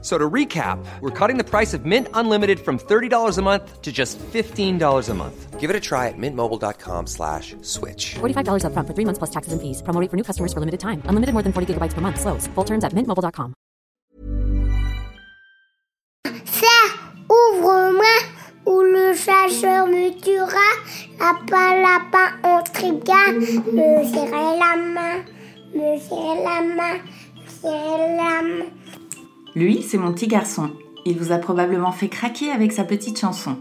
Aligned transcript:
So 0.00 0.16
to 0.16 0.30
recap, 0.30 0.78
we're 1.00 1.10
cutting 1.10 1.38
the 1.38 1.44
price 1.44 1.74
of 1.74 1.84
Mint 1.84 2.06
Unlimited 2.14 2.60
from 2.60 2.78
$30 2.78 3.36
a 3.36 3.42
month 3.42 3.82
to 3.82 3.90
just 3.90 4.16
$15 4.18 5.08
a 5.08 5.14
month. 5.14 5.58
Give 5.58 5.70
it 5.70 5.74
a 5.74 5.80
try 5.80 6.06
at 6.06 6.14
mintmobile.com 6.16 7.08
slash 7.08 7.56
switch. 7.62 8.14
$45 8.20 8.62
upfront 8.62 8.86
for 8.86 8.94
three 8.94 9.04
months 9.04 9.18
plus 9.18 9.30
taxes 9.30 9.52
and 9.52 9.60
fees. 9.60 9.82
Promo 9.82 10.00
rate 10.00 10.08
for 10.08 10.16
new 10.16 10.22
customers 10.22 10.52
for 10.52 10.60
limited 10.60 10.78
time. 10.78 11.02
Unlimited 11.06 11.32
more 11.34 11.42
than 11.42 11.52
40 11.52 11.74
gigabytes 11.74 11.94
per 11.94 12.00
month. 12.00 12.20
Slows. 12.20 12.46
Full 12.54 12.64
terms 12.64 12.84
at 12.84 12.92
mintmobile.com. 12.94 13.54
Ça, 16.46 16.78
ouvre-moi, 17.28 18.16
ou 18.66 18.82
le 18.82 19.14
chasseur 19.14 19.86
me 19.88 20.10
tuera. 20.20 20.68
Lapin, 21.18 21.82
lapin, 21.82 22.38
on 22.44 22.62
trigua. 22.72 23.32
Me 23.32 24.04
serrer 24.12 24.58
la 24.62 24.76
main, 24.76 25.24
me 25.74 25.98
serrer 25.98 26.38
la 26.44 26.60
main, 26.62 27.02
me 27.34 27.48
serrer 27.50 28.16
la 28.16 28.42
main. 28.42 28.77
Lui, 29.54 29.82
c'est 29.82 29.98
mon 29.98 30.12
petit 30.12 30.26
garçon. 30.26 30.70
Il 31.06 31.18
vous 31.18 31.32
a 31.32 31.38
probablement 31.38 31.92
fait 31.92 32.08
craquer 32.08 32.50
avec 32.50 32.72
sa 32.72 32.84
petite 32.84 33.18
chanson. 33.18 33.56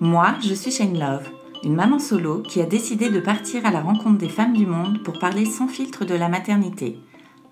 Moi, 0.00 0.34
je 0.46 0.54
suis 0.54 0.70
Shane 0.70 0.98
Love, 0.98 1.28
une 1.64 1.74
maman 1.74 1.98
solo 1.98 2.42
qui 2.42 2.60
a 2.60 2.66
décidé 2.66 3.10
de 3.10 3.18
partir 3.18 3.66
à 3.66 3.70
la 3.70 3.80
rencontre 3.80 4.18
des 4.18 4.28
femmes 4.28 4.52
du 4.52 4.66
monde 4.66 5.02
pour 5.02 5.18
parler 5.18 5.44
sans 5.44 5.66
filtre 5.66 6.04
de 6.04 6.14
la 6.14 6.28
maternité. 6.28 6.98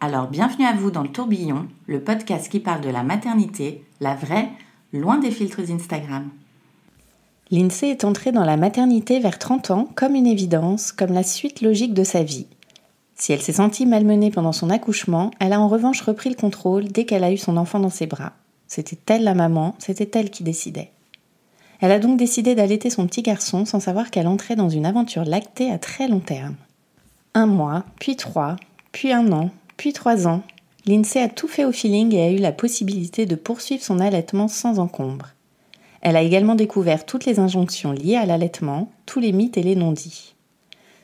Alors 0.01 0.29
bienvenue 0.29 0.67
à 0.67 0.75
vous 0.75 0.91
dans 0.91 1.03
le 1.03 1.09
tourbillon, 1.09 1.67
le 1.87 2.01
podcast 2.01 2.49
qui 2.49 2.61
parle 2.61 2.81
de 2.81 2.91
la 2.91 3.03
maternité, 3.03 3.83
la 4.01 4.15
vraie, 4.15 4.51
loin 4.93 5.19
des 5.19 5.31
filtres 5.31 5.71
Instagram. 5.71 6.29
Lindsay 7.51 7.89
est 7.89 8.05
entrée 8.05 8.33
dans 8.33 8.45
la 8.45 8.57
maternité 8.57 9.19
vers 9.19 9.39
30 9.39 9.71
ans 9.71 9.89
comme 9.95 10.15
une 10.15 10.27
évidence, 10.27 10.93
comme 10.93 11.13
la 11.13 11.23
suite 11.23 11.61
logique 11.61 11.95
de 11.95 12.05
sa 12.05 12.23
vie. 12.23 12.47
Si 13.17 13.33
elle 13.33 13.43
s'est 13.43 13.53
sentie 13.53 13.87
malmenée 13.87 14.31
pendant 14.31 14.53
son 14.53 14.71
accouchement, 14.71 15.31
elle 15.39 15.53
a 15.53 15.61
en 15.61 15.69
revanche 15.69 16.03
repris 16.03 16.31
le 16.31 16.35
contrôle 16.35 16.89
dès 16.89 17.05
qu'elle 17.05 17.25
a 17.25 17.33
eu 17.33 17.39
son 17.39 17.57
enfant 17.57 17.79
dans 17.79 17.91
ses 17.91 18.07
bras. 18.07 18.33
C'était 18.67 18.99
elle 19.15 19.25
la 19.25 19.35
maman, 19.35 19.77
c'était 19.79 20.19
elle 20.19 20.31
qui 20.31 20.43
décidait. 20.43 20.91
Elle 21.81 21.93
a 21.93 21.99
donc 21.99 22.19
décidé 22.19 22.55
d'allaiter 22.55 22.91
son 22.91 23.07
petit 23.07 23.23
garçon 23.23 23.65
sans 23.65 23.81
savoir 23.81 24.11
qu'elle 24.11 24.27
entrait 24.27 24.57
dans 24.57 24.69
une 24.69 24.87
aventure 24.87 25.25
lactée 25.25 25.71
à 25.71 25.79
très 25.79 26.09
long 26.09 26.21
terme. 26.21 26.57
Un 27.35 27.47
mois, 27.47 27.85
puis 28.01 28.17
trois, 28.17 28.57
puis 28.91 29.13
un 29.13 29.31
an, 29.33 29.51
puis 29.77 29.93
trois 29.93 30.27
ans, 30.27 30.43
Lindsay 30.87 31.21
a 31.21 31.29
tout 31.29 31.49
fait 31.49 31.65
au 31.65 31.73
feeling 31.73 32.15
et 32.15 32.23
a 32.23 32.31
eu 32.31 32.39
la 32.39 32.53
possibilité 32.53 33.27
de 33.27 33.37
poursuivre 33.37 33.83
son 33.83 34.01
allaitement 34.01 34.49
sans 34.49 34.79
encombre. 34.79 35.29
Elle 36.01 36.17
a 36.17 36.23
également 36.23 36.55
découvert 36.55 37.07
toutes 37.07 37.25
les 37.25 37.39
injonctions 37.39 37.93
liées 37.93 38.17
à 38.17 38.27
l'allaitement, 38.27 38.91
tous 39.07 39.21
les 39.21 39.33
mythes 39.33 39.57
et 39.57 39.63
les 39.63 39.77
non-dits 39.77 40.34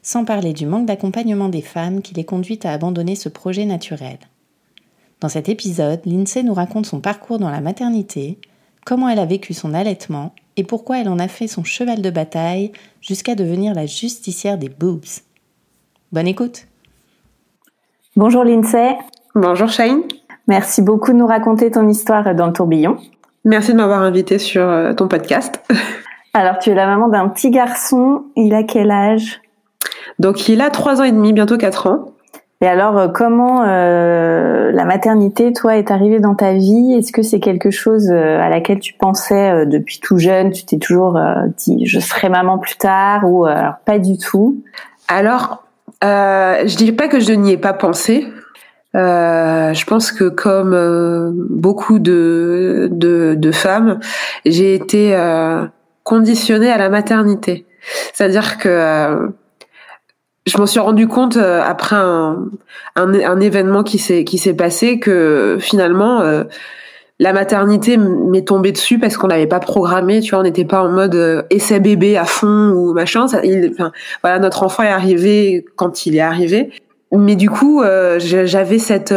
sans 0.02 0.24
parler 0.24 0.52
du 0.52 0.66
manque 0.66 0.86
d'accompagnement 0.86 1.48
des 1.48 1.62
femmes 1.62 2.02
qui 2.02 2.14
les 2.14 2.24
conduit 2.24 2.58
à 2.64 2.72
abandonner 2.72 3.14
ce 3.14 3.28
projet 3.28 3.64
naturel. 3.64 4.18
Dans 5.20 5.28
cet 5.28 5.48
épisode, 5.48 6.00
Lindsay 6.06 6.42
nous 6.42 6.54
raconte 6.54 6.86
son 6.86 7.00
parcours 7.00 7.38
dans 7.38 7.50
la 7.50 7.60
maternité, 7.60 8.38
comment 8.86 9.08
elle 9.08 9.18
a 9.18 9.26
vécu 9.26 9.52
son 9.52 9.74
allaitement 9.74 10.34
et 10.56 10.64
pourquoi 10.64 11.00
elle 11.00 11.08
en 11.08 11.18
a 11.18 11.28
fait 11.28 11.46
son 11.46 11.64
cheval 11.64 12.00
de 12.00 12.10
bataille 12.10 12.72
jusqu'à 13.00 13.34
devenir 13.34 13.74
la 13.74 13.86
justicière 13.86 14.58
des 14.58 14.68
boobs. 14.68 15.04
Bonne 16.12 16.26
écoute 16.26 16.66
Bonjour 18.16 18.44
Lindsay. 18.44 18.96
Bonjour 19.34 19.68
Shane. 19.68 20.02
Merci 20.48 20.82
beaucoup 20.82 21.12
de 21.12 21.16
nous 21.16 21.26
raconter 21.26 21.70
ton 21.70 21.88
histoire 21.88 22.34
dans 22.34 22.48
le 22.48 22.52
tourbillon. 22.52 22.96
Merci 23.44 23.72
de 23.72 23.76
m'avoir 23.76 24.02
invité 24.02 24.38
sur 24.38 24.62
euh, 24.62 24.92
ton 24.92 25.06
podcast. 25.08 25.62
Alors, 26.34 26.58
tu 26.58 26.70
es 26.70 26.74
la 26.74 26.86
maman 26.86 27.08
d'un 27.08 27.28
petit 27.28 27.50
garçon. 27.50 28.24
Il 28.36 28.54
a 28.54 28.62
quel 28.62 28.90
âge? 28.90 29.40
Donc 30.20 30.48
il 30.48 30.60
a 30.60 30.70
trois 30.70 31.00
ans 31.00 31.04
et 31.04 31.12
demi, 31.12 31.32
bientôt 31.32 31.56
quatre 31.56 31.88
ans. 31.88 32.12
Et 32.62 32.66
alors, 32.66 32.98
euh, 32.98 33.08
comment 33.08 33.64
euh, 33.64 34.70
la 34.70 34.84
maternité, 34.84 35.54
toi, 35.54 35.78
est 35.78 35.90
arrivée 35.90 36.20
dans 36.20 36.34
ta 36.34 36.52
vie? 36.52 36.92
Est-ce 36.92 37.10
que 37.10 37.22
c'est 37.22 37.40
quelque 37.40 37.70
chose 37.70 38.10
euh, 38.10 38.38
à 38.38 38.50
laquelle 38.50 38.80
tu 38.80 38.92
pensais 38.92 39.64
depuis 39.64 39.98
tout 39.98 40.18
jeune? 40.18 40.50
Tu 40.50 40.66
t'es 40.66 40.76
toujours 40.76 41.18
dit, 41.56 41.86
je 41.86 41.98
serai 42.00 42.28
maman 42.28 42.58
plus 42.58 42.76
tard 42.76 43.22
ou 43.24 43.46
alors 43.46 43.76
pas 43.86 43.98
du 43.98 44.18
tout? 44.18 44.62
Alors, 45.08 45.64
euh, 46.04 46.66
je 46.66 46.76
dirais 46.76 46.92
pas 46.92 47.08
que 47.08 47.18
je 47.18 47.32
n'y 47.32 47.52
ai 47.52 47.56
pas 47.56 47.72
pensé. 47.72 48.26
je 48.92 49.84
pense 49.86 50.12
que 50.12 50.28
comme 50.28 51.46
beaucoup 51.48 51.98
de, 51.98 52.90
de, 52.92 53.36
de 53.38 53.52
femmes, 53.52 54.00
j'ai 54.44 54.74
été 54.74 55.16
conditionnée 56.04 56.70
à 56.70 56.76
la 56.76 56.90
maternité. 56.90 57.64
C'est-à-dire 58.12 58.58
que 58.58 59.32
je 60.46 60.58
m'en 60.58 60.66
suis 60.66 60.80
rendu 60.80 61.06
compte 61.06 61.36
euh, 61.36 61.62
après 61.62 61.96
un, 61.96 62.46
un, 62.96 63.40
événement 63.40 63.82
qui 63.82 63.98
s'est 63.98 64.24
qui 64.24 64.38
s'est 64.38 64.54
passé 64.54 64.98
que 64.98 65.58
finalement 65.60 66.20
euh, 66.20 66.44
la 67.18 67.34
maternité 67.34 67.98
m'est 67.98 68.46
tombée 68.46 68.72
dessus 68.72 68.98
parce 68.98 69.18
qu'on 69.18 69.26
n'avait 69.26 69.46
pas 69.46 69.60
programmé, 69.60 70.20
tu 70.20 70.30
vois, 70.30 70.40
on 70.40 70.42
n'était 70.42 70.64
pas 70.64 70.82
en 70.82 70.90
mode 70.90 71.14
euh, 71.14 71.42
essai 71.50 71.78
bébé 71.78 72.16
à 72.16 72.24
fond 72.24 72.70
ou 72.70 72.94
machin. 72.94 73.28
Ça, 73.28 73.42
enfin, 73.70 73.92
voilà, 74.22 74.38
notre 74.38 74.62
enfant 74.62 74.82
est 74.82 74.88
arrivé 74.88 75.66
quand 75.76 76.06
il 76.06 76.16
est 76.16 76.20
arrivé. 76.20 76.70
Mais 77.12 77.34
du 77.34 77.50
coup, 77.50 77.82
j'avais 78.18 78.78
cette 78.78 79.12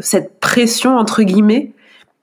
cette 0.00 0.40
pression 0.40 0.96
entre 0.96 1.22
guillemets 1.22 1.72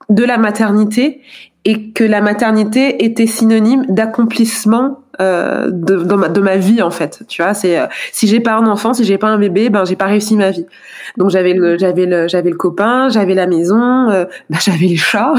de 0.08 0.24
la 0.24 0.36
maternité 0.36 1.20
et 1.64 1.92
que 1.92 2.02
la 2.02 2.20
maternité 2.20 3.04
était 3.04 3.28
synonyme 3.28 3.86
d'accomplissement 3.88 4.98
euh, 5.20 5.70
de, 5.70 6.14
ma, 6.14 6.28
de 6.28 6.40
ma 6.42 6.56
vie 6.58 6.82
en 6.82 6.90
fait 6.90 7.22
tu 7.26 7.42
vois 7.42 7.54
c'est 7.54 7.78
euh, 7.78 7.86
si 8.12 8.26
j'ai 8.28 8.40
pas 8.40 8.52
un 8.52 8.66
enfant 8.66 8.92
si 8.92 9.02
j'ai 9.04 9.16
pas 9.16 9.28
un 9.28 9.38
bébé 9.38 9.70
ben 9.70 9.86
j'ai 9.86 9.96
pas 9.96 10.04
réussi 10.04 10.36
ma 10.36 10.50
vie 10.50 10.66
donc 11.16 11.30
j'avais 11.30 11.54
le 11.54 11.78
j'avais 11.78 12.04
le 12.04 12.28
j'avais 12.28 12.50
le 12.50 12.56
copain 12.56 13.08
j'avais 13.08 13.34
la 13.34 13.46
maison 13.46 14.10
euh, 14.10 14.26
ben, 14.50 14.58
j'avais 14.60 14.86
les 14.86 14.96
chats 14.96 15.32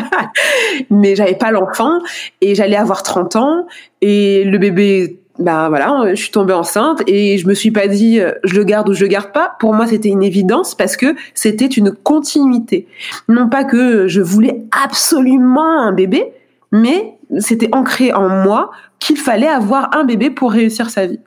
mais 0.90 1.16
j'avais 1.16 1.34
pas 1.34 1.50
l'enfant 1.50 1.98
et 2.40 2.54
j'allais 2.54 2.76
avoir 2.76 3.02
30 3.02 3.36
ans 3.36 3.66
et 4.00 4.44
le 4.44 4.56
bébé 4.56 5.18
ben 5.38 5.68
voilà, 5.68 6.02
je 6.10 6.20
suis 6.20 6.32
tombée 6.32 6.54
enceinte 6.54 7.02
et 7.06 7.38
je 7.38 7.46
me 7.46 7.54
suis 7.54 7.70
pas 7.70 7.86
dit 7.86 8.20
je 8.42 8.56
le 8.56 8.64
garde 8.64 8.88
ou 8.88 8.92
je 8.92 9.02
le 9.02 9.06
garde 9.06 9.30
pas. 9.30 9.52
Pour 9.60 9.72
moi, 9.72 9.86
c'était 9.86 10.08
une 10.08 10.24
évidence 10.24 10.74
parce 10.74 10.96
que 10.96 11.14
c'était 11.32 11.66
une 11.66 11.92
continuité. 11.92 12.88
Non 13.28 13.48
pas 13.48 13.62
que 13.62 14.08
je 14.08 14.20
voulais 14.20 14.64
absolument 14.84 15.80
un 15.80 15.92
bébé, 15.92 16.32
mais 16.72 17.17
c'était 17.38 17.68
ancré 17.72 18.12
en 18.12 18.28
moi 18.28 18.70
qu'il 18.98 19.16
fallait 19.16 19.48
avoir 19.48 19.94
un 19.96 20.04
bébé 20.04 20.30
pour 20.30 20.52
réussir 20.52 20.90
sa 20.90 21.06
vie. 21.06 21.20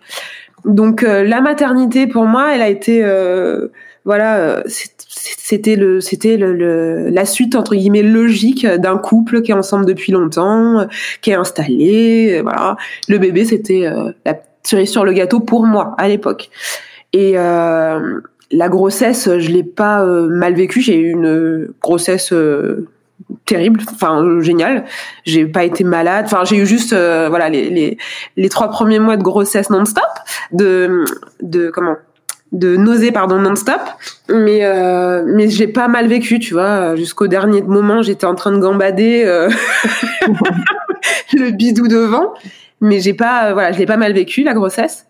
Donc 0.66 1.03
euh, 1.03 1.23
la 1.23 1.41
maternité 1.41 2.07
pour 2.07 2.25
moi, 2.25 2.53
elle 2.53 2.62
a 2.62 2.69
été 2.69 3.03
euh, 3.03 3.67
voilà, 4.06 4.38
euh, 4.38 4.63
c'était 4.67 5.75
le 5.75 6.01
c'était 6.01 6.38
le, 6.38 7.09
la 7.09 7.25
suite 7.25 7.56
entre 7.56 7.75
guillemets 7.75 8.03
logique 8.03 8.66
d'un 8.66 8.97
couple 8.97 9.41
qui 9.41 9.51
est 9.51 9.56
ensemble 9.56 9.85
depuis 9.85 10.11
longtemps, 10.11 10.88
qui 11.22 11.31
est 11.31 11.35
installé, 11.35 12.41
voilà. 12.41 12.78
Le 13.07 13.17
bébé 13.17 13.45
c'était 13.45 13.90
la 14.25 14.35
cerise 14.63 14.91
sur 14.91 15.03
le 15.03 15.13
gâteau 15.13 15.40
pour 15.40 15.66
moi 15.66 15.95
à 15.97 16.07
l'époque. 16.07 16.50
Et 17.13 17.34
la 17.34 18.67
grossesse, 18.69 19.29
je 19.38 19.50
l'ai 19.50 19.63
pas 19.63 20.06
mal 20.06 20.53
vécue. 20.53 20.81
J'ai 20.81 20.97
eu 20.97 21.11
une 21.11 21.69
grossesse 21.81 22.34
terrible, 23.46 23.81
enfin 23.91 24.41
génial. 24.41 24.85
J'ai 25.25 25.46
pas 25.46 25.63
été 25.63 25.84
malade, 25.84 26.25
enfin 26.25 26.44
j'ai 26.46 26.57
eu 26.57 26.66
juste 26.66 26.94
euh, 26.94 27.28
voilà 27.29 27.50
les, 27.50 27.69
les, 27.69 27.97
les 28.38 28.50
trois 28.50 28.69
premiers 28.69 29.00
mois 29.00 29.18
de 29.18 29.24
grossesse 29.24 29.69
non-stop, 29.69 30.03
de 30.52 31.03
de 31.41 31.69
comment 31.69 31.96
de 32.52 32.75
nausées 32.75 33.12
pardon 33.12 33.40
non-stop. 33.40 33.81
Mais 34.29 34.59
euh, 34.63 35.24
mais 35.25 35.50
j'ai 35.50 35.68
pas 35.68 35.88
mal 35.88 36.07
vécu 36.07 36.40
tu 36.40 36.53
vois. 36.53 36.96
Jusqu'au 36.96 37.28
dernier 37.28 37.61
moment 37.61 38.02
j'étais 38.02 38.26
en 38.26 38.35
train 38.35 38.52
de 38.52 38.59
gambader 38.59 39.23
euh, 39.26 39.49
le 41.34 41.52
bidou 41.52 41.87
devant. 41.87 42.34
Mais 42.79 42.99
j'ai 42.99 43.14
pas 43.14 43.53
voilà 43.53 43.72
je 43.72 43.79
l'ai 43.79 43.85
pas 43.85 43.97
mal 43.97 44.14
vécu 44.14 44.44
la 44.44 44.53
grossesse. 44.53 45.08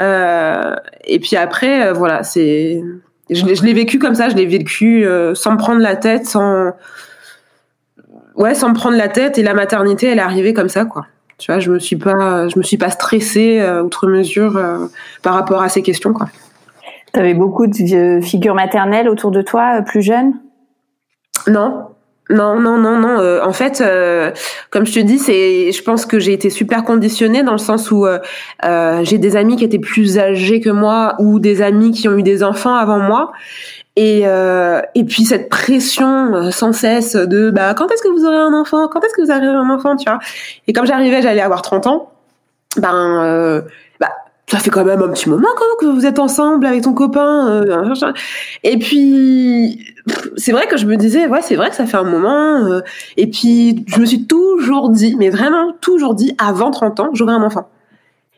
Et 0.00 1.20
puis 1.20 1.36
après 1.36 1.92
voilà 1.92 2.22
c'est 2.24 2.82
je, 3.30 3.64
l'ai 3.64 3.72
vécu 3.72 3.98
comme 4.00 4.16
ça 4.16 4.28
je 4.28 4.34
l'ai 4.34 4.46
vécu 4.46 5.06
sans 5.34 5.56
prendre 5.56 5.80
la 5.80 5.94
tête 5.94 6.26
sans 6.26 6.72
ouais, 8.36 8.54
sans 8.54 8.70
me 8.70 8.74
prendre 8.74 8.96
la 8.96 9.08
tête. 9.08 9.38
Et 9.38 9.42
la 9.42 9.54
maternité, 9.54 10.06
elle 10.06 10.18
est 10.18 10.22
arrivée 10.22 10.54
comme 10.54 10.68
ça, 10.68 10.84
quoi. 10.84 11.06
Tu 11.38 11.50
vois, 11.50 11.58
je 11.58 11.72
me 11.72 11.80
suis 11.80 11.96
pas, 11.96 12.46
je 12.46 12.56
me 12.56 12.62
suis 12.62 12.76
pas 12.76 12.90
stressée 12.90 13.58
euh, 13.60 13.82
outre 13.82 14.06
mesure 14.06 14.56
euh, 14.56 14.86
par 15.22 15.34
rapport 15.34 15.60
à 15.60 15.68
ces 15.68 15.82
questions, 15.82 16.12
quoi. 16.12 16.28
T'avais 17.12 17.34
beaucoup 17.34 17.66
de 17.66 18.20
figures 18.22 18.54
maternelles 18.54 19.08
autour 19.08 19.32
de 19.32 19.42
toi, 19.42 19.78
euh, 19.78 19.82
plus 19.82 20.02
jeune 20.02 20.34
Non, 21.48 21.88
non, 22.30 22.60
non, 22.60 22.78
non, 22.78 22.96
non. 22.96 23.42
en 23.42 23.52
fait, 23.52 23.82
comme 24.70 24.86
je 24.86 24.94
te 24.94 25.00
dis, 25.00 25.18
c'est, 25.18 25.72
je 25.72 25.82
pense 25.82 26.06
que 26.06 26.20
j'ai 26.20 26.32
été 26.32 26.48
super 26.48 26.84
conditionnée 26.84 27.42
dans 27.42 27.52
le 27.52 27.58
sens 27.58 27.90
où 27.90 28.06
j'ai 29.02 29.18
des 29.18 29.36
amis 29.36 29.56
qui 29.56 29.64
étaient 29.64 29.80
plus 29.80 30.18
âgés 30.18 30.60
que 30.60 30.70
moi 30.70 31.16
ou 31.18 31.40
des 31.40 31.60
amis 31.60 31.90
qui 31.90 32.08
ont 32.08 32.16
eu 32.16 32.22
des 32.22 32.44
enfants 32.44 32.76
avant 32.76 33.00
moi. 33.00 33.32
Et, 33.96 34.22
euh, 34.24 34.80
et 34.94 35.04
puis 35.04 35.24
cette 35.24 35.50
pression 35.50 36.34
euh, 36.34 36.50
sans 36.50 36.72
cesse 36.72 37.14
de 37.14 37.50
bah 37.50 37.74
quand 37.74 37.90
est-ce 37.92 38.02
que 38.02 38.08
vous 38.08 38.24
aurez 38.24 38.36
un 38.36 38.54
enfant? 38.54 38.88
Quand 38.88 39.04
est-ce 39.04 39.12
que 39.12 39.20
vous 39.20 39.30
aurez 39.30 39.46
un 39.46 39.68
enfant? 39.68 39.96
Tu 39.96 40.08
vois? 40.08 40.18
Et 40.66 40.72
comme 40.72 40.86
j'arrivais, 40.86 41.20
j'allais 41.20 41.42
avoir 41.42 41.60
30 41.60 41.86
ans. 41.86 42.10
Ben 42.78 43.22
euh, 43.22 43.60
bah 44.00 44.08
ça 44.46 44.58
fait 44.58 44.70
quand 44.70 44.84
même 44.84 45.02
un 45.02 45.08
petit 45.08 45.28
moment 45.28 45.48
que 45.78 45.86
vous 45.86 46.06
êtes 46.06 46.18
ensemble 46.18 46.64
avec 46.64 46.82
ton 46.82 46.94
copain. 46.94 47.48
Euh, 47.48 47.94
et 48.62 48.78
puis 48.78 49.94
c'est 50.36 50.52
vrai 50.52 50.66
que 50.66 50.76
je 50.76 50.86
me 50.86 50.96
disais 50.96 51.26
ouais 51.26 51.42
c'est 51.42 51.56
vrai 51.56 51.68
que 51.68 51.76
ça 51.76 51.86
fait 51.86 51.96
un 51.96 52.04
moment. 52.04 52.64
euh, 52.64 52.80
et 53.16 53.26
puis 53.26 53.84
je 53.88 54.00
me 54.00 54.06
suis 54.06 54.26
toujours 54.26 54.88
dit 54.90 55.16
mais 55.18 55.28
vraiment 55.28 55.72
toujours 55.80 56.14
dit 56.14 56.34
avant 56.38 56.70
30 56.70 57.00
ans 57.00 57.10
j'aurai 57.12 57.34
un 57.34 57.42
enfant. 57.42 57.68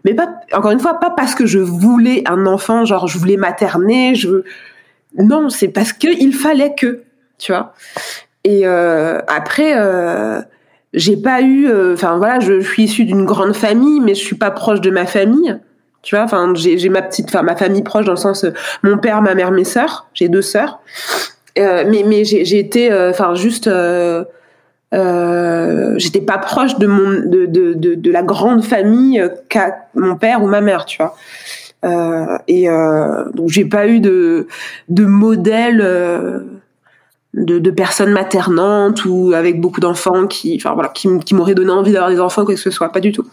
Mais 0.04 0.14
pas 0.14 0.28
encore 0.52 0.72
une 0.72 0.80
fois 0.80 0.94
pas 0.94 1.10
parce 1.10 1.34
que 1.34 1.46
je 1.46 1.58
voulais 1.60 2.24
un 2.26 2.46
enfant 2.46 2.84
genre 2.84 3.06
je 3.06 3.18
voulais 3.18 3.36
materner 3.36 4.14
je 4.14 4.42
non, 5.18 5.48
c'est 5.48 5.68
parce 5.68 5.92
que 5.92 6.08
il 6.20 6.32
fallait 6.32 6.74
que, 6.74 7.02
tu 7.38 7.52
vois. 7.52 7.74
Et 8.44 8.62
euh, 8.64 9.20
après, 9.28 9.74
euh, 9.76 10.40
j'ai 10.92 11.16
pas 11.16 11.42
eu, 11.42 11.68
enfin 11.92 12.16
voilà, 12.18 12.40
je, 12.40 12.60
suis 12.60 12.84
issue 12.84 13.04
d'une 13.04 13.24
grande 13.24 13.54
famille, 13.54 14.00
mais 14.00 14.14
je 14.14 14.20
suis 14.20 14.36
pas 14.36 14.50
proche 14.50 14.80
de 14.80 14.90
ma 14.90 15.06
famille, 15.06 15.58
tu 16.02 16.14
vois. 16.14 16.24
Enfin, 16.24 16.52
j'ai 16.54 16.88
ma 16.88 17.02
petite, 17.02 17.26
enfin 17.28 17.42
ma 17.42 17.56
famille 17.56 17.82
proche 17.82 18.04
dans 18.04 18.12
le 18.12 18.18
sens, 18.18 18.44
euh, 18.44 18.52
mon 18.82 18.98
père, 18.98 19.22
ma 19.22 19.34
mère, 19.34 19.50
mes 19.50 19.64
sœurs. 19.64 20.08
J'ai 20.14 20.28
deux 20.28 20.42
sœurs, 20.42 20.80
Euh, 21.56 21.84
mais 21.88 22.02
mais 22.04 22.24
j'ai 22.24 22.58
été, 22.58 22.92
euh, 22.92 23.10
enfin 23.10 23.34
juste. 23.34 23.66
Euh, 23.66 24.24
euh, 24.92 25.94
j'étais 25.98 26.20
pas 26.20 26.38
proche 26.38 26.78
de 26.78 26.86
mon 26.86 27.10
de, 27.28 27.46
de, 27.46 27.74
de, 27.74 27.94
de 27.94 28.10
la 28.12 28.22
grande 28.22 28.62
famille 28.62 29.20
euh, 29.20 29.28
qu'a 29.48 29.88
mon 29.94 30.14
père 30.14 30.42
ou 30.42 30.46
ma 30.46 30.60
mère 30.60 30.84
tu 30.84 30.98
vois 30.98 31.16
euh, 31.16 31.63
et 32.48 32.68
euh, 32.68 33.24
donc 33.34 33.48
j'ai 33.50 33.64
pas 33.64 33.86
eu 33.86 34.00
de 34.00 34.46
de 34.88 35.04
modèle 35.04 35.80
euh, 35.82 36.40
de, 37.34 37.58
de 37.58 37.70
personnes 37.70 38.12
maternantes 38.12 39.04
ou 39.04 39.32
avec 39.34 39.60
beaucoup 39.60 39.80
d'enfants 39.80 40.26
qui 40.26 40.54
enfin 40.56 40.74
voilà 40.74 40.88
qui, 40.90 41.08
qui 41.20 41.34
m'auraient 41.34 41.54
donné 41.54 41.70
envie 41.72 41.92
d'avoir 41.92 42.10
des 42.10 42.20
enfants 42.20 42.44
quoi 42.44 42.54
que 42.54 42.60
ce 42.60 42.70
soit. 42.70 42.90
Pas 42.92 43.00
du 43.00 43.12
tout. 43.12 43.26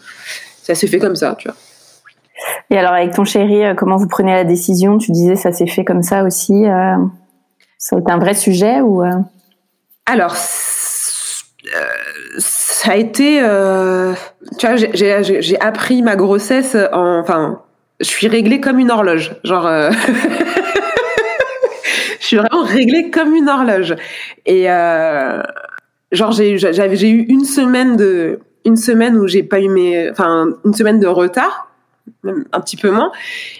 Ça 0.62 0.74
s'est 0.74 0.86
fait 0.86 0.98
comme 0.98 1.16
ça 1.16 1.34
tu 1.38 1.48
vois. 1.48 1.56
Et 2.70 2.76
alors 2.78 2.92
avec 2.92 3.14
ton 3.14 3.24
chéri, 3.24 3.64
euh, 3.64 3.74
comment 3.74 3.96
vous 3.96 4.08
prenez 4.08 4.32
la 4.32 4.44
décision? 4.44 4.98
Tu 4.98 5.12
disais 5.12 5.36
ça 5.36 5.52
s'est 5.52 5.66
fait 5.68 5.84
comme 5.84 6.02
ça 6.02 6.24
aussi. 6.24 6.66
euh, 6.66 6.96
ça 7.78 7.96
a 7.96 7.98
été 7.98 8.10
un 8.12 8.18
vrai 8.18 8.34
sujet 8.34 8.80
ou 8.80 9.02
euh, 9.02 9.10
alors 10.06 10.34
euh, 10.34 11.78
ça 12.38 12.92
a 12.92 12.96
été 12.96 13.40
euh, 13.42 14.14
tu 14.58 14.66
vois 14.66 14.76
j'ai 14.76 15.60
appris 15.60 16.02
ma 16.02 16.16
grossesse 16.16 16.76
en 16.92 17.18
enfin 17.20 17.62
je 18.02 18.08
suis 18.08 18.28
réglée 18.28 18.60
comme 18.60 18.78
une 18.78 18.90
horloge. 18.90 19.32
Genre 19.44 19.66
euh, 19.66 19.90
je 22.20 22.26
suis 22.26 22.36
vraiment 22.36 22.62
réglée 22.64 23.10
comme 23.10 23.34
une 23.34 23.48
horloge. 23.48 23.94
Et 24.46 24.70
euh, 24.70 25.42
genre 26.12 26.32
j'ai 26.32 26.52
eu- 26.52 26.58
j'avais 26.58 26.96
j'ai 26.96 27.10
eu 27.10 27.24
une 27.28 27.44
semaine 27.44 27.96
de 27.96 28.40
une 28.64 28.76
semaine 28.76 29.16
où 29.16 29.26
j'ai 29.26 29.42
pas 29.42 29.60
eu 29.60 29.68
mes 29.68 30.10
enfin 30.10 30.48
une 30.64 30.74
semaine 30.74 31.00
de 31.00 31.06
retard 31.06 31.68
même 32.24 32.44
un 32.52 32.60
petit 32.60 32.76
peu 32.76 32.90
moins. 32.90 33.12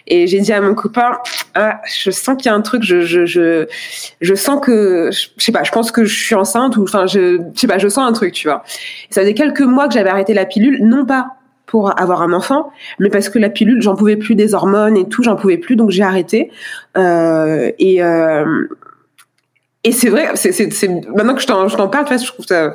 Et 0.09 0.27
j'ai 0.27 0.41
dit 0.41 0.53
à 0.53 0.61
mon 0.61 0.75
copain 0.75 1.19
ah, 1.55 1.81
je 1.87 2.11
sens 2.11 2.37
qu'il 2.37 2.47
y 2.47 2.49
a 2.49 2.55
un 2.55 2.61
truc 2.61 2.83
je 2.83 3.01
je 3.03 3.25
je 3.27 3.67
je 4.21 4.35
sens 4.35 4.61
que 4.65 5.11
je 5.13 5.29
je 5.37 5.45
sais 5.45 5.53
pas 5.53 5.63
je 5.63 5.71
pense 5.71 5.93
que 5.93 6.05
je 6.05 6.25
suis 6.25 6.35
enceinte 6.35 6.77
ou 6.77 6.83
enfin 6.85 7.07
je 7.07 7.39
je 7.55 7.61
sais 7.61 7.67
pas 7.69 7.79
je 7.79 7.89
sens 7.89 8.09
un 8.09 8.13
truc 8.13 8.33
tu 8.33 8.49
vois 8.49 8.65
et 9.11 9.15
ça 9.15 9.21
faisait 9.23 9.35
quelques 9.35 9.61
mois 9.61 9.87
que 9.89 9.95
j'avais 9.95 10.11
arrêté 10.11 10.35
la 10.35 10.45
pilule 10.45 10.85
non 10.85 11.07
pas 11.07 11.29
pour 11.73 11.99
avoir 11.99 12.21
un 12.21 12.35
enfant 12.35 12.71
mais 12.99 13.09
parce 13.09 13.31
que 13.31 13.39
la 13.39 13.49
pilule 13.49 13.81
j'en 13.81 13.97
pouvais 13.97 14.17
plus 14.17 14.35
des 14.35 14.53
hormones 14.55 14.97
et 14.99 15.09
tout 15.09 15.23
j'en 15.23 15.37
pouvais 15.37 15.57
plus 15.57 15.75
donc 15.75 15.91
j'ai 15.91 16.03
arrêté 16.03 16.51
euh, 16.99 17.71
et 17.79 18.03
euh, 18.03 18.45
et 19.85 19.91
c'est 19.91 20.11
vrai, 20.11 20.31
c'est, 20.35 20.53
c'est, 20.53 20.73
c'est, 20.73 20.87
maintenant 20.87 21.35
que 21.35 21.43
je 21.43 21.47
t'en, 21.49 21.67
je 21.67 21.77
t'en 21.77 21.89
parle, 21.89 22.07
je 22.09 22.25
trouve 22.25 22.47
ça, 22.47 22.73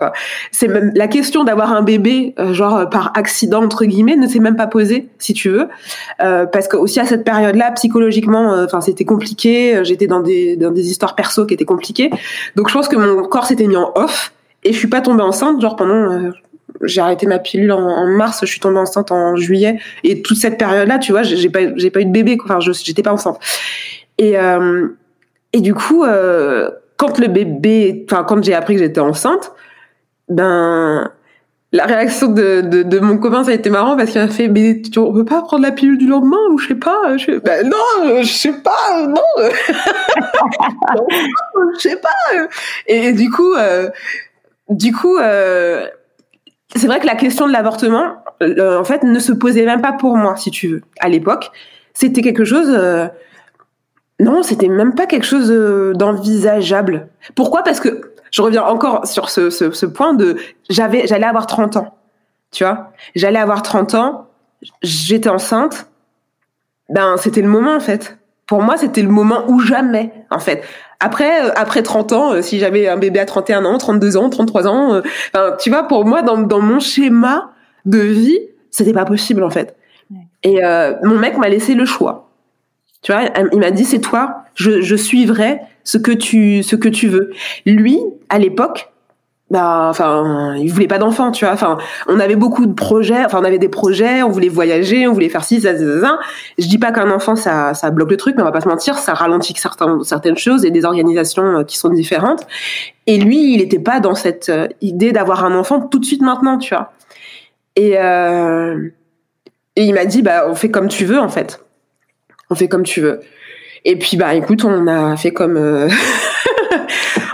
c'est 0.52 0.68
même 0.68 0.92
la 0.94 1.08
question 1.08 1.46
d'avoir 1.46 1.72
un 1.72 1.82
bébé, 1.82 2.36
euh, 2.38 2.54
genre 2.54 2.76
euh, 2.76 2.86
par 2.86 3.14
accident 3.16 3.64
entre 3.64 3.86
guillemets, 3.86 4.18
ne 4.18 4.28
s'est 4.28 4.40
même 4.40 4.58
pas 4.58 4.68
posée, 4.68 5.08
si 5.18 5.34
tu 5.34 5.48
veux, 5.50 5.70
euh, 6.22 6.46
parce 6.46 6.68
que 6.68 6.76
aussi 6.76 7.00
à 7.00 7.06
cette 7.06 7.24
période-là, 7.24 7.72
psychologiquement, 7.72 8.52
euh, 8.54 8.66
enfin, 8.66 8.82
c'était 8.82 9.06
compliqué. 9.06 9.80
J'étais 9.84 10.08
dans 10.08 10.20
des 10.20 10.58
dans 10.58 10.72
des 10.72 10.90
histoires 10.92 11.16
perso 11.16 11.46
qui 11.46 11.54
étaient 11.54 11.64
compliquées, 11.64 12.10
donc 12.58 12.68
je 12.68 12.74
pense 12.74 12.90
que 12.90 12.98
mon 12.98 13.24
corps 13.24 13.46
s'était 13.46 13.68
mis 13.68 13.78
en 13.78 13.90
off 13.96 14.34
et 14.66 14.74
je 14.74 14.78
suis 14.78 14.90
pas 14.90 15.00
tombée 15.00 15.24
enceinte, 15.24 15.62
genre 15.62 15.78
pendant. 15.78 16.12
euh, 16.12 16.32
j'ai 16.83 17.01
arrêté 17.01 17.25
ma 17.25 17.39
pilule 17.39 17.71
en, 17.71 18.07
mars, 18.07 18.39
je 18.41 18.47
suis 18.47 18.59
tombée 18.59 18.79
enceinte 18.79 19.12
en 19.12 19.35
juillet 19.35 19.79
et 20.03 20.21
toute 20.21 20.38
cette 20.38 20.57
période-là, 20.57 21.00
tu 21.00 21.12
vois, 21.12 21.24
j'ai, 21.24 21.50
pas 21.50 21.59
j'ai 21.75 21.91
pas 21.91 22.01
eu 22.01 22.06
de 22.06 22.12
bébé, 22.12 22.38
quoi. 22.38 22.57
enfin, 22.57 22.71
j'étais 22.83 23.03
pas 23.03 23.13
enceinte. 23.13 23.39
Et 24.18 24.38
euh, 24.38 24.88
et 25.53 25.62
du 25.62 25.74
coup. 25.74 26.03
Euh, 26.03 26.69
quand 26.97 27.19
le 27.19 27.27
bébé, 27.27 28.06
enfin 28.09 28.24
quand 28.24 28.44
j'ai 28.44 28.53
appris 28.53 28.74
que 28.74 28.79
j'étais 28.81 29.00
enceinte, 29.00 29.53
ben 30.27 31.12
la 31.74 31.85
réaction 31.85 32.29
de, 32.29 32.62
de, 32.62 33.00
mon 33.00 33.18
copain 33.18 33.44
ça 33.44 33.51
a 33.51 33.53
été 33.53 33.69
marrant 33.69 33.97
parce 33.97 34.12
qu'il 34.12 34.21
m'a 34.21 34.29
fait 34.29 34.47
mais 34.47 34.81
tu, 34.81 35.00
on 35.00 35.13
peut 35.13 35.25
pas 35.25 35.41
prendre 35.41 35.63
la 35.63 35.71
pilule 35.71 35.97
du 35.97 36.07
lendemain 36.07 36.38
ou 36.50 36.57
je 36.57 36.69
sais 36.69 36.75
pas 36.75 37.18
je 37.18 37.39
ben 37.39 37.68
non 37.68 38.21
je 38.21 38.31
sais 38.31 38.53
pas 38.53 39.06
non 39.06 39.21
Non, 40.95 41.07
je 41.75 41.79
sais 41.79 41.97
pas 41.97 42.47
et, 42.88 43.12
du 43.12 43.29
coup 43.29 43.53
euh, 43.53 43.89
du 44.69 44.94
coup 44.94 45.18
c'est 46.75 46.88
vrai 46.88 47.00
que 47.00 47.06
la 47.06 47.16
question 47.16 47.48
de 47.48 47.52
l'avortement 47.52 48.18
euh, 48.42 48.80
en 48.80 48.84
fait 48.84 49.04
ne 49.04 49.19
se 49.19 49.31
posait 49.31 49.66
même 49.66 49.81
pas 49.81 49.94
pour 49.94 50.18
moi 50.18 50.36
si 50.36 50.52
tu 50.52 50.68
veux 50.68 50.81
à 51.00 51.10
l'époque 51.10 51.52
c'était 51.94 52.22
quelque 52.22 52.44
chose 52.44 52.68
euh, 52.69 53.08
non, 54.19 54.42
c'était 54.42 54.68
même 54.68 54.96
pas 54.96 55.06
quelque 55.06 55.25
chose 55.25 55.52
euh, 55.52 55.94
d'envisageable. 55.94 57.10
Pourquoi? 57.36 57.64
Parce 57.64 57.80
que 57.80 58.14
je 58.31 58.42
reviens 58.42 58.64
encore 58.64 59.06
sur 59.06 59.30
ce, 59.30 59.50
ce, 59.50 59.72
ce 59.72 59.86
point 59.86 60.14
de 60.14 60.38
j'avais 60.69 61.06
j'allais 61.08 61.25
avoir 61.25 61.46
30 61.46 61.78
ans. 61.78 61.98
Tu 62.52 62.64
vois? 62.64 62.92
J'allais 63.16 63.40
avoir 63.40 63.62
30 63.62 63.94
ans, 63.96 64.28
j'étais 64.81 65.30
enceinte. 65.30 65.90
Ben 66.90 67.18
c'était 67.18 67.42
le 67.42 67.50
moment 67.50 67.75
en 67.75 67.80
fait. 67.80 68.17
Pour 68.48 68.62
moi, 68.62 68.78
c'était 68.78 69.02
le 69.02 69.10
moment 69.10 69.44
ou 69.48 69.60
jamais 69.60 70.12
en 70.32 70.40
fait. 70.40 70.64
Après 71.00 71.46
euh, 71.46 71.52
après 71.56 71.84
30 71.84 72.14
ans, 72.14 72.34
euh, 72.34 72.42
si 72.42 72.60
j'avais 72.60 72.88
un 72.88 72.98
bébé 72.98 73.20
à 73.20 73.26
31 73.26 73.66
ans, 73.66 73.78
32 73.78 74.18
ans, 74.18 74.30
33 74.30 74.68
ans, 74.68 74.94
euh, 74.94 75.02
enfin, 75.34 75.56
tu 75.60 75.70
vois 75.70 75.84
pour 75.84 76.06
moi 76.06 76.22
dans 76.22 76.38
dans 76.38 76.62
mon 76.62 76.80
schéma 76.80 77.52
de 77.86 78.00
vie, 78.00 78.40
c'était 78.72 78.94
pas 78.94 79.06
possible 79.06 79.44
en 79.44 79.50
fait. 79.50 79.76
Et 80.44 80.64
euh, 80.64 80.94
mon 81.04 81.18
mec 81.18 81.38
m'a 81.38 81.50
laissé 81.50 81.74
le 81.74 81.86
choix. 81.86 82.30
Tu 83.02 83.12
vois, 83.12 83.24
il 83.52 83.60
m'a 83.60 83.72
dit 83.72 83.86
c'est 83.86 84.00
toi, 84.00 84.44
je, 84.56 84.82
je 84.82 84.96
suivrai 84.96 85.60
ce 85.84 85.98
que 85.98 86.12
tu 86.12 86.64
ce 86.64 86.76
que 86.76 86.90
tu 86.90 87.08
veux. 87.08 87.32
Lui, 87.66 88.00
à 88.30 88.40
l'époque, 88.40 88.92
bah 89.50 89.88
enfin, 89.89 90.56
il 90.58 90.72
voulait 90.72 90.88
pas 90.88 90.98
d'enfant, 90.98 91.32
tu 91.32 91.46
vois. 91.46 91.54
Enfin, 91.54 91.77
on 92.08 92.20
avait 92.20 92.36
beaucoup 92.36 92.66
de 92.66 92.74
projets, 92.74 93.24
enfin 93.25 93.39
on 93.42 93.46
avait 93.46 93.60
des 93.60 93.70
projets, 93.70 94.22
on 94.22 94.30
voulait 94.30 94.50
voyager, 94.50 95.08
on 95.08 95.13
voulait 95.13 95.30
faire 95.30 95.44
ci, 95.44 95.62
ça, 95.62 95.77
ça, 95.77 96.01
ça. 96.01 96.20
Je 96.58 96.68
dis 96.68 96.77
pas 96.77 96.92
qu'un 96.92 97.10
enfant 97.12 97.36
ça 97.36 97.74
ça 97.74 97.89
bloque 97.89 98.12
le 98.12 98.18
truc, 98.18 98.36
mais 98.36 98.42
on 98.42 98.46
va 98.46 98.51
pas 98.51 98.62
se 98.62 98.68
mentir, 98.68 98.98
ça 98.98 99.13
ralentit 99.13 99.54
certaines 100.04 100.38
choses 100.38 100.66
et 100.66 100.72
des 100.72 100.84
organisations 100.84 101.60
euh, 101.60 101.63
qui 101.63 101.77
sont 101.77 101.89
différentes. 101.89 102.46
Et 103.06 103.18
lui, 103.18 103.54
il 103.54 103.62
était 103.62 103.80
pas 103.80 104.01
dans 104.01 104.16
cette 104.16 104.50
euh, 104.50 104.68
idée 104.82 105.13
d'avoir 105.13 105.46
un 105.46 105.56
enfant 105.58 105.80
tout 105.80 106.00
de 106.00 106.06
suite 106.06 106.22
maintenant, 106.22 106.58
tu 106.58 106.75
vois. 106.75 106.92
Et 107.77 107.98
euh, 107.98 108.89
et 109.77 109.86
il 109.86 109.94
m'a 109.94 110.06
dit 110.06 110.22
bah 110.24 110.46
on 110.50 110.56
fait 110.56 110.72
comme 110.72 110.88
tu 110.89 111.06
veux 111.06 111.20
en 111.20 111.30
fait 111.30 111.62
on 112.50 112.56
fait 112.56 112.68
comme 112.68 112.84
tu 112.84 113.01
veux. 113.01 113.22
Et 113.86 113.98
puis 113.98 114.18
bah 114.18 114.34
écoute, 114.36 114.66
on 114.66 114.88
a 114.88 115.16
fait 115.16 115.32
comme 115.32 115.58
euh, 115.58 115.88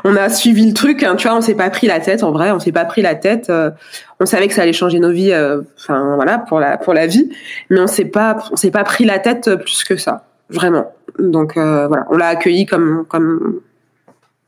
on 0.04 0.16
a 0.16 0.30
suivi 0.30 0.68
le 0.68 0.74
truc, 0.74 1.04
hein, 1.04 1.16
tu 1.16 1.28
vois, 1.28 1.38
on 1.38 1.42
s'est 1.42 1.56
pas 1.56 1.70
pris 1.70 1.88
la 1.88 2.00
tête 2.00 2.24
en 2.24 2.32
vrai, 2.32 2.52
on 2.52 2.60
s'est 2.60 2.72
pas 2.72 2.86
pris 2.86 3.02
la 3.02 3.16
tête. 3.16 3.50
euh, 3.50 3.72
on 4.20 4.26
savait 4.26 4.48
que 4.48 4.54
ça 4.54 4.62
allait 4.64 4.74
changer 4.74 5.00
nos 5.00 5.12
vies, 5.12 5.32
euh, 5.32 5.62
enfin 5.78 6.16
voilà 6.16 6.40
pour 6.40 6.60
la 6.60 6.78
pour 6.78 6.94
la 6.94 7.08
vie, 7.08 7.30
mais 7.70 7.80
on 7.80 7.88
s'est 7.88 8.06
pas 8.06 8.38
on 8.52 8.56
s'est 8.56 8.72
pas 8.72 8.84
pris 8.84 9.06
la 9.06 9.20
tête 9.20 9.56
plus 9.56 9.84
que 9.84 9.98
ça, 9.98 10.26
vraiment. 10.50 10.92
Donc 11.20 11.58
euh, 11.58 11.88
voilà, 11.88 12.06
on 12.10 12.18
l'a 12.18 12.28
accueilli 12.28 12.66
comme 12.66 13.06
comme 13.08 13.60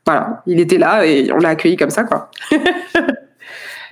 voilà, 0.04 0.42
il 0.46 0.60
était 0.60 0.78
là 0.78 1.04
et 1.06 1.30
on 1.32 1.38
l'a 1.38 1.50
accueilli 1.50 1.76
comme 1.76 1.90
ça 1.90 2.04
quoi. 2.04 2.30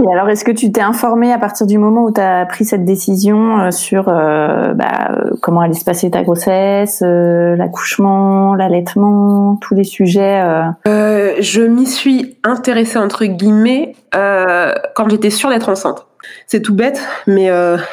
Et 0.02 0.12
alors, 0.12 0.28
est-ce 0.28 0.44
que 0.44 0.50
tu 0.50 0.72
t'es 0.72 0.80
informé 0.80 1.32
à 1.32 1.38
partir 1.38 1.66
du 1.66 1.78
moment 1.78 2.04
où 2.04 2.12
tu 2.12 2.20
as 2.20 2.46
pris 2.46 2.64
cette 2.64 2.84
décision 2.84 3.60
euh, 3.60 3.70
sur 3.70 4.08
euh, 4.08 4.74
bah, 4.74 5.10
euh, 5.10 5.30
comment 5.40 5.60
allait 5.60 5.74
se 5.74 5.84
passer 5.84 6.10
ta 6.10 6.22
grossesse, 6.22 7.02
euh, 7.04 7.54
l'accouchement, 7.56 8.54
l'allaitement, 8.54 9.56
tous 9.60 9.74
les 9.74 9.84
sujets 9.84 10.42
euh, 10.42 10.64
Euh, 10.88 11.34
je 11.40 11.62
m'y 11.62 11.86
suis 11.86 12.36
intéressée 12.42 12.98
entre 12.98 13.24
guillemets 13.24 13.94
quand 14.12 15.08
j'étais 15.08 15.30
sûre 15.30 15.50
d'être 15.50 15.68
enceinte. 15.68 16.06
C'est 16.46 16.62
tout 16.62 16.74
bête, 16.74 17.00
mais 17.26 17.50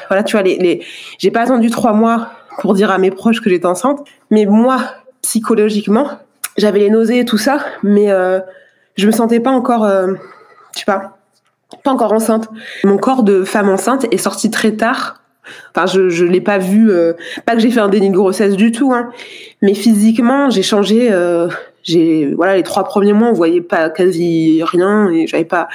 voilà, 0.08 0.24
tu 0.24 0.36
vois, 0.36 0.44
les, 0.44 0.58
les... 0.58 0.84
j'ai 1.18 1.32
pas 1.32 1.42
attendu 1.42 1.70
trois 1.70 1.94
mois 1.94 2.30
pour 2.60 2.74
dire 2.76 2.92
à 2.92 2.98
mes 2.98 3.10
proches 3.12 3.42
que 3.42 3.50
j'étais 3.50 3.66
enceinte, 3.66 4.00
mais 4.30 4.46
moi, 4.46 4.78
psychologiquement, 5.22 6.08
j'avais 6.58 6.80
les 6.80 6.90
nausées 6.92 7.20
et 7.20 7.26
tout 7.26 7.40
ça, 7.40 7.60
mais 7.82 8.10
je 8.96 9.08
me 9.08 9.12
sentais 9.12 9.40
pas 9.40 9.50
encore, 9.52 9.88
je 9.88 10.80
sais 10.80 10.86
pas, 10.86 11.18
pas 11.84 11.92
encore 11.92 12.14
enceinte. 12.14 12.50
Mon 12.84 12.98
corps 12.98 13.24
de 13.24 13.44
femme 13.44 13.70
enceinte 13.70 14.06
est 14.12 14.18
sorti 14.18 14.50
très 14.52 14.74
tard. 14.74 15.22
Enfin, 15.76 15.88
je 15.88 16.10
je 16.10 16.26
l'ai 16.26 16.42
pas 16.42 16.60
vu, 16.60 16.92
euh, 16.92 17.14
pas 17.46 17.56
que 17.56 17.60
j'ai 17.60 17.72
fait 17.72 17.80
un 17.80 17.90
déni 17.90 18.10
de 18.10 18.16
grossesse 18.16 18.56
du 18.56 18.72
tout, 18.72 18.94
hein, 18.94 19.10
mais 19.62 19.74
physiquement, 19.74 20.50
j'ai 20.50 20.64
changé. 20.64 21.12
Euh, 21.12 21.48
j'ai 21.84 22.34
voilà 22.36 22.56
les 22.56 22.64
trois 22.64 22.84
premiers 22.84 23.14
mois 23.14 23.30
on 23.30 23.34
voyait 23.34 23.62
pas 23.62 23.90
quasi 23.90 24.62
rien 24.64 25.10
et 25.10 25.28
j'avais 25.28 25.46
pas 25.46 25.68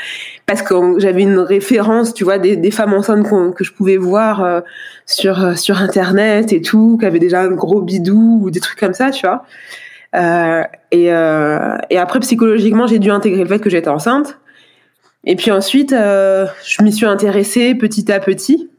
parce 0.47 0.63
que 0.63 0.99
j'avais 0.99 1.23
une 1.23 1.39
référence 1.39 2.15
tu 2.15 2.25
vois 2.25 2.39
des, 2.39 2.57
des 2.57 2.71
femmes 2.71 2.95
enceintes 2.95 3.27
que 3.55 3.65
je 3.65 3.73
pouvais 3.73 3.97
voir 3.97 4.43
euh, 4.43 4.61
sur 5.05 5.43
euh, 5.43 5.55
sur 5.55 5.79
internet 5.79 6.53
et 6.53 6.61
tout 6.61 6.97
qui 6.99 7.07
avaient 7.07 7.19
déjà 7.19 7.43
un 7.43 7.51
gros 7.51 7.81
bidou 7.81 8.41
ou 8.43 8.51
des 8.51 8.61
trucs 8.61 8.79
comme 8.79 8.95
ça 8.95 9.11
tu 9.11 9.27
vois 9.27 9.45
euh, 10.15 10.63
et 10.93 11.13
euh, 11.13 11.77
et 11.91 11.99
après 11.99 12.21
psychologiquement 12.21 12.87
j'ai 12.87 12.99
dû 12.99 13.11
intégrer 13.11 13.43
le 13.43 13.49
fait 13.49 13.59
que 13.59 13.71
j'étais 13.71 13.89
enceinte 13.89 14.39
et 15.27 15.37
puis 15.37 15.51
ensuite 15.51 15.91
je 15.91 16.83
m'y 16.83 16.93
suis 16.93 17.07
intéressée 17.07 17.75
petit 17.75 18.11
à 18.11 18.21
petit 18.21 18.71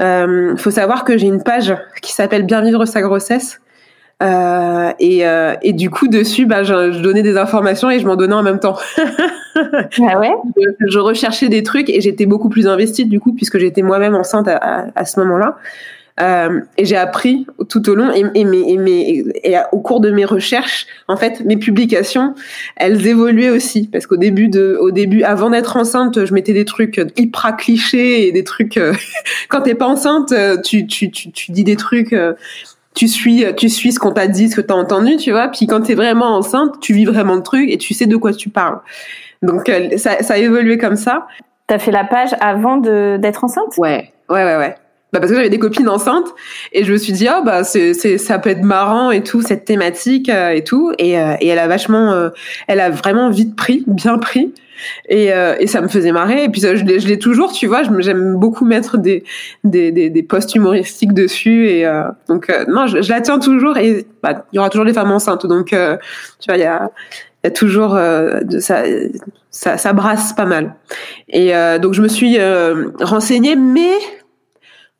il 0.00 0.54
faut 0.56 0.70
savoir 0.70 1.04
que 1.04 1.16
j'ai 1.16 1.26
une 1.26 1.42
page 1.42 1.74
qui 2.02 2.12
s'appelle 2.12 2.44
bien 2.44 2.62
vivre 2.62 2.84
sa 2.86 3.02
grossesse 3.02 3.60
euh, 4.22 4.92
et, 4.98 5.26
euh, 5.26 5.54
et, 5.62 5.72
du 5.72 5.90
coup, 5.90 6.08
dessus, 6.08 6.46
bah, 6.46 6.62
je, 6.62 6.92
je, 6.92 7.00
donnais 7.00 7.22
des 7.22 7.36
informations 7.36 7.90
et 7.90 7.98
je 7.98 8.06
m'en 8.06 8.16
donnais 8.16 8.34
en 8.34 8.42
même 8.42 8.60
temps. 8.60 8.76
ah 9.56 10.18
ouais? 10.18 10.32
Je, 10.56 10.86
je, 10.88 10.98
recherchais 10.98 11.48
des 11.48 11.62
trucs 11.62 11.90
et 11.90 12.00
j'étais 12.00 12.26
beaucoup 12.26 12.48
plus 12.48 12.68
investie 12.68 13.06
du 13.06 13.18
coup, 13.18 13.32
puisque 13.34 13.58
j'étais 13.58 13.82
moi-même 13.82 14.14
enceinte 14.14 14.46
à, 14.48 14.56
à, 14.56 14.86
à 14.94 15.04
ce 15.04 15.18
moment-là. 15.20 15.56
Euh, 16.20 16.60
et 16.78 16.84
j'ai 16.84 16.96
appris 16.96 17.44
tout 17.68 17.88
au 17.90 17.94
long 17.96 18.12
et, 18.12 18.22
et, 18.34 18.44
mes, 18.44 18.72
et, 18.72 18.78
mes, 18.78 19.24
et 19.42 19.56
au 19.72 19.80
cours 19.80 20.00
de 20.00 20.10
mes 20.10 20.24
recherches, 20.24 20.86
en 21.08 21.16
fait, 21.16 21.40
mes 21.44 21.56
publications, 21.56 22.34
elles 22.76 23.06
évoluaient 23.06 23.50
aussi 23.50 23.88
parce 23.88 24.06
qu'au 24.06 24.16
début 24.16 24.48
de, 24.48 24.76
au 24.80 24.92
début, 24.92 25.24
avant 25.24 25.50
d'être 25.50 25.76
enceinte, 25.76 26.24
je 26.24 26.32
mettais 26.32 26.52
des 26.52 26.64
trucs 26.64 27.00
hyper 27.16 27.56
clichés 27.56 28.28
et 28.28 28.32
des 28.32 28.44
trucs. 28.44 28.78
quand 29.48 29.62
t'es 29.62 29.74
pas 29.74 29.86
enceinte, 29.86 30.32
tu, 30.64 30.86
tu, 30.86 31.10
tu, 31.10 31.32
tu 31.32 31.52
dis 31.52 31.64
des 31.64 31.76
trucs 31.76 32.14
tu 32.94 33.08
suis, 33.08 33.44
tu 33.56 33.68
suis 33.68 33.92
ce 33.92 33.98
qu'on 33.98 34.12
t'a 34.12 34.28
dit, 34.28 34.48
ce 34.48 34.56
que 34.56 34.60
t'as 34.60 34.74
entendu, 34.74 35.16
tu 35.16 35.32
vois. 35.32 35.48
Puis 35.48 35.66
quand 35.66 35.80
t'es 35.82 35.94
vraiment 35.94 36.36
enceinte, 36.36 36.80
tu 36.80 36.94
vis 36.94 37.04
vraiment 37.04 37.34
le 37.34 37.42
truc 37.42 37.68
et 37.68 37.76
tu 37.76 37.92
sais 37.92 38.06
de 38.06 38.16
quoi 38.16 38.32
tu 38.32 38.48
parles. 38.48 38.78
Donc 39.42 39.68
euh, 39.68 39.96
ça, 39.96 40.22
ça 40.22 40.34
a 40.34 40.36
évolué 40.38 40.78
comme 40.78 40.96
ça. 40.96 41.26
T'as 41.66 41.78
fait 41.78 41.90
la 41.90 42.04
page 42.04 42.30
avant 42.40 42.76
de 42.76 43.16
d'être 43.20 43.44
enceinte? 43.44 43.76
Ouais, 43.78 44.12
ouais, 44.28 44.44
ouais, 44.44 44.56
ouais. 44.56 44.76
Bah 45.14 45.20
parce 45.20 45.30
que 45.30 45.36
j'avais 45.36 45.48
des 45.48 45.60
copines 45.60 45.88
enceintes 45.88 46.34
et 46.72 46.84
je 46.84 46.92
me 46.92 46.98
suis 46.98 47.12
dit 47.12 47.28
oh 47.30 47.40
bah 47.44 47.62
c'est 47.62 47.94
c'est 47.94 48.18
ça 48.18 48.40
peut 48.40 48.50
être 48.50 48.64
marrant 48.64 49.12
et 49.12 49.22
tout 49.22 49.42
cette 49.42 49.64
thématique 49.64 50.28
euh, 50.28 50.50
et 50.50 50.64
tout. 50.64 50.92
Et 50.98 51.16
euh, 51.20 51.36
et 51.40 51.46
elle 51.46 51.60
a 51.60 51.68
vachement 51.68 52.10
euh, 52.10 52.30
elle 52.66 52.80
a 52.80 52.90
vraiment 52.90 53.30
vite 53.30 53.54
pris 53.54 53.84
bien 53.86 54.18
pris. 54.18 54.52
Et 55.08 55.32
euh, 55.32 55.54
et 55.60 55.68
ça 55.68 55.80
me 55.82 55.86
faisait 55.86 56.10
marrer. 56.10 56.42
Et 56.42 56.48
puis 56.48 56.60
ça, 56.60 56.74
je 56.74 56.82
l'ai 56.82 56.98
je 56.98 57.06
l'ai 57.06 57.20
toujours 57.20 57.52
tu 57.52 57.68
vois. 57.68 57.82
J'aime 58.00 58.34
beaucoup 58.34 58.64
mettre 58.64 58.98
des 58.98 59.22
des 59.62 59.92
des, 59.92 60.10
des 60.10 60.22
posts 60.24 60.52
humoristiques 60.56 61.12
dessus 61.12 61.68
et 61.68 61.88
donc 62.28 62.52
non 62.66 62.88
je, 62.88 63.00
je, 63.00 63.08
la 63.08 63.20
tiens 63.20 63.38
toujours 63.38 63.78
et 63.78 64.06
bah 64.20 64.44
il 64.52 64.56
y 64.56 64.58
aura 64.58 64.68
toujours 64.68 64.84
des 64.84 64.94
femmes 64.94 65.12
enceintes. 65.12 65.46
Donc 65.46 65.66
tu 65.68 65.76
vois 65.76 66.56
il 66.56 66.60
y 66.60 66.64
a 66.64 66.90
y 67.44 67.46
a 67.46 67.50
toujours 67.52 67.96
ça, 68.58 68.82
ça, 69.50 69.78
ça 69.78 69.92
brasse 69.92 70.32
pas 70.32 70.44
mal. 70.44 70.74
Et 71.28 71.52
donc 71.80 71.94
je 71.94 72.02
me 72.02 72.08
suis 72.08 72.36
renseignée 73.00 73.54
mais 73.54 73.92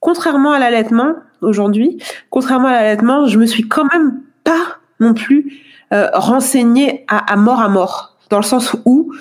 contrairement 0.05 0.53
à 0.53 0.59
l'allaitement 0.59 1.15
aujourd'hui, 1.41 1.97
contrairement 2.29 2.69
à 2.69 2.73
l'allaitement, 2.73 3.27
je 3.27 3.39
me 3.39 3.47
suis 3.47 3.67
quand 3.67 3.87
même 3.91 4.21
pas 4.45 4.79
non 5.01 5.15
plus 5.15 5.63
euh, 5.95 6.09
renseignée 6.13 7.07
à, 7.09 7.33
à, 7.33 7.37
mort 7.37 7.63
à 7.63 7.71
mort, 7.71 8.15
dans 8.29 8.37
le 8.37 8.43
sens 8.43 8.77
où 8.85 9.15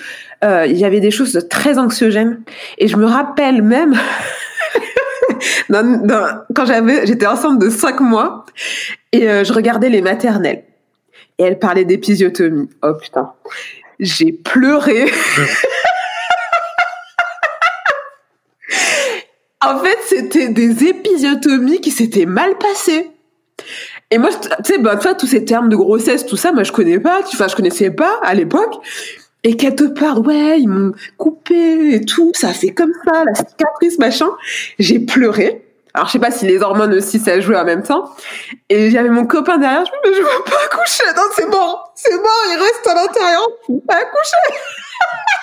euh, 0.44 0.66
il 0.68 0.76
y 0.76 0.84
avait 0.84 1.00
des 1.00 1.10
choses 1.10 1.48
très 1.50 1.80
anxiogènes. 1.80 2.42
Et 2.80 2.90
je 2.90 2.98
me 2.98 3.06
rappelle 3.06 3.62
même, 3.62 3.96
quand 6.54 6.66
j'avais, 6.66 7.08
j'étais 7.08 7.28
enceinte 7.28 7.60
de 7.60 7.70
cinq 7.70 8.02
mois 8.02 8.44
et 9.14 9.30
euh, 9.30 9.46
je 9.46 9.54
regardais 9.54 9.90
les 9.90 10.02
maternelles 10.02 10.66
et 11.38 11.44
elle 11.44 11.60
parlait 11.60 11.86
d'épisiotomie. 11.86 12.70
Oh 12.82 12.94
putain, 13.02 13.32
j'ai 14.02 14.34
pleuré. 14.34 15.06
En 19.66 19.80
fait, 19.80 19.98
c'était 20.06 20.50
des 20.50 20.86
épisiotomies 20.86 21.80
qui 21.80 21.92
s'étaient 21.92 22.26
mal 22.26 22.58
passées. 22.58 23.12
Et 24.12 24.18
moi, 24.18 24.30
tu 24.32 24.74
sais, 24.74 24.78
bah, 24.78 24.98
toi, 24.98 25.16
tous 25.16 25.28
ces 25.28 25.46
termes 25.46 25.70
de 25.70 25.76
grossesse, 25.76 26.26
tout 26.26 26.38
ça, 26.38 26.52
moi, 26.52 26.64
je 26.64 26.72
connais 26.72 27.00
pas. 27.00 27.22
Enfin, 27.22 27.48
je 27.48 27.56
connaissais 27.56 27.92
pas 27.92 28.20
à 28.24 28.34
l'époque. 28.34 28.76
Et 29.44 29.58
qu'elle 29.58 29.76
te 29.76 29.84
parle, 29.84 30.20
ouais, 30.20 30.60
ils 30.60 30.68
m'ont 30.68 30.94
coupé 31.18 31.96
et 31.96 32.06
tout, 32.06 32.32
ça 32.34 32.54
fait 32.54 32.70
comme 32.70 32.94
ça, 33.04 33.26
la 33.26 33.36
cicatrice, 33.36 34.00
machin. 34.00 34.30
J'ai 34.80 35.00
pleuré. 35.00 35.66
Alors, 35.94 36.08
je 36.08 36.14
sais 36.14 36.20
pas 36.20 36.32
si 36.32 36.46
les 36.46 36.62
hormones 36.62 36.94
aussi, 36.94 37.20
ça 37.20 37.40
jouait 37.40 37.58
en 37.58 37.66
même 37.66 37.84
temps. 37.84 38.10
Et 38.70 38.90
j'avais 38.90 39.10
mon 39.10 39.26
copain 39.26 39.58
derrière, 39.58 39.86
je 39.86 39.92
me 39.92 40.14
dis, 40.14 40.22
mais 40.22 40.28
je 40.30 40.38
veux 40.38 40.44
pas 40.44 40.64
accoucher. 40.66 41.04
Non, 41.16 41.24
c'est 41.36 41.46
mort. 41.48 41.92
C'est 41.96 42.16
mort, 42.16 42.44
il 42.52 42.60
reste 42.60 42.88
à 42.88 42.96
l'intérieur. 42.96 43.48
Je 43.68 43.74
veux 43.74 43.82
pas 43.82 43.96
accoucher. 43.96 44.60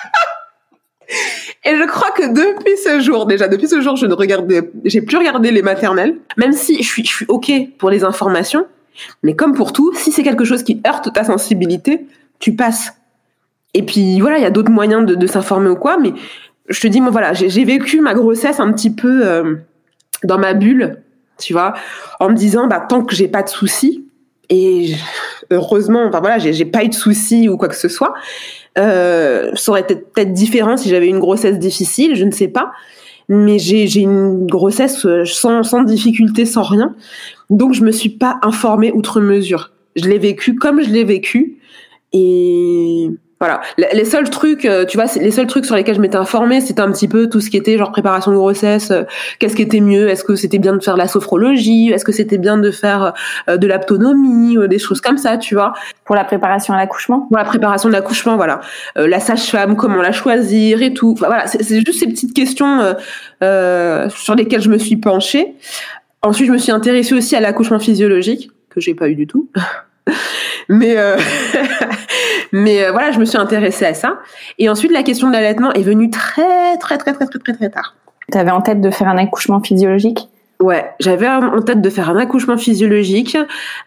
Et 1.63 1.75
je 1.75 1.87
crois 1.87 2.11
que 2.11 2.27
depuis 2.27 2.77
ce 2.77 2.99
jour, 3.01 3.25
déjà 3.25 3.47
depuis 3.47 3.67
ce 3.67 3.81
jour, 3.81 3.95
je 3.95 4.05
ne 4.05 4.13
regardais, 4.13 4.71
j'ai 4.85 5.01
plus 5.01 5.17
regardé 5.17 5.51
les 5.51 5.61
maternelles, 5.61 6.17
même 6.37 6.53
si 6.53 6.81
je 6.81 6.87
suis, 6.87 7.05
je 7.05 7.11
suis 7.11 7.25
ok 7.27 7.51
pour 7.77 7.89
les 7.89 8.03
informations. 8.03 8.65
Mais 9.23 9.35
comme 9.35 9.53
pour 9.53 9.73
tout, 9.73 9.93
si 9.95 10.11
c'est 10.11 10.23
quelque 10.23 10.43
chose 10.43 10.63
qui 10.63 10.81
heurte 10.87 11.13
ta 11.13 11.23
sensibilité, 11.23 12.05
tu 12.39 12.55
passes. 12.55 12.93
Et 13.73 13.83
puis 13.83 14.19
voilà, 14.19 14.37
il 14.37 14.43
y 14.43 14.45
a 14.45 14.51
d'autres 14.51 14.71
moyens 14.71 15.05
de, 15.05 15.27
s'informer 15.27 15.69
ou 15.69 15.75
quoi. 15.75 15.97
Mais 15.97 16.13
je 16.67 16.79
te 16.79 16.87
dis, 16.87 17.01
moi 17.01 17.11
voilà, 17.11 17.33
j'ai 17.33 17.63
vécu 17.63 18.01
ma 18.01 18.13
grossesse 18.13 18.59
un 18.59 18.71
petit 18.73 18.93
peu 18.93 19.25
euh, 19.25 19.55
dans 20.23 20.37
ma 20.37 20.53
bulle, 20.53 21.01
tu 21.37 21.53
vois, 21.53 21.73
en 22.19 22.29
me 22.29 22.35
disant, 22.35 22.67
bah 22.67 22.79
tant 22.79 23.03
que 23.03 23.15
j'ai 23.15 23.27
pas 23.27 23.43
de 23.43 23.49
soucis, 23.49 24.05
et 24.49 24.93
heureusement, 25.49 26.03
enfin 26.05 26.19
voilà, 26.19 26.37
j'ai 26.37 26.65
pas 26.65 26.83
eu 26.83 26.89
de 26.89 26.93
soucis 26.93 27.47
ou 27.47 27.57
quoi 27.57 27.69
que 27.69 27.75
ce 27.75 27.87
soit. 27.87 28.13
Euh, 28.77 29.51
ça 29.55 29.71
aurait 29.71 29.85
peut-être 29.85 30.33
différent 30.33 30.77
si 30.77 30.89
j'avais 30.89 31.07
une 31.07 31.19
grossesse 31.19 31.59
difficile, 31.59 32.15
je 32.15 32.23
ne 32.23 32.31
sais 32.31 32.47
pas. 32.47 32.71
Mais 33.29 33.59
j'ai 33.59 34.01
une 34.01 34.45
grossesse 34.47 35.05
euh, 35.05 35.25
sans, 35.25 35.63
sans 35.63 35.83
difficulté, 35.83 36.45
sans 36.45 36.63
rien. 36.63 36.95
Donc 37.49 37.73
je 37.73 37.83
me 37.83 37.91
suis 37.91 38.09
pas 38.09 38.39
informée 38.41 38.91
outre 38.91 39.21
mesure. 39.21 39.71
Je 39.95 40.07
l'ai 40.07 40.17
vécu 40.17 40.55
comme 40.55 40.81
je 40.81 40.89
l'ai 40.89 41.03
vécu. 41.03 41.57
Et 42.13 43.09
voilà. 43.41 43.59
Les 43.75 44.05
seuls 44.05 44.29
trucs, 44.29 44.65
euh, 44.65 44.85
tu 44.85 44.97
vois, 44.97 45.07
les 45.19 45.31
seuls 45.31 45.47
trucs 45.47 45.65
sur 45.65 45.75
lesquels 45.75 45.95
je 45.95 45.99
m'étais 45.99 46.15
informée, 46.15 46.61
c'était 46.61 46.81
un 46.81 46.91
petit 46.91 47.07
peu 47.07 47.27
tout 47.27 47.41
ce 47.41 47.49
qui 47.49 47.57
était 47.57 47.75
genre 47.75 47.91
préparation 47.91 48.29
de 48.29 48.37
grossesse. 48.37 48.91
Euh, 48.91 49.01
qu'est-ce 49.39 49.55
qui 49.55 49.63
était 49.63 49.79
mieux 49.79 50.09
Est-ce 50.09 50.23
que 50.23 50.35
c'était 50.35 50.59
bien 50.59 50.75
de 50.75 50.83
faire 50.83 50.95
la 50.95 51.07
sophrologie 51.07 51.89
Est-ce 51.89 52.05
que 52.05 52.11
c'était 52.11 52.37
bien 52.37 52.59
de 52.59 52.69
faire 52.69 53.13
euh, 53.49 53.57
de 53.57 53.65
l'aptonomie 53.65 54.59
Des 54.67 54.77
choses 54.77 55.01
comme 55.01 55.17
ça, 55.17 55.37
tu 55.39 55.55
vois. 55.55 55.73
Pour 56.05 56.15
la 56.15 56.23
préparation 56.23 56.75
à 56.75 56.77
l'accouchement? 56.77 57.21
Pour 57.21 57.37
la 57.37 57.43
préparation 57.43 57.89
de 57.89 57.95
l'accouchement, 57.95 58.35
voilà. 58.35 58.61
la 58.95 59.19
sage-femme, 59.19 59.75
comment 59.75 60.03
la 60.03 60.11
choisir 60.11 60.83
et 60.83 60.93
tout. 60.93 61.13
Enfin, 61.13 61.25
voilà, 61.25 61.47
c'est 61.47 61.83
juste 61.83 61.99
ces 61.99 62.07
petites 62.07 62.35
questions 62.35 62.95
sur 63.41 64.35
lesquelles 64.35 64.61
je 64.61 64.69
me 64.69 64.77
suis 64.77 64.97
penchée. 64.97 65.55
Ensuite, 66.21 66.45
je 66.45 66.51
me 66.51 66.59
suis 66.59 66.71
intéressée 66.71 67.15
aussi 67.15 67.35
à 67.35 67.39
l'accouchement 67.39 67.79
physiologique 67.79 68.51
que 68.69 68.79
j'ai 68.79 68.93
pas 68.93 69.09
eu 69.09 69.15
du 69.15 69.25
tout. 69.25 69.49
mais 70.69 70.97
euh, 70.97 71.17
mais 72.51 72.83
euh, 72.83 72.91
voilà, 72.91 73.11
je 73.11 73.19
me 73.19 73.25
suis 73.25 73.37
intéressée 73.37 73.85
à 73.85 73.93
ça. 73.93 74.19
Et 74.59 74.69
ensuite, 74.69 74.91
la 74.91 75.03
question 75.03 75.27
de 75.27 75.33
l'allaitement 75.33 75.71
est 75.73 75.81
venue 75.81 76.09
très 76.09 76.77
très 76.79 76.97
très 76.97 77.13
très 77.13 77.25
très 77.25 77.39
très 77.39 77.53
très 77.53 77.69
tard. 77.69 77.95
Tu 78.31 78.37
avais 78.37 78.51
en 78.51 78.61
tête 78.61 78.81
de 78.81 78.89
faire 78.89 79.07
un 79.07 79.17
accouchement 79.17 79.61
physiologique? 79.61 80.29
Ouais, 80.61 80.91
j'avais 80.99 81.27
en 81.27 81.61
tête 81.63 81.81
de 81.81 81.89
faire 81.89 82.09
un 82.09 82.17
accouchement 82.17 82.55
physiologique 82.55 83.35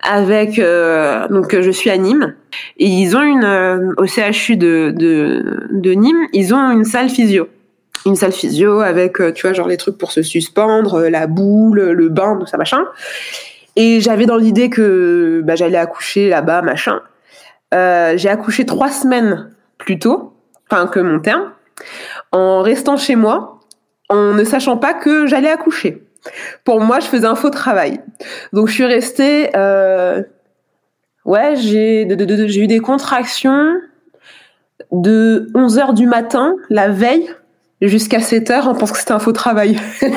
avec 0.03 0.59
euh, 0.59 1.29
donc 1.29 1.57
je 1.59 1.71
suis 1.71 1.89
à 1.89 1.97
Nîmes 1.97 2.35
et 2.79 2.87
ils 2.87 3.17
ont 3.17 3.23
une 3.23 3.45
euh, 3.45 3.93
au 3.97 4.07
CHU 4.07 4.57
de, 4.57 4.93
de 4.93 5.69
de 5.71 5.93
Nîmes, 5.93 6.27
ils 6.33 6.53
ont 6.53 6.71
une 6.73 6.85
salle 6.85 7.11
physio 7.11 7.49
une 8.07 8.17
salle 8.17 8.33
physio 8.33 8.81
avec 8.81 9.19
tu 9.35 9.47
vois 9.47 9.55
genre 9.55 9.69
les 9.69 9.77
trucs 9.77 9.97
pour 9.97 10.11
se 10.11 10.23
suspendre, 10.23 11.03
la 11.03 11.29
boule, 11.29 11.81
le 11.81 12.09
bain, 12.09 12.37
tout 12.39 12.47
ça 12.47 12.59
machin. 12.59 12.85
Et 13.77 14.01
j'avais 14.01 14.27
dans 14.27 14.37
l'idée 14.37 14.71
que 14.71 15.43
bah, 15.45 15.57
j'allais 15.57 15.79
accoucher 15.79 16.29
là-bas, 16.29 16.63
machin. 16.63 17.01
Euh, 17.73 18.15
j'ai 18.17 18.29
accouché 18.29 18.67
trois 18.67 18.91
semaines 18.91 19.51
plus 19.79 19.99
tôt, 19.99 20.35
enfin 20.71 20.87
que 20.87 21.01
mon 21.01 21.19
terme, 21.19 21.51
en 22.31 22.63
restant 22.63 22.97
chez 22.97 23.17
moi, 23.17 23.61
en 24.09 24.33
ne 24.33 24.45
sachant 24.45 24.77
pas 24.77 24.95
que 24.95 25.27
j'allais 25.27 25.51
accoucher. 25.51 26.05
Pour 26.65 26.81
moi, 26.81 27.01
je 27.01 27.07
faisais 27.07 27.27
un 27.27 27.35
faux 27.35 27.51
travail. 27.51 28.01
Donc 28.53 28.69
je 28.69 28.75
suis 28.75 28.85
restée, 28.85 29.51
euh, 29.57 30.23
ouais, 31.25 31.57
j'ai 31.57 32.03
eu 32.03 32.67
des 32.67 32.81
contractions 32.81 33.75
de 34.93 35.51
11 35.55 35.79
heures 35.79 35.95
du 35.95 36.07
matin 36.07 36.55
la 36.71 36.89
veille 36.89 37.29
jusqu'à 37.81 38.21
7 38.21 38.51
heures 38.51 38.69
en 38.69 38.75
pensant 38.75 38.93
que 38.93 39.01
c'était 39.01 39.13
un 39.13 39.19
faux 39.19 39.33
travail. 39.33 39.79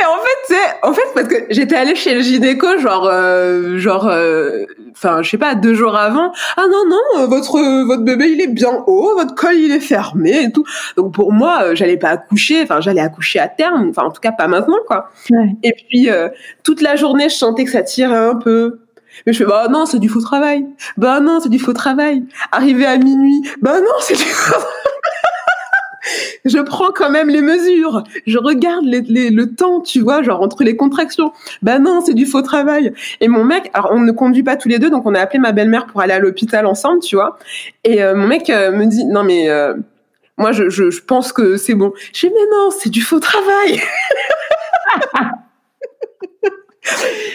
Et 0.00 0.04
en 0.04 0.16
fait, 0.16 0.54
c'est 0.54 0.86
en 0.86 0.92
fait 0.94 1.02
parce 1.14 1.28
que 1.28 1.34
j'étais 1.50 1.76
allée 1.76 1.94
chez 1.94 2.14
le 2.14 2.22
gynéco 2.22 2.78
genre 2.78 3.06
euh, 3.06 3.76
genre 3.76 4.08
euh, 4.08 4.64
enfin 4.92 5.22
je 5.22 5.28
sais 5.28 5.36
pas 5.36 5.54
deux 5.54 5.74
jours 5.74 5.96
avant. 5.96 6.32
Ah 6.56 6.64
non 6.70 6.88
non, 6.88 7.20
euh, 7.20 7.26
votre 7.26 7.60
votre 7.84 8.02
bébé 8.02 8.30
il 8.30 8.40
est 8.40 8.46
bien 8.46 8.84
haut, 8.86 9.14
votre 9.14 9.34
col 9.34 9.54
il 9.54 9.70
est 9.70 9.80
fermé 9.80 10.44
et 10.44 10.52
tout. 10.52 10.64
Donc 10.96 11.12
pour 11.12 11.32
moi, 11.32 11.74
j'allais 11.74 11.98
pas 11.98 12.08
accoucher, 12.08 12.62
enfin 12.62 12.80
j'allais 12.80 13.02
accoucher 13.02 13.38
à 13.38 13.48
terme, 13.48 13.90
enfin 13.90 14.04
en 14.04 14.10
tout 14.10 14.22
cas 14.22 14.32
pas 14.32 14.48
maintenant 14.48 14.78
quoi. 14.86 15.10
Ouais. 15.30 15.56
Et 15.62 15.72
puis 15.72 16.08
toute 16.62 16.80
la 16.80 16.96
journée, 16.96 17.28
je 17.28 17.34
sentais 17.34 17.64
que 17.64 17.70
ça 17.70 17.82
tirait 17.82 18.16
un 18.16 18.36
peu. 18.36 18.78
Mais 19.26 19.34
je 19.34 19.38
fais, 19.38 19.44
bah 19.44 19.68
non, 19.68 19.84
c'est 19.84 19.98
du 19.98 20.08
faux 20.08 20.22
travail. 20.22 20.66
Bah 20.96 21.20
non, 21.20 21.38
c'est 21.40 21.50
du 21.50 21.58
faux 21.58 21.74
travail. 21.74 22.24
Arrivé 22.50 22.86
à 22.86 22.96
minuit, 22.96 23.42
bah 23.60 23.78
non, 23.78 23.94
c'est 24.00 24.16
du 24.16 24.24
faux 24.24 24.58
je 26.44 26.58
prends 26.58 26.90
quand 26.92 27.10
même 27.10 27.28
les 27.28 27.40
mesures. 27.40 28.04
Je 28.26 28.38
regarde 28.38 28.84
les, 28.84 29.30
le 29.30 29.54
temps, 29.54 29.80
tu 29.80 30.00
vois, 30.00 30.22
genre 30.22 30.42
entre 30.42 30.64
les 30.64 30.76
contractions. 30.76 31.32
Bah 31.62 31.78
non, 31.78 32.00
c'est 32.04 32.14
du 32.14 32.26
faux 32.26 32.42
travail. 32.42 32.92
Et 33.20 33.28
mon 33.28 33.44
mec, 33.44 33.70
alors 33.74 33.90
on 33.92 34.00
ne 34.00 34.12
conduit 34.12 34.42
pas 34.42 34.56
tous 34.56 34.68
les 34.68 34.78
deux, 34.78 34.90
donc 34.90 35.06
on 35.06 35.14
a 35.14 35.20
appelé 35.20 35.38
ma 35.38 35.52
belle-mère 35.52 35.86
pour 35.86 36.00
aller 36.00 36.12
à 36.12 36.18
l'hôpital 36.18 36.66
ensemble, 36.66 37.00
tu 37.00 37.16
vois. 37.16 37.38
Et 37.84 38.02
euh, 38.02 38.14
mon 38.14 38.26
mec 38.26 38.50
euh, 38.50 38.72
me 38.72 38.86
dit, 38.86 39.04
non 39.04 39.22
mais 39.24 39.48
euh, 39.50 39.74
moi 40.38 40.52
je, 40.52 40.68
je, 40.68 40.90
je, 40.90 41.02
pense 41.02 41.32
que 41.32 41.56
c'est 41.56 41.74
bon. 41.74 41.92
Je 42.12 42.26
dis, 42.26 42.32
mais 42.32 42.56
non, 42.56 42.70
c'est 42.70 42.90
du 42.90 43.02
faux 43.02 43.20
travail. 43.20 43.80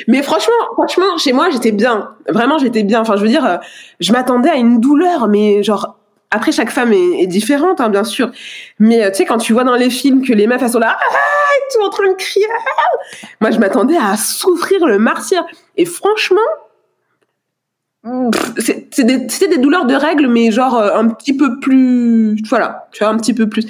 Mais 0.08 0.22
franchement, 0.24 0.54
franchement, 0.74 1.18
chez 1.18 1.34
moi, 1.34 1.50
j'étais 1.50 1.72
bien. 1.72 2.12
Vraiment, 2.28 2.58
j'étais 2.58 2.84
bien. 2.84 3.02
Enfin, 3.02 3.16
je 3.16 3.24
veux 3.24 3.30
dire, 3.30 3.46
euh, 3.46 3.58
je 4.00 4.12
m'attendais 4.12 4.50
à 4.50 4.56
une 4.56 4.80
douleur, 4.80 5.28
mais 5.28 5.64
genre, 5.64 5.98
après, 6.30 6.52
chaque 6.52 6.72
femme 6.72 6.92
est, 6.92 7.22
est 7.22 7.28
différente, 7.28 7.80
hein, 7.80 7.90
bien 7.90 8.04
sûr. 8.04 8.32
Mais 8.80 9.04
euh, 9.04 9.10
tu 9.12 9.18
sais, 9.18 9.26
quand 9.26 9.38
tu 9.38 9.54
vois 9.54 9.64
dans 9.64 9.76
les 9.76 9.90
films 9.90 10.26
que 10.26 10.34
les 10.34 10.46
meufs, 10.48 10.62
elles 10.62 10.70
sont 10.70 10.80
là, 10.80 10.98
ah, 11.00 11.16
tout 11.74 11.82
en 11.82 11.90
train 11.90 12.08
de 12.08 12.16
crier, 12.16 12.46
moi, 13.42 13.52
je 13.52 13.60
m'attendais 13.60 13.98
à 13.98 14.18
souffrir 14.18 14.86
le 14.86 15.00
martyr. 15.00 15.46
Et 15.78 15.86
franchement, 15.86 16.38
c'était 18.58 19.04
des, 19.04 19.18
des, 19.48 19.58
douleurs 19.58 19.86
de 19.86 19.96
règles, 19.96 20.28
mais 20.28 20.52
genre 20.52 20.78
euh, 20.78 20.96
un 20.96 21.10
petit 21.10 21.36
peu 21.36 21.60
plus, 21.60 22.38
voilà, 22.50 22.88
tu 22.92 23.04
vois, 23.04 23.14
un 23.14 23.18
petit 23.18 23.34
peu 23.34 23.48
plus. 23.48 23.66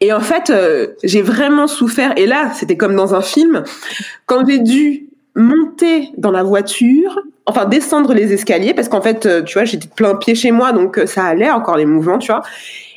Et 0.00 0.12
en 0.12 0.20
fait, 0.20 0.52
j'ai 1.04 1.22
vraiment 1.22 1.68
souffert. 1.68 2.12
Et 2.16 2.26
là, 2.26 2.52
c'était 2.54 2.76
comme 2.76 2.96
dans 2.96 3.14
un 3.14 3.22
film, 3.22 3.62
quand 4.26 4.46
j'ai 4.46 4.58
dû 4.58 5.09
monter 5.34 6.10
dans 6.16 6.30
la 6.30 6.42
voiture, 6.42 7.20
enfin 7.46 7.64
descendre 7.66 8.14
les 8.14 8.32
escaliers, 8.32 8.74
parce 8.74 8.88
qu'en 8.88 9.00
fait, 9.00 9.26
euh, 9.26 9.42
tu 9.42 9.54
vois, 9.54 9.64
j'étais 9.64 9.88
plein 9.88 10.14
pied 10.16 10.34
chez 10.34 10.50
moi, 10.50 10.72
donc 10.72 10.98
euh, 10.98 11.06
ça 11.06 11.24
allait 11.24 11.50
encore 11.50 11.76
les 11.76 11.86
mouvements, 11.86 12.18
tu 12.18 12.32
vois, 12.32 12.42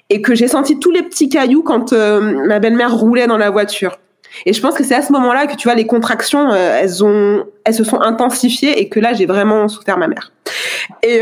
et 0.09 0.21
que 0.21 0.35
j'ai 0.35 0.47
senti 0.47 0.79
tous 0.79 0.91
les 0.91 1.03
petits 1.03 1.29
cailloux 1.29 1.63
quand 1.63 1.93
euh, 1.93 2.45
ma 2.47 2.59
belle-mère 2.59 2.93
roulait 2.93 3.27
dans 3.27 3.37
la 3.37 3.49
voiture. 3.49 3.99
Et 4.47 4.53
je 4.53 4.61
pense 4.61 4.73
que 4.73 4.83
c'est 4.83 4.95
à 4.95 5.03
ce 5.03 5.11
moment-là 5.11 5.45
que 5.45 5.55
tu 5.55 5.67
vois 5.67 5.75
les 5.75 5.85
contractions, 5.85 6.51
elles 6.55 7.03
ont, 7.03 7.45
elles 7.65 7.75
se 7.75 7.83
sont 7.83 8.01
intensifiées 8.01 8.79
et 8.79 8.89
que 8.89 8.99
là 8.99 9.13
j'ai 9.13 9.27
vraiment 9.27 9.67
souffert 9.67 9.99
ma 9.99 10.07
mère. 10.07 10.31
Et 11.03 11.21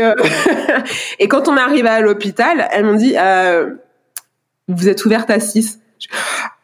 et 1.18 1.28
quand 1.28 1.46
on 1.46 1.58
est 1.58 1.60
arrivé 1.60 1.90
à 1.90 2.00
l'hôpital, 2.00 2.66
elles 2.70 2.86
m'ont 2.86 2.94
dit 2.94 3.14
vous 4.66 4.88
êtes 4.88 5.04
ouverte 5.04 5.28
à 5.30 5.40
6. 5.40 5.78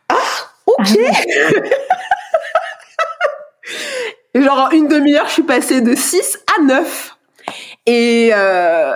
Ah 0.09 0.15
ok. 0.67 0.99
Genre 4.35 4.71
une 4.73 4.89
demi-heure, 4.89 5.27
je 5.27 5.33
suis 5.33 5.43
passée 5.43 5.81
de 5.81 5.95
6 5.95 6.39
à 6.59 6.63
9. 6.63 7.17
Et, 7.87 8.31
euh, 8.35 8.93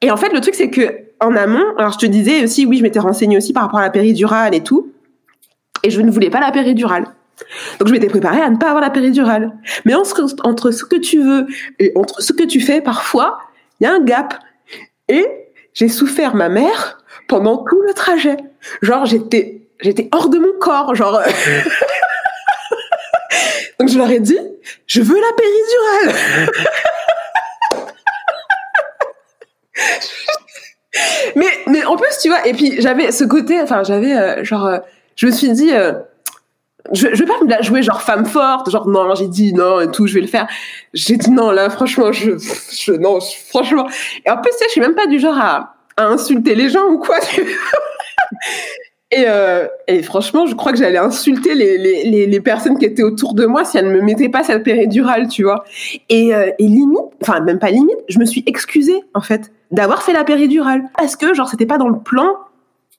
et 0.00 0.10
en 0.10 0.16
fait, 0.16 0.32
le 0.32 0.40
truc, 0.40 0.54
c'est 0.54 0.70
que 0.70 1.02
en 1.20 1.36
amont, 1.36 1.64
alors 1.78 1.92
je 1.92 1.98
te 1.98 2.06
disais 2.06 2.42
aussi, 2.42 2.66
oui, 2.66 2.78
je 2.78 2.82
m'étais 2.82 2.98
renseignée 2.98 3.36
aussi 3.36 3.52
par 3.52 3.62
rapport 3.64 3.78
à 3.78 3.82
la 3.82 3.90
péridurale 3.90 4.54
et 4.54 4.62
tout. 4.62 4.92
Et 5.84 5.90
je 5.90 6.00
ne 6.00 6.10
voulais 6.10 6.30
pas 6.30 6.40
la 6.40 6.50
péridurale. 6.50 7.06
Donc 7.78 7.88
je 7.88 7.92
m'étais 7.92 8.08
préparée 8.08 8.40
à 8.40 8.50
ne 8.50 8.56
pas 8.56 8.66
avoir 8.66 8.82
la 8.82 8.90
péridurale. 8.90 9.52
Mais 9.84 9.94
entre, 9.94 10.26
entre 10.44 10.70
ce 10.70 10.84
que 10.84 10.96
tu 10.96 11.22
veux 11.22 11.46
et 11.78 11.92
entre 11.94 12.20
ce 12.22 12.32
que 12.32 12.44
tu 12.44 12.60
fais, 12.60 12.80
parfois, 12.80 13.38
il 13.80 13.84
y 13.84 13.86
a 13.86 13.92
un 13.92 14.00
gap. 14.00 14.34
Et 15.08 15.26
j'ai 15.74 15.88
souffert 15.88 16.34
ma 16.34 16.48
mère 16.48 16.98
pendant 17.28 17.58
tout 17.58 17.80
le 17.86 17.94
trajet. 17.94 18.36
Genre, 18.82 19.06
j'étais, 19.06 19.68
j'étais 19.80 20.08
hors 20.12 20.28
de 20.28 20.38
mon 20.38 20.52
corps. 20.60 20.94
Genre, 20.94 21.20
Donc 23.82 23.90
je 23.90 23.98
leur 23.98 24.08
ai 24.12 24.20
dit, 24.20 24.38
je 24.86 25.02
veux 25.02 25.20
la 25.20 25.32
péridurale. 25.36 26.50
mais 31.34 31.48
mais 31.66 31.84
en 31.84 31.96
plus 31.96 32.16
tu 32.22 32.28
vois 32.28 32.46
et 32.46 32.52
puis 32.52 32.80
j'avais 32.80 33.10
ce 33.10 33.24
côté 33.24 33.60
enfin 33.60 33.82
j'avais 33.82 34.14
euh, 34.14 34.44
genre 34.44 34.66
euh, 34.66 34.78
je 35.16 35.26
me 35.26 35.32
suis 35.32 35.50
dit 35.50 35.72
euh, 35.72 35.94
je, 36.92 37.08
je 37.12 37.24
vais 37.24 37.26
pas 37.26 37.42
me 37.42 37.48
la 37.48 37.60
jouer 37.62 37.82
genre 37.82 38.02
femme 38.02 38.24
forte 38.24 38.70
genre 38.70 38.86
non 38.86 39.12
j'ai 39.16 39.26
dit 39.26 39.52
non 39.52 39.80
et 39.80 39.90
tout 39.90 40.06
je 40.06 40.14
vais 40.14 40.20
le 40.20 40.28
faire. 40.28 40.46
J'ai 40.94 41.16
dit 41.16 41.32
non 41.32 41.50
là 41.50 41.68
franchement 41.68 42.12
je, 42.12 42.38
je 42.38 42.92
non 42.92 43.18
franchement. 43.48 43.88
Et 44.24 44.30
en 44.30 44.36
plus 44.36 44.52
tu 44.52 44.58
sais, 44.58 44.66
je 44.66 44.70
suis 44.70 44.80
même 44.80 44.94
pas 44.94 45.08
du 45.08 45.18
genre 45.18 45.36
à, 45.36 45.74
à 45.96 46.04
insulter 46.04 46.54
les 46.54 46.68
gens 46.68 46.84
ou 46.84 46.98
quoi 46.98 47.18
et, 49.12 49.24
euh, 49.28 49.66
et, 49.88 50.02
franchement, 50.02 50.46
je 50.46 50.54
crois 50.54 50.72
que 50.72 50.78
j'allais 50.78 50.96
insulter 50.96 51.54
les, 51.54 51.76
les, 51.76 52.26
les, 52.26 52.40
personnes 52.40 52.78
qui 52.78 52.86
étaient 52.86 53.02
autour 53.02 53.34
de 53.34 53.44
moi 53.44 53.62
si 53.62 53.76
elles 53.76 53.88
ne 53.88 53.92
me 53.92 54.00
mettaient 54.00 54.30
pas 54.30 54.42
cette 54.42 54.62
péridurale, 54.62 55.28
tu 55.28 55.42
vois. 55.42 55.64
Et, 56.08 56.34
euh, 56.34 56.50
et 56.58 56.66
limite, 56.66 56.98
enfin 57.20 57.40
même 57.40 57.58
pas 57.58 57.70
limite, 57.70 57.98
je 58.08 58.18
me 58.18 58.24
suis 58.24 58.42
excusée 58.46 59.02
en 59.12 59.20
fait 59.20 59.52
d'avoir 59.70 60.02
fait 60.02 60.14
la 60.14 60.24
péridurale 60.24 60.84
parce 60.96 61.16
que 61.16 61.34
genre 61.34 61.46
c'était 61.46 61.66
pas 61.66 61.76
dans 61.76 61.90
le 61.90 61.98
plan 61.98 62.36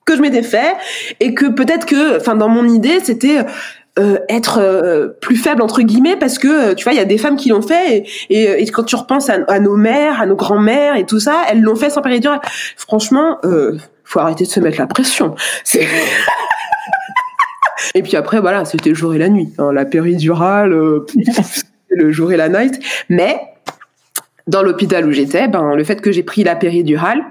que 0.04 0.14
je 0.14 0.22
m'étais 0.22 0.44
fait 0.44 0.74
et 1.18 1.34
que 1.34 1.46
peut-être 1.46 1.84
que, 1.84 2.18
enfin 2.18 2.36
dans 2.36 2.48
mon 2.48 2.68
idée, 2.68 3.00
c'était 3.02 3.38
euh, 3.98 4.18
être 4.28 4.58
euh, 4.60 5.08
plus 5.20 5.36
faible 5.36 5.62
entre 5.62 5.82
guillemets 5.82 6.16
parce 6.16 6.38
que 6.38 6.74
tu 6.74 6.84
vois 6.84 6.92
il 6.92 6.96
y 6.96 7.02
a 7.02 7.06
des 7.06 7.18
femmes 7.18 7.36
qui 7.36 7.48
l'ont 7.48 7.62
fait 7.62 7.98
et, 7.98 8.08
et, 8.30 8.62
et, 8.62 8.66
quand 8.68 8.84
tu 8.84 8.94
repenses 8.94 9.30
à, 9.30 9.58
nos 9.58 9.76
mères, 9.76 10.20
à 10.20 10.26
nos 10.26 10.36
grands-mères 10.36 10.94
et 10.94 11.06
tout 11.06 11.18
ça, 11.18 11.42
elles 11.48 11.60
l'ont 11.60 11.76
fait 11.76 11.90
sans 11.90 12.02
péridurale. 12.02 12.40
Franchement. 12.76 13.38
Faut 14.04 14.20
arrêter 14.20 14.44
de 14.44 14.50
se 14.50 14.60
mettre 14.60 14.78
la 14.78 14.86
pression. 14.86 15.34
et 17.94 18.02
puis 18.02 18.16
après, 18.16 18.40
voilà, 18.40 18.64
c'était 18.64 18.90
le 18.90 18.94
jour 18.94 19.14
et 19.14 19.18
la 19.18 19.28
nuit. 19.28 19.52
Hein, 19.58 19.72
la 19.72 19.84
péridurale, 19.84 20.72
euh, 20.72 21.06
le 21.88 22.12
jour 22.12 22.32
et 22.32 22.36
la 22.36 22.48
night. 22.48 22.80
Mais 23.08 23.40
dans 24.46 24.62
l'hôpital 24.62 25.06
où 25.06 25.12
j'étais, 25.12 25.48
ben, 25.48 25.74
le 25.74 25.84
fait 25.84 26.00
que 26.00 26.12
j'ai 26.12 26.22
pris 26.22 26.44
la 26.44 26.54
péridurale, 26.54 27.22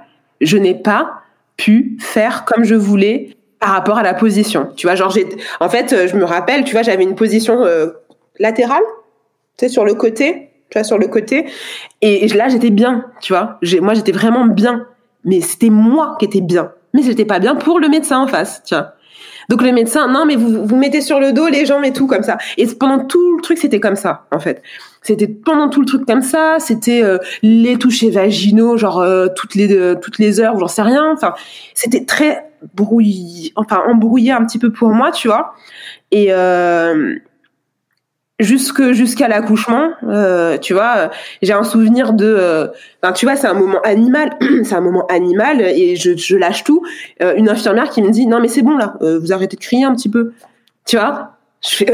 je 0.41 0.57
n'ai 0.57 0.73
pas 0.73 1.21
pu 1.57 1.97
faire 1.99 2.45
comme 2.45 2.63
je 2.63 2.75
voulais 2.75 3.37
par 3.59 3.71
rapport 3.71 3.97
à 3.97 4.03
la 4.03 4.13
position. 4.13 4.69
Tu 4.75 4.87
vois, 4.87 4.95
genre, 4.95 5.09
j'ai, 5.09 5.25
en 5.59 5.69
fait, 5.69 5.93
euh, 5.93 6.07
je 6.07 6.17
me 6.17 6.25
rappelle, 6.25 6.63
tu 6.65 6.73
vois, 6.73 6.81
j'avais 6.81 7.03
une 7.03 7.15
position 7.15 7.63
euh, 7.63 7.91
latérale, 8.39 8.83
tu 9.57 9.65
sais, 9.65 9.69
sur 9.69 9.85
le 9.85 9.93
côté, 9.93 10.49
tu 10.69 10.77
vois, 10.77 10.83
sur 10.83 10.97
le 10.97 11.07
côté. 11.07 11.45
Et, 12.01 12.27
là, 12.29 12.49
j'étais 12.49 12.71
bien, 12.71 13.05
tu 13.21 13.31
vois. 13.31 13.59
moi, 13.81 13.93
j'étais 13.93 14.11
vraiment 14.11 14.45
bien 14.45 14.85
mais 15.25 15.41
c'était 15.41 15.69
moi 15.69 16.15
qui 16.19 16.25
étais 16.25 16.41
bien. 16.41 16.71
Mais 16.93 17.03
c'était 17.03 17.25
pas 17.25 17.39
bien 17.39 17.55
pour 17.55 17.79
le 17.79 17.89
médecin 17.89 18.19
en 18.19 18.27
face, 18.27 18.61
tiens. 18.63 18.89
Donc 19.49 19.61
le 19.61 19.71
médecin, 19.71 20.07
non, 20.07 20.25
mais 20.25 20.35
vous 20.35 20.65
vous 20.65 20.75
mettez 20.75 21.01
sur 21.01 21.19
le 21.19 21.33
dos 21.33 21.47
les 21.47 21.65
jambes 21.65 21.83
et 21.83 21.91
tout 21.91 22.07
comme 22.07 22.23
ça. 22.23 22.37
Et 22.57 22.65
pendant 22.67 23.03
tout 23.05 23.37
le 23.37 23.41
truc, 23.41 23.57
c'était 23.57 23.79
comme 23.79 23.95
ça, 23.95 24.25
en 24.31 24.39
fait. 24.39 24.61
C'était 25.01 25.27
pendant 25.27 25.69
tout 25.69 25.81
le 25.81 25.85
truc 25.85 26.05
comme 26.05 26.21
ça. 26.21 26.57
C'était 26.59 27.03
euh, 27.03 27.17
les 27.41 27.77
touchés 27.77 28.09
vaginaux, 28.09 28.77
genre 28.77 28.99
euh, 28.99 29.27
toutes 29.35 29.55
les 29.55 29.73
euh, 29.73 29.95
toutes 29.95 30.17
les 30.17 30.39
heures, 30.39 30.57
j'en 30.57 30.67
sais 30.67 30.81
rien. 30.81 31.11
Enfin, 31.13 31.33
c'était 31.73 32.05
très 32.05 32.49
brouillé, 32.73 33.51
enfin 33.55 33.81
embrouillé 33.85 34.31
un 34.31 34.45
petit 34.45 34.59
peu 34.59 34.71
pour 34.71 34.89
moi, 34.89 35.11
tu 35.11 35.27
vois. 35.27 35.53
Et 36.11 36.27
jusque 38.43 38.91
jusqu'à 38.91 39.27
l'accouchement 39.27 39.91
euh, 40.07 40.57
tu 40.57 40.73
vois 40.73 41.09
j'ai 41.41 41.53
un 41.53 41.63
souvenir 41.63 42.13
de 42.13 42.25
euh, 42.25 42.67
tu 43.15 43.25
vois 43.25 43.35
c'est 43.35 43.47
un 43.47 43.53
moment 43.53 43.81
animal 43.81 44.37
c'est 44.63 44.75
un 44.75 44.81
moment 44.81 45.05
animal 45.07 45.61
et 45.61 45.95
je, 45.95 46.35
lâche 46.35 46.63
tout. 46.63 46.83
Euh, 47.21 47.33
une 47.35 47.49
infirmière 47.49 47.89
qui 47.89 48.01
me 48.01 48.09
dit 48.09 48.27
non 48.27 48.39
mais 48.39 48.47
c'est 48.47 48.61
bon 48.61 48.77
là 48.77 48.95
euh, 49.01 49.19
vous 49.19 49.33
arrêtez 49.33 49.55
de 49.55 49.61
crier 49.61 49.85
un 49.85 49.95
petit 49.95 50.09
peu. 50.09 50.33
Tu 50.85 50.97
vois 50.97 51.29
je 51.61 51.75
fais 51.75 51.85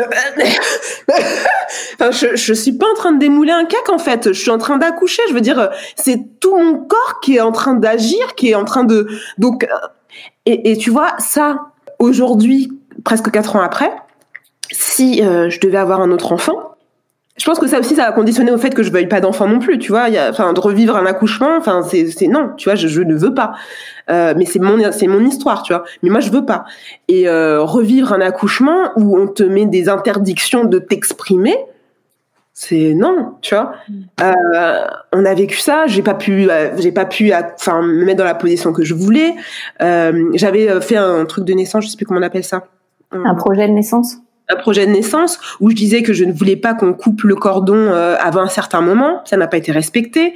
je 2.12 2.54
suis 2.54 2.74
pas 2.74 2.88
en 2.92 2.96
train 2.96 3.12
de 3.12 3.20
démouler 3.20 3.52
un 3.52 3.66
cac 3.66 3.90
en 3.90 4.00
fait. 4.00 4.34
Je 4.34 4.40
suis 4.40 4.50
en 4.50 4.58
train 4.58 4.78
d'accoucher. 4.78 5.22
Je 5.30 5.34
veux 5.34 5.42
dire 5.42 5.70
c'est 5.96 6.40
tout 6.40 6.58
mon 6.58 6.78
corps 6.78 7.20
qui 7.22 7.36
est 7.36 7.42
en 7.42 7.52
train 7.52 7.76
d'agir 7.76 8.36
qui 8.36 8.50
est 8.50 8.56
en 8.56 8.66
train 8.66 8.84
de 8.84 9.08
donc 9.38 9.68
et, 10.46 10.72
et 10.72 10.78
tu 10.78 10.90
vois 10.90 11.14
ça 11.20 11.60
aujourd'hui 12.00 12.72
presque 13.04 13.32
quatre 13.32 13.56
ans 13.56 13.62
après 13.62 13.92
si 14.72 15.24
euh, 15.24 15.50
je 15.50 15.60
devais 15.60 15.78
avoir 15.78 16.02
un 16.02 16.12
autre 16.12 16.32
enfant, 16.32 16.76
je 17.40 17.46
pense 17.46 17.58
que 17.58 17.68
ça 17.68 17.80
aussi, 17.80 17.96
ça 17.96 18.06
va 18.06 18.12
conditionner 18.12 18.52
au 18.52 18.58
fait 18.58 18.74
que 18.74 18.84
je 18.84 18.92
veuille 18.92 19.08
pas 19.08 19.22
d'enfant 19.22 19.48
non 19.48 19.60
plus, 19.60 19.80
tu 19.80 19.92
vois. 19.94 20.08
Enfin, 20.30 20.52
de 20.52 20.60
revivre 20.60 20.98
un 20.98 21.06
accouchement, 21.06 21.56
enfin, 21.58 21.84
c'est 21.84 22.28
non, 22.28 22.52
tu 22.58 22.68
vois, 22.68 22.76
je, 22.76 22.90
je 22.90 23.02
ne 23.02 23.16
veux 23.16 23.34
pas. 23.34 23.54
Euh, 24.10 24.34
mais 24.36 24.46
c'est 24.46 24.60
mon 24.60 24.92
c'est 24.92 25.08
mon 25.08 25.26
histoire, 25.26 25.64
tu 25.64 25.72
vois. 25.72 25.86
Mais 26.04 26.10
moi, 26.10 26.20
je 26.20 26.32
veux 26.32 26.46
pas. 26.46 26.66
Et 27.08 27.30
euh, 27.30 27.64
revivre 27.64 28.12
un 28.12 28.20
accouchement 28.20 28.92
où 28.98 29.18
on 29.18 29.28
te 29.28 29.44
met 29.44 29.66
des 29.66 29.88
interdictions 29.88 30.66
de 30.66 30.80
t'exprimer, 30.80 31.56
c'est 32.54 32.94
non, 32.94 33.36
tu 33.42 33.56
vois. 33.56 33.72
Euh, 34.22 34.88
on 35.14 35.24
a 35.24 35.34
vécu 35.34 35.60
ça, 35.60 35.88
j'ai 35.88 36.02
pas 36.02 36.16
pu, 36.16 36.50
euh, 36.50 36.76
j'ai 36.78 36.92
pas 36.92 37.06
pu, 37.06 37.32
enfin, 37.34 37.82
me 37.82 38.04
mettre 38.04 38.18
dans 38.18 38.26
la 38.26 38.36
position 38.36 38.74
que 38.74 38.84
je 38.84 38.94
voulais. 38.94 39.34
Euh, 39.82 40.30
J'avais 40.34 40.82
fait 40.82 40.98
un 40.98 41.24
truc 41.24 41.46
de 41.46 41.54
naissance, 41.54 41.86
je 41.86 41.90
sais 41.90 41.96
plus 41.96 42.06
comment 42.06 42.20
on 42.20 42.24
appelle 42.24 42.44
ça. 42.44 42.66
Un 43.12 43.34
projet 43.36 43.66
de 43.66 43.72
naissance? 43.72 44.18
Un 44.50 44.56
projet 44.56 44.86
de 44.86 44.92
naissance 44.92 45.40
où 45.60 45.70
je 45.70 45.76
disais 45.76 46.02
que 46.02 46.14
je 46.14 46.26
ne 46.26 46.34
voulais 46.34 46.56
pas 46.56 46.74
qu'on 46.74 46.94
coupe 46.94 47.22
le 47.24 47.36
cordon 47.36 47.76
euh, 47.76 48.16
avant 48.20 48.42
un 48.42 48.50
certain 48.50 48.82
moment. 48.82 49.22
Ça 49.26 49.38
n'a 49.38 49.48
pas 49.48 49.58
été 49.58 49.72
respecté. 49.72 50.34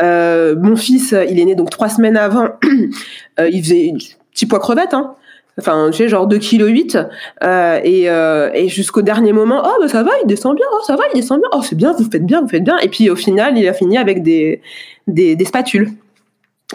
Euh, 0.00 0.56
mon 0.58 0.76
fils, 0.76 1.14
il 1.30 1.38
est 1.38 1.44
né 1.44 1.54
donc 1.54 1.70
trois 1.70 1.88
semaines 1.88 2.16
avant. 2.16 2.48
euh, 3.40 3.48
il 3.50 3.62
faisait 3.62 3.92
petit 4.32 4.46
poids 4.46 4.60
crevette, 4.60 4.94
hein. 4.94 5.14
enfin 5.58 5.90
tu 5.90 5.98
sais 5.98 6.08
genre 6.08 6.26
2 6.26 6.38
kg 6.38 6.66
8 6.66 6.98
euh, 7.44 7.80
et, 7.84 8.08
euh, 8.08 8.50
et 8.54 8.68
jusqu'au 8.68 9.02
dernier 9.02 9.32
moment 9.32 9.62
oh 9.64 9.76
bah 9.80 9.88
ça 9.88 10.02
va 10.02 10.10
il 10.22 10.26
descend 10.26 10.56
bien 10.56 10.64
oh 10.72 10.80
ça 10.86 10.96
va 10.96 11.02
il 11.12 11.20
descend 11.20 11.40
bien 11.40 11.48
oh 11.52 11.60
c'est 11.62 11.76
bien 11.76 11.92
vous 11.92 12.08
faites 12.10 12.24
bien 12.24 12.40
vous 12.40 12.48
faites 12.48 12.64
bien 12.64 12.78
et 12.78 12.88
puis 12.88 13.10
au 13.10 13.16
final 13.16 13.58
il 13.58 13.68
a 13.68 13.74
fini 13.74 13.98
avec 13.98 14.22
des 14.22 14.62
des, 15.06 15.36
des 15.36 15.44
spatules 15.44 15.90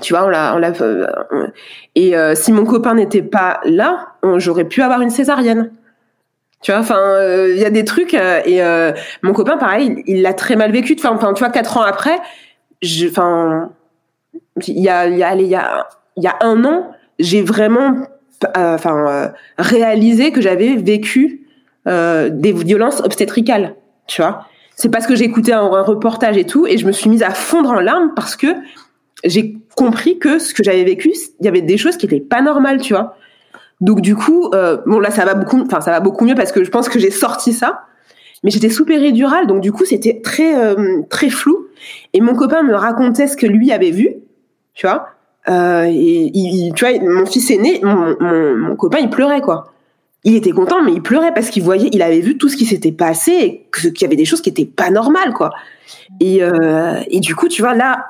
tu 0.02 0.13
vois 0.13 0.26
on 0.26 0.30
l'a 0.30 0.56
on 0.56 0.60
l'a 0.60 0.71
euh, 0.82 1.08
et 1.95 2.15
euh, 2.15 2.36
si 2.36 2.52
mon 2.52 2.65
copain 2.65 2.93
n'était 2.93 3.23
pas 3.23 3.60
là 3.65 4.10
j'aurais 4.36 4.65
pu 4.65 4.84
avoir 4.84 5.02
une 5.02 5.10
césarienne 5.10 5.71
tu 6.62 6.72
vois 6.72 6.80
enfin 6.80 7.00
euh, 7.00 7.54
il 7.54 7.62
y 7.62 7.65
a 7.65 7.70
des 7.70 7.86
trucs 7.86 8.13
euh, 8.13 8.41
et 8.46 8.63
euh, 8.63 8.91
mon 9.22 9.34
copain 9.34 9.58
pareil 9.58 10.04
il 10.08 10.22
l'a 10.22 10.34
très 10.34 10.56
mal 10.56 10.72
vécu 10.72 10.98
enfin 11.06 11.34
tu 11.34 11.39
vois 11.39 11.52
quatre 11.52 11.78
ans 11.78 11.84
après 11.84 12.17
enfin 13.10 13.72
il 14.65 14.80
y 14.80 14.89
a 14.89 15.08
il 15.08 15.17
y 15.17 15.24
a 15.24 15.36
il 15.36 15.48
y 15.48 15.56
a 15.56 15.88
il 16.15 16.24
y 16.24 16.28
a 16.28 16.36
un 16.41 16.65
an 16.65 16.91
j'ai 17.20 17.41
vraiment 17.41 18.08
euh, 18.46 18.76
enfin 18.76 19.08
euh, 19.08 19.28
réalisé 19.58 20.32
que 20.32 20.41
j'avais 20.41 20.76
vécu 20.76 21.48
euh, 21.88 22.30
des 22.30 22.54
violences 22.54 23.00
obstétricales 23.00 23.76
tu 24.06 24.22
vois. 24.22 24.46
C'est 24.76 24.89
parce 24.89 25.08
que 25.08 25.15
j'écoutais 25.15 25.54
un, 25.54 25.63
un 25.63 25.82
reportage 25.82 26.38
et 26.38 26.46
tout 26.46 26.67
et 26.67 26.78
je 26.78 26.86
me 26.86 26.91
suis 26.91 27.10
mise 27.10 27.24
à 27.24 27.32
fondre 27.32 27.72
en 27.72 27.80
larmes 27.80 28.12
parce 28.15 28.36
que 28.36 28.48
j'ai 29.24 29.58
compris 29.76 30.20
que 30.20 30.38
ce 30.38 30.54
que 30.54 30.63
j'avais 30.63 30.84
vécu 30.84 31.12
il 31.39 31.46
y 31.46 31.48
avait 31.48 31.62
des 31.62 31.78
choses 31.78 31.98
qui 31.98 32.06
étaient 32.06 32.20
pas 32.20 32.41
normales 32.43 32.80
tu 32.80 32.93
vois 32.93 33.15
donc 33.80 34.02
du 34.02 34.16
coup 34.16 34.50
euh, 34.54 34.78
bon 34.86 35.00
là 35.00 35.12
ça 35.12 35.26
va 35.26 35.36
beaucoup 35.36 35.62
enfin 35.62 35.82
ça 35.82 35.92
va 35.92 36.00
beaucoup 36.00 36.26
mieux 36.26 36.36
parce 36.36 36.52
que 36.52 36.63
je 36.63 36.72
pense 36.72 36.90
que 36.90 37.00
j'ai 37.00 37.12
sorti 37.12 37.54
ça. 37.54 37.84
Mais 38.44 38.52
j'étais 38.52 38.70
sous 38.70 38.86
péridurale 38.86 39.48
donc 39.48 39.62
du 39.62 39.72
coup 39.72 39.86
c'était 39.86 40.22
très 40.24 40.56
euh, 40.56 41.02
très 41.10 41.30
flou. 41.30 41.68
Et 42.13 42.22
mon 42.22 42.36
copain 42.36 42.63
me 42.63 42.74
racontait 42.74 43.28
ce 43.28 43.38
que 43.38 43.46
lui 43.46 43.72
avait 43.72 43.92
vu 43.92 44.16
tu 44.74 44.88
vois. 44.88 45.10
Euh, 45.50 45.86
et 45.88 46.32
il, 46.34 46.74
tu 46.74 46.86
vois 46.86 47.00
mon 47.00 47.26
fils 47.26 47.50
aîné 47.52 47.80
mon, 47.84 48.16
mon, 48.56 48.76
copain 48.76 48.98
il 49.00 49.10
pleurait 49.10 49.42
quoi. 49.42 49.74
Il 50.24 50.36
était 50.36 50.52
content 50.52 50.82
mais 50.84 50.94
il 50.94 51.02
pleurait 51.02 51.34
parce 51.34 51.50
qu'il 51.50 51.63
voyait 51.63 51.90
il 51.94 52.02
avait 52.02 52.20
vu 52.20 52.38
tout 52.38 52.50
ce 52.50 52.58
qui 52.58 52.66
s'était 52.66 52.92
passé 52.92 53.32
et 53.32 53.70
qu'il 53.72 54.02
y 54.02 54.06
avait 54.06 54.16
des 54.16 54.26
choses 54.26 54.42
qui 54.42 54.50
étaient 54.50 54.66
pas 54.66 54.90
normales 54.90 55.34
quoi. 55.34 55.52
Et, 56.20 56.42
et 57.10 57.20
du 57.20 57.36
coup 57.36 57.48
tu 57.48 57.62
vois 57.62 57.76
là 57.76 58.06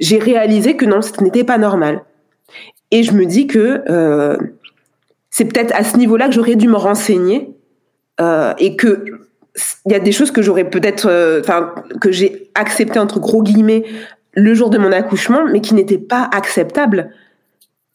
j'ai 0.00 0.18
réalisé 0.18 0.76
que 0.76 0.86
non 0.86 1.02
ce 1.02 1.22
n'était 1.22 1.44
pas 1.44 1.58
normal 1.58 2.02
et 2.94 3.02
je 3.02 3.12
me 3.12 3.26
dis 3.26 3.48
que 3.48 3.82
euh, 3.90 4.36
c'est 5.28 5.46
peut-être 5.46 5.74
à 5.74 5.82
ce 5.82 5.96
niveau-là 5.96 6.28
que 6.28 6.32
j'aurais 6.32 6.54
dû 6.54 6.68
me 6.68 6.76
renseigner 6.76 7.50
euh, 8.20 8.54
et 8.58 8.76
que 8.76 9.04
il 9.84 9.92
y 9.92 9.96
a 9.96 9.98
des 9.98 10.12
choses 10.12 10.30
que 10.30 10.42
j'aurais 10.42 10.70
peut-être, 10.70 11.06
euh, 11.08 11.40
enfin 11.40 11.74
que 12.00 12.12
j'ai 12.12 12.50
accepté 12.54 13.00
entre 13.00 13.18
gros 13.18 13.42
guillemets 13.42 13.82
le 14.34 14.54
jour 14.54 14.70
de 14.70 14.78
mon 14.78 14.92
accouchement, 14.92 15.44
mais 15.50 15.60
qui 15.60 15.74
n'étaient 15.74 15.98
pas 15.98 16.30
acceptables. 16.32 17.10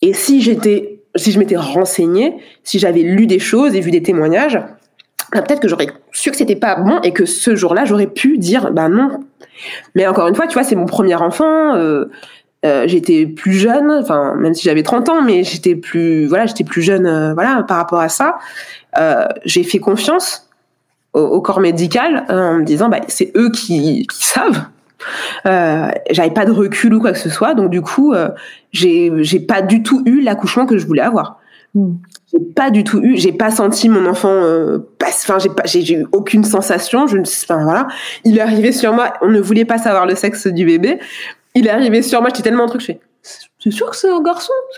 Et 0.02 0.14
si 0.14 0.42
j'étais, 0.42 1.00
si 1.16 1.32
je 1.32 1.40
m'étais 1.40 1.56
renseignée, 1.56 2.36
si 2.66 2.78
j'avais 2.78 3.04
lu 3.04 3.26
des 3.26 3.40
choses 3.40 3.76
et 3.76 3.80
vu 3.80 3.92
des 3.92 4.04
témoignages, 4.04 4.60
bah, 5.32 5.42
peut-être 5.42 5.62
que 5.62 5.70
j'aurais 5.70 5.88
su 6.12 6.30
que 6.30 6.36
c'était 6.36 6.58
pas 6.58 6.76
bon 6.76 7.00
et 7.04 7.14
que 7.14 7.26
ce 7.26 7.56
jour-là 7.56 7.86
j'aurais 7.86 8.08
pu 8.08 8.38
dire 8.38 8.72
bah 8.72 8.90
non. 8.90 9.22
Mais 9.96 10.08
encore 10.08 10.28
une 10.28 10.36
fois, 10.36 10.48
tu 10.48 10.56
vois, 10.56 10.64
c'est 10.64 10.76
mon 10.76 10.88
premier 10.88 11.16
enfant. 11.16 11.74
Euh, 12.66 12.84
j'étais 12.88 13.26
plus 13.26 13.54
jeune, 13.54 13.90
enfin 13.90 14.36
même 14.36 14.54
si 14.54 14.64
j'avais 14.64 14.84
30 14.84 15.08
ans, 15.10 15.22
mais 15.22 15.44
j'étais 15.44 15.76
plus 15.76 16.26
voilà, 16.26 16.46
j'étais 16.46 16.66
plus 16.66 16.82
jeune 16.82 17.06
euh, 17.06 17.34
voilà 17.34 17.64
par 17.64 17.78
rapport 17.78 18.02
à 18.02 18.10
ça. 18.10 18.38
Euh, 18.98 19.28
j'ai 19.46 19.64
fait 19.64 19.80
confiance 19.80 20.50
au, 21.14 21.22
au 21.22 21.42
corps 21.42 21.62
médical 21.62 22.26
en 22.28 22.56
me 22.56 22.64
disant 22.64 22.90
bah 22.90 23.00
c'est 23.08 23.32
eux 23.38 23.50
qui, 23.52 24.06
qui 24.08 24.26
savent. 24.26 24.66
J'avais 25.46 26.34
pas 26.34 26.46
de 26.46 26.52
recul 26.52 26.94
ou 26.94 27.00
quoi 27.00 27.14
que 27.14 27.18
ce 27.18 27.30
soit, 27.30 27.54
donc 27.54 27.70
du 27.70 27.82
coup 27.82 28.14
j'ai 28.74 29.12
j'ai 29.20 29.40
pas 29.40 29.62
du 29.62 29.82
tout 29.82 30.04
eu 30.06 30.20
l'accouchement 30.20 30.66
que 30.66 30.78
je 30.78 30.86
voulais 30.86 31.02
avoir. 31.02 31.40
J'ai 31.76 32.40
pas 32.56 32.72
du 32.72 32.84
tout 32.84 33.00
eu, 33.02 33.16
j'ai 33.16 33.32
pas 33.32 33.52
senti 33.52 33.88
mon 33.88 34.06
enfant 34.06 34.42
enfin 35.24 35.40
j'ai 35.40 35.50
pas 35.50 35.64
j'ai 35.66 35.94
eu 35.94 36.08
aucune 36.12 36.44
sensation, 36.44 37.08
je 37.08 37.18
ne 37.18 37.22
enfin 37.22 37.64
voilà, 37.64 37.88
il 38.24 38.38
est 38.38 38.42
arrivé 38.42 38.72
sur 38.72 38.94
moi, 38.94 39.14
on 39.22 39.30
ne 39.30 39.40
voulait 39.40 39.66
pas 39.66 39.78
savoir 39.78 40.06
le 40.06 40.16
sexe 40.16 40.48
du 40.48 40.66
bébé. 40.66 41.00
Il 41.56 41.68
est 41.68 41.72
arrivé 41.72 42.02
sur 42.02 42.22
moi, 42.22 42.30
j'étais 42.30 42.44
tellement 42.44 42.64
un 42.66 42.68
truc, 42.68 42.82
je 42.82 42.88
fais 42.88 43.00
c'est 43.60 43.72
sûr 43.72 43.90
que 43.90 43.96
c'est 43.96 44.10
un 44.10 44.22
garçon. 44.22 44.54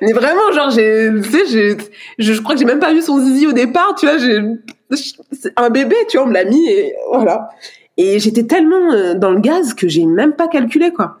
Mais 0.00 0.12
vraiment, 0.12 0.50
genre, 0.52 0.70
j'ai, 0.70 1.10
tu 1.22 1.30
sais, 1.30 1.46
je, 2.18 2.32
je 2.32 2.40
crois 2.40 2.54
que 2.54 2.58
j'ai 2.58 2.64
même 2.64 2.80
pas 2.80 2.92
vu 2.92 3.02
son 3.02 3.18
zizi 3.20 3.46
au 3.46 3.52
départ, 3.52 3.94
tu 3.96 4.06
vois, 4.06 4.18
j'ai, 4.18 4.40
un 5.56 5.70
bébé, 5.70 5.96
tu 6.08 6.16
vois, 6.16 6.26
on 6.26 6.28
me 6.28 6.34
l'a 6.34 6.44
mis 6.44 6.68
et 6.68 6.94
voilà. 7.12 7.50
Et 7.96 8.18
j'étais 8.18 8.44
tellement 8.44 8.92
euh, 8.92 9.14
dans 9.14 9.30
le 9.30 9.40
gaz 9.40 9.74
que 9.74 9.88
j'ai 9.88 10.04
même 10.04 10.34
pas 10.34 10.48
calculé, 10.48 10.92
quoi. 10.92 11.18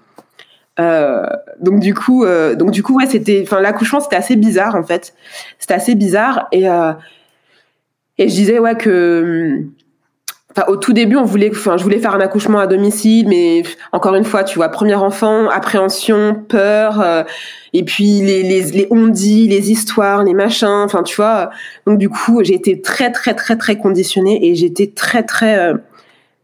Euh, 0.78 1.26
donc 1.60 1.80
du 1.80 1.94
coup, 1.94 2.24
euh, 2.24 2.54
donc 2.54 2.70
du 2.70 2.82
coup, 2.82 2.96
ouais, 2.96 3.06
c'était, 3.06 3.42
enfin, 3.42 3.60
l'accouchement, 3.60 4.00
c'était 4.00 4.16
assez 4.16 4.36
bizarre, 4.36 4.74
en 4.74 4.82
fait. 4.82 5.14
C'était 5.58 5.74
assez 5.74 5.94
bizarre 5.94 6.48
et, 6.52 6.68
euh, 6.68 6.92
et 8.18 8.28
je 8.28 8.34
disais, 8.34 8.58
ouais, 8.58 8.76
que, 8.76 9.62
Enfin, 10.56 10.72
au 10.72 10.76
tout 10.76 10.94
début, 10.94 11.16
on 11.16 11.24
voulait, 11.24 11.50
enfin, 11.50 11.76
je 11.76 11.82
voulais 11.82 11.98
faire 11.98 12.14
un 12.14 12.20
accouchement 12.20 12.58
à 12.58 12.66
domicile, 12.66 13.28
mais 13.28 13.62
encore 13.92 14.14
une 14.14 14.24
fois, 14.24 14.42
tu 14.42 14.56
vois, 14.56 14.70
premier 14.70 14.94
enfant, 14.94 15.50
appréhension, 15.50 16.34
peur, 16.48 17.02
euh, 17.02 17.24
et 17.74 17.84
puis 17.84 18.22
les, 18.22 18.42
les, 18.42 18.62
les 18.62 18.86
on-dit, 18.90 19.48
les 19.48 19.70
histoires, 19.70 20.24
les 20.24 20.32
machins, 20.32 20.66
enfin, 20.66 21.02
tu 21.02 21.16
vois. 21.16 21.50
Donc, 21.86 21.98
du 21.98 22.08
coup, 22.08 22.42
j'ai 22.42 22.54
été 22.54 22.80
très, 22.80 23.12
très, 23.12 23.34
très, 23.34 23.58
très 23.58 23.76
conditionnée 23.76 24.48
et 24.48 24.54
j'étais 24.54 24.86
très, 24.86 25.24
très, 25.24 25.58
euh, 25.58 25.74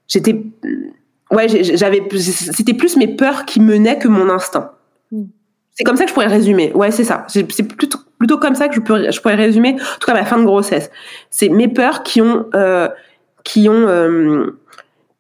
j'étais, 0.09 0.43
ouais, 1.31 1.49
j'avais, 1.49 2.03
c'était 2.19 2.75
plus 2.75 2.99
mes 2.99 3.09
peurs 3.09 3.47
qui 3.47 3.61
menaient 3.61 3.99
que 3.99 4.09
mon 4.09 4.29
instinct. 4.29 4.73
C'est 5.75 5.85
comme 5.85 5.97
ça 5.97 6.05
que 6.05 6.11
je 6.11 6.15
pourrais 6.15 6.27
résumer. 6.27 6.71
Ouais, 6.75 6.91
c'est 6.91 7.05
ça. 7.05 7.25
C'est 7.29 7.45
plutôt, 7.45 7.99
plutôt 8.19 8.37
comme 8.37 8.55
ça 8.57 8.69
que 8.69 8.75
je, 8.75 8.81
peux, 8.81 9.11
je 9.11 9.21
pourrais 9.23 9.37
résumer, 9.37 9.71
en 9.81 9.99
tout 9.99 10.07
cas, 10.07 10.13
ma 10.13 10.27
fin 10.27 10.39
de 10.39 10.45
grossesse. 10.45 10.91
C'est 11.31 11.49
mes 11.49 11.69
peurs 11.69 12.03
qui 12.03 12.21
ont, 12.21 12.45
euh, 12.55 12.89
qui 13.45 13.69
ont 13.69 13.89
euh, 13.89 14.59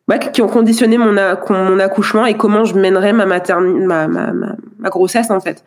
ouais, 0.08 0.18
qui 0.32 0.42
ont 0.42 0.48
conditionné 0.48 0.98
mon, 0.98 1.16
accouchement 1.78 2.26
et 2.26 2.34
comment 2.34 2.64
je 2.64 2.74
mènerais 2.74 3.12
ma 3.12 3.26
ma, 3.26 4.06
ma, 4.08 4.88
grossesse 4.88 5.30
en 5.30 5.40
fait. 5.40 5.64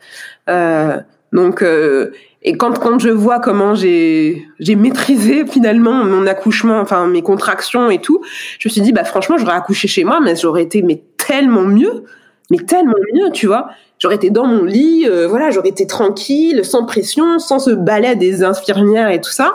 Euh, 0.49 0.97
donc 1.33 1.61
euh, 1.61 2.11
et 2.43 2.57
quand 2.57 2.99
je 2.99 3.09
vois 3.09 3.39
comment 3.39 3.73
j'ai 3.75 4.45
maîtrisé 4.75 5.45
finalement 5.45 6.03
mon 6.03 6.27
accouchement 6.27 6.79
enfin 6.79 7.07
mes 7.07 7.23
contractions 7.23 7.89
et 7.89 7.99
tout 7.99 8.21
je 8.59 8.69
me 8.69 8.71
suis 8.71 8.81
dit 8.81 8.93
bah 8.93 9.03
franchement 9.03 9.37
j'aurais 9.37 9.55
accouché 9.55 9.87
chez 9.87 10.03
moi 10.03 10.19
mais 10.23 10.35
j'aurais 10.35 10.63
été 10.63 10.81
mais 10.81 11.01
tellement 11.17 11.63
mieux 11.63 12.03
mais 12.51 12.57
tellement 12.57 12.93
mieux 13.13 13.31
tu 13.31 13.47
vois. 13.47 13.69
J'aurais 13.97 14.15
été 14.15 14.29
dans 14.29 14.45
mon 14.45 14.63
lit 14.63 15.07
voilà 15.27 15.49
j'aurais 15.49 15.69
été 15.69 15.87
tranquille 15.87 16.63
sans 16.63 16.85
pression 16.85 17.39
sans 17.39 17.59
ce 17.59 17.71
balai 17.71 18.15
des 18.15 18.43
infirmières 18.43 19.09
et 19.09 19.19
tout 19.19 19.31
ça. 19.31 19.51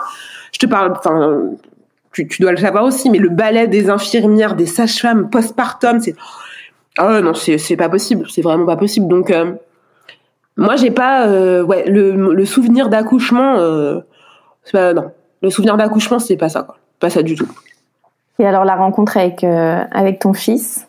Je 0.51 0.59
te 0.59 0.65
parle 0.65 0.91
enfin 0.91 1.55
tu, 2.11 2.27
tu 2.27 2.41
dois 2.41 2.51
le 2.51 2.57
savoir 2.57 2.83
aussi, 2.83 3.09
mais 3.09 3.17
le 3.17 3.29
balai 3.29 3.67
des 3.67 3.89
infirmières, 3.89 4.55
des 4.55 4.65
sages-femmes 4.65 5.29
postpartum, 5.29 5.99
c'est 5.99 6.15
ah 6.97 7.21
non, 7.21 7.33
c'est 7.33 7.57
c'est 7.57 7.77
pas 7.77 7.89
possible, 7.89 8.25
c'est 8.29 8.41
vraiment 8.41 8.65
pas 8.65 8.75
possible. 8.75 9.07
Donc 9.07 9.31
euh, 9.31 9.53
moi 10.57 10.75
j'ai 10.75 10.91
pas 10.91 11.27
euh, 11.27 11.63
ouais 11.63 11.85
le, 11.87 12.33
le 12.33 12.45
souvenir 12.45 12.89
d'accouchement, 12.89 13.55
euh, 13.57 13.99
c'est 14.63 14.73
pas 14.73 14.93
non, 14.93 15.11
le 15.41 15.49
souvenir 15.49 15.77
d'accouchement 15.77 16.19
c'est 16.19 16.37
pas 16.37 16.49
ça 16.49 16.63
quoi, 16.63 16.77
pas 16.99 17.09
ça 17.09 17.23
du 17.23 17.35
tout. 17.35 17.49
Et 18.39 18.45
alors 18.45 18.65
la 18.65 18.75
rencontre 18.75 19.17
avec 19.17 19.43
euh, 19.43 19.83
avec 19.91 20.19
ton 20.19 20.33
fils? 20.33 20.87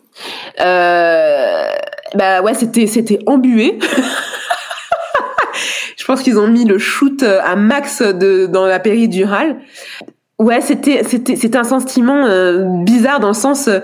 Euh, 0.61 1.67
bah 2.15 2.43
ouais, 2.43 2.55
c'était 2.55 2.87
c'était 2.87 3.21
embué. 3.27 3.79
Je 5.97 6.05
pense 6.05 6.23
qu'ils 6.23 6.39
ont 6.39 6.49
mis 6.49 6.65
le 6.65 6.79
shoot 6.79 7.23
à 7.23 7.55
max 7.55 8.03
de 8.03 8.47
dans 8.47 8.67
la 8.67 8.81
péridurale. 8.81 9.57
Ouais, 10.42 10.61
c'était 10.61 11.05
c'était 11.05 11.37
c'était 11.37 11.59
un 11.59 11.64
sentiment 11.64 12.26
euh, 12.26 12.64
bizarre 12.85 13.20
dans 13.20 13.28
le 13.28 13.35
sens 13.35 13.68
euh, 13.68 13.81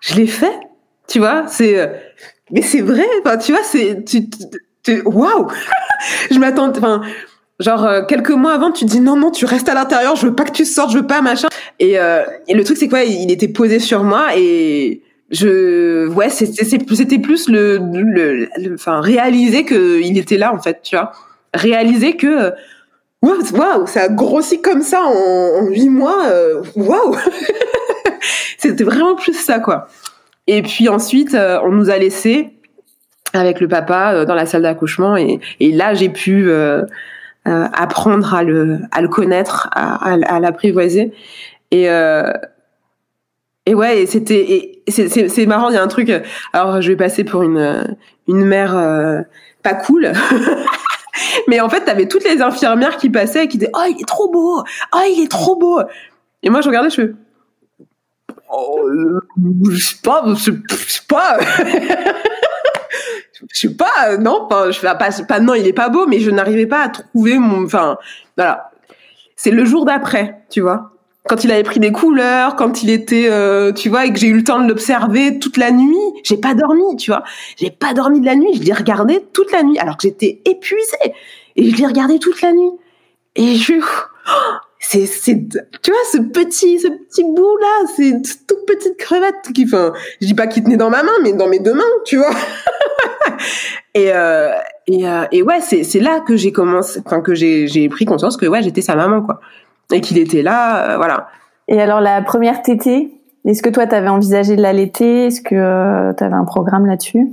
je 0.00 0.14
l'ai 0.14 0.26
fait, 0.26 0.52
tu 1.08 1.18
vois, 1.18 1.44
c'est 1.48 1.78
euh, 1.78 1.88
mais 2.50 2.62
c'est 2.62 2.80
vrai, 2.80 3.06
tu 3.44 3.52
vois, 3.52 3.62
c'est 3.64 4.04
tu 4.04 4.28
tu- 4.84 5.02
waouh. 5.04 5.48
je 6.30 6.38
m'attends 6.38 6.70
enfin 6.70 7.02
genre 7.58 8.06
quelques 8.06 8.30
mois 8.30 8.52
avant 8.52 8.70
tu 8.70 8.84
dis 8.84 9.00
non 9.00 9.16
non, 9.16 9.30
tu 9.30 9.44
restes 9.44 9.68
à 9.68 9.74
l'intérieur, 9.74 10.16
je 10.16 10.26
veux 10.28 10.34
pas 10.34 10.44
que 10.44 10.52
tu 10.52 10.64
sortes, 10.64 10.92
je 10.92 10.98
veux 10.98 11.06
pas 11.06 11.20
machin. 11.20 11.48
Et 11.78 11.94
le 11.98 12.62
truc 12.62 12.76
c'est 12.76 12.88
quoi, 12.88 13.02
il 13.04 13.30
était 13.30 13.48
posé 13.48 13.78
sur 13.80 14.04
moi 14.04 14.28
et 14.36 15.02
je 15.30 16.06
ouais 16.08 16.28
c'était 16.30 17.18
plus 17.18 17.48
le 17.48 17.78
le- 17.78 18.48
enfin 18.74 19.00
réaliser 19.00 19.64
que 19.64 20.00
il 20.00 20.18
était 20.18 20.38
là 20.38 20.52
en 20.54 20.58
fait 20.60 20.80
tu 20.82 20.96
vois 20.96 21.12
réaliser 21.54 22.16
que 22.16 22.52
waouh 23.22 23.42
waouh 23.54 23.86
ça 23.86 24.02
a 24.02 24.08
grossi 24.08 24.62
comme 24.62 24.82
ça 24.82 25.02
en, 25.02 25.66
huit 25.66 25.88
mois 25.88 26.24
euh, 26.26 26.62
waouh 26.76 27.16
c'était 28.58 28.84
vraiment 28.84 29.14
plus 29.14 29.34
ça 29.34 29.60
quoi 29.60 29.88
et 30.46 30.62
puis 30.62 30.88
ensuite 30.88 31.34
euh, 31.34 31.60
on 31.64 31.70
nous 31.72 31.90
a 31.90 31.98
laissé 31.98 32.50
avec 33.32 33.60
le 33.60 33.68
papa 33.68 34.12
euh, 34.14 34.24
dans 34.24 34.34
la 34.34 34.46
salle 34.46 34.62
d'accouchement 34.62 35.16
et, 35.16 35.40
là 35.60 35.94
j'ai 35.94 36.08
pu 36.08 36.50
euh, 36.50 36.82
euh, 37.46 37.66
apprendre 37.72 38.34
à 38.34 38.42
le 38.42 38.80
à 38.92 39.00
le 39.02 39.08
connaître 39.08 39.68
à, 39.72 40.12
à, 40.12 40.40
l'apprivoiser 40.40 41.12
et 41.70 41.90
euh, 41.90 42.32
et 43.66 43.74
ouais, 43.74 44.06
c'était, 44.06 44.82
c'est 44.88 45.46
marrant. 45.46 45.68
Il 45.68 45.74
y 45.74 45.76
a 45.76 45.82
un 45.82 45.86
truc. 45.86 46.10
Alors, 46.52 46.80
je 46.80 46.88
vais 46.88 46.96
passer 46.96 47.24
pour 47.24 47.42
une 47.42 47.96
une 48.26 48.44
mère 48.44 48.76
euh, 48.76 49.20
pas 49.62 49.74
cool. 49.74 50.12
Mais 51.48 51.60
en 51.60 51.68
fait, 51.68 51.84
t'avais 51.84 52.06
toutes 52.06 52.24
les 52.24 52.40
infirmières 52.42 52.96
qui 52.96 53.10
passaient 53.10 53.44
et 53.44 53.48
qui 53.48 53.58
disaient, 53.58 53.72
oh, 53.74 53.84
il 53.88 54.00
est 54.00 54.06
trop 54.06 54.30
beau! 54.30 54.62
Oh, 54.94 55.00
il 55.08 55.24
est 55.24 55.30
trop 55.30 55.56
beau! 55.56 55.80
Et 56.42 56.50
moi, 56.50 56.60
je 56.60 56.68
regardais, 56.68 56.90
je 56.90 56.94
fais, 56.94 57.12
oh, 58.50 58.88
je 59.70 59.84
sais 59.84 59.96
pas, 60.02 60.24
je 60.26 60.52
sais 60.88 61.02
pas. 61.08 61.38
je 63.48 63.58
sais 63.58 63.74
pas, 63.74 64.16
non, 64.18 64.48
je 64.70 64.78
fais 64.78 64.86
pas, 64.86 65.10
pas, 65.28 65.40
non, 65.40 65.54
il 65.54 65.66
est 65.66 65.72
pas 65.72 65.88
beau, 65.88 66.06
mais 66.06 66.20
je 66.20 66.30
n'arrivais 66.30 66.66
pas 66.66 66.84
à 66.84 66.88
trouver 66.88 67.38
mon, 67.38 67.64
enfin, 67.64 67.98
voilà. 68.36 68.70
C'est 69.36 69.50
le 69.50 69.64
jour 69.64 69.84
d'après, 69.84 70.42
tu 70.50 70.60
vois. 70.60 70.92
Quand 71.28 71.44
il 71.44 71.52
avait 71.52 71.62
pris 71.62 71.80
des 71.80 71.92
couleurs, 71.92 72.56
quand 72.56 72.82
il 72.82 72.90
était, 72.90 73.28
euh, 73.28 73.72
tu 73.72 73.88
vois, 73.88 74.06
et 74.06 74.12
que 74.12 74.18
j'ai 74.18 74.28
eu 74.28 74.36
le 74.36 74.44
temps 74.44 74.58
de 74.58 74.66
l'observer 74.66 75.38
toute 75.38 75.58
la 75.58 75.70
nuit, 75.70 75.96
j'ai 76.24 76.38
pas 76.38 76.54
dormi, 76.54 76.96
tu 76.96 77.10
vois. 77.10 77.22
J'ai 77.56 77.70
pas 77.70 77.92
dormi 77.92 78.20
de 78.20 78.26
la 78.26 78.36
nuit, 78.36 78.54
je 78.54 78.62
l'ai 78.62 78.72
regardé 78.72 79.22
toute 79.32 79.52
la 79.52 79.62
nuit, 79.62 79.78
alors 79.78 79.96
que 79.96 80.04
j'étais 80.04 80.40
épuisée. 80.46 81.14
Et 81.56 81.70
je 81.70 81.76
l'ai 81.76 81.86
regardé 81.86 82.18
toute 82.18 82.40
la 82.40 82.52
nuit. 82.52 82.70
Et 83.36 83.54
je, 83.56 83.74
oh, 83.74 84.32
c'est, 84.78 85.04
c'est, 85.04 85.36
tu 85.82 85.90
vois, 85.90 86.00
ce 86.10 86.18
petit, 86.18 86.80
ce 86.80 86.88
petit 86.88 87.22
bout 87.22 87.56
là, 87.60 87.86
c'est 87.94 88.22
toute 88.48 88.66
petite 88.66 88.96
crevette 88.96 89.52
qui, 89.54 89.64
enfin, 89.64 89.92
je 90.22 90.26
dis 90.26 90.34
pas 90.34 90.46
qu'il 90.46 90.64
tenait 90.64 90.78
dans 90.78 90.90
ma 90.90 91.02
main, 91.02 91.12
mais 91.22 91.34
dans 91.34 91.48
mes 91.48 91.58
deux 91.58 91.74
mains, 91.74 91.82
tu 92.06 92.16
vois. 92.16 92.30
et, 93.94 94.10
euh, 94.12 94.50
et, 94.86 95.06
euh, 95.06 95.26
et 95.32 95.42
ouais, 95.42 95.60
c'est, 95.60 95.84
c'est 95.84 96.00
là 96.00 96.20
que 96.20 96.34
j'ai 96.34 96.50
commencé, 96.50 97.00
enfin, 97.04 97.20
que 97.20 97.34
j'ai, 97.34 97.68
j'ai 97.68 97.88
pris 97.90 98.06
conscience 98.06 98.38
que 98.38 98.46
ouais, 98.46 98.62
j'étais 98.62 98.82
sa 98.82 98.96
maman, 98.96 99.20
quoi. 99.20 99.40
Et 99.92 100.00
qu'il 100.00 100.18
était 100.18 100.42
là, 100.42 100.92
euh, 100.92 100.96
voilà. 100.96 101.28
Et 101.68 101.80
alors, 101.80 102.00
la 102.00 102.22
première 102.22 102.62
tétée, 102.62 103.10
est-ce 103.44 103.62
que 103.62 103.70
toi, 103.70 103.86
t'avais 103.86 104.08
envisagé 104.08 104.56
de 104.56 104.62
l'allaiter? 104.62 105.26
Est-ce 105.26 105.40
que 105.40 105.54
euh, 105.54 106.12
t'avais 106.12 106.34
un 106.34 106.44
programme 106.44 106.86
là-dessus? 106.86 107.28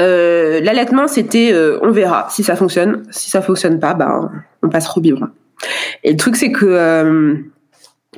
Euh, 0.00 0.60
l'allaitement, 0.60 1.08
c'était, 1.08 1.50
euh, 1.52 1.78
on 1.82 1.90
verra 1.90 2.26
si 2.30 2.44
ça 2.44 2.56
fonctionne. 2.56 3.04
Si 3.10 3.30
ça 3.30 3.42
fonctionne 3.42 3.80
pas, 3.80 3.94
ben, 3.94 4.30
on 4.62 4.68
passera 4.68 4.98
au 4.98 5.00
biberon. 5.00 5.28
Et 6.04 6.12
le 6.12 6.16
truc, 6.16 6.36
c'est 6.36 6.52
que, 6.52 6.66
euh, 6.66 7.34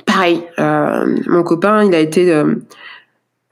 pareil, 0.05 0.43
euh, 0.59 1.17
mon 1.27 1.43
copain, 1.43 1.83
il 1.83 1.93
a 1.95 1.99
été. 1.99 2.31
Euh, 2.31 2.55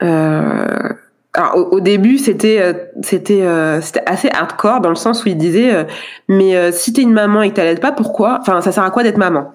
euh 0.02 0.88
alors, 1.32 1.56
au, 1.56 1.76
au, 1.76 1.80
début, 1.80 2.18
c'était 2.18 2.90
c'était 3.02 3.46
c'était 3.82 4.02
assez 4.04 4.28
hardcore 4.28 4.80
dans 4.80 4.88
le 4.88 4.96
sens 4.96 5.24
où 5.24 5.28
il 5.28 5.36
disait, 5.36 5.86
mais 6.26 6.72
si 6.72 6.92
t'es 6.92 7.02
une 7.02 7.12
maman 7.12 7.42
et 7.42 7.50
que 7.50 7.54
t'allaites 7.54 7.80
pas, 7.80 7.92
pourquoi? 7.92 8.38
Enfin, 8.40 8.60
ça 8.60 8.72
sert 8.72 8.82
à 8.82 8.90
quoi 8.90 9.04
d'être 9.04 9.16
maman? 9.16 9.52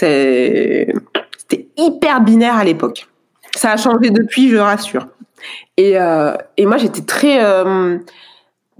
C'était 0.00 1.66
hyper 1.76 2.20
binaire 2.22 2.56
à 2.56 2.64
l'époque. 2.64 3.06
Ça 3.54 3.72
a 3.72 3.76
changé 3.76 4.10
depuis, 4.10 4.48
je 4.48 4.56
rassure. 4.56 5.06
Et, 5.76 5.98
euh, 5.98 6.34
et 6.56 6.66
moi, 6.66 6.76
j'étais 6.76 7.02
très 7.02 7.44
euh, 7.44 7.98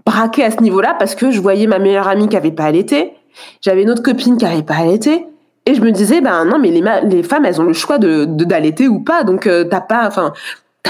braquée 0.07 0.45
à 0.45 0.51
ce 0.51 0.63
niveau-là 0.63 0.95
parce 0.99 1.15
que 1.15 1.31
je 1.31 1.41
voyais 1.41 1.67
ma 1.67 1.79
meilleure 1.79 2.09
amie 2.09 2.29
qui 2.29 2.37
avait 2.37 2.53
pas 2.53 2.65
allaité. 2.65 3.13
J'avais 3.61 3.83
une 3.83 3.91
autre 3.91 4.03
copine 4.03 4.37
qui 4.37 4.47
avait 4.47 4.63
pas 4.63 4.77
allaité. 4.77 5.27
Et 5.67 5.75
je 5.75 5.83
me 5.83 5.91
disais, 5.91 6.21
ben 6.21 6.45
non, 6.47 6.59
mais 6.59 6.71
les, 6.71 7.23
femmes, 7.23 7.45
elles 7.45 7.61
ont 7.61 7.65
le 7.65 7.73
choix 7.75 7.99
de 7.99 8.25
d'allaiter 8.25 8.89
ou 8.89 9.01
pas. 9.01 9.25
Donc, 9.25 9.47
euh, 9.47 9.65
t'as 9.65 9.81
pas, 9.81 10.07
enfin, 10.07 10.33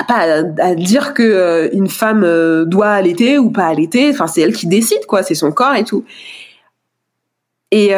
à, 0.09 0.75
dire 0.75 1.13
que 1.13 1.23
euh, 1.23 1.69
une 1.73 1.89
femme 1.89 2.65
doit 2.67 2.91
allaiter 2.91 3.39
ou 3.39 3.51
pas 3.51 3.67
allaiter. 3.67 4.11
Enfin, 4.11 4.27
c'est 4.27 4.43
elle 4.43 4.55
qui 4.55 4.69
décide, 4.69 5.07
quoi. 5.07 5.23
C'est 5.23 5.35
son 5.35 5.51
corps 5.51 5.75
et 5.75 5.85
tout. 5.85 6.05
Et 7.73 7.93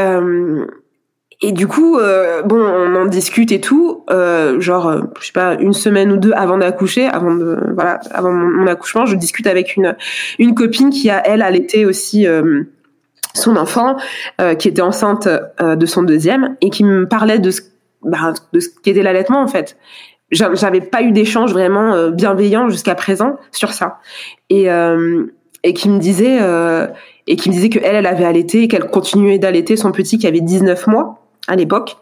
et 1.44 1.50
du 1.50 1.66
coup, 1.66 1.98
euh, 1.98 2.42
bon, 2.42 2.60
on 2.60 2.94
en 2.94 3.06
discute 3.06 3.50
et 3.50 3.60
tout, 3.60 4.04
euh, 4.10 4.60
genre, 4.60 4.86
euh, 4.86 5.00
je 5.20 5.26
sais 5.26 5.32
pas, 5.32 5.54
une 5.54 5.72
semaine 5.72 6.12
ou 6.12 6.16
deux 6.16 6.30
avant 6.32 6.56
d'accoucher, 6.56 7.06
avant 7.06 7.34
de, 7.34 7.58
voilà, 7.74 7.98
avant 8.12 8.30
mon, 8.30 8.68
accouchement, 8.68 9.06
je 9.06 9.16
discute 9.16 9.48
avec 9.48 9.76
une 9.76 9.96
une 10.38 10.54
copine 10.54 10.90
qui 10.90 11.10
a 11.10 11.20
elle 11.26 11.42
allaité 11.42 11.84
aussi 11.84 12.28
euh, 12.28 12.62
son 13.34 13.56
enfant, 13.56 13.96
euh, 14.40 14.54
qui 14.54 14.68
était 14.68 14.82
enceinte 14.82 15.26
euh, 15.60 15.74
de 15.74 15.84
son 15.84 16.04
deuxième 16.04 16.56
et 16.60 16.70
qui 16.70 16.84
me 16.84 17.08
parlait 17.08 17.40
de 17.40 17.50
ce, 17.50 17.62
bah, 18.04 18.32
de 18.52 18.60
ce 18.60 18.68
qu'était 18.68 19.02
l'allaitement 19.02 19.42
en 19.42 19.48
fait. 19.48 19.76
J'avais 20.30 20.80
pas 20.80 21.02
eu 21.02 21.10
d'échange 21.10 21.52
vraiment 21.52 22.08
bienveillant 22.08 22.70
jusqu'à 22.70 22.94
présent 22.94 23.36
sur 23.50 23.74
ça 23.74 23.98
et 24.48 24.68
et 25.62 25.74
qui 25.74 25.90
me 25.90 25.98
disait 25.98 26.38
et 27.26 27.36
qui 27.36 27.50
me 27.50 27.54
disait 27.54 27.68
que 27.68 27.78
elle 27.80 27.96
elle 27.96 28.06
avait 28.06 28.24
allaité 28.24 28.62
et 28.62 28.68
qu'elle 28.68 28.86
continuait 28.86 29.38
d'allaiter 29.38 29.76
son 29.76 29.92
petit 29.92 30.16
qui 30.16 30.26
avait 30.26 30.40
19 30.40 30.86
mois 30.86 31.21
à 31.48 31.56
l'époque. 31.56 31.96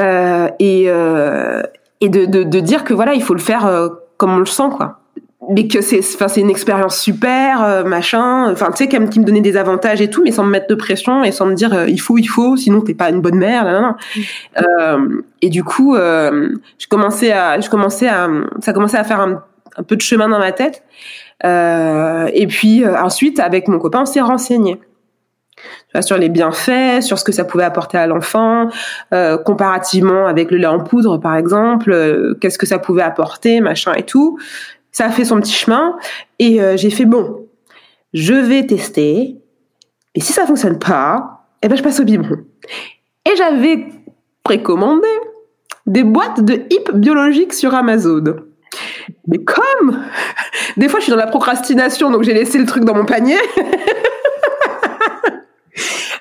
Euh, 0.00 0.48
et 0.58 0.84
euh, 0.88 1.62
et 2.00 2.08
de, 2.08 2.26
de, 2.26 2.42
de 2.42 2.60
dire 2.60 2.84
que 2.84 2.92
voilà 2.94 3.14
il 3.14 3.22
faut 3.22 3.34
le 3.34 3.40
faire 3.40 3.66
euh, 3.66 3.88
comme 4.16 4.34
on 4.34 4.38
le 4.38 4.46
sent 4.46 4.70
quoi. 4.76 5.00
Mais 5.48 5.68
que 5.68 5.80
c'est 5.80 6.00
enfin 6.00 6.26
c'est 6.26 6.40
une 6.40 6.50
expérience 6.50 6.98
super 6.98 7.62
euh, 7.62 7.84
machin 7.84 8.50
enfin 8.50 8.70
tu 8.72 8.78
sais 8.78 8.88
qui 8.88 8.98
me 8.98 9.24
donnait 9.24 9.40
des 9.40 9.56
avantages 9.56 10.00
et 10.02 10.10
tout 10.10 10.22
mais 10.24 10.32
sans 10.32 10.42
me 10.42 10.50
mettre 10.50 10.66
de 10.66 10.74
pression 10.74 11.22
et 11.22 11.30
sans 11.30 11.46
me 11.46 11.54
dire 11.54 11.72
euh, 11.72 11.88
il 11.88 12.00
faut 12.00 12.18
il 12.18 12.26
faut 12.26 12.56
sinon 12.56 12.80
t'es 12.80 12.94
pas 12.94 13.10
une 13.10 13.20
bonne 13.20 13.36
mère 13.36 13.64
là, 13.64 13.72
là, 13.72 13.80
là. 13.80 13.96
Euh, 14.60 15.22
et 15.42 15.48
du 15.48 15.62
coup 15.62 15.94
je 15.96 16.86
commençais 16.88 17.30
à 17.30 17.60
je 17.60 17.70
commençais 17.70 18.08
à 18.08 18.28
ça 18.60 18.72
commençait 18.72 18.98
à 18.98 19.04
faire 19.04 19.20
un, 19.20 19.42
un 19.76 19.82
peu 19.84 19.94
de 19.94 20.02
chemin 20.02 20.28
dans 20.28 20.40
ma 20.40 20.50
tête. 20.52 20.82
Et 21.44 22.46
puis 22.48 22.84
ensuite 22.84 23.38
avec 23.38 23.68
mon 23.68 23.78
copain 23.78 24.00
on 24.02 24.06
s'est 24.06 24.20
renseigné 24.20 24.80
sur 26.00 26.18
les 26.18 26.28
bienfaits, 26.28 27.02
sur 27.02 27.18
ce 27.18 27.24
que 27.24 27.32
ça 27.32 27.44
pouvait 27.44 27.64
apporter 27.64 27.98
à 27.98 28.06
l'enfant, 28.06 28.68
euh, 29.12 29.38
comparativement 29.38 30.26
avec 30.26 30.50
le 30.50 30.58
lait 30.58 30.66
en 30.66 30.80
poudre 30.80 31.18
par 31.18 31.36
exemple, 31.36 31.92
euh, 31.92 32.34
qu'est-ce 32.40 32.58
que 32.58 32.66
ça 32.66 32.78
pouvait 32.78 33.02
apporter, 33.02 33.60
machin 33.60 33.92
et 33.94 34.02
tout. 34.02 34.38
Ça 34.92 35.06
a 35.06 35.10
fait 35.10 35.24
son 35.24 35.40
petit 35.40 35.52
chemin 35.52 35.96
et 36.38 36.60
euh, 36.60 36.76
j'ai 36.76 36.90
fait 36.90 37.04
bon, 37.04 37.46
je 38.12 38.34
vais 38.34 38.66
tester. 38.66 39.36
Et 40.14 40.20
si 40.20 40.32
ça 40.32 40.46
fonctionne 40.46 40.78
pas, 40.78 41.46
eh 41.62 41.68
ben 41.68 41.76
je 41.76 41.82
passe 41.82 42.00
au 42.00 42.04
biberon. 42.04 42.38
Et 43.30 43.36
j'avais 43.36 43.86
précommandé 44.42 45.08
des 45.86 46.04
boîtes 46.04 46.42
de 46.42 46.64
hip 46.70 46.90
biologiques 46.94 47.52
sur 47.52 47.74
Amazon. 47.74 48.24
Mais 49.26 49.38
comme 49.38 50.02
des 50.76 50.88
fois 50.88 51.00
je 51.00 51.04
suis 51.04 51.10
dans 51.10 51.18
la 51.18 51.26
procrastination, 51.26 52.10
donc 52.10 52.22
j'ai 52.22 52.34
laissé 52.34 52.58
le 52.58 52.66
truc 52.66 52.84
dans 52.84 52.94
mon 52.94 53.04
panier. 53.04 53.38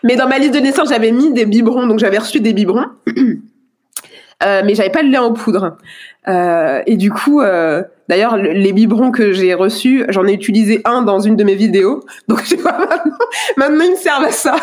Mais 0.05 0.15
dans 0.15 0.27
ma 0.27 0.37
liste 0.37 0.53
de 0.53 0.59
naissance, 0.59 0.89
j'avais 0.89 1.11
mis 1.11 1.33
des 1.33 1.45
biberons, 1.45 1.87
donc 1.87 1.99
j'avais 1.99 2.19
reçu 2.19 2.39
des 2.39 2.53
biberons. 2.53 2.85
Euh, 4.43 4.63
mais 4.65 4.75
j'avais 4.75 4.89
pas 4.89 5.01
le 5.01 5.09
lait 5.09 5.17
en 5.17 5.31
poudre. 5.31 5.77
Euh, 6.27 6.81
et 6.85 6.97
du 6.97 7.09
coup, 7.09 7.39
euh, 7.39 7.81
d'ailleurs, 8.09 8.35
les 8.35 8.73
biberons 8.73 9.09
que 9.09 9.31
j'ai 9.31 9.53
reçus, 9.53 10.03
j'en 10.09 10.27
ai 10.27 10.33
utilisé 10.33 10.81
un 10.83 11.03
dans 11.03 11.21
une 11.21 11.37
de 11.37 11.45
mes 11.45 11.55
vidéos. 11.55 12.03
Donc, 12.27 12.43
je 12.45 12.57
vois 12.57 12.77
maintenant, 12.77 13.17
maintenant 13.55 13.85
ils 13.85 13.91
me 13.91 13.95
servent 13.95 14.25
à 14.25 14.31
ça. 14.31 14.57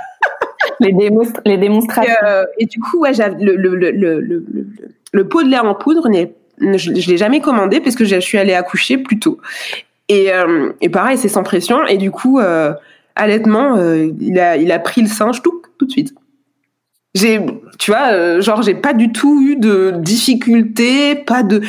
les, 0.80 0.92
démonstra 0.92 1.40
les 1.46 1.58
démonstrations. 1.58 2.12
Et, 2.12 2.26
euh, 2.26 2.44
et, 2.58 2.66
du 2.66 2.80
coup, 2.80 2.98
ouais, 2.98 3.12
le, 3.12 5.22
pot 5.22 5.44
de 5.44 5.48
lait 5.48 5.60
en 5.60 5.76
poudre, 5.76 6.10
je, 6.60 6.76
je 6.76 7.08
l'ai 7.08 7.16
jamais 7.16 7.40
commandé 7.40 7.78
parce 7.78 7.94
que 7.94 8.04
je 8.04 8.18
suis 8.18 8.36
allée 8.36 8.54
accoucher 8.54 8.98
plus 8.98 9.20
tôt. 9.20 9.38
Et, 10.08 10.32
et 10.80 10.88
pareil, 10.88 11.18
c'est 11.18 11.28
sans 11.28 11.44
pression. 11.44 11.86
Et 11.86 11.98
du 11.98 12.10
coup, 12.10 12.40
allaitement, 13.18 13.76
euh, 13.76 14.10
il 14.18 14.38
a 14.72 14.78
pris 14.78 15.02
le 15.02 15.08
singe 15.08 15.42
tout 15.42 15.60
de 15.82 15.90
suite. 15.90 16.14
J'ai 17.14 17.40
tu 17.78 17.90
vois 17.90 18.12
euh, 18.12 18.40
genre 18.40 18.62
j'ai 18.62 18.74
pas 18.74 18.92
du 18.92 19.12
tout 19.12 19.42
eu 19.42 19.56
de 19.56 19.94
difficultés, 19.96 21.14
pas 21.16 21.42
de 21.42 21.62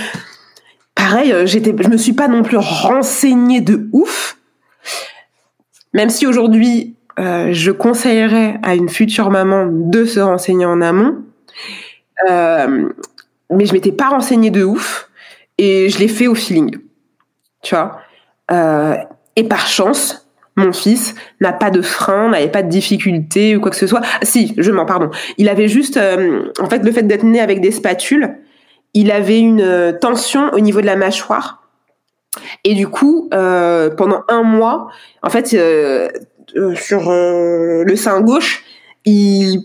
pareil, 0.96 1.32
euh, 1.32 1.46
j'étais 1.46 1.74
je 1.80 1.88
me 1.88 1.98
suis 1.98 2.14
pas 2.14 2.28
non 2.28 2.44
plus 2.44 2.58
renseignée 2.58 3.62
de 3.62 3.88
ouf. 3.94 4.38
Même 5.94 6.10
si 6.10 6.28
aujourd'hui 6.28 6.96
euh, 7.20 7.50
je 7.52 7.72
conseillerais 7.72 8.60
à 8.64 8.76
une 8.76 8.90
future 8.90 9.32
maman 9.32 9.68
de 9.72 10.06
se 10.06 10.20
renseigner 10.20 10.66
en 10.66 10.82
amont. 10.82 11.24
Mais 13.52 13.66
je 13.66 13.74
m'étais 13.74 13.92
pas 13.92 14.10
renseignée 14.10 14.52
de 14.52 14.64
ouf 14.64 15.10
et 15.58 15.90
je 15.90 15.98
l'ai 15.98 16.08
fait 16.08 16.28
au 16.28 16.36
feeling. 16.36 16.78
Tu 17.64 17.74
vois. 17.74 18.02
Et 19.36 19.44
par 19.46 19.68
chance, 19.68 20.29
mon 20.60 20.74
fils 20.74 21.16
n'a 21.42 21.54
pas 21.54 21.72
de 21.72 21.82
frein, 21.82 22.30
n'avait 22.30 22.50
pas 22.50 22.64
de 22.64 22.70
difficulté 22.70 23.56
ou 23.56 23.62
quoi 23.62 23.72
que 23.72 23.78
ce 23.78 23.88
soit. 23.88 24.02
Si, 24.22 24.54
je 24.58 24.72
mens, 24.72 24.86
pardon. 24.86 25.10
Il 25.38 25.50
avait 25.50 25.68
juste, 25.68 25.98
euh, 25.98 26.52
en 26.60 26.70
fait, 26.70 26.84
le 26.84 26.92
fait 26.92 27.04
d'être 27.04 27.24
né 27.24 27.40
avec 27.40 27.62
des 27.62 27.72
spatules, 27.72 28.38
il 28.94 29.12
avait 29.12 29.40
une 29.40 29.62
euh, 29.62 29.92
tension 29.92 30.52
au 30.54 30.60
niveau 30.60 30.82
de 30.82 30.86
la 30.86 30.96
mâchoire. 30.96 31.64
Et 32.64 32.76
du 32.76 32.88
coup, 32.88 33.30
euh, 33.34 33.90
pendant 33.90 34.24
un 34.28 34.44
mois, 34.44 34.90
en 35.24 35.30
fait, 35.30 35.48
sur 35.48 37.10
le 37.10 37.96
sein 37.96 38.22
gauche, 38.22 38.64
il, 39.06 39.64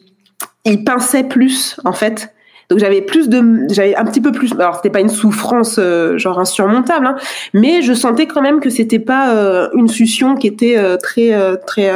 il 0.64 0.84
pinçait 0.84 1.24
plus, 1.24 1.78
en 1.84 1.92
fait, 1.92 2.34
donc 2.70 2.78
j'avais 2.78 3.02
plus 3.02 3.28
de, 3.28 3.66
j'avais 3.70 3.94
un 3.94 4.04
petit 4.04 4.20
peu 4.20 4.32
plus. 4.32 4.52
Alors 4.58 4.76
c'était 4.76 4.90
pas 4.90 5.00
une 5.00 5.08
souffrance 5.08 5.76
euh, 5.78 6.18
genre 6.18 6.38
insurmontable, 6.38 7.06
hein, 7.06 7.16
mais 7.52 7.82
je 7.82 7.92
sentais 7.92 8.26
quand 8.26 8.42
même 8.42 8.60
que 8.60 8.70
c'était 8.70 8.98
pas 8.98 9.34
euh, 9.34 9.68
une 9.74 9.88
succion 9.88 10.34
qui 10.34 10.46
était 10.46 10.76
euh, 10.76 10.96
très 10.96 11.32
euh, 11.34 11.56
très 11.66 11.92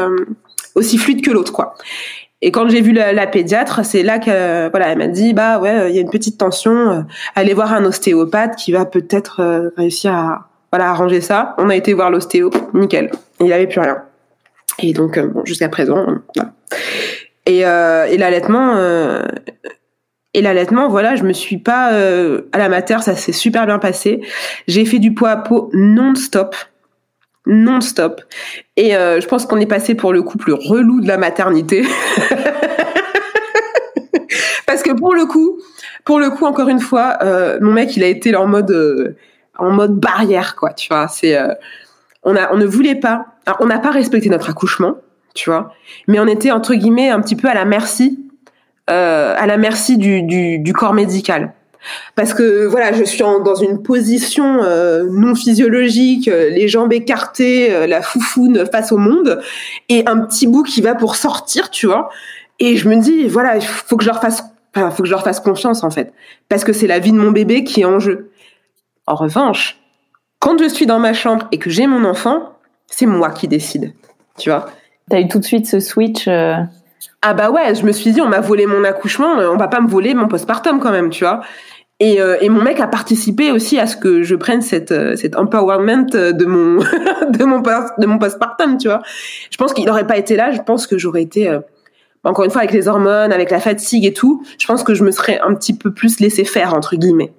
aussi 0.74 0.98
fluide 0.98 1.24
que 1.24 1.31
l'autre, 1.31 1.52
quoi. 1.52 1.74
Et 2.40 2.52
quand 2.52 2.68
j'ai 2.68 2.81
vu 2.81 2.92
la, 2.92 3.12
la 3.12 3.26
pédiatre, 3.26 3.85
c'est 3.85 4.04
là 4.04 4.20
que 4.20 4.70
voilà, 4.70 4.88
elle 4.88 4.98
m'a 4.98 5.09
dit 5.09 5.33
bah 5.33 5.59
ouais, 5.59 5.90
il 5.90 5.96
y 5.96 5.98
a 5.98 6.02
une 6.02 6.11
petite 6.11 6.38
tension, 6.38 6.72
euh, 6.72 7.00
allez 7.35 7.52
voir 7.52 7.72
un 7.72 7.85
ostéopathe 7.85 8.54
qui 8.57 8.70
va 8.70 8.85
peut-être 8.85 9.40
euh, 9.40 9.70
réussir 9.76 10.12
à 10.12 10.48
voilà 10.70 10.90
arranger 10.90 11.20
ça. 11.20 11.57
On 11.59 11.68
a 11.68 11.74
été 11.74 11.94
voir 11.94 12.11
l'ostéo, 12.11 12.50
nickel, 12.74 13.11
il 13.40 13.46
n'y 13.46 13.52
avait 13.52 13.66
plus 13.66 13.81
rien. 13.81 14.02
Et 14.81 14.92
donc 14.92 15.18
bon, 15.18 15.42
jusqu'à 15.44 15.68
présent, 15.68 16.07
voilà. 16.37 16.52
Et, 17.46 17.61
et 17.61 18.18
l'allaitement, 18.18 18.76
et 20.34 20.42
l'allaitement, 20.42 20.88
voilà, 20.88 21.16
je 21.16 21.24
me 21.24 21.32
suis 21.32 21.56
pas 21.58 21.92
euh, 21.92 22.42
à 22.52 22.58
la 22.58 22.68
mater, 22.68 22.98
ça 23.02 23.16
s'est 23.16 23.32
super 23.32 23.64
bien 23.66 23.78
passé. 23.78 24.20
J'ai 24.66 24.84
fait 24.84 24.98
du 24.98 25.14
poids 25.14 25.30
à 25.30 25.36
peau 25.38 25.70
non-stop, 25.72 26.54
non-stop. 27.46 28.20
Et 28.76 28.94
euh, 28.94 29.20
je 29.20 29.26
pense 29.26 29.46
qu'on 29.46 29.58
est 29.58 29.66
passé 29.66 29.94
pour 29.94 30.12
le 30.12 30.22
couple 30.22 30.52
relou 30.52 31.00
de 31.00 31.08
la 31.08 31.16
maternité. 31.16 31.82
Parce 34.66 34.82
que 34.82 34.92
pour 34.92 35.14
le 35.14 35.24
coup, 35.24 35.58
pour 36.04 36.20
le 36.20 36.28
coup, 36.28 36.44
encore 36.44 36.68
une 36.68 36.80
fois, 36.80 37.16
euh, 37.22 37.58
mon 37.62 37.72
mec, 37.72 37.96
il 37.96 38.04
a 38.04 38.06
été 38.06 38.36
en 38.36 38.46
mode, 38.46 39.16
en 39.56 39.70
mode 39.70 39.98
barrière, 39.98 40.56
quoi. 40.56 40.74
Tu 40.74 40.88
vois, 40.88 41.08
c'est, 41.08 41.38
on 42.22 42.36
a, 42.36 42.52
on 42.52 42.58
ne 42.58 42.66
voulait 42.66 42.96
pas, 42.96 43.24
on 43.60 43.66
n'a 43.66 43.78
pas 43.78 43.92
respecté 43.92 44.28
notre 44.28 44.50
accouchement, 44.50 44.98
tu 45.34 45.48
vois, 45.48 45.72
mais 46.06 46.20
on 46.20 46.26
était 46.26 46.50
entre 46.50 46.74
guillemets 46.74 47.08
un 47.08 47.22
petit 47.22 47.36
peu 47.36 47.48
à 47.48 47.54
la 47.54 47.64
merci 47.64 48.27
euh, 48.88 49.35
à 49.37 49.46
la 49.46 49.57
merci 49.57 49.98
du, 49.98 50.72
corps 50.72 50.94
médical. 50.94 51.53
Parce 52.16 52.35
que 52.35 52.66
voilà, 52.66 52.92
je 52.92 53.05
suis 53.05 53.18
dans 53.18 53.55
une 53.55 53.83
position 53.83 54.62
euh, 54.62 55.05
non 55.11 55.35
physiologique, 55.35 56.29
euh, 56.29 56.51
les 56.51 56.68
jambes 56.68 56.92
écartées, 56.92 57.87
la 57.87 58.03
foufoune 58.03 58.64
face 58.70 58.92
au 58.92 58.98
monde, 58.98 59.40
et 59.88 60.07
un 60.07 60.18
petit 60.20 60.46
bout 60.46 60.62
qui 60.62 60.81
va 60.81 60.94
pour 60.94 61.16
sortir, 61.16 61.70
tu 61.70 61.87
vois. 61.87 62.11
Et 62.59 62.77
je 62.77 62.88
me 62.88 62.96
dis, 62.96 63.27
voilà, 63.29 63.57
il 63.57 63.62
faut 63.62 63.96
que 63.96 64.05
je 64.05 64.09
leur 64.09 64.20
fasse, 64.20 64.42
faut 64.74 65.03
que 65.03 65.09
je 65.09 65.12
leur 65.12 65.22
fasse 65.22 65.40
confiance 65.40 65.85
en 65.85 65.90
fait, 65.90 66.12
parce 66.48 66.64
que 66.64 66.72
c'est 66.72 66.88
la 66.88 66.98
vie 66.98 67.12
de 67.12 67.18
mon 67.18 67.31
bébé 67.31 67.64
qui 67.64 67.83
est 67.83 67.87
en 67.87 68.01
jeu. 68.01 68.31
En 69.07 69.14
revanche, 69.14 69.79
quand 70.40 70.59
je 70.59 70.68
suis 70.68 70.87
dans 70.87 70.98
ma 70.98 71.14
chambre 71.14 71.46
et 71.53 71.59
que 71.59 71.70
j'ai 71.70 71.87
mon 71.87 72.05
enfant, 72.05 72.55
c'est 72.87 73.07
moi 73.07 73.31
qui 73.31 73.48
décide, 73.48 73.92
tu 74.38 74.51
vois. 74.51 74.66
T'as 75.09 75.20
eu 75.20 75.29
tout 75.29 75.38
de 75.38 75.44
suite 75.44 75.66
ce 75.66 75.79
switch. 75.81 76.29
Ah 77.22 77.34
bah 77.34 77.50
ouais, 77.50 77.74
je 77.74 77.84
me 77.84 77.92
suis 77.92 78.12
dit, 78.12 78.20
on 78.20 78.28
m'a 78.28 78.40
volé 78.40 78.66
mon 78.66 78.84
accouchement, 78.84 79.38
euh, 79.38 79.50
on 79.50 79.56
va 79.56 79.68
pas 79.68 79.80
me 79.80 79.88
voler 79.88 80.14
mon 80.14 80.28
postpartum 80.28 80.78
quand 80.78 80.92
même, 80.92 81.11
tu 81.11 81.24
vois. 81.24 81.40
Et, 82.00 82.20
euh, 82.20 82.37
mon 82.48 82.62
mec 82.62 82.78
a 82.78 82.87
participé 82.87 83.50
aussi 83.50 83.78
à 83.78 83.88
ce 83.88 83.96
que 83.96 84.22
je 84.22 84.37
prenne 84.37 84.62
cette, 84.62 84.92
euh, 84.92 85.16
empowerment 85.37 86.06
de 86.06 86.44
mon, 86.44 86.78
de 87.30 88.06
mon, 88.06 88.18
postpartum, 88.18 88.78
tu 88.78 88.87
vois. 88.87 89.02
Je 89.50 89.56
pense 89.56 89.72
qu'il 89.72 89.84
n'aurait 89.87 90.06
pas 90.06 90.16
été 90.16 90.37
là, 90.37 90.52
je 90.52 90.61
pense 90.62 90.87
que 90.87 90.96
j'aurais 90.96 91.22
été, 91.22 91.58
encore 92.22 92.44
une 92.44 92.52
fois, 92.52 92.61
avec 92.61 92.72
les 92.72 92.87
hormones, 92.87 93.32
avec 93.32 93.50
la 93.50 93.58
fatigue 93.58 94.04
et 94.04 94.12
tout, 94.12 94.44
je 94.58 94.66
pense 94.66 94.84
que 94.84 94.94
je 94.94 95.02
me 95.02 95.11
serais 95.11 95.40
un 95.40 95.54
petit 95.54 95.76
peu 95.76 95.92
plus 95.92 96.20
laissé 96.20 96.44
faire, 96.44 96.74
entre 96.74 96.94
guillemets. 96.94 97.32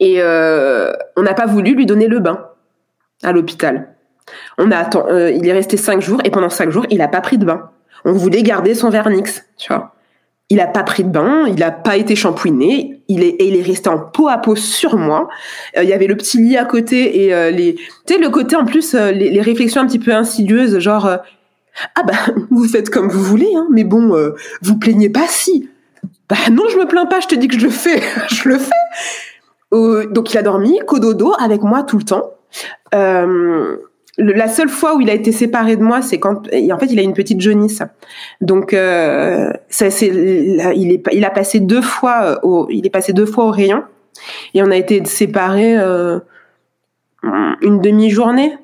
Et 0.00 0.20
on 0.22 1.22
n'a 1.22 1.34
pas 1.34 1.46
voulu 1.46 1.74
lui 1.74 1.86
donner 1.86 2.08
le 2.08 2.20
bain 2.20 2.46
à 3.22 3.32
l'hôpital. 3.32 3.94
On 4.58 4.70
a 4.70 4.76
attendu, 4.76 5.32
il 5.34 5.48
est 5.48 5.52
resté 5.52 5.78
cinq 5.78 6.02
jours 6.02 6.20
et 6.24 6.30
pendant 6.30 6.50
cinq 6.50 6.70
jours, 6.70 6.84
il 6.90 7.00
a 7.00 7.08
pas 7.08 7.22
pris 7.22 7.38
de 7.38 7.46
bain 7.46 7.70
on 8.04 8.12
voulait 8.12 8.42
garder 8.42 8.74
son 8.74 8.90
vernix. 8.90 9.44
Il 10.50 10.60
a 10.60 10.66
pas 10.66 10.82
pris 10.82 11.04
de 11.04 11.08
bain, 11.08 11.46
il 11.48 11.62
a 11.62 11.70
pas 11.70 11.96
été 11.96 12.14
shampooiné, 12.14 13.02
il 13.08 13.22
est 13.24 13.36
il 13.40 13.56
est 13.56 13.62
resté 13.62 13.88
en 13.88 13.98
peau 13.98 14.28
à 14.28 14.36
peau 14.38 14.56
sur 14.56 14.96
moi. 14.96 15.28
Euh, 15.76 15.82
il 15.82 15.88
y 15.88 15.92
avait 15.92 16.06
le 16.06 16.16
petit 16.16 16.38
lit 16.38 16.56
à 16.56 16.64
côté 16.66 17.24
et 17.24 17.34
euh, 17.34 17.50
les 17.50 17.74
tu 17.74 18.14
sais 18.14 18.18
le 18.18 18.28
côté 18.28 18.54
en 18.54 18.66
plus 18.66 18.94
euh, 18.94 19.10
les, 19.10 19.40
réflexions 19.40 19.80
un 19.80 19.86
petit 19.86 19.98
peu 19.98 20.12
insidieuses 20.12 20.78
genre 20.80 21.06
ah 21.06 22.02
bah 22.02 22.34
vous 22.50 22.68
faites 22.68 22.90
comme 22.90 23.08
vous 23.08 23.22
voulez 23.22 23.50
hein, 23.56 23.66
mais 23.70 23.84
bon 23.84 24.14
vous 24.62 24.78
plaignez 24.78 25.08
pas 25.08 25.26
si. 25.28 25.70
Bah 26.28 26.36
non, 26.50 26.64
je 26.70 26.76
me 26.78 26.86
plains 26.86 27.06
pas, 27.06 27.20
je 27.20 27.26
te 27.26 27.34
dis 27.34 27.48
que 27.48 27.58
je 27.58 27.64
le 27.64 27.70
fais, 27.70 28.00
je 28.28 28.48
le 28.48 28.58
fais. 28.58 30.06
donc 30.10 30.32
il 30.32 30.38
a 30.38 30.42
dormi 30.42 30.78
cododo 30.86 31.32
avec 31.38 31.62
moi 31.62 31.82
tout 31.82 31.96
le 31.98 32.04
temps. 32.04 32.34
La 34.18 34.48
seule 34.48 34.68
fois 34.68 34.94
où 34.94 35.00
il 35.00 35.10
a 35.10 35.14
été 35.14 35.32
séparé 35.32 35.76
de 35.76 35.82
moi, 35.82 36.00
c'est 36.02 36.18
quand, 36.18 36.46
en 36.46 36.78
fait, 36.78 36.86
il 36.86 36.98
a 36.98 37.02
une 37.02 37.14
petite 37.14 37.40
jaunisse. 37.40 37.82
Donc, 38.40 38.72
euh, 38.72 39.52
ça, 39.68 39.90
c'est, 39.90 40.06
il 40.08 40.92
est, 40.92 41.02
il 41.12 41.24
a 41.24 41.30
passé 41.30 41.60
deux 41.60 41.82
fois 41.82 42.22
euh, 42.22 42.36
au, 42.42 42.68
il 42.70 42.86
est 42.86 42.90
passé 42.90 43.12
deux 43.12 43.26
fois 43.26 43.46
au 43.46 43.50
rayon, 43.50 43.82
et 44.54 44.62
on 44.62 44.70
a 44.70 44.76
été 44.76 45.04
séparés 45.04 45.76
euh, 45.76 46.20
une 47.22 47.80
demi-journée 47.80 48.56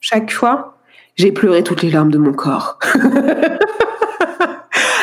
chaque 0.00 0.30
fois. 0.30 0.78
J'ai 1.16 1.32
pleuré 1.32 1.64
toutes 1.64 1.82
les 1.82 1.90
larmes 1.90 2.12
de 2.12 2.18
mon 2.18 2.32
corps. 2.32 2.78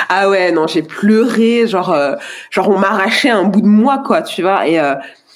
ah 0.10 0.30
ouais, 0.30 0.52
non, 0.52 0.68
j'ai 0.68 0.84
pleuré, 0.84 1.68
genre, 1.68 1.91
euh, 1.91 2.15
genre 2.52 2.70
on 2.70 2.78
m'arrachait 2.78 3.32
un 3.32 3.44
bout 3.44 3.62
de 3.62 3.68
moi, 3.68 4.04
quoi, 4.06 4.22
tu 4.22 4.44
vois, 4.44 4.68
et 4.68 4.80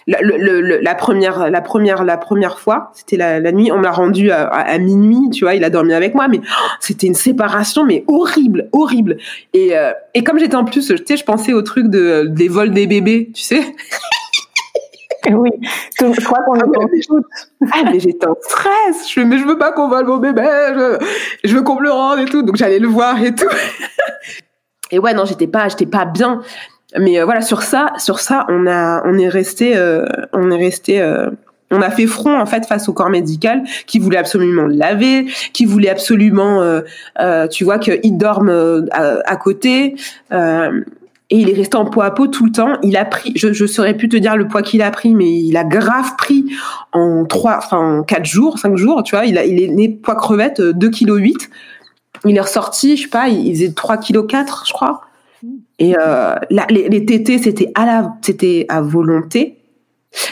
la, 0.10 0.96
première, 0.96 1.50
la 1.50 1.62
première, 1.62 2.04
la 2.04 2.18
première 2.18 2.60
fois, 2.60 2.92
c'était 2.94 3.18
la, 3.18 3.52
nuit. 3.52 3.72
On 3.72 3.78
m'a 3.78 3.92
rendu 3.92 4.32
à, 4.32 4.78
minuit, 4.80 5.30
tu 5.32 5.46
vois. 5.46 5.56
Il 5.56 5.64
a 5.64 5.70
dormi 5.70 5.94
avec 5.94 6.16
moi, 6.16 6.28
mais 6.28 6.40
oh, 6.44 6.68
c'était 6.80 7.08
une 7.08 7.16
séparation, 7.16 7.86
mais 7.86 8.04
horrible, 8.08 8.70
horrible. 8.72 9.18
Et, 9.54 9.78
euh, 9.78 9.92
et 10.14 10.24
comme 10.24 10.40
j'étais 10.40 10.56
en 10.56 10.66
plus, 10.66 10.88
tu 10.88 11.04
sais, 11.06 11.18
je 11.18 11.24
pensais 11.24 11.54
au 11.54 11.62
truc 11.62 11.88
de 11.88 12.26
des 12.28 12.48
vols 12.48 12.72
des 12.72 12.88
bébés, 12.88 13.32
tu 13.34 13.42
sais. 13.42 13.62
Oui, 15.28 15.50
je 16.00 16.24
crois 16.24 16.40
qu'on 16.44 16.54
ah, 16.56 16.66
mais, 16.66 17.68
ah, 17.72 17.84
mais 17.92 18.00
j'étais 18.00 18.26
en 18.26 18.36
stress. 18.42 19.12
Je 19.14 19.20
mais 19.20 19.38
je 19.38 19.46
veux 19.46 19.58
pas 19.58 19.72
qu'on 19.74 19.90
vole 19.90 20.06
mon 20.06 20.18
bébé. 20.18 20.42
Je, 21.44 21.54
veux 21.54 21.62
qu'on 21.62 21.76
me 21.76 21.84
le 21.84 21.92
rende 21.92 22.20
et 22.20 22.26
tout. 22.26 22.42
Donc 22.42 22.56
j'allais 22.56 22.80
le 22.80 22.88
voir 22.88 23.22
et 23.22 23.36
tout. 23.36 23.46
Et 24.92 24.98
ouais, 24.98 25.14
non, 25.14 25.24
j'étais 25.24 25.46
pas, 25.46 25.70
j'étais 25.70 25.86
pas 25.86 26.06
bien. 26.06 26.42
Mais 26.98 27.20
euh, 27.20 27.26
voilà, 27.26 27.42
sur 27.42 27.62
ça, 27.62 27.94
sur 27.98 28.20
ça, 28.20 28.46
on 28.50 28.66
a, 28.66 29.04
on 29.06 29.18
est 29.18 29.30
resté, 29.30 29.78
euh, 29.78 30.06
on 30.34 30.50
est 30.50 30.58
resté, 30.58 31.02
euh, 31.02 31.30
on 31.72 31.82
a 31.82 31.92
fait 31.92 32.08
front 32.08 32.40
en 32.40 32.46
fait 32.48 32.66
face 32.66 32.90
au 32.90 32.94
corps 32.94 33.10
médical 33.10 33.64
qui 33.86 34.00
voulait 34.00 34.18
absolument 34.18 34.64
le 34.64 34.74
laver, 34.74 35.28
qui 35.54 35.66
voulait 35.66 35.90
absolument, 35.90 36.64
tu 37.52 37.64
vois, 37.64 37.78
qu'il 37.78 38.18
dorme 38.18 38.88
à, 38.92 39.36
côté. 39.36 39.96
et 40.32 40.38
il 41.30 41.48
est 41.48 41.54
resté 41.54 41.78
en 41.78 41.86
poids 41.86 42.06
à 42.06 42.12
peau 42.12 42.26
tout 42.26 42.44
le 42.44 42.52
temps. 42.52 42.74
Il 42.82 42.98
a 42.98 43.06
pris, 43.06 43.34
je, 43.36 43.54
je 43.54 43.68
saurais 43.68 43.94
plus 43.94 44.10
te 44.10 44.18
dire 44.18 44.36
le 44.36 44.48
poids 44.48 44.64
qu'il 44.64 44.82
a 44.82 44.90
pris, 44.90 45.14
mais 45.14 45.32
il 45.32 45.56
a 45.58 45.64
grave 45.64 46.16
pris 46.18 46.46
en 46.92 47.26
trois, 47.26 47.58
enfin 47.60 48.00
en 48.00 48.02
quatre 48.02 48.26
jours, 48.26 48.58
cinq 48.58 48.76
jours, 48.76 49.04
tu 49.04 49.16
vois. 49.16 49.26
Il 49.26 49.38
a, 49.38 49.46
il 49.46 49.62
est 49.62 49.68
né 49.68 49.90
poids 49.90 50.16
crevette 50.16 50.62
2 50.62 50.90
kg 50.90 51.18
8. 51.18 51.50
Il 52.26 52.36
est 52.36 52.42
ressorti, 52.42 52.98
je 52.98 53.04
sais 53.04 53.10
pas, 53.10 53.28
il 53.28 53.54
faisait 53.54 53.74
3 53.74 53.98
kg 53.98 54.26
4, 54.26 54.64
je 54.66 54.74
crois. 54.74 55.02
Et 55.78 55.96
euh, 55.98 56.36
les, 56.50 56.90
les 56.90 57.06
tétés, 57.06 57.38
c'était 57.38 57.72
à 57.76 57.86
la, 57.86 58.16
c'était 58.22 58.66
à 58.70 58.82
volonté. 58.82 59.58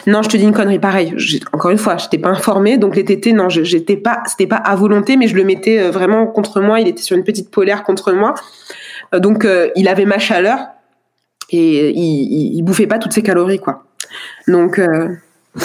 Non, 0.06 0.22
je 0.22 0.28
te 0.28 0.36
dis 0.36 0.44
une 0.44 0.52
connerie. 0.52 0.78
Pareil. 0.78 1.14
Encore 1.52 1.70
une 1.70 1.78
fois, 1.78 1.96
je 1.96 2.04
n'étais 2.04 2.18
pas 2.18 2.28
informée, 2.28 2.78
donc 2.78 2.96
les 2.96 3.04
tétés, 3.04 3.32
non, 3.32 3.48
j'étais 3.48 3.96
pas, 3.96 4.22
c'était 4.26 4.46
pas 4.46 4.56
à 4.56 4.74
volonté, 4.74 5.16
mais 5.16 5.28
je 5.28 5.36
le 5.36 5.44
mettais 5.44 5.78
euh, 5.78 5.90
vraiment 5.90 6.26
contre 6.26 6.60
moi. 6.60 6.80
Il 6.80 6.88
était 6.88 7.02
sur 7.02 7.16
une 7.16 7.24
petite 7.24 7.50
polaire 7.50 7.84
contre 7.84 8.12
moi, 8.12 8.34
euh, 9.14 9.20
donc 9.20 9.46
il 9.76 9.88
avait 9.88 10.04
ma 10.04 10.18
chaleur 10.18 10.58
et 11.50 11.90
il, 11.90 12.56
il, 12.56 12.62
bouffait 12.62 12.86
pas 12.86 12.98
toutes 12.98 13.12
ses 13.12 13.22
calories, 13.22 13.60
quoi. 13.60 13.84
Donc. 14.46 14.78
Euh... 14.78 15.14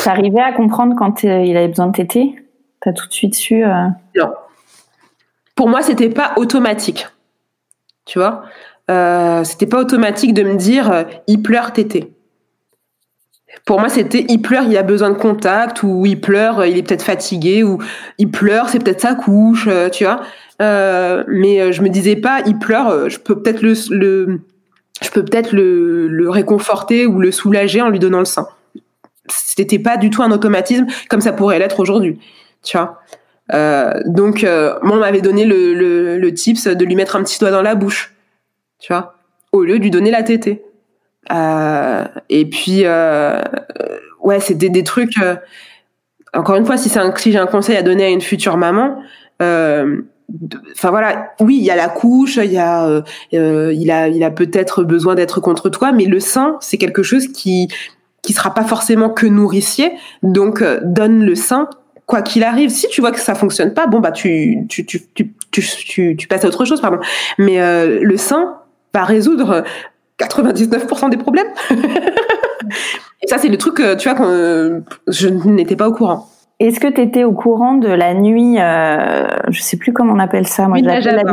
T'arrivais 0.03 0.41
à 0.41 0.53
comprendre 0.53 0.95
quand 0.97 1.23
il 1.23 1.57
avait 1.57 1.67
besoin 1.67 1.87
de 1.87 1.91
tétés 1.91 2.35
T'as 2.79 2.93
tout 2.93 3.07
de 3.07 3.13
suite 3.13 3.35
su 3.35 3.63
Non. 4.15 4.33
Pour 5.55 5.69
moi, 5.69 5.81
c'était 5.81 6.09
pas 6.09 6.33
automatique. 6.37 7.07
Tu 8.05 8.19
vois 8.19 8.43
euh, 8.91 9.43
c'était 9.43 9.65
pas 9.65 9.79
automatique 9.79 10.33
de 10.33 10.43
me 10.43 10.55
dire 10.55 10.91
euh, 10.91 11.03
il 11.27 11.41
pleure 11.41 11.71
tété. 11.71 12.11
Pour 13.65 13.79
moi, 13.79 13.87
c'était 13.87 14.25
il 14.27 14.41
pleure, 14.41 14.65
il 14.67 14.75
a 14.75 14.83
besoin 14.83 15.09
de 15.09 15.17
contact, 15.17 15.83
ou 15.83 16.05
il 16.05 16.19
pleure, 16.19 16.65
il 16.65 16.77
est 16.77 16.83
peut-être 16.83 17.03
fatigué, 17.03 17.63
ou 17.63 17.77
il 18.17 18.29
pleure, 18.29 18.67
c'est 18.67 18.79
peut-être 18.79 18.99
sa 18.99 19.15
couche, 19.15 19.67
euh, 19.69 19.89
tu 19.89 20.03
vois. 20.03 20.21
Euh, 20.61 21.23
mais 21.27 21.71
je 21.71 21.81
me 21.81 21.89
disais 21.89 22.15
pas 22.15 22.41
il 22.45 22.59
pleure, 22.59 23.09
je 23.09 23.17
peux 23.19 23.41
peut-être 23.41 23.61
le, 23.61 23.73
le, 23.91 24.41
je 25.01 25.09
peux 25.09 25.23
peut-être 25.23 25.53
le, 25.53 26.07
le 26.07 26.29
réconforter 26.29 27.05
ou 27.05 27.19
le 27.19 27.31
soulager 27.31 27.81
en 27.81 27.89
lui 27.89 27.99
donnant 27.99 28.19
le 28.19 28.25
sein. 28.25 28.47
C'était 29.27 29.79
pas 29.79 29.97
du 29.97 30.09
tout 30.09 30.21
un 30.21 30.31
automatisme 30.31 30.85
comme 31.09 31.21
ça 31.21 31.31
pourrait 31.31 31.57
l'être 31.57 31.79
aujourd'hui, 31.79 32.19
tu 32.63 32.77
vois. 32.77 32.99
Euh, 33.51 33.93
donc, 34.05 34.43
moi, 34.43 34.97
on 34.97 34.99
m'avait 34.99 35.21
donné 35.21 35.45
le, 35.45 35.73
le, 35.73 36.17
le 36.17 36.33
tips 36.33 36.67
de 36.67 36.85
lui 36.85 36.95
mettre 36.95 37.15
un 37.15 37.23
petit 37.23 37.39
doigt 37.39 37.51
dans 37.51 37.61
la 37.61 37.75
bouche 37.75 38.13
tu 38.83 38.91
vois, 38.91 39.15
au 39.53 39.63
lieu 39.63 39.77
de 39.77 39.83
lui 39.83 39.91
donner 39.91 40.11
la 40.11 40.23
tétée. 40.23 40.61
Euh, 41.31 42.03
et 42.29 42.45
puis, 42.49 42.81
euh, 42.83 43.41
ouais, 44.21 44.41
c'était 44.41 44.69
des 44.69 44.83
trucs. 44.83 45.17
Euh, 45.21 45.37
encore 46.33 46.57
une 46.57 46.65
fois, 46.65 46.75
si 46.75 46.89
c'est 46.89 46.99
un, 46.99 47.15
si 47.15 47.31
j'ai 47.31 47.39
un 47.39 47.47
conseil 47.47 47.77
à 47.77 47.81
donner 47.81 48.03
à 48.03 48.09
une 48.09 48.19
future 48.19 48.57
maman, 48.57 48.97
euh, 49.41 50.01
enfin 50.73 50.89
voilà, 50.89 51.29
oui, 51.39 51.55
il 51.57 51.63
y 51.63 51.71
a 51.71 51.77
la 51.77 51.87
couche, 51.87 52.35
il 52.35 52.51
y 52.51 52.57
a, 52.57 52.85
euh, 53.33 53.73
il 53.73 53.89
a, 53.89 54.09
il 54.09 54.21
a 54.21 54.31
peut-être 54.31 54.83
besoin 54.83 55.15
d'être 55.15 55.39
contre 55.39 55.69
toi, 55.69 55.93
mais 55.93 56.05
le 56.05 56.19
sein, 56.19 56.57
c'est 56.59 56.77
quelque 56.77 57.03
chose 57.03 57.27
qui 57.29 57.69
qui 58.21 58.31
sera 58.31 58.53
pas 58.53 58.63
forcément 58.63 59.09
que 59.09 59.27
nourricier. 59.27 59.93
Donc, 60.23 60.63
donne 60.81 61.25
le 61.25 61.35
sein 61.35 61.69
quoi 62.13 62.21
qu'il 62.21 62.43
arrive, 62.43 62.69
si 62.69 62.87
tu 62.89 63.01
vois 63.01 63.11
que 63.11 63.19
ça 63.19 63.33
fonctionne 63.33 63.73
pas, 63.73 63.87
bon 63.87 63.99
bah 63.99 64.11
tu 64.11 64.67
tu 64.69 64.85
tu 64.85 65.01
tu 65.09 65.33
tu, 65.51 66.15
tu, 66.15 66.27
passes 66.27 66.45
à 66.45 66.47
autre 66.47 66.63
chose, 66.63 66.79
pardon. 66.79 66.99
Mais 67.39 67.59
euh, 67.59 68.01
le 68.03 68.17
sein 68.17 68.57
va 68.93 69.03
résoudre 69.03 69.63
99% 70.19 71.09
des 71.09 71.17
problèmes. 71.17 71.47
Et 73.23 73.27
ça, 73.27 73.39
c'est 73.39 73.47
le 73.47 73.57
truc, 73.57 73.81
tu 73.97 74.09
vois, 74.09 74.15
quand 74.15 74.29
je 75.07 75.27
n'étais 75.27 75.75
pas 75.75 75.87
au 75.87 75.91
courant. 75.91 76.29
Est-ce 76.59 76.79
que 76.79 76.87
tu 76.87 77.01
étais 77.01 77.23
au 77.23 77.31
courant 77.31 77.73
de 77.73 77.87
la 77.87 78.13
nuit, 78.13 78.59
euh, 78.59 79.25
je 79.49 79.61
sais 79.63 79.77
plus 79.77 79.91
comment 79.91 80.13
on 80.13 80.19
appelle 80.19 80.47
ça, 80.47 80.67
moi, 80.67 80.77
nuit 80.79 81.01
je 81.01 81.09
la... 81.09 81.23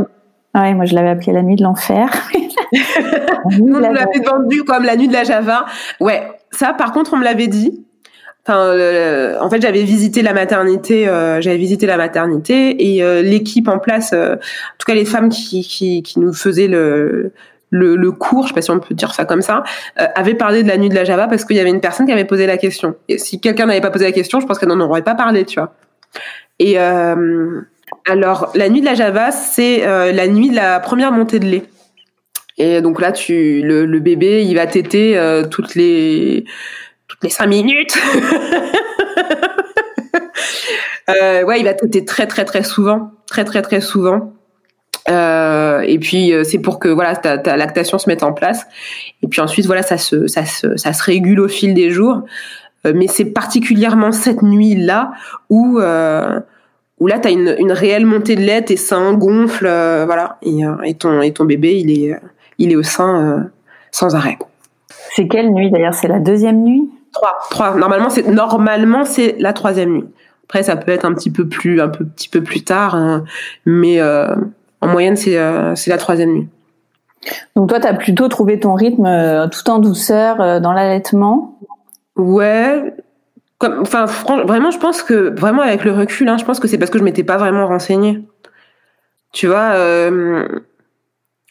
Ouais, 0.54 0.74
moi 0.74 0.86
je 0.86 0.94
l'avais 0.94 1.10
appelé 1.10 1.32
la 1.32 1.42
nuit 1.42 1.56
de 1.56 1.62
l'enfer. 1.62 2.08
on 3.44 3.78
l'avait 3.78 4.20
vendu 4.24 4.64
comme 4.64 4.84
la 4.84 4.96
nuit 4.96 5.08
de 5.08 5.12
la 5.12 5.24
Java. 5.24 5.66
Ouais, 6.00 6.26
ça 6.50 6.72
par 6.72 6.92
contre 6.92 7.12
on 7.12 7.18
me 7.18 7.24
l'avait 7.24 7.48
dit. 7.48 7.84
Enfin, 8.46 9.38
en 9.40 9.50
fait, 9.50 9.60
j'avais 9.60 9.82
visité 9.82 10.22
la 10.22 10.32
maternité, 10.32 11.06
euh, 11.08 11.40
j'avais 11.40 11.58
visité 11.58 11.86
la 11.86 11.96
maternité 11.96 12.94
et 12.94 13.02
euh, 13.02 13.22
l'équipe 13.22 13.68
en 13.68 13.78
place, 13.78 14.12
euh, 14.12 14.34
en 14.34 14.76
tout 14.78 14.86
cas 14.86 14.94
les 14.94 15.04
femmes 15.04 15.28
qui, 15.28 15.62
qui, 15.62 16.02
qui 16.02 16.18
nous 16.18 16.32
faisaient 16.32 16.66
le, 16.66 17.32
le, 17.70 17.96
le, 17.96 18.12
cours, 18.12 18.44
je 18.44 18.48
sais 18.48 18.54
pas 18.54 18.62
si 18.62 18.70
on 18.70 18.80
peut 18.80 18.94
dire 18.94 19.14
ça 19.14 19.24
comme 19.24 19.42
ça, 19.42 19.62
euh, 20.00 20.06
avait 20.14 20.34
parlé 20.34 20.62
de 20.62 20.68
la 20.68 20.76
nuit 20.76 20.88
de 20.88 20.94
la 20.94 21.04
Java 21.04 21.28
parce 21.28 21.44
qu'il 21.44 21.56
y 21.56 21.60
avait 21.60 21.70
une 21.70 21.80
personne 21.80 22.06
qui 22.06 22.12
avait 22.12 22.24
posé 22.24 22.46
la 22.46 22.56
question. 22.56 22.96
Et 23.08 23.18
si 23.18 23.40
quelqu'un 23.40 23.66
n'avait 23.66 23.80
pas 23.80 23.90
posé 23.90 24.04
la 24.04 24.12
question, 24.12 24.40
je 24.40 24.46
pense 24.46 24.58
qu'elle 24.58 24.68
n'en 24.68 24.80
aurait 24.80 25.02
pas 25.02 25.14
parlé, 25.14 25.44
tu 25.44 25.60
vois. 25.60 25.74
Et 26.58 26.78
euh, 26.78 27.60
alors, 28.06 28.50
la 28.54 28.68
nuit 28.68 28.80
de 28.80 28.86
la 28.86 28.94
Java, 28.94 29.30
c'est 29.30 29.86
euh, 29.86 30.12
la 30.12 30.26
nuit 30.28 30.50
de 30.50 30.56
la 30.56 30.80
première 30.80 31.12
montée 31.12 31.38
de 31.38 31.46
lait. 31.46 31.64
Et 32.58 32.82
donc 32.82 33.00
là, 33.00 33.12
tu 33.12 33.62
le, 33.62 33.86
le 33.86 34.00
bébé, 34.00 34.44
il 34.44 34.54
va 34.54 34.66
téter 34.66 35.16
euh, 35.16 35.44
toutes 35.44 35.74
les 35.74 36.44
toutes 37.10 37.24
les 37.24 37.30
cinq 37.30 37.48
minutes. 37.48 37.98
euh, 41.10 41.42
ouais, 41.42 41.58
il 41.58 41.64
va 41.64 41.74
téter 41.74 42.04
très 42.04 42.26
très 42.26 42.44
très 42.44 42.62
souvent, 42.62 43.10
très 43.26 43.44
très 43.44 43.62
très 43.62 43.80
souvent. 43.80 44.32
Euh, 45.08 45.80
et 45.80 45.98
puis 45.98 46.32
euh, 46.32 46.44
c'est 46.44 46.58
pour 46.58 46.78
que 46.78 46.88
voilà 46.88 47.16
ta, 47.16 47.38
ta, 47.38 47.56
lactation 47.56 47.98
se 47.98 48.08
mette 48.08 48.22
en 48.22 48.32
place. 48.32 48.66
Et 49.22 49.28
puis 49.28 49.40
ensuite 49.40 49.66
voilà 49.66 49.82
ça 49.82 49.98
se 49.98 50.28
ça 50.28 50.44
se 50.44 50.76
ça 50.76 50.92
se 50.92 51.02
régule 51.02 51.40
au 51.40 51.48
fil 51.48 51.74
des 51.74 51.90
jours. 51.90 52.22
Euh, 52.86 52.92
mais 52.94 53.08
c'est 53.08 53.24
particulièrement 53.24 54.12
cette 54.12 54.42
nuit 54.42 54.76
là 54.76 55.10
où 55.48 55.78
où 55.78 57.06
là 57.06 57.18
tu 57.18 57.28
as 57.28 57.30
une, 57.30 57.56
une 57.58 57.72
réelle 57.72 58.06
montée 58.06 58.36
de 58.36 58.42
lait, 58.42 58.62
tes 58.62 58.76
seins 58.76 59.14
gonflent, 59.14 60.04
voilà, 60.04 60.38
et, 60.42 60.60
et, 60.84 60.94
ton 60.94 61.22
et 61.22 61.32
ton 61.32 61.46
bébé 61.46 61.78
il 61.78 61.90
est 61.90 62.14
il 62.58 62.72
est 62.72 62.76
au 62.76 62.82
sein 62.82 63.50
sans 63.90 64.14
arrêt. 64.14 64.38
C'est 65.16 65.26
quelle 65.26 65.50
nuit 65.50 65.70
d'ailleurs? 65.70 65.94
C'est 65.94 66.08
la 66.08 66.20
deuxième 66.20 66.62
nuit? 66.62 66.90
Trois, 67.12 67.38
trois. 67.50 67.74
Normalement 67.76 68.10
c'est 68.10 68.26
normalement 68.26 69.04
c'est 69.04 69.36
la 69.38 69.52
troisième 69.52 69.92
nuit. 69.92 70.08
Après 70.44 70.62
ça 70.62 70.76
peut 70.76 70.92
être 70.92 71.04
un 71.04 71.14
petit 71.14 71.30
peu 71.30 71.48
plus 71.48 71.80
un 71.80 71.88
peu 71.88 72.04
petit 72.04 72.28
peu 72.28 72.42
plus 72.42 72.64
tard, 72.64 72.94
hein, 72.94 73.24
mais 73.66 74.00
en 74.80 74.88
moyenne, 74.88 75.16
c'est 75.16 75.38
euh, 75.38 75.74
c'est 75.74 75.90
la 75.90 75.98
troisième 75.98 76.32
nuit. 76.32 76.48
Donc 77.54 77.68
toi, 77.68 77.80
tu 77.80 77.86
as 77.86 77.94
plutôt 77.94 78.28
trouvé 78.28 78.58
ton 78.58 78.74
rythme 78.74 79.06
euh, 79.06 79.46
tout 79.48 79.68
en 79.68 79.78
douceur 79.78 80.40
euh, 80.40 80.60
dans 80.60 80.72
l'allaitement? 80.72 81.58
Ouais. 82.16 82.94
Comme, 83.58 83.80
enfin, 83.82 84.06
vraiment, 84.06 84.70
je 84.70 84.78
pense 84.78 85.02
que, 85.02 85.38
vraiment 85.38 85.60
avec 85.60 85.84
le 85.84 85.92
recul, 85.92 86.26
hein, 86.30 86.38
je 86.38 86.46
pense 86.46 86.60
que 86.60 86.66
c'est 86.66 86.78
parce 86.78 86.90
que 86.90 86.98
je 86.98 87.04
m'étais 87.04 87.24
pas 87.24 87.36
vraiment 87.36 87.66
renseignée. 87.66 88.24
Tu 89.32 89.48
vois, 89.48 89.72
euh, 89.74 90.48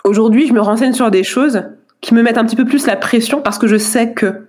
aujourd'hui, 0.03 0.47
je 0.47 0.53
me 0.53 0.60
renseigne 0.60 0.93
sur 0.93 1.12
des 1.12 1.24
choses 1.24 1.62
qui 2.01 2.16
me 2.16 2.24
mettent 2.24 2.39
un 2.39 2.45
petit 2.45 2.55
peu 2.55 2.66
plus 2.66 2.88
la 2.88 2.95
pression 2.95 3.41
parce 3.41 3.60
que 3.60 3.68
je 3.68 3.78
sais 3.78 4.14
que 4.14 4.47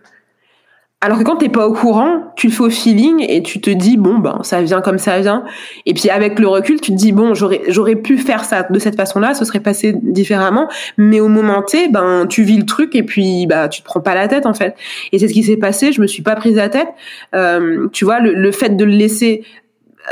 alors 1.03 1.19
que 1.19 1.25
quand 1.25 1.37
t'es 1.37 1.49
pas 1.49 1.67
au 1.67 1.73
courant, 1.73 2.31
tu 2.37 2.49
le 2.49 2.53
fais 2.53 2.63
au 2.63 2.69
feeling 2.69 3.25
et 3.27 3.43
tu 3.43 3.59
te 3.63 3.71
dis 3.71 3.97
bon 3.97 4.19
ben 4.19 4.41
ça 4.43 4.61
vient 4.61 4.83
comme 4.83 4.99
ça 4.99 5.19
vient. 5.21 5.45
Et 5.87 5.95
puis 5.95 6.11
avec 6.11 6.39
le 6.39 6.47
recul, 6.47 6.79
tu 6.79 6.91
te 6.91 6.97
dis 6.97 7.13
bon 7.13 7.33
j'aurais 7.33 7.63
j'aurais 7.69 7.97
pu 7.97 8.19
faire 8.19 8.45
ça 8.45 8.65
de 8.65 8.79
cette 8.79 8.97
façon-là, 8.97 9.33
ce 9.33 9.47
serait 9.47 9.61
passé 9.61 9.95
différemment. 9.95 10.69
Mais 10.99 11.21
au 11.21 11.29
moment 11.29 11.63
T, 11.63 11.89
ben 11.89 12.27
tu 12.29 12.43
vis 12.43 12.59
le 12.59 12.67
truc 12.67 12.95
et 12.95 13.03
puis 13.03 13.47
bah 13.47 13.69
tu 13.69 13.81
te 13.81 13.87
prends 13.87 14.01
pas 14.01 14.15
la 14.15 14.29
tête 14.29 14.45
en 14.45 14.53
fait. 14.53 14.77
Et 15.13 15.19
c'est 15.19 15.29
ce 15.29 15.33
qui 15.33 15.43
s'est 15.43 15.57
passé. 15.57 15.91
Je 15.91 16.03
me 16.03 16.07
suis 16.07 16.23
pas 16.23 16.37
prise 16.37 16.57
la 16.57 16.69
tête. 16.69 16.89
Euh, 17.35 17.89
tu 17.93 18.05
vois 18.05 18.21
le, 18.21 18.35
le, 18.35 18.53
fait 18.53 18.77
de 18.77 18.85
le 18.85 18.93
laisser 18.93 19.45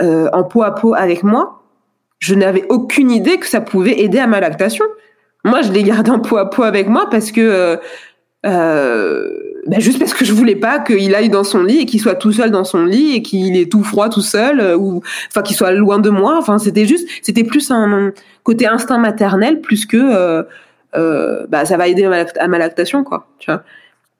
euh, 0.00 0.30
en 0.32 0.42
peau 0.42 0.62
à 0.62 0.74
peau 0.74 0.94
avec 0.94 1.22
moi, 1.22 1.64
je 2.18 2.34
n'avais 2.34 2.64
aucune 2.70 3.10
idée 3.10 3.36
que 3.36 3.46
ça 3.46 3.60
pouvait 3.60 4.00
aider 4.00 4.20
à 4.20 4.26
ma 4.26 4.40
lactation. 4.40 4.86
Moi 5.44 5.60
je 5.60 5.70
l'ai 5.70 5.82
gardé 5.82 6.10
en 6.10 6.18
peau 6.18 6.38
à 6.38 6.48
peau 6.48 6.62
avec 6.62 6.88
moi 6.88 7.08
parce 7.10 7.30
que 7.30 7.42
euh, 7.42 7.76
euh, 8.46 9.48
ben 9.68 9.80
juste 9.80 9.98
parce 9.98 10.14
que 10.14 10.24
je 10.24 10.32
voulais 10.32 10.56
pas 10.56 10.78
qu'il 10.78 11.14
aille 11.14 11.28
dans 11.28 11.44
son 11.44 11.62
lit 11.62 11.80
et 11.80 11.86
qu'il 11.86 12.00
soit 12.00 12.14
tout 12.14 12.32
seul 12.32 12.50
dans 12.50 12.64
son 12.64 12.84
lit 12.84 13.14
et 13.14 13.22
qu'il 13.22 13.56
est 13.56 13.70
tout 13.70 13.84
froid 13.84 14.08
tout 14.08 14.22
seul 14.22 14.60
euh, 14.60 14.76
ou 14.76 15.02
enfin 15.28 15.42
qu'il 15.42 15.56
soit 15.56 15.72
loin 15.72 15.98
de 15.98 16.10
moi. 16.10 16.36
Enfin 16.38 16.58
c'était 16.58 16.86
juste 16.86 17.08
c'était 17.22 17.44
plus 17.44 17.70
un 17.70 18.12
côté 18.44 18.66
instinct 18.66 18.98
maternel 18.98 19.60
plus 19.60 19.84
que 19.84 19.96
euh, 19.96 20.42
euh, 20.96 21.46
bah 21.48 21.64
ça 21.66 21.76
va 21.76 21.86
aider 21.86 22.04
à 22.04 22.48
ma, 22.48 22.58
lactation 22.58 23.04
quoi 23.04 23.28
tu 23.38 23.50
vois. 23.50 23.62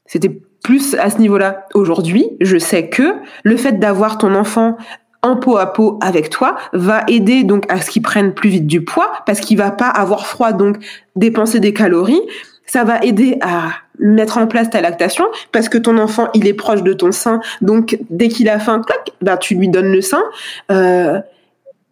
C'était 0.05 0.41
plus 0.63 0.95
à 0.97 1.09
ce 1.09 1.19
niveau-là. 1.19 1.67
Aujourd'hui 1.75 2.27
je 2.41 2.59
sais 2.59 2.89
que 2.89 3.15
le 3.45 3.57
fait 3.57 3.79
d'avoir 3.79 4.19
ton 4.19 4.35
enfant 4.35 4.77
en 5.23 5.37
peau 5.37 5.57
à 5.57 5.73
peau 5.73 5.99
avec 6.03 6.29
toi 6.29 6.57
va 6.73 7.05
aider 7.09 7.43
donc 7.43 7.65
à 7.73 7.81
ce 7.81 7.91
qu'il 7.91 8.03
prenne 8.03 8.35
plus 8.35 8.51
vite 8.51 8.67
du 8.67 8.85
poids 8.85 9.13
parce 9.25 9.41
qu'il 9.41 9.57
va 9.57 9.71
pas 9.71 9.89
avoir 9.89 10.27
froid 10.27 10.53
donc 10.53 10.77
dépenser 11.17 11.59
des 11.59 11.73
calories. 11.73 12.21
Ça 12.67 12.85
va 12.85 13.03
aider 13.03 13.39
à 13.41 13.71
mettre 13.99 14.39
en 14.39 14.47
place 14.47 14.71
ta 14.71 14.81
lactation 14.81 15.25
parce 15.53 15.69
que 15.69 15.79
ton 15.79 15.99
enfant 15.99 16.29
il 16.35 16.47
est 16.47 16.55
proche 16.55 16.83
de 16.83 16.93
ton 16.93 17.13
sein. 17.13 17.41
Donc 17.61 17.99
dès 18.11 18.29
qu'il 18.29 18.49
a 18.49 18.59
faim 18.59 18.83
clac 18.85 19.11
bah 19.21 19.37
tu 19.37 19.55
lui 19.55 19.69
donnes 19.69 19.93
le 19.93 20.01
sein. 20.01 20.23
Euh, 20.71 21.21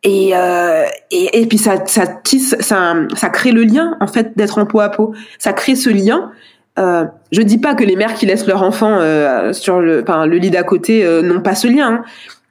et, 0.03 0.37
euh, 0.37 0.85
et, 1.11 1.41
et 1.41 1.47
puis 1.47 1.59
ça 1.59 1.85
ça 1.87 2.07
tisse 2.07 2.55
ça 2.61 2.95
ça 3.15 3.29
crée 3.29 3.53
le 3.53 3.65
lien 3.65 3.97
en 4.01 4.07
fait 4.07 4.37
d'être 4.37 4.59
en 4.59 4.67
peau 4.67 4.81
à 4.81 4.89
peau. 4.89 5.15
Ça 5.39 5.53
crée 5.53 5.75
ce 5.75 5.91
lien. 5.91 6.31
Euh, 6.79 7.07
je 7.33 7.41
dis 7.41 7.57
pas 7.57 7.75
que 7.75 7.85
les 7.85 7.97
mères 7.97 8.13
qui 8.13 8.27
laissent 8.27 8.47
leur 8.47 8.63
enfant 8.63 8.99
euh, 9.01 9.55
sur 9.55 9.81
le 9.81 10.03
enfin, 10.03 10.27
le 10.27 10.37
lit 10.37 10.51
d'à 10.51 10.63
côté 10.63 11.07
euh, 11.07 11.23
n'ont 11.23 11.41
pas 11.41 11.55
ce 11.55 11.69
lien 11.69 11.89
hein. 11.89 12.05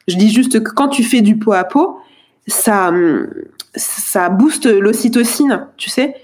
je 0.07 0.15
dis 0.15 0.33
juste 0.33 0.63
que 0.63 0.69
quand 0.71 0.87
tu 0.87 1.03
fais 1.03 1.21
du 1.21 1.37
peau 1.37 1.53
à 1.53 1.63
peau 1.63 1.99
ça 2.47 2.91
ça 3.75 4.29
booste 4.29 4.65
l'ocytocine 4.65 5.67
tu 5.77 5.91
sais 5.91 6.15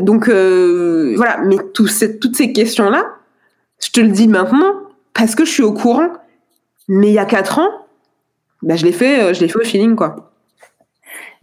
donc 0.00 0.28
euh, 0.28 1.14
voilà, 1.16 1.38
mais 1.38 1.56
tout 1.74 1.88
toutes 2.20 2.36
ces 2.36 2.52
questions-là, 2.52 3.04
je 3.82 3.90
te 3.90 4.00
le 4.00 4.08
dis 4.08 4.28
maintenant 4.28 4.74
parce 5.14 5.34
que 5.34 5.44
je 5.44 5.50
suis 5.50 5.62
au 5.62 5.72
courant. 5.72 6.08
Mais 6.88 7.08
il 7.08 7.14
y 7.14 7.18
a 7.18 7.24
quatre 7.24 7.58
ans, 7.58 7.68
bah, 8.62 8.76
je 8.76 8.84
l'ai 8.84 8.92
fait, 8.92 9.20
euh, 9.20 9.34
je 9.34 9.40
l'ai 9.40 9.48
fait 9.48 9.58
au 9.58 9.64
feeling 9.64 9.96
quoi. 9.96 10.30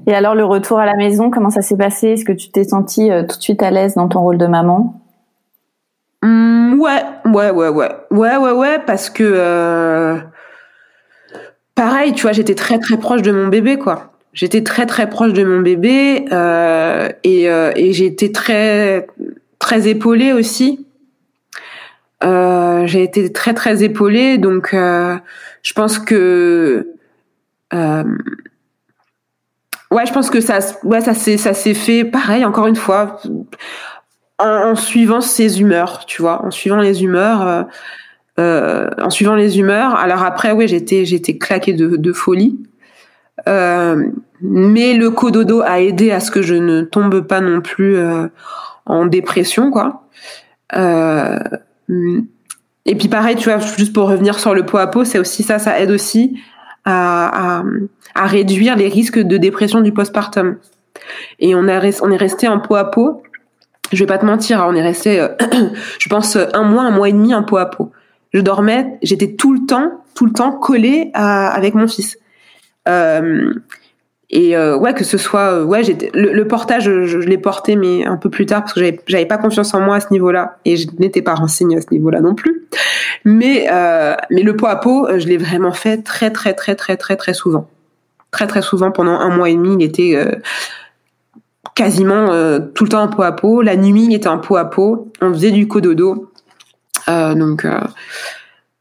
Et 0.08 0.14
alors 0.14 0.36
le 0.36 0.46
retour 0.46 0.80
à 0.80 0.86
la 0.86 0.96
maison, 0.96 1.30
comment 1.30 1.50
ça 1.50 1.62
s'est 1.62 1.76
passé? 1.76 2.10
Est-ce 2.10 2.26
que 2.26 2.32
tu 2.32 2.50
t'es 2.50 2.64
sentie 2.64 3.12
euh, 3.12 3.24
tout 3.24 3.38
de 3.38 3.42
suite 3.42 3.62
à 3.62 3.72
l'aise 3.72 3.96
dans 3.96 4.08
ton 4.08 4.22
rôle 4.22 4.38
de 4.38 4.48
maman? 4.48 5.02
Mmh, 6.22 6.80
Ouais, 6.80 7.04
ouais, 7.26 7.52
ouais, 7.52 7.70
ouais, 7.70 7.90
ouais, 8.12 8.38
ouais, 8.38 8.52
ouais, 8.52 8.80
parce 8.86 9.10
que 9.10 10.20
pareil, 11.76 12.14
tu 12.14 12.24
vois, 12.24 12.32
j'étais 12.32 12.56
très 12.56 12.80
très 12.80 12.98
proche 12.98 13.22
de 13.22 13.32
mon 13.32 13.48
bébé 13.48 13.78
quoi 13.78 14.13
j'étais 14.34 14.64
très 14.64 14.86
très 14.86 15.10
proche 15.10 15.34
de 15.34 15.44
mon 15.44 15.62
bébé 15.62 16.26
euh, 16.32 17.10
et, 17.24 17.50
euh, 17.50 17.72
et 17.76 17.94
j'ai 17.94 18.06
été 18.06 18.32
très 18.32 19.08
très 19.60 19.88
épaulée 19.88 20.34
aussi. 20.34 20.86
Euh, 22.24 22.86
j'ai 22.88 23.04
été 23.04 23.32
très 23.32 23.54
très 23.54 23.84
épaulée, 23.84 24.38
donc 24.38 24.74
euh, 24.74 25.18
je 25.62 25.74
pense 25.74 26.00
que 26.00 26.88
euh, 27.74 28.04
ouais, 29.92 30.06
je 30.06 30.14
pense 30.14 30.30
que 30.30 30.42
ça 30.42 30.60
ouais 30.84 31.02
ça 31.02 31.14
s'est 31.14 31.38
ça 31.38 31.54
s'est 31.54 31.74
fait 31.74 32.06
pareil 32.06 32.46
encore 32.46 32.68
une 32.68 32.76
fois 32.76 33.20
en, 34.40 34.76
suivant 34.76 35.22
ses 35.22 35.62
humeurs, 35.62 36.06
tu 36.06 36.22
vois, 36.22 36.44
en 36.44 36.52
suivant 36.52 36.78
les 36.78 37.04
humeurs. 37.04 37.68
Euh, 38.40 38.90
en 39.00 39.12
suivant 39.12 39.36
les 39.36 39.60
humeurs. 39.60 39.96
Alors 39.96 40.24
après, 40.24 40.52
oui, 40.54 40.68
j'étais 40.68 41.06
j'étais 41.06 41.38
claquée 41.38 41.74
de, 41.74 41.98
de 41.98 42.14
folie. 42.14 42.58
Euh, 43.48 44.06
mais 44.42 44.94
le 44.94 45.10
cododo 45.10 45.62
a 45.62 45.82
aidé 45.82 46.12
à 46.12 46.20
ce 46.20 46.32
que 46.32 46.42
je 46.42 46.56
ne 46.56 46.82
tombe 46.82 47.22
pas 47.22 47.42
non 47.42 47.62
plus 47.62 47.98
euh, 47.98 48.28
en 48.86 49.06
dépression, 49.06 49.72
quoi. 49.72 50.04
Euh, 50.76 51.40
et 52.86 52.96
puis 52.96 53.08
pareil, 53.08 53.36
tu 53.36 53.50
vois, 53.50 53.60
juste 53.60 53.94
pour 53.94 54.10
revenir 54.10 54.40
sur 54.40 54.54
le 54.54 54.66
pot 54.66 54.78
à 54.78 54.88
pot, 54.88 55.06
c'est 55.06 55.20
aussi 55.20 55.44
ça, 55.44 55.60
ça 55.60 55.80
aide 55.80 55.92
aussi 55.92 56.40
à, 56.86 57.60
à, 57.60 57.64
à, 58.16 58.28
réduire 58.28 58.76
les 58.76 58.90
risques 58.90 59.20
de 59.20 59.38
dépression 59.38 59.82
du 59.82 59.94
postpartum. 59.94 60.58
Et 61.40 61.56
on, 61.56 61.68
a, 61.68 61.80
on 62.02 62.12
est 62.12 62.18
resté 62.18 62.48
en 62.48 62.60
pot 62.60 62.76
à 62.76 62.86
pot. 62.92 63.24
Je 63.92 64.00
vais 64.00 64.08
pas 64.08 64.18
te 64.18 64.26
mentir, 64.26 64.62
hein, 64.62 64.68
on 64.70 64.76
est 64.76 64.82
resté, 64.82 65.26
je 66.00 66.10
pense, 66.10 66.36
un 66.36 66.64
mois, 66.64 66.84
un 66.84 66.92
mois 66.92 67.10
et 67.10 67.14
demi 67.14 67.34
en 67.34 67.44
pot 67.44 67.58
à 67.58 67.68
pot. 67.68 67.92
Je 68.34 68.42
dormais, 68.42 68.98
j'étais 69.02 69.36
tout 69.36 69.54
le 69.54 69.66
temps, 69.66 70.04
tout 70.16 70.26
le 70.26 70.34
temps 70.34 70.52
collée 70.52 71.12
à, 71.14 71.50
avec 71.50 71.76
mon 71.76 71.88
fils. 71.88 72.18
Euh, 72.88 73.54
et 74.30 74.58
euh, 74.58 74.76
ouais, 74.78 74.94
que 74.94 75.04
ce 75.04 75.18
soit, 75.18 75.54
euh, 75.54 75.64
ouais, 75.64 75.84
le, 76.14 76.34
le, 76.34 76.48
portage, 76.48 76.86
je, 76.86 77.18
l'ai 77.20 77.38
porté, 77.38 77.76
mais 77.76 78.06
un 78.06 78.18
peu 78.18 78.30
plus 78.30 78.46
tard 78.46 78.62
parce 78.62 78.74
que 78.74 78.82
j'avais, 79.06 79.26
pas 79.26 79.38
confiance 79.38 79.74
en 79.74 79.82
moi 79.82 79.98
à 79.98 80.00
ce 80.00 80.08
niveau-là 80.12 80.58
et 80.66 80.76
je 80.76 80.88
n'étais 80.98 81.22
pas 81.22 81.36
renseignée 81.36 81.78
à 81.78 81.82
ce 81.82 81.88
niveau-là 81.92 82.20
non 82.20 82.34
plus. 82.34 82.68
Mais 83.26 83.68
mais 84.30 84.42
le 84.42 84.56
pot 84.56 84.68
à 84.68 84.78
pot, 84.78 85.08
je 85.18 85.28
l'ai 85.28 85.38
vraiment 85.38 85.72
fait 85.72 86.04
très 86.04 86.32
très 86.32 86.54
très 86.54 86.76
très 86.76 86.98
très 86.98 87.16
très 87.16 87.34
souvent. 87.34 87.70
très 88.32 88.48
très 88.48 88.62
souvent 88.62 88.92
pendant 88.92 89.20
un 89.20 89.30
mois 89.30 89.50
et 89.50 89.56
demi. 89.56 89.76
Il 89.80 89.84
était 89.84 90.18
quasiment 91.76 92.60
tout 92.74 92.86
le 92.86 92.90
temps 92.90 93.04
en 93.04 93.10
peau 93.10 93.22
à 93.22 93.34
peau. 93.34 93.62
La 93.62 93.76
nuit, 93.76 94.06
il 94.06 94.16
était 94.16 94.28
en 94.28 94.40
peau 94.40 94.56
à 94.56 94.66
peau. 94.66 95.12
On 95.22 95.32
faisait 95.32 95.52
du 95.52 95.68
cododo. 95.68 96.32
Euh, 97.08 97.36
donc 97.36 97.68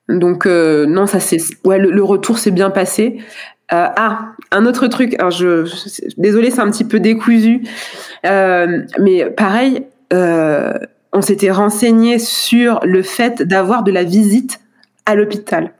donc 0.08 0.46
non, 0.46 1.06
ça 1.06 1.20
c'est 1.20 1.38
ouais 1.64 1.78
le, 1.78 2.02
retour 2.02 2.38
s'est 2.38 2.50
bien 2.50 2.70
passé. 2.70 3.18
Ah, 3.70 4.32
un 4.50 4.66
autre 4.66 4.86
truc. 4.86 5.16
Je, 5.30 5.66
désolée, 6.18 6.50
c'est 6.50 6.60
un 6.60 6.70
petit 6.70 6.84
peu 6.84 7.00
décousu, 7.00 7.62
mais 8.24 9.30
pareil, 9.36 9.86
on 11.12 11.20
s'était 11.20 11.50
renseigné 11.50 12.18
sur 12.18 12.80
le 12.84 13.02
fait 13.02 13.42
d'avoir 13.42 13.82
de 13.82 13.92
la 13.92 14.04
visite 14.04 14.60
à 15.06 15.14
l'hôpital. 15.14 15.72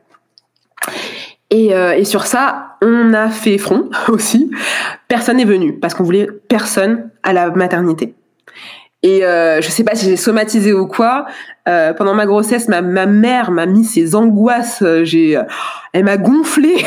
Et, 1.50 1.74
euh, 1.74 1.94
et, 1.94 2.04
sur 2.04 2.26
ça, 2.26 2.76
on 2.82 3.12
a 3.12 3.28
fait 3.28 3.58
front 3.58 3.90
aussi. 4.08 4.50
Personne 5.08 5.36
n'est 5.36 5.44
venu 5.44 5.78
parce 5.78 5.94
qu'on 5.94 6.04
voulait 6.04 6.28
personne 6.48 7.10
à 7.22 7.32
la 7.32 7.50
maternité. 7.50 8.14
Et 9.02 9.24
euh, 9.24 9.60
je 9.60 9.68
sais 9.68 9.82
pas 9.84 9.94
si 9.94 10.06
j'ai 10.06 10.16
somatisé 10.16 10.72
ou 10.72 10.86
quoi. 10.86 11.26
Euh, 11.68 11.92
pendant 11.92 12.14
ma 12.14 12.26
grossesse, 12.26 12.68
ma, 12.68 12.82
ma 12.82 13.06
mère 13.06 13.50
m'a 13.50 13.66
mis 13.66 13.84
ses 13.84 14.14
angoisses. 14.14 14.84
J'ai, 15.02 15.40
elle 15.92 16.04
m'a 16.04 16.16
gonflé 16.16 16.84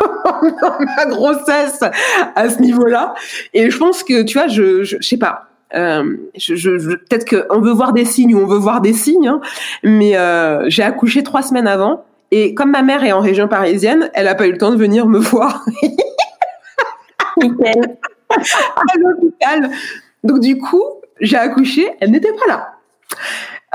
dans 0.00 0.78
ma 0.96 1.06
grossesse 1.06 1.80
à 2.36 2.50
ce 2.50 2.60
niveau-là. 2.60 3.14
Et 3.54 3.70
je 3.70 3.78
pense 3.78 4.04
que 4.04 4.22
tu 4.22 4.38
vois, 4.38 4.48
je, 4.48 4.82
je, 4.82 4.96
je 5.00 5.06
sais 5.06 5.16
pas. 5.16 5.48
Euh, 5.74 6.16
je, 6.36 6.54
je, 6.54 6.70
peut-être 6.94 7.28
qu'on 7.28 7.60
veut 7.60 7.72
voir 7.72 7.92
des 7.92 8.06
signes 8.06 8.34
ou 8.34 8.38
on 8.38 8.46
veut 8.46 8.58
voir 8.58 8.80
des 8.80 8.94
signes, 8.94 9.28
hein, 9.28 9.40
mais 9.82 10.16
euh, 10.16 10.64
j'ai 10.68 10.82
accouché 10.82 11.22
trois 11.22 11.42
semaines 11.42 11.66
avant 11.66 12.04
et 12.30 12.54
comme 12.54 12.70
ma 12.70 12.82
mère 12.82 13.04
est 13.04 13.12
en 13.12 13.20
région 13.20 13.48
parisienne, 13.48 14.10
elle 14.14 14.24
n'a 14.24 14.34
pas 14.34 14.46
eu 14.46 14.52
le 14.52 14.58
temps 14.58 14.70
de 14.70 14.76
venir 14.76 15.06
me 15.06 15.18
voir 15.18 15.64
à 17.40 17.46
l'hôpital. 18.98 19.70
Donc 20.24 20.40
du 20.40 20.58
coup, 20.58 20.84
j'ai 21.20 21.36
accouché, 21.36 21.88
elle 22.00 22.10
n'était 22.10 22.32
pas 22.32 22.46
là. 22.48 22.74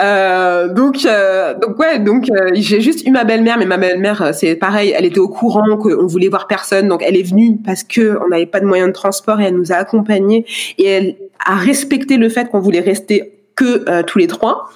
Euh, 0.01 0.73
donc, 0.73 1.05
euh, 1.05 1.53
donc 1.53 1.77
ouais, 1.77 1.99
donc 1.99 2.29
euh, 2.31 2.51
j'ai 2.53 2.81
juste 2.81 3.05
eu 3.05 3.11
ma 3.11 3.23
belle-mère, 3.25 3.57
mais 3.59 3.65
ma 3.65 3.77
belle-mère, 3.77 4.31
c'est 4.33 4.55
pareil, 4.55 4.93
elle 4.97 5.05
était 5.05 5.19
au 5.19 5.27
courant 5.27 5.77
qu'on 5.77 6.07
voulait 6.07 6.29
voir 6.29 6.47
personne, 6.47 6.87
donc 6.87 7.03
elle 7.05 7.15
est 7.15 7.23
venue 7.23 7.57
parce 7.63 7.83
que 7.83 8.17
on 8.25 8.29
n'avait 8.29 8.47
pas 8.47 8.59
de 8.59 8.65
moyens 8.65 8.89
de 8.89 8.93
transport 8.93 9.39
et 9.39 9.45
elle 9.45 9.55
nous 9.55 9.71
a 9.71 9.75
accompagnés 9.75 10.45
et 10.79 10.85
elle 10.85 11.15
a 11.45 11.55
respecté 11.55 12.17
le 12.17 12.29
fait 12.29 12.49
qu'on 12.49 12.59
voulait 12.59 12.79
rester 12.79 13.39
que 13.55 14.01
tous 14.01 14.17
les 14.17 14.27
trois. 14.27 14.69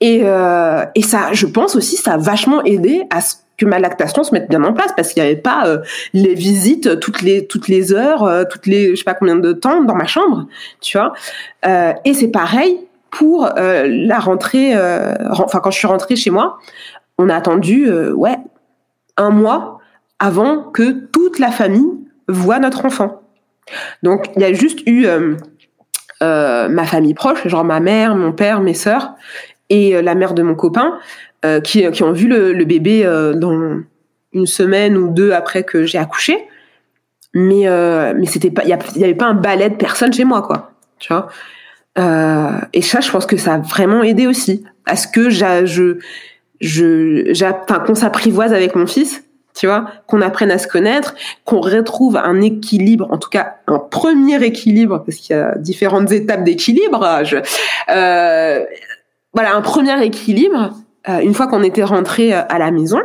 Et, 0.00 0.22
euh, 0.24 0.84
et 0.94 1.02
ça, 1.02 1.32
je 1.32 1.46
pense 1.46 1.76
aussi, 1.76 1.96
ça 1.96 2.14
a 2.14 2.16
vachement 2.16 2.62
aidé 2.64 3.02
à 3.10 3.20
ce 3.20 3.34
que 3.58 3.66
ma 3.66 3.78
lactation 3.78 4.24
se 4.24 4.32
mette 4.32 4.48
bien 4.48 4.64
en 4.64 4.72
place 4.72 4.92
parce 4.96 5.12
qu'il 5.12 5.22
n'y 5.22 5.28
avait 5.28 5.40
pas 5.40 5.66
euh, 5.66 5.78
les 6.14 6.34
visites 6.34 6.98
toutes 7.00 7.20
les 7.20 7.46
toutes 7.46 7.68
les 7.68 7.92
heures, 7.92 8.22
euh, 8.22 8.44
toutes 8.50 8.64
les 8.64 8.92
je 8.92 8.96
sais 8.96 9.04
pas 9.04 9.12
combien 9.12 9.36
de 9.36 9.52
temps 9.52 9.82
dans 9.82 9.94
ma 9.94 10.06
chambre, 10.06 10.46
tu 10.80 10.96
vois. 10.96 11.12
Et 12.06 12.14
c'est 12.14 12.28
pareil 12.28 12.80
pour 13.10 13.50
la 13.56 14.18
rentrée. 14.18 14.74
enfin, 15.30 15.60
quand 15.60 15.70
je 15.70 15.78
suis 15.78 15.86
rentrée 15.86 16.16
chez 16.16 16.30
moi, 16.30 16.58
on 17.18 17.28
a 17.28 17.36
attendu 17.36 17.92
ouais 17.92 18.38
un 19.18 19.30
mois 19.30 19.78
avant 20.18 20.62
que 20.62 20.92
toute 21.12 21.38
la 21.38 21.50
famille 21.50 21.90
voit 22.28 22.60
notre 22.60 22.86
enfant. 22.86 23.20
Donc 24.02 24.30
il 24.36 24.42
y 24.42 24.44
a 24.46 24.54
juste 24.54 24.80
eu 24.86 25.06
ma 26.22 26.84
famille 26.86 27.14
proche, 27.14 27.46
genre 27.46 27.64
ma 27.64 27.80
mère, 27.80 28.14
mon 28.14 28.32
père, 28.32 28.60
mes 28.62 28.74
sœurs, 28.74 29.12
et 29.70 29.96
euh, 29.96 30.02
la 30.02 30.14
mère 30.14 30.34
de 30.34 30.42
mon 30.42 30.54
copain 30.54 30.98
euh, 31.44 31.60
qui, 31.60 31.88
qui 31.90 32.02
ont 32.02 32.12
vu 32.12 32.28
le, 32.28 32.64
bébé 32.64 33.06
euh, 33.06 33.32
dans 33.32 33.80
une 34.32 34.46
semaine 34.46 34.96
ou 34.96 35.08
deux 35.08 35.32
après 35.32 35.62
que 35.62 35.86
j'ai 35.86 35.98
accouché. 35.98 36.36
Mais 37.32 37.66
mais 38.16 38.26
c'était 38.26 38.50
pas 38.50 38.64
il 38.64 38.70
y, 38.70 39.04
avait 39.04 39.14
pas 39.14 39.26
un 39.26 39.34
balai 39.34 39.70
de 39.70 39.76
personnes 39.76 40.12
chez 40.12 40.24
moi 40.24 40.42
quoi. 40.42 40.72
Tu 40.98 41.12
vois? 41.12 41.28
et 42.72 42.82
ça, 42.82 43.00
je 43.00 43.10
pense 43.10 43.24
que 43.24 43.36
ça 43.36 43.54
a 43.54 43.58
vraiment 43.58 44.02
aidé 44.02 44.26
aussi 44.26 44.64
à 44.84 44.96
ce 44.96 45.06
que 45.06 45.30
je 45.30 45.96
je 46.60 47.44
enfin 47.62 47.78
qu'on 47.78 47.94
s'apprivoise 47.94 48.52
avec 48.52 48.74
mon 48.74 48.88
fils 48.88 49.22
tu 49.54 49.66
vois, 49.66 49.86
qu'on 50.06 50.22
apprenne 50.22 50.50
à 50.50 50.58
se 50.58 50.66
connaître, 50.66 51.14
qu'on 51.44 51.60
retrouve 51.60 52.16
un 52.16 52.40
équilibre, 52.40 53.08
en 53.10 53.18
tout 53.18 53.28
cas 53.28 53.56
un 53.66 53.78
premier 53.78 54.42
équilibre, 54.42 55.02
parce 55.04 55.18
qu'il 55.18 55.36
y 55.36 55.38
a 55.38 55.56
différentes 55.58 56.10
étapes 56.12 56.44
d'équilibrage, 56.44 57.36
euh, 57.90 58.64
voilà 59.32 59.54
un 59.54 59.60
premier 59.62 60.02
équilibre 60.04 60.72
euh, 61.08 61.20
une 61.20 61.32
fois 61.32 61.46
qu'on 61.46 61.62
était 61.62 61.84
rentré 61.84 62.34
euh, 62.34 62.42
à 62.48 62.58
la 62.58 62.70
maison. 62.70 62.98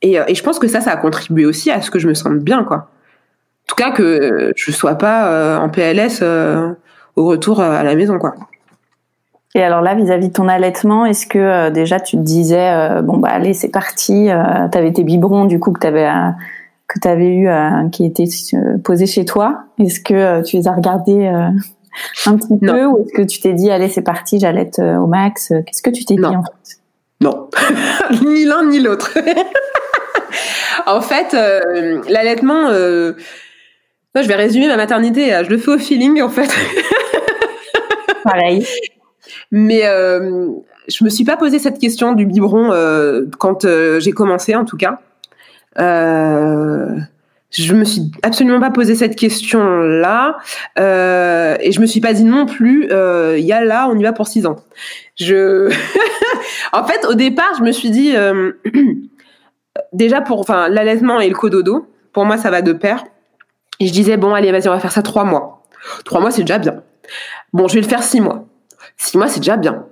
Et, 0.00 0.18
euh, 0.18 0.24
et, 0.28 0.34
je 0.34 0.42
pense 0.42 0.58
que 0.58 0.66
ça, 0.66 0.80
ça 0.80 0.92
a 0.92 0.96
contribué 0.96 1.44
aussi 1.44 1.70
à 1.70 1.82
ce 1.82 1.90
que 1.90 1.98
je 1.98 2.08
me 2.08 2.14
sente 2.14 2.38
bien, 2.38 2.64
quoi. 2.64 2.76
En 2.76 3.66
tout 3.68 3.74
cas, 3.74 3.90
que 3.90 4.52
je 4.54 4.70
sois 4.70 4.94
pas 4.94 5.58
en 5.58 5.68
PLS 5.68 6.22
au 7.16 7.26
retour 7.26 7.60
à 7.60 7.82
la 7.82 7.96
maison, 7.96 8.16
quoi. 8.16 8.34
Et 9.56 9.62
alors 9.62 9.80
là, 9.80 9.96
vis-à-vis 9.96 10.28
de 10.28 10.32
ton 10.32 10.46
allaitement, 10.46 11.04
est-ce 11.04 11.26
que 11.26 11.70
déjà 11.70 11.98
tu 11.98 12.16
te 12.16 12.22
disais 12.22 13.02
bon 13.02 13.16
bah 13.16 13.30
allez 13.32 13.54
c'est 13.54 13.70
parti, 13.70 14.28
tu 14.70 14.78
avais 14.78 14.92
tes 14.92 15.02
biberons 15.02 15.46
du 15.46 15.58
coup 15.58 15.72
que 15.72 15.80
t'avais 15.80 16.08
que 16.86 17.00
t'avais 17.00 17.34
eu 17.34 17.48
qui 17.90 18.04
étaient 18.04 18.28
posés 18.84 19.06
chez 19.06 19.24
toi. 19.24 19.64
Est-ce 19.80 19.98
que 19.98 20.42
tu 20.42 20.58
les 20.58 20.68
as 20.68 20.72
regardés 20.72 21.28
un 22.26 22.36
petit 22.36 22.58
peu 22.60 22.84
ou 22.84 23.02
est-ce 23.02 23.12
que 23.12 23.22
tu 23.22 23.40
t'es 23.40 23.52
dit 23.52 23.70
allez 23.70 23.88
c'est 23.88 24.02
parti 24.02 24.38
j'allaite 24.38 24.78
euh, 24.78 24.96
au 24.96 25.06
max 25.06 25.50
euh, 25.50 25.62
Qu'est-ce 25.66 25.82
que 25.82 25.90
tu 25.90 26.04
t'es 26.04 26.14
dit 26.14 26.24
en 26.24 26.42
fait 26.42 26.80
Non, 27.20 27.48
ni 28.24 28.44
l'un 28.44 28.64
ni 28.64 28.80
l'autre. 28.80 29.16
en 30.86 31.00
fait, 31.00 31.34
euh, 31.34 32.02
l'allaitement, 32.08 32.68
je 32.70 33.14
vais 34.14 34.34
résumer 34.34 34.68
ma 34.68 34.76
maternité. 34.76 35.40
Je 35.44 35.50
le 35.50 35.58
fais 35.58 35.72
au 35.72 35.78
feeling 35.78 36.22
en 36.22 36.28
fait. 36.28 36.50
Pareil. 38.24 38.66
Mais 39.50 39.82
je 39.82 41.04
me 41.04 41.08
suis 41.08 41.24
pas 41.24 41.36
posé 41.36 41.58
cette 41.58 41.78
question 41.78 42.12
du 42.12 42.26
biberon 42.26 42.70
quand 43.38 43.66
j'ai 43.98 44.12
commencé 44.12 44.54
en 44.54 44.64
tout 44.64 44.76
cas. 44.76 45.00
Euh, 45.78 46.98
je 47.62 47.74
me 47.74 47.84
suis 47.84 48.10
absolument 48.22 48.60
pas 48.60 48.70
posé 48.70 48.94
cette 48.94 49.16
question 49.16 49.78
là 49.80 50.36
euh, 50.78 51.56
et 51.60 51.72
je 51.72 51.80
me 51.80 51.86
suis 51.86 52.00
pas 52.00 52.12
dit 52.12 52.24
non 52.24 52.44
plus 52.44 52.88
euh, 52.90 53.38
y 53.38 53.52
a 53.52 53.64
là 53.64 53.88
on 53.90 53.98
y 53.98 54.02
va 54.02 54.12
pour 54.12 54.26
six 54.26 54.46
ans. 54.46 54.56
Je 55.18 55.72
en 56.72 56.84
fait 56.84 57.06
au 57.06 57.14
départ 57.14 57.52
je 57.58 57.62
me 57.62 57.72
suis 57.72 57.90
dit 57.90 58.14
euh, 58.14 58.52
déjà 59.92 60.20
pour 60.20 60.40
enfin 60.40 60.68
l'allaitement 60.68 61.18
et 61.20 61.28
le 61.28 61.34
cododo 61.34 61.88
pour 62.12 62.26
moi 62.26 62.36
ça 62.36 62.50
va 62.50 62.60
de 62.60 62.72
pair. 62.72 63.04
Et 63.80 63.86
je 63.86 63.92
disais 63.92 64.16
bon 64.16 64.34
allez 64.34 64.52
vas-y 64.52 64.68
on 64.68 64.72
va 64.72 64.80
faire 64.80 64.92
ça 64.92 65.02
trois 65.02 65.24
mois. 65.24 65.62
Trois 66.04 66.20
mois 66.20 66.30
c'est 66.30 66.42
déjà 66.42 66.58
bien. 66.58 66.82
Bon 67.54 67.68
je 67.68 67.74
vais 67.74 67.80
le 67.80 67.88
faire 67.88 68.02
six 68.02 68.20
mois. 68.20 68.44
Six 68.98 69.16
mois 69.16 69.28
c'est 69.28 69.40
déjà 69.40 69.56
bien. 69.56 69.86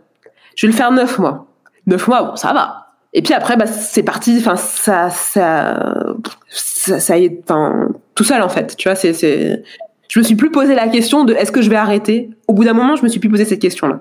Je 0.54 0.66
vais 0.66 0.72
le 0.72 0.76
faire 0.76 0.92
neuf 0.92 1.18
mois. 1.18 1.46
Neuf 1.86 2.08
mois 2.08 2.22
bon 2.24 2.36
ça 2.36 2.52
va 2.52 2.84
et 3.14 3.22
puis 3.22 3.32
après, 3.32 3.56
bah, 3.56 3.66
c'est 3.66 4.02
parti. 4.02 4.36
Enfin, 4.38 4.56
ça, 4.56 5.08
ça, 5.08 6.14
ça, 6.50 7.00
ça 7.00 7.18
est, 7.18 7.40
enfin, 7.44 7.88
tout 8.14 8.24
seul 8.24 8.42
en 8.42 8.48
fait. 8.48 8.76
Tu 8.76 8.88
vois, 8.88 8.96
c'est, 8.96 9.12
c'est. 9.12 9.62
Je 10.08 10.18
me 10.18 10.24
suis 10.24 10.34
plus 10.34 10.50
posé 10.50 10.74
la 10.74 10.88
question 10.88 11.24
de 11.24 11.32
est-ce 11.34 11.50
que 11.50 11.62
je 11.62 11.70
vais 11.70 11.76
arrêter? 11.76 12.30
Au 12.46 12.52
bout 12.52 12.64
d'un 12.64 12.74
moment, 12.74 12.96
je 12.96 13.02
me 13.02 13.08
suis 13.08 13.20
plus 13.20 13.30
posé 13.30 13.44
cette 13.44 13.60
question-là. 13.60 14.00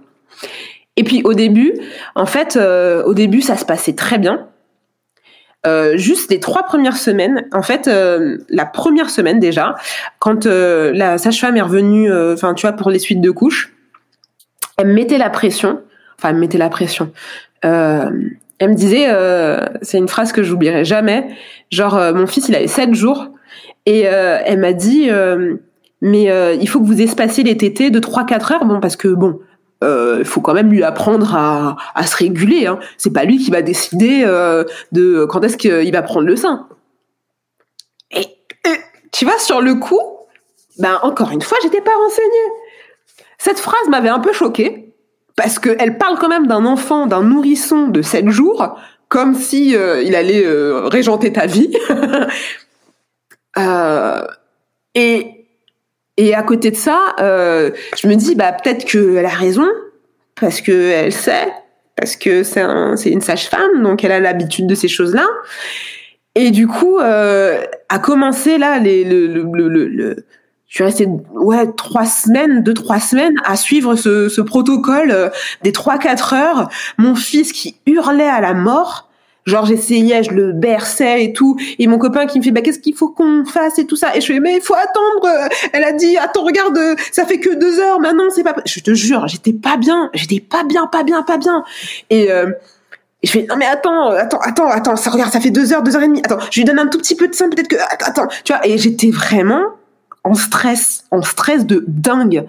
Et 0.97 1.03
puis 1.03 1.21
au 1.23 1.33
début, 1.33 1.73
en 2.15 2.25
fait, 2.25 2.55
euh, 2.55 3.03
au 3.03 3.13
début, 3.13 3.41
ça 3.41 3.55
se 3.55 3.65
passait 3.65 3.93
très 3.95 4.17
bien. 4.17 4.47
Euh, 5.65 5.95
juste 5.95 6.29
les 6.29 6.41
trois 6.41 6.63
premières 6.63 6.97
semaines, 6.97 7.47
en 7.53 7.61
fait, 7.61 7.87
euh, 7.87 8.37
la 8.49 8.65
première 8.65 9.09
semaine 9.09 9.39
déjà, 9.39 9.75
quand 10.19 10.45
euh, 10.45 10.91
la 10.93 11.17
sage-femme 11.17 11.55
est 11.55 11.61
revenue, 11.61 12.11
euh, 12.11 12.33
enfin, 12.33 12.53
tu 12.53 12.67
vois, 12.67 12.75
pour 12.75 12.91
les 12.91 12.99
suites 12.99 13.21
de 13.21 13.31
couches, 13.31 13.73
elle 14.77 14.87
mettait 14.87 15.17
la 15.17 15.29
pression. 15.29 15.81
Enfin, 16.19 16.29
elle 16.29 16.35
mettait 16.35 16.57
la 16.57 16.69
pression. 16.69 17.11
Euh, 17.63 18.11
elle 18.63 18.69
me 18.69 18.75
disait, 18.75 19.07
euh, 19.09 19.59
c'est 19.81 19.97
une 19.97 20.07
phrase 20.07 20.31
que 20.31 20.41
j'oublierai 20.41 20.85
jamais, 20.85 21.27
genre 21.69 21.97
euh, 21.97 22.13
mon 22.13 22.27
fils 22.27 22.47
il 22.47 22.55
avait 22.55 22.67
7 22.67 22.93
jours 22.93 23.27
et 23.85 24.07
euh, 24.07 24.39
elle 24.45 24.59
m'a 24.59 24.71
dit, 24.71 25.09
mais 26.01 26.23
il 26.59 26.67
faut 26.67 26.79
que 26.79 26.85
vous 26.85 27.01
espaciez 27.01 27.43
les 27.43 27.57
tétés 27.57 27.89
de 27.89 27.99
3-4 27.99 28.53
heures, 28.53 28.65
bon 28.65 28.79
parce 28.79 28.95
que 28.95 29.09
bon, 29.09 29.39
il 29.81 30.23
faut 30.23 30.39
quand 30.39 30.53
même 30.53 30.71
lui 30.71 30.81
apprendre 30.81 31.35
à, 31.35 32.07
se 32.07 32.15
réguler. 32.15 32.67
Hein. 32.67 32.79
C'est 32.97 33.11
pas 33.11 33.25
lui 33.25 33.37
qui 33.37 33.51
va 33.51 33.61
décider 33.61 34.23
de 34.93 35.25
quand 35.25 35.43
est-ce 35.43 35.57
qu'il 35.57 35.91
va 35.91 36.01
prendre 36.01 36.25
le 36.25 36.37
sein. 36.37 36.69
Et, 38.11 38.27
tu 39.11 39.25
vois, 39.25 39.37
sur 39.39 39.59
le 39.59 39.75
coup, 39.75 39.99
ben 40.79 40.99
encore 41.03 41.31
une 41.31 41.41
fois, 41.41 41.57
j'étais 41.61 41.81
pas 41.81 41.95
renseignée. 42.01 42.53
Cette 43.37 43.59
phrase 43.59 43.89
m'avait 43.89 44.09
un 44.09 44.19
peu 44.19 44.31
choquée 44.31 44.92
parce 45.35 45.59
qu'elle 45.59 45.97
parle 45.97 46.17
quand 46.19 46.29
même 46.29 46.47
d'un 46.47 46.65
enfant, 46.65 47.07
d'un 47.07 47.23
nourrisson 47.23 47.87
de 47.87 48.01
7 48.01 48.29
jours, 48.29 48.77
comme 49.09 49.35
si 49.35 49.75
euh, 49.75 50.01
il 50.01 50.15
allait 50.15 50.45
euh, 50.45 50.87
régenter 50.87 51.31
ta 51.31 51.45
vie. 51.45 51.75
euh, 53.57 54.21
et, 54.95 55.47
et 56.17 56.35
à 56.35 56.43
côté 56.43 56.71
de 56.71 56.75
ça, 56.75 57.15
je 57.19 58.07
me 58.07 58.15
dis, 58.15 58.35
bah 58.35 58.51
peut-être 58.51 58.85
qu'elle 58.85 59.25
a 59.25 59.29
raison, 59.29 59.67
parce 60.39 60.61
qu'elle 60.61 61.11
sait, 61.11 61.51
parce 61.95 62.15
que 62.15 62.43
c'est 62.43 62.61
un, 62.61 62.95
une 62.95 63.21
sage-femme, 63.21 63.81
donc 63.81 64.03
elle 64.03 64.11
a 64.11 64.19
l'habitude 64.19 64.67
de 64.67 64.75
ces 64.75 64.87
choses-là. 64.87 65.27
Et 66.35 66.51
du 66.51 66.67
coup, 66.67 66.99
a 66.99 67.99
commencé 68.01 68.57
là 68.59 68.77
les, 68.79 69.03
le, 69.03 69.27
le, 69.27 69.43
le, 69.67 69.87
le, 69.87 70.25
je 70.73 70.77
suis 70.77 70.83
restée 70.85 71.07
ouais 71.35 71.71
trois 71.77 72.05
semaines, 72.05 72.63
deux 72.63 72.73
trois 72.73 72.99
semaines 72.99 73.35
à 73.45 73.55
suivre 73.55 73.95
ce, 73.95 74.27
ce 74.27 74.41
protocole 74.41 75.11
euh, 75.11 75.29
des 75.61 75.71
trois 75.71 75.99
quatre 75.99 76.33
heures. 76.33 76.67
Mon 76.97 77.13
fils 77.13 77.51
qui 77.51 77.75
hurlait 77.85 78.27
à 78.27 78.41
la 78.41 78.55
mort. 78.55 79.07
Genre 79.45 79.65
j'essayais, 79.65 80.23
je 80.23 80.31
le 80.31 80.51
berçais 80.53 81.25
et 81.25 81.33
tout, 81.33 81.57
et 81.77 81.85
mon 81.87 81.97
copain 81.97 82.25
qui 82.25 82.39
me 82.39 82.43
fait 82.43 82.51
bah 82.51 82.61
qu'est-ce 82.61 82.79
qu'il 82.79 82.95
faut 82.95 83.09
qu'on 83.09 83.43
fasse 83.43 83.77
et 83.77 83.85
tout 83.85 83.97
ça, 83.97 84.15
et 84.15 84.21
je 84.21 84.25
fais 84.25 84.39
mais 84.39 84.55
il 84.55 84.61
faut 84.61 84.73
attendre. 84.73 85.49
Elle 85.73 85.83
a 85.83 85.91
dit 85.91 86.17
attends 86.17 86.43
regarde, 86.43 86.79
ça 87.11 87.25
fait 87.25 87.39
que 87.39 87.53
deux 87.53 87.79
heures 87.79 87.99
maintenant, 87.99 88.23
c'est 88.33 88.43
pas. 88.43 88.55
Je 88.65 88.79
te 88.79 88.93
jure, 88.93 89.27
j'étais 89.27 89.53
pas 89.53 89.75
bien, 89.75 90.09
j'étais 90.13 90.39
pas 90.39 90.63
bien, 90.63 90.87
pas 90.87 91.03
bien, 91.03 91.23
pas 91.23 91.37
bien. 91.37 91.65
Et 92.09 92.31
euh, 92.31 92.51
et 93.21 93.27
je 93.27 93.31
fais 93.33 93.45
non 93.47 93.57
mais 93.57 93.65
attends, 93.65 94.11
attends, 94.11 94.39
attends, 94.39 94.69
attends, 94.69 94.95
ça 94.95 95.11
regarde, 95.11 95.31
ça 95.31 95.41
fait 95.41 95.51
deux 95.51 95.71
heures, 95.73 95.83
deux 95.83 95.95
heures 95.97 96.03
et 96.03 96.07
demie. 96.07 96.21
Attends, 96.23 96.39
je 96.49 96.61
lui 96.61 96.65
donne 96.65 96.79
un 96.79 96.87
tout 96.87 96.97
petit 96.97 97.15
peu 97.15 97.27
de 97.27 97.35
sein, 97.35 97.49
peut-être 97.49 97.67
que 97.67 97.75
attends, 97.75 98.27
tu 98.45 98.53
vois. 98.53 98.65
Et 98.65 98.77
j'étais 98.77 99.11
vraiment 99.11 99.65
en 100.23 100.33
stress, 100.33 101.05
en 101.11 101.21
stress 101.21 101.65
de 101.65 101.83
dingue. 101.87 102.45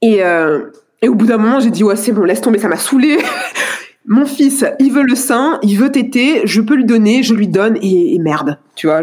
Et 0.00 0.22
euh, 0.24 0.70
et 1.00 1.08
au 1.08 1.14
bout 1.14 1.26
d'un 1.26 1.38
moment, 1.38 1.60
j'ai 1.60 1.70
dit 1.70 1.84
ouais 1.84 1.96
c'est 1.96 2.12
bon, 2.12 2.24
laisse 2.24 2.40
tomber, 2.40 2.58
ça 2.58 2.68
m'a 2.68 2.76
saoulé. 2.76 3.18
Mon 4.06 4.26
fils, 4.26 4.64
il 4.80 4.92
veut 4.92 5.04
le 5.04 5.14
sein, 5.14 5.60
il 5.62 5.78
veut 5.78 5.92
téter, 5.92 6.42
je 6.44 6.60
peux 6.60 6.74
lui 6.74 6.84
donner, 6.84 7.22
je 7.22 7.34
lui 7.34 7.46
donne 7.46 7.78
et, 7.82 8.18
merde, 8.18 8.58
tu 8.74 8.88
vois. 8.88 9.02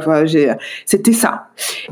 c'était 0.86 1.14
ça. 1.14 1.48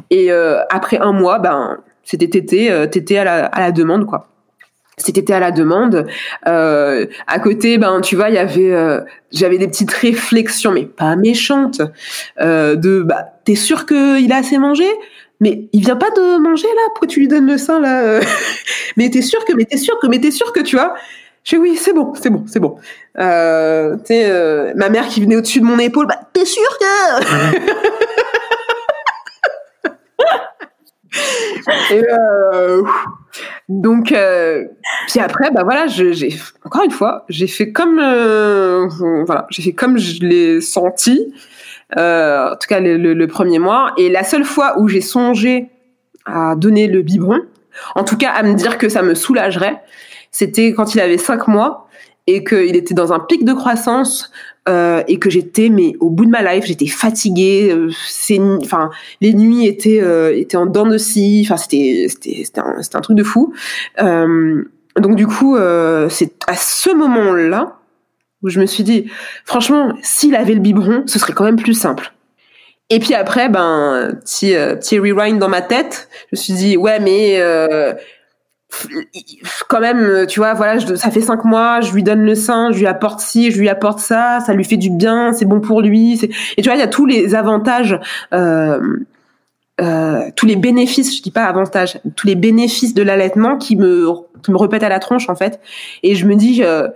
Et 0.09 0.29
euh, 0.29 0.59
après 0.69 0.97
un 0.97 1.13
mois, 1.13 1.39
ben 1.39 1.77
c'était 2.03 2.27
tété, 2.27 2.69
euh, 2.69 2.85
à 2.85 3.23
la, 3.23 3.45
à 3.45 3.59
la 3.61 3.71
demande 3.71 4.05
quoi 4.05 4.27
c'était 4.97 5.31
à 5.31 5.39
la 5.39 5.51
demande. 5.51 6.07
Euh, 6.47 7.05
à 7.27 7.39
côté, 7.39 7.77
ben 7.77 8.01
tu 8.01 8.15
vois, 8.15 8.29
il 8.29 8.35
y 8.35 8.39
avait, 8.39 8.73
euh, 8.73 9.01
j'avais 9.31 9.57
des 9.57 9.67
petites 9.67 9.91
réflexions, 9.91 10.71
mais 10.71 10.85
pas 10.85 11.15
méchantes, 11.15 11.81
euh, 12.41 12.75
de 12.75 13.01
bah 13.01 13.25
t'es 13.45 13.55
sûr 13.55 13.85
qu'il 13.85 14.31
a 14.31 14.37
assez 14.37 14.57
mangé? 14.57 14.87
Mais 15.39 15.69
il 15.71 15.81
vient 15.81 15.95
pas 15.95 16.09
de 16.09 16.39
manger 16.39 16.67
là 16.67 16.81
Pourquoi 16.89 17.07
tu 17.07 17.19
lui 17.19 17.27
donnes 17.27 17.47
le 17.47 17.57
sein 17.57 17.79
là 17.79 18.19
Mais 18.97 19.09
t'es 19.09 19.21
sûr 19.21 19.43
que, 19.45 19.53
mais 19.53 19.65
t'es 19.65 19.77
sûr 19.77 19.99
que, 19.99 20.07
mais 20.07 20.19
t'es 20.19 20.31
sûr 20.31 20.51
que 20.51 20.59
tu 20.59 20.75
vois 20.75 20.95
Je 21.43 21.55
dis 21.55 21.61
oui, 21.61 21.77
c'est 21.77 21.93
bon, 21.93 22.13
c'est 22.15 22.29
bon, 22.29 22.43
c'est 22.47 22.59
bon. 22.59 22.77
Euh, 23.19 23.95
sais, 24.05 24.73
ma 24.75 24.89
mère 24.89 25.07
qui 25.07 25.21
venait 25.21 25.35
au-dessus 25.35 25.59
de 25.59 25.65
mon 25.65 25.79
épaule, 25.79 26.07
bah 26.07 26.19
t'es 26.33 26.45
sûr 26.45 26.77
que 26.79 27.87
euh, 31.91 32.83
donc, 33.69 34.11
euh, 34.11 34.65
puis 35.07 35.19
après, 35.19 35.51
bah 35.51 35.63
voilà, 35.63 35.87
j'ai 35.87 36.35
encore 36.63 36.83
une 36.83 36.91
fois, 36.91 37.25
j'ai 37.29 37.47
fait 37.47 37.71
comme 37.71 37.99
euh, 37.99 38.87
voilà, 39.25 39.47
j'ai 39.49 39.61
fait 39.61 39.73
comme 39.73 39.97
je 39.97 40.23
l'ai 40.23 40.61
senti. 40.61 41.33
Euh, 41.95 42.51
en 42.51 42.55
tout 42.55 42.67
cas, 42.67 42.79
le, 42.79 42.97
le, 42.97 43.13
le, 43.13 43.27
premier 43.27 43.59
mois. 43.59 43.93
Et 43.97 44.09
la 44.09 44.23
seule 44.23 44.43
fois 44.43 44.77
où 44.79 44.87
j'ai 44.87 45.01
songé 45.01 45.69
à 46.25 46.55
donner 46.55 46.87
le 46.87 47.01
biberon, 47.01 47.39
en 47.95 48.03
tout 48.03 48.17
cas 48.17 48.31
à 48.31 48.43
me 48.43 48.53
dire 48.55 48.77
que 48.77 48.89
ça 48.89 49.01
me 49.01 49.15
soulagerait, 49.15 49.81
c'était 50.31 50.73
quand 50.73 50.95
il 50.95 50.99
avait 50.99 51.17
cinq 51.17 51.47
mois 51.47 51.87
et 52.27 52.43
qu'il 52.43 52.75
était 52.75 52.93
dans 52.93 53.13
un 53.13 53.19
pic 53.19 53.45
de 53.45 53.53
croissance 53.53 54.31
euh, 54.67 55.01
et 55.07 55.17
que 55.17 55.29
j'étais 55.29 55.69
mais 55.69 55.93
au 56.01 56.09
bout 56.09 56.25
de 56.25 56.29
ma 56.29 56.41
life, 56.41 56.65
j'étais 56.65 56.87
fatiguée. 56.87 57.71
Euh, 57.71 57.89
les 59.21 59.33
nuits 59.33 59.65
étaient 59.65 60.01
euh, 60.01 60.37
étaient 60.37 60.57
en 60.57 60.65
dents 60.65 60.85
de 60.85 60.97
scie. 60.97 61.43
Enfin, 61.45 61.55
c'était 61.55 62.07
c'était 62.09 62.41
c'était 62.43 62.59
un, 62.59 62.75
un, 62.93 63.01
truc 63.01 63.15
de 63.15 63.23
fou. 63.23 63.53
Euh, 64.01 64.63
donc 64.99 65.15
du 65.15 65.25
coup, 65.25 65.55
euh, 65.55 66.09
c'est 66.09 66.33
à 66.47 66.55
ce 66.55 66.93
moment-là 66.93 67.77
où 68.43 68.49
je 68.49 68.59
me 68.59 68.65
suis 68.65 68.83
dit, 68.83 69.09
franchement, 69.45 69.93
s'il 70.01 70.35
avait 70.35 70.53
le 70.53 70.59
biberon, 70.59 71.03
ce 71.07 71.19
serait 71.19 71.33
quand 71.33 71.45
même 71.45 71.55
plus 71.55 71.73
simple. 71.73 72.13
Et 72.89 72.99
puis 72.99 73.13
après, 73.13 73.49
ben, 73.49 74.17
petit, 74.23 74.55
rewind 74.97 75.39
dans 75.39 75.49
ma 75.49 75.61
tête, 75.61 76.07
je 76.31 76.37
me 76.37 76.41
suis 76.41 76.53
dit, 76.53 76.77
ouais, 76.77 76.99
mais 76.99 77.41
quand 79.67 79.79
même, 79.79 80.25
tu 80.27 80.39
vois, 80.39 80.53
voilà, 80.53 80.79
ça 80.79 81.09
fait 81.09 81.21
cinq 81.21 81.45
mois, 81.45 81.81
je 81.81 81.93
lui 81.93 82.03
donne 82.03 82.23
le 82.23 82.35
sein, 82.35 82.71
je 82.71 82.79
lui 82.79 82.87
apporte 82.87 83.19
ci, 83.19 83.51
je 83.51 83.59
lui 83.59 83.69
apporte 83.69 83.99
ça, 83.99 84.39
ça 84.45 84.53
lui 84.53 84.63
fait 84.63 84.77
du 84.77 84.89
bien, 84.89 85.33
c'est 85.33 85.45
bon 85.45 85.61
pour 85.61 85.81
lui. 85.81 86.19
Et 86.57 86.61
tu 86.61 86.69
vois, 86.69 86.75
il 86.75 86.79
y 86.79 86.83
a 86.83 86.87
tous 86.87 87.05
les 87.05 87.33
avantages, 87.33 87.99
euh, 88.33 88.79
euh, 89.79 90.21
tous 90.35 90.45
les 90.45 90.55
bénéfices, 90.55 91.15
je 91.15 91.21
dis 91.21 91.31
pas 91.31 91.45
avantages, 91.45 91.99
tous 92.15 92.27
les 92.27 92.35
bénéfices 92.35 92.93
de 92.93 93.03
l'allaitement 93.03 93.57
qui 93.57 93.75
me, 93.75 94.07
qui 94.43 94.51
me 94.51 94.57
repètent 94.57 94.83
à 94.83 94.89
la 94.89 94.99
tronche 94.99 95.29
en 95.29 95.35
fait. 95.35 95.59
Et 96.03 96.15
je 96.15 96.25
me 96.25 96.35
dis, 96.35 96.63
euh, 96.63 96.89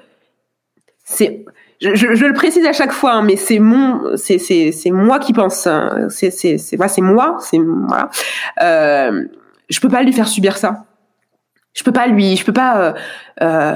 c'est, 1.12 1.45
je, 1.82 1.95
je, 1.95 2.16
je, 2.16 2.26
le 2.26 2.34
précise 2.34 2.66
à 2.66 2.74
chaque 2.74 2.91
fois, 2.91 3.14
hein, 3.14 3.24
mais 3.24 3.36
c'est 3.36 3.59
mon, 3.59 4.16
c'est 4.18 4.38
c'est 4.38 4.72
c'est 4.72 4.91
moi 4.91 5.20
qui 5.20 5.34
pense, 5.34 5.68
hein. 5.68 6.07
c'est 6.09 6.32
c'est 6.32 6.57
c'est 6.57 6.76
voilà, 6.76 6.89
c'est 6.89 7.01
moi, 7.01 7.38
c'est 7.39 7.59
voilà. 7.59 8.09
Euh, 8.62 9.24
je 9.70 9.80
peux 9.80 9.89
pas 9.89 10.03
lui 10.03 10.14
faire 10.14 10.28
subir 10.28 10.57
ça 10.57 10.86
je 11.74 11.84
peux 11.84 11.91
pas 11.91 12.07
lui, 12.07 12.36
je 12.36 12.43
peux 12.43 12.53
pas, 12.53 12.82
euh, 12.82 12.93
euh, 13.41 13.76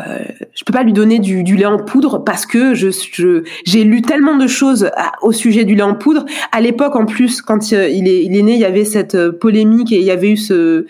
je 0.54 0.64
peux 0.66 0.74
pas 0.74 0.84
lui 0.84 0.92
donner 0.92 1.20
du, 1.20 1.44
du, 1.44 1.56
lait 1.56 1.66
en 1.66 1.78
poudre 1.78 2.24
parce 2.24 2.46
que 2.46 2.74
je, 2.74 2.90
je 2.90 3.44
j'ai 3.66 3.84
lu 3.86 4.02
tellement 4.02 4.36
de 4.36 4.48
choses 4.48 4.92
au 5.22 5.32
sujet 5.32 5.64
du 5.64 5.76
lait 5.76 5.82
en 5.82 5.96
poudre. 5.96 6.26
À 6.52 6.60
l'époque, 6.60 6.96
en 6.96 7.06
plus, 7.06 7.42
quand 7.42 7.72
il 7.72 8.08
est, 8.08 8.26
il 8.26 8.36
est 8.36 8.42
né, 8.42 8.54
il 8.54 8.60
y 8.60 8.66
avait 8.66 8.84
cette 8.84 9.16
euh, 9.16 9.32
polémique 9.32 9.94
et 9.94 10.00
il 10.00 10.04
y 10.04 10.12
avait 10.12 10.32
eu 10.32 10.38
ce, 10.38 10.86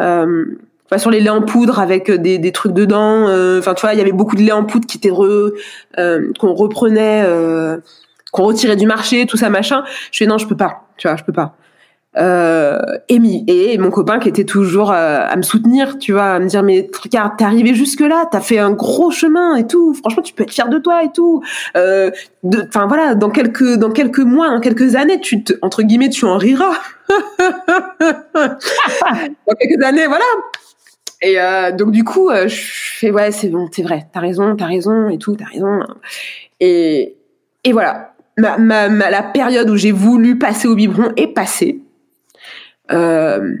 euh, 0.00 0.44
enfin, 0.90 0.98
sur 0.98 1.10
les 1.10 1.20
laits 1.20 1.32
en 1.32 1.42
poudre 1.42 1.78
avec 1.78 2.10
des, 2.10 2.38
des 2.38 2.52
trucs 2.52 2.72
dedans. 2.72 3.28
Euh, 3.28 3.58
enfin, 3.58 3.74
tu 3.74 3.82
vois, 3.82 3.94
il 3.94 3.98
y 3.98 4.02
avait 4.02 4.12
beaucoup 4.12 4.36
de 4.36 4.42
lait 4.42 4.52
en 4.52 4.64
poudre 4.64 4.86
qui 4.86 4.96
étaient 4.96 5.10
re, 5.10 5.52
euh, 5.98 6.32
qu'on 6.38 6.54
reprenait, 6.54 7.24
qu'on 8.32 8.44
retirait 8.44 8.76
du 8.76 8.86
marché, 8.86 9.26
tout 9.26 9.36
ça 9.36 9.50
machin. 9.50 9.84
Je 10.12 10.18
fais 10.18 10.26
non, 10.26 10.38
je 10.38 10.46
peux 10.46 10.56
pas. 10.56 10.88
Tu 10.96 11.08
vois, 11.08 11.16
je 11.16 11.24
peux 11.24 11.32
pas 11.32 11.54
euh, 12.16 12.78
et, 13.08 13.78
mon 13.78 13.90
copain 13.90 14.18
qui 14.18 14.28
était 14.28 14.44
toujours 14.44 14.90
euh, 14.90 15.20
à 15.28 15.36
me 15.36 15.42
soutenir, 15.42 15.98
tu 15.98 16.12
vois, 16.12 16.32
à 16.32 16.40
me 16.40 16.46
dire 16.46 16.62
mais 16.62 16.90
regarde, 17.02 17.32
t'es 17.36 17.44
arrivé 17.44 17.74
jusque 17.74 18.00
là, 18.00 18.24
t'as 18.30 18.40
fait 18.40 18.58
un 18.58 18.72
gros 18.72 19.10
chemin 19.10 19.56
et 19.56 19.66
tout. 19.66 19.94
Franchement, 19.94 20.22
tu 20.22 20.32
peux 20.32 20.42
être 20.42 20.52
fier 20.52 20.68
de 20.68 20.78
toi 20.78 21.04
et 21.04 21.12
tout. 21.12 21.42
Euh, 21.76 22.10
enfin 22.66 22.86
voilà, 22.86 23.14
dans 23.14 23.30
quelques 23.30 23.76
dans 23.76 23.90
quelques 23.90 24.18
mois, 24.18 24.48
dans 24.48 24.60
quelques 24.60 24.96
années, 24.96 25.20
tu 25.20 25.44
te, 25.44 25.52
entre 25.62 25.82
guillemets, 25.82 26.08
tu 26.08 26.24
en 26.24 26.38
riras. 26.38 26.74
dans 27.08 29.54
quelques 29.60 29.84
années, 29.84 30.06
voilà. 30.06 30.24
Et 31.22 31.40
euh, 31.40 31.72
donc 31.72 31.90
du 31.90 32.04
coup, 32.04 32.30
euh, 32.30 32.46
je 32.48 32.60
fais 32.60 33.10
ouais, 33.10 33.32
c'est 33.32 33.48
bon, 33.48 33.68
c'est 33.72 33.82
vrai, 33.82 34.06
t'as 34.12 34.20
raison, 34.20 34.54
t'as 34.56 34.66
raison 34.66 35.08
et 35.08 35.18
tout, 35.18 35.36
t'as 35.36 35.46
raison. 35.46 35.80
Et 36.60 37.16
et 37.64 37.72
voilà. 37.72 38.14
Ma, 38.38 38.56
ma, 38.56 38.88
ma, 38.88 39.10
la 39.10 39.24
période 39.24 39.68
où 39.68 39.76
j'ai 39.76 39.90
voulu 39.90 40.38
passer 40.38 40.68
au 40.68 40.76
biberon 40.76 41.12
est 41.16 41.26
passée. 41.34 41.80
Euh, 42.92 43.56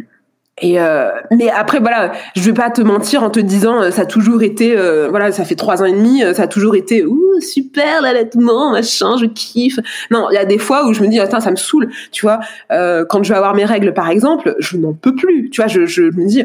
et 0.60 0.80
euh, 0.80 1.10
mais 1.30 1.50
après 1.50 1.78
voilà, 1.80 2.12
je 2.34 2.42
vais 2.42 2.52
pas 2.52 2.70
te 2.70 2.80
mentir 2.80 3.22
en 3.22 3.30
te 3.30 3.40
disant 3.40 3.82
euh, 3.82 3.90
ça 3.90 4.02
a 4.02 4.06
toujours 4.06 4.42
été 4.42 4.76
euh, 4.76 5.08
voilà 5.08 5.32
ça 5.32 5.44
fait 5.44 5.54
trois 5.54 5.82
ans 5.82 5.84
et 5.84 5.92
demi 5.92 6.22
ça 6.34 6.42
a 6.42 6.46
toujours 6.46 6.74
été 6.74 7.04
ouh 7.04 7.40
super 7.40 8.02
l'allaitement 8.02 8.72
machin 8.72 9.16
je 9.20 9.26
kiffe. 9.26 9.78
Non 10.10 10.28
il 10.30 10.34
y 10.34 10.38
a 10.38 10.44
des 10.44 10.58
fois 10.58 10.86
où 10.86 10.92
je 10.92 11.02
me 11.02 11.08
dis 11.08 11.20
attends 11.20 11.40
ça 11.40 11.50
me 11.50 11.56
saoule 11.56 11.88
tu 12.12 12.26
vois. 12.26 12.40
Euh, 12.72 13.04
quand 13.08 13.22
je 13.22 13.30
vais 13.30 13.36
avoir 13.36 13.54
mes 13.54 13.64
règles 13.64 13.94
par 13.94 14.08
exemple 14.08 14.56
je 14.58 14.76
n'en 14.76 14.92
peux 14.92 15.14
plus 15.14 15.50
tu 15.50 15.60
vois 15.60 15.68
je, 15.68 15.86
je 15.86 16.02
me 16.02 16.26
dis 16.26 16.44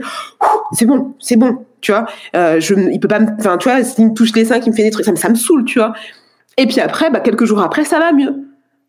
c'est 0.74 0.86
bon 0.86 1.14
c'est 1.20 1.38
bon 1.38 1.66
tu 1.82 1.92
vois. 1.92 2.06
Je 2.34 2.76
il 2.92 3.00
peut 3.00 3.08
pas 3.08 3.20
enfin 3.40 3.58
tu 3.58 3.70
vois 3.70 3.84
s'il 3.84 4.08
me 4.08 4.14
touche 4.14 4.34
les 4.36 4.46
seins 4.46 4.60
qui 4.60 4.70
me 4.70 4.76
fait 4.76 4.84
des 4.84 4.92
trucs 4.92 5.06
ça 5.06 5.12
me 5.12 5.18
ça 5.18 5.30
me 5.30 5.36
saoule 5.36 5.66
tu 5.66 5.80
vois. 5.80 5.94
Et 6.58 6.68
puis 6.68 6.80
après 6.80 7.10
bah 7.10 7.20
quelques 7.20 7.46
jours 7.46 7.62
après 7.62 7.84
ça 7.84 8.00
va 8.00 8.12
mieux. 8.12 8.36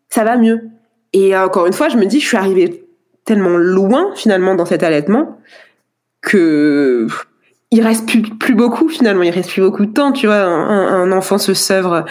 Ça 0.09 0.23
va 0.23 0.37
mieux. 0.37 0.61
Et 1.13 1.35
encore 1.35 1.65
une 1.65 1.73
fois 1.73 1.89
je 1.89 1.97
me 1.97 2.05
dis 2.05 2.19
je 2.19 2.27
suis 2.27 2.37
arrivée 2.37 2.84
tellement 3.25 3.57
loin 3.57 4.11
finalement 4.15 4.55
dans 4.55 4.65
cet 4.65 4.83
allaitement 4.83 5.39
que 6.21 7.07
il 7.71 7.81
reste 7.81 8.07
plus, 8.07 8.21
plus 8.21 8.55
beaucoup 8.55 8.87
finalement, 8.87 9.23
il 9.23 9.31
reste 9.31 9.49
plus 9.49 9.61
beaucoup 9.61 9.85
de 9.85 9.91
temps, 9.91 10.11
tu 10.11 10.27
vois. 10.27 10.37
Un, 10.37 11.03
un 11.03 11.11
enfant 11.11 11.37
se 11.37 11.53
sevre 11.53 12.05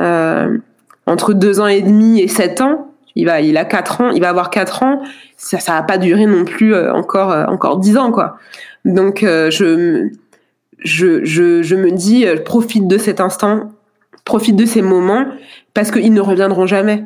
euh, 0.00 0.58
entre 1.06 1.32
deux 1.32 1.60
ans 1.60 1.68
et 1.68 1.80
demi 1.80 2.20
et 2.20 2.28
sept 2.28 2.60
ans. 2.60 2.92
Il 3.14 3.24
va, 3.24 3.40
il 3.40 3.56
a 3.56 3.64
quatre 3.64 4.02
ans, 4.02 4.10
il 4.10 4.20
va 4.20 4.28
avoir 4.28 4.50
quatre 4.50 4.82
ans. 4.82 5.00
Ça, 5.38 5.58
ça 5.58 5.72
va 5.72 5.82
pas 5.82 5.96
durer 5.96 6.26
non 6.26 6.44
plus 6.44 6.74
euh, 6.74 6.92
encore, 6.92 7.30
euh, 7.30 7.46
encore 7.46 7.78
dix 7.78 7.96
ans, 7.96 8.12
quoi. 8.12 8.36
Donc 8.84 9.22
euh, 9.22 9.50
je, 9.50 10.10
je, 10.80 11.24
je, 11.24 11.62
je 11.62 11.76
me 11.76 11.92
dis, 11.92 12.26
profite 12.44 12.86
de 12.86 12.98
cet 12.98 13.20
instant, 13.20 13.70
profite 14.24 14.56
de 14.56 14.66
ces 14.66 14.82
moments, 14.82 15.24
parce 15.72 15.90
qu'ils 15.90 16.12
ne 16.12 16.20
reviendront 16.20 16.66
jamais. 16.66 17.04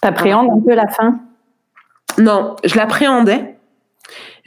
T'appréhendes 0.00 0.48
un 0.50 0.60
peu 0.66 0.74
la 0.74 0.88
fin? 0.88 1.20
Non, 2.18 2.56
je 2.64 2.76
l'appréhendais. 2.76 3.56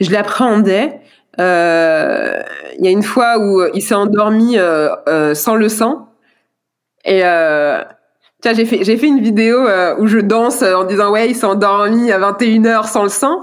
Je 0.00 0.10
l'appréhendais. 0.10 1.00
Euh, 1.40 2.42
il 2.78 2.84
y 2.84 2.88
a 2.88 2.90
une 2.90 3.02
fois 3.02 3.38
où 3.38 3.62
il 3.74 3.82
s'est 3.82 3.94
endormi 3.94 4.58
euh, 4.58 4.94
euh, 5.08 5.34
sans 5.34 5.54
le 5.56 5.68
sang. 5.68 6.08
Et 7.04 7.22
j'ai 8.44 8.64
fait, 8.64 8.84
j'ai 8.84 8.96
fait 8.96 9.06
une 9.06 9.20
vidéo 9.20 9.66
où 9.98 10.06
je 10.06 10.18
danse 10.18 10.62
en 10.62 10.84
disant 10.84 11.10
ouais, 11.10 11.30
il 11.30 11.34
s'est 11.34 11.46
endormi 11.46 12.10
à 12.12 12.18
21h 12.18 12.88
sans 12.88 13.02
le 13.02 13.08
sang. 13.08 13.42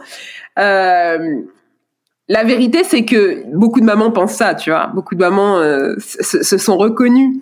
la 0.57 2.43
vérité, 2.43 2.83
c'est 2.83 3.05
que 3.05 3.43
beaucoup 3.53 3.79
de 3.79 3.85
mamans 3.85 4.11
pensent 4.11 4.35
ça, 4.35 4.55
tu 4.55 4.71
vois. 4.71 4.87
Beaucoup 4.87 5.15
de 5.15 5.19
mamans 5.19 5.61
se, 5.99 6.43
se, 6.43 6.57
sont 6.57 6.77
reconnues. 6.77 7.41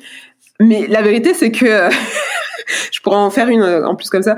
Mais 0.60 0.88
la 0.88 1.02
vérité, 1.02 1.34
c'est 1.34 1.52
que 1.52 1.66
je 2.92 3.00
pourrais 3.02 3.18
en 3.18 3.30
faire 3.30 3.48
une 3.48 3.64
en 3.64 3.96
plus 3.96 4.10
comme 4.10 4.24
ça. 4.24 4.36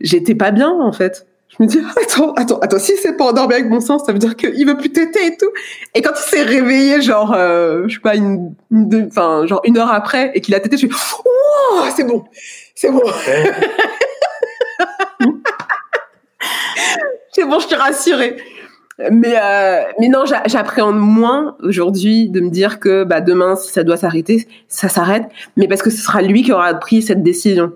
J'étais 0.00 0.34
pas 0.34 0.50
bien 0.50 0.70
en 0.70 0.92
fait. 0.92 1.26
Je 1.58 1.62
me 1.62 1.68
dis 1.68 1.80
attends 2.00 2.32
attends 2.34 2.58
attends 2.60 2.78
si 2.78 2.96
c'est 2.96 3.16
pas 3.16 3.24
endormi 3.26 3.54
avec 3.54 3.68
mon 3.68 3.80
sang 3.80 3.98
ça 3.98 4.12
veut 4.12 4.18
dire 4.18 4.36
qu'il 4.36 4.66
veut 4.66 4.76
plus 4.76 4.90
téter 4.90 5.26
et 5.26 5.36
tout. 5.36 5.50
Et 5.94 6.02
quand 6.02 6.12
il 6.14 6.30
s'est 6.30 6.42
réveillé 6.42 7.02
genre 7.02 7.34
euh, 7.34 7.84
je 7.88 7.94
sais 7.94 8.00
pas 8.00 8.16
une, 8.16 8.54
enfin 9.06 9.46
genre 9.46 9.60
une 9.64 9.76
heure 9.78 9.92
après 9.92 10.32
et 10.34 10.40
qu'il 10.40 10.54
a 10.54 10.60
tété 10.60 10.76
je 10.76 10.86
suis 10.86 10.90
oh 11.24 11.84
c'est 11.94 12.04
bon 12.04 12.24
c'est 12.74 12.90
bon. 12.90 13.02
c'est 17.32 17.44
bon 17.44 17.58
je 17.58 17.66
suis 17.66 17.76
rassurée. 17.76 18.36
Mais 19.10 19.36
euh, 19.42 19.82
mais 19.98 20.08
non, 20.08 20.24
j'appréhende 20.46 20.98
moins 20.98 21.56
aujourd'hui 21.60 22.28
de 22.28 22.40
me 22.40 22.50
dire 22.50 22.78
que 22.78 23.04
bah 23.04 23.20
demain 23.20 23.56
si 23.56 23.72
ça 23.72 23.84
doit 23.84 23.96
s'arrêter, 23.96 24.46
ça 24.68 24.88
s'arrête, 24.88 25.24
mais 25.56 25.66
parce 25.66 25.82
que 25.82 25.90
ce 25.90 26.02
sera 26.02 26.22
lui 26.22 26.42
qui 26.42 26.52
aura 26.52 26.72
pris 26.74 27.02
cette 27.02 27.22
décision. 27.22 27.72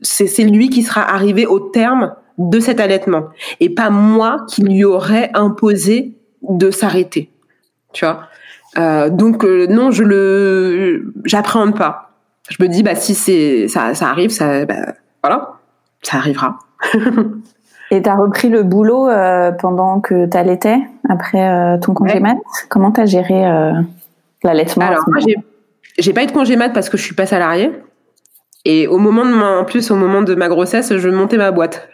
C'est 0.00 0.26
c'est 0.26 0.44
lui 0.44 0.68
qui 0.70 0.82
sera 0.82 1.02
arrivé 1.02 1.46
au 1.46 1.60
terme 1.60 2.14
de 2.40 2.58
cet 2.58 2.80
allaitement 2.80 3.24
et 3.60 3.68
pas 3.68 3.90
moi 3.90 4.38
qui 4.48 4.62
lui 4.62 4.82
aurais 4.82 5.30
imposé 5.34 6.16
de 6.42 6.70
s'arrêter. 6.70 7.30
Tu 7.92 8.04
vois? 8.04 8.22
Euh, 8.78 9.10
donc 9.10 9.44
euh, 9.44 9.66
non, 9.66 9.90
je 9.90 10.02
le 10.02 11.12
j'appréhende 11.24 11.76
pas. 11.76 12.12
Je 12.48 12.62
me 12.62 12.68
dis 12.68 12.82
bah 12.82 12.94
si 12.94 13.14
c'est 13.14 13.68
ça 13.68 13.94
ça 13.94 14.08
arrive, 14.08 14.30
ça 14.30 14.64
bah, 14.64 14.94
voilà, 15.22 15.52
ça 16.02 16.16
arrivera. 16.16 16.58
Et 17.92 18.00
tu 18.00 18.08
as 18.08 18.14
repris 18.14 18.48
le 18.48 18.62
boulot 18.62 19.08
euh, 19.08 19.50
pendant 19.50 20.00
que 20.00 20.26
tu 20.26 20.36
allaitais, 20.36 20.78
après 21.08 21.78
ton 21.80 21.92
congé 21.92 22.20
mat? 22.20 22.36
Comment 22.68 22.92
tu 22.92 23.00
as 23.00 23.06
géré 23.06 23.42
l'allaitement 24.44 24.86
Alors, 24.86 25.02
moi, 25.08 25.18
j'ai 25.98 26.12
pas 26.12 26.22
eu 26.22 26.26
de 26.26 26.32
congé 26.32 26.54
mat 26.54 26.70
parce 26.70 26.88
que 26.88 26.96
je 26.96 27.02
suis 27.02 27.16
pas 27.16 27.26
salariée. 27.26 27.72
Et 28.64 28.86
au 28.86 28.98
moment 28.98 29.24
de 29.24 29.32
ma, 29.32 29.58
en 29.58 29.64
plus, 29.64 29.90
au 29.90 29.96
moment 29.96 30.22
de 30.22 30.36
ma 30.36 30.48
grossesse, 30.48 30.96
je 30.96 31.08
montais 31.08 31.36
ma 31.36 31.50
boîte. 31.50 31.88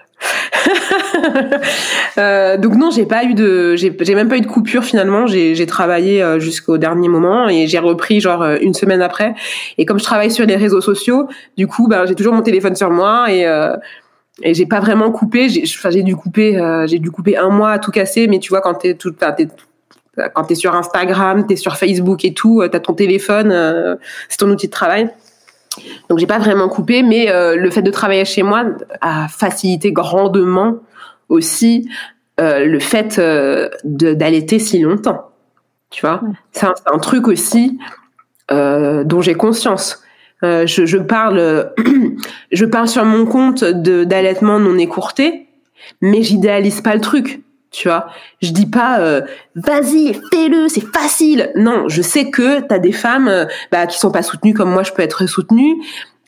euh, 2.19 2.57
donc 2.57 2.75
non, 2.75 2.91
j'ai 2.91 3.07
pas 3.07 3.25
eu 3.25 3.35
de, 3.35 3.77
j'ai 3.77 4.15
même 4.15 4.29
pas 4.29 4.37
eu 4.37 4.41
de 4.41 4.47
coupure 4.47 4.85
finalement. 4.85 5.27
J'ai 5.27 5.67
travaillé 5.67 6.23
euh, 6.23 6.39
jusqu'au 6.39 6.79
dernier 6.79 7.09
moment 7.09 7.49
et 7.49 7.67
j'ai 7.67 7.79
repris 7.79 8.21
genre 8.21 8.45
une 8.61 8.75
semaine 8.75 9.03
après. 9.03 9.35
Et 9.79 9.85
comme 9.85 9.99
je 9.99 10.05
travaille 10.05 10.31
sur 10.31 10.47
les 10.47 10.57
réseaux 10.57 10.81
sociaux, 10.81 11.29
du 11.57 11.67
coup, 11.67 11.89
ben 11.89 12.07
j'ai 12.07 12.15
toujours 12.15 12.35
mon 12.35 12.43
téléphone 12.43 12.77
sur 12.77 12.91
moi 12.91 13.31
et 13.31 13.47
euh, 13.47 13.77
et 14.43 14.55
j'ai 14.55 14.67
pas 14.67 14.81
vraiment 14.81 15.11
coupé 15.11 15.49
j'ai 15.49 15.63
enfin 15.65 15.91
j'ai 15.91 16.03
dû 16.03 16.15
couper 16.15 16.59
euh, 16.59 16.87
j'ai 16.87 16.99
dû 16.99 17.11
couper 17.11 17.37
un 17.37 17.49
mois 17.49 17.71
à 17.71 17.79
tout 17.79 17.91
casser 17.91 18.27
mais 18.29 18.39
tu 18.39 18.51
vois 18.51 18.61
quand 18.61 18.75
t'es 18.75 18.95
tout 18.95 19.15
quand 20.35 20.45
t'es 20.45 20.55
sur 20.55 20.75
Instagram 20.75 21.47
t'es 21.47 21.57
sur 21.57 21.77
Facebook 21.77 22.25
et 22.25 22.35
tout 22.35 22.61
euh, 22.61 22.69
t'as 22.69 22.81
ton 22.81 22.93
téléphone 22.93 23.51
euh, 23.51 23.97
c'est 24.29 24.39
ton 24.39 24.51
outil 24.51 24.67
de 24.67 24.73
travail 24.73 25.11
donc 26.11 26.19
j'ai 26.19 26.27
pas 26.27 26.39
vraiment 26.39 26.69
coupé 26.69 27.03
mais 27.03 27.27
le 27.31 27.71
fait 27.71 27.83
de 27.83 27.91
travailler 27.91 28.25
chez 28.25 28.43
moi 28.43 28.65
a 29.03 29.29
facilité 29.29 29.93
grandement 29.93 30.77
aussi 31.29 31.89
le 32.39 32.79
fait 32.79 33.19
de, 33.19 33.71
d'allaiter 34.15 34.59
si 34.59 34.81
longtemps 34.81 35.31
tu 35.91 36.01
vois? 36.01 36.21
C'est 36.53 36.67
un, 36.67 36.75
un, 36.93 36.99
truc 36.99 37.29
aussi 37.29 37.79
dont 38.51 39.21
j'ai 39.21 39.35
conscience 39.35 40.03
euh, 40.45 40.67
je, 40.67 40.85
je, 40.85 40.99
parle, 40.99 41.73
je 42.53 42.65
parle 42.65 42.89
sur 42.89 43.05
mon 43.05 43.27
compte 43.27 43.65
d'allaitement 43.65 44.59
non 44.59 44.77
écourté, 44.79 45.47
mais 46.01 46.23
j'idéalise 46.23 46.81
pas 46.81 46.95
le 46.95 47.01
truc. 47.01 47.43
Tu 47.73 47.89
vois, 47.89 48.07
je 48.41 48.53
dis 48.53 48.67
pas 48.67 49.01
euh, 49.01 49.21
vas-y 49.55 50.15
fais-le, 50.33 50.69
c'est 50.69 50.87
facile. 50.95 51.51
Non, 51.57 51.89
je 51.89 52.01
sais 52.01 52.31
que 52.31 52.61
t'as 52.61 52.79
des 52.79 52.93
femmes 52.93 53.29
euh, 53.29 53.45
bah, 53.71 53.87
qui 53.87 53.99
sont 53.99 54.11
pas 54.11 54.23
soutenues 54.23 54.55
comme 54.55 54.71
moi 54.71 54.83
je 54.83 54.93
peux 54.93 55.03
être 55.03 55.27
soutenue, 55.27 55.75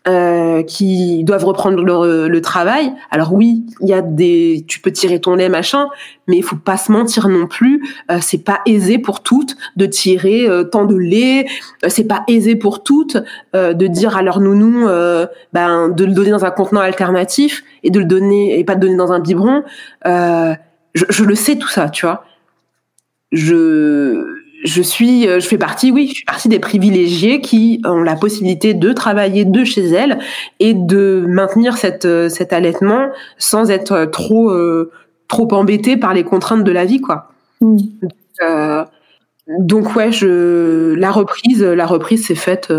euh, 0.08 0.62
qui 0.62 1.22
doivent 1.24 1.44
reprendre 1.44 1.82
le, 1.82 2.28
le, 2.28 2.40
travail. 2.40 2.92
Alors 3.10 3.34
oui, 3.34 3.66
il 3.80 3.88
y 3.88 3.92
a 3.92 4.00
des, 4.00 4.64
tu 4.66 4.80
peux 4.80 4.90
tirer 4.90 5.20
ton 5.20 5.34
lait 5.34 5.48
machin, 5.48 5.88
mais 6.28 6.36
il 6.36 6.42
faut 6.42 6.56
pas 6.56 6.76
se 6.76 6.90
mentir 6.90 7.28
non 7.28 7.46
plus. 7.46 7.82
Euh, 8.10 8.18
c'est 8.22 8.44
pas 8.44 8.60
aisé 8.64 8.98
pour 8.98 9.22
toutes 9.22 9.56
de 9.76 9.86
tirer 9.86 10.48
euh, 10.48 10.64
tant 10.64 10.86
de 10.86 10.96
lait. 10.96 11.46
Euh, 11.84 11.88
c'est 11.88 12.04
pas 12.06 12.24
aisé 12.28 12.56
pour 12.56 12.82
toutes 12.82 13.18
de 13.54 13.86
dire 13.86 14.16
à 14.16 14.22
leur 14.22 14.40
nounou, 14.40 14.86
ben 15.52 15.88
de 15.88 16.04
le 16.04 16.12
donner 16.12 16.30
dans 16.30 16.44
un 16.44 16.50
contenant 16.50 16.80
alternatif 16.80 17.64
et 17.82 17.90
de 17.90 17.98
le 17.98 18.06
donner 18.06 18.58
et 18.58 18.64
pas 18.64 18.76
de 18.76 18.80
donner 18.80 18.96
dans 18.96 19.12
un 19.12 19.20
biberon. 19.20 19.62
Je, 20.06 21.04
je 21.08 21.24
le 21.24 21.34
sais 21.34 21.56
tout 21.56 21.68
ça, 21.68 21.88
tu 21.88 22.06
vois. 22.06 22.24
Je 23.32 24.37
je 24.64 24.82
suis, 24.82 25.28
euh, 25.28 25.40
je 25.40 25.46
fais 25.46 25.58
partie, 25.58 25.90
oui, 25.92 26.08
je 26.08 26.14
suis 26.14 26.24
partie 26.24 26.48
des 26.48 26.58
privilégiés 26.58 27.40
qui 27.40 27.80
ont 27.84 28.02
la 28.02 28.16
possibilité 28.16 28.74
de 28.74 28.92
travailler 28.92 29.44
de 29.44 29.64
chez 29.64 29.86
elles 29.86 30.18
et 30.58 30.74
de 30.74 31.24
maintenir 31.28 31.76
cette, 31.76 32.04
euh, 32.04 32.28
cet 32.28 32.52
allaitement 32.52 33.08
sans 33.38 33.70
être 33.70 33.92
euh, 33.92 34.06
trop, 34.06 34.52
trop 35.28 35.52
embêté 35.52 35.96
par 35.96 36.14
les 36.14 36.24
contraintes 36.24 36.64
de 36.64 36.72
la 36.72 36.84
vie, 36.84 37.00
quoi. 37.00 37.30
Mm. 37.60 37.78
donc 39.58 39.96
ouais, 39.96 40.12
je, 40.12 40.94
la 40.94 41.10
reprise, 41.10 41.62
la 41.62 41.86
reprise 41.86 42.26
s'est 42.26 42.34
faite 42.34 42.72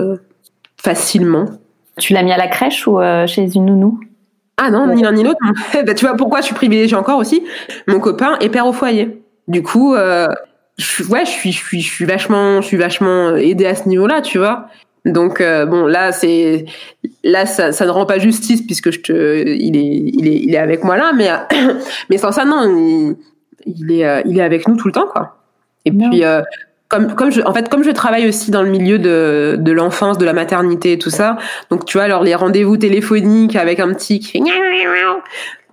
facilement. 0.82 1.46
Tu 1.98 2.14
l'as 2.14 2.24
mis 2.24 2.32
à 2.32 2.38
la 2.38 2.48
crèche 2.48 2.88
ou 2.88 3.00
chez 3.28 3.56
une 3.56 3.66
nounou? 3.66 4.00
Ah 4.58 4.72
non, 4.72 4.94
ni 4.94 5.02
l'un 5.02 5.12
ni 5.12 5.24
l'autre. 5.24 5.40
bah, 5.86 5.94
tu 5.94 6.06
vois 6.06 6.16
pourquoi 6.16 6.40
je 6.40 6.46
suis 6.46 6.56
privilégiée 6.56 6.96
encore 6.96 7.20
aussi? 7.20 7.44
Mon 7.88 8.00
copain 8.00 8.38
est 8.40 8.50
père 8.50 8.68
au 8.68 8.74
foyer. 8.74 9.22
Du 9.48 9.64
coup, 9.64 9.96
je, 10.80 11.04
ouais, 11.04 11.26
je 11.26 11.32
suis, 11.32 11.52
je 11.52 11.58
suis, 11.58 11.82
je 11.82 11.92
suis 11.92 12.06
vachement, 12.06 12.62
je 12.62 12.68
suis 12.68 12.78
vachement 12.78 13.36
aidée 13.36 13.66
à 13.68 13.76
ce 13.76 13.88
niveau-là, 13.88 14.22
tu 14.22 14.38
vois. 14.38 14.68
Donc 15.06 15.42
euh, 15.42 15.66
bon, 15.66 15.86
là 15.86 16.12
c'est, 16.12 16.66
là 17.24 17.46
ça, 17.46 17.72
ça 17.72 17.86
ne 17.86 17.92
rend 17.92 18.06
pas 18.06 18.20
justice 18.20 18.62
puisque 18.62 18.92
je 18.92 19.00
te, 19.00 19.48
il 19.48 19.78
est, 19.78 20.12
il 20.14 20.28
est, 20.28 20.36
il 20.36 20.54
est 20.54 20.58
avec 20.58 20.84
moi 20.84 20.98
là, 20.98 21.12
mais 21.16 21.30
mais 22.10 22.18
sans 22.18 22.32
ça 22.32 22.46
non, 22.46 22.64
il, 22.64 23.16
il 23.66 23.92
est, 23.92 24.06
euh, 24.06 24.22
il 24.26 24.40
est 24.40 24.44
avec 24.44 24.68
nous 24.68 24.76
tout 24.76 24.88
le 24.88 24.94
temps 24.94 25.08
quoi. 25.08 25.38
Et 25.86 25.92
puis 25.92 26.26
euh, 26.26 26.42
comme, 26.90 27.16
comme 27.16 27.32
je, 27.32 27.42
en 27.42 27.54
fait, 27.54 27.70
comme 27.70 27.84
je 27.84 27.92
travaille 27.92 28.28
aussi 28.28 28.52
dans 28.52 28.64
le 28.64 28.70
milieu 28.70 29.00
de, 29.00 29.56
de 29.58 29.72
l'enfance, 29.72 30.18
de 30.18 30.26
la 30.26 30.34
maternité 30.34 30.94
et 30.94 30.98
tout 30.98 31.12
ça, 31.12 31.38
donc 31.70 31.86
tu 31.86 31.98
vois, 31.98 32.04
alors 32.04 32.24
les 32.24 32.36
rendez-vous 32.36 32.78
téléphoniques 32.78 33.56
avec 33.56 33.80
un 33.80 33.94
petit 33.94 34.20
qui 34.20 34.32
fait 34.32 34.40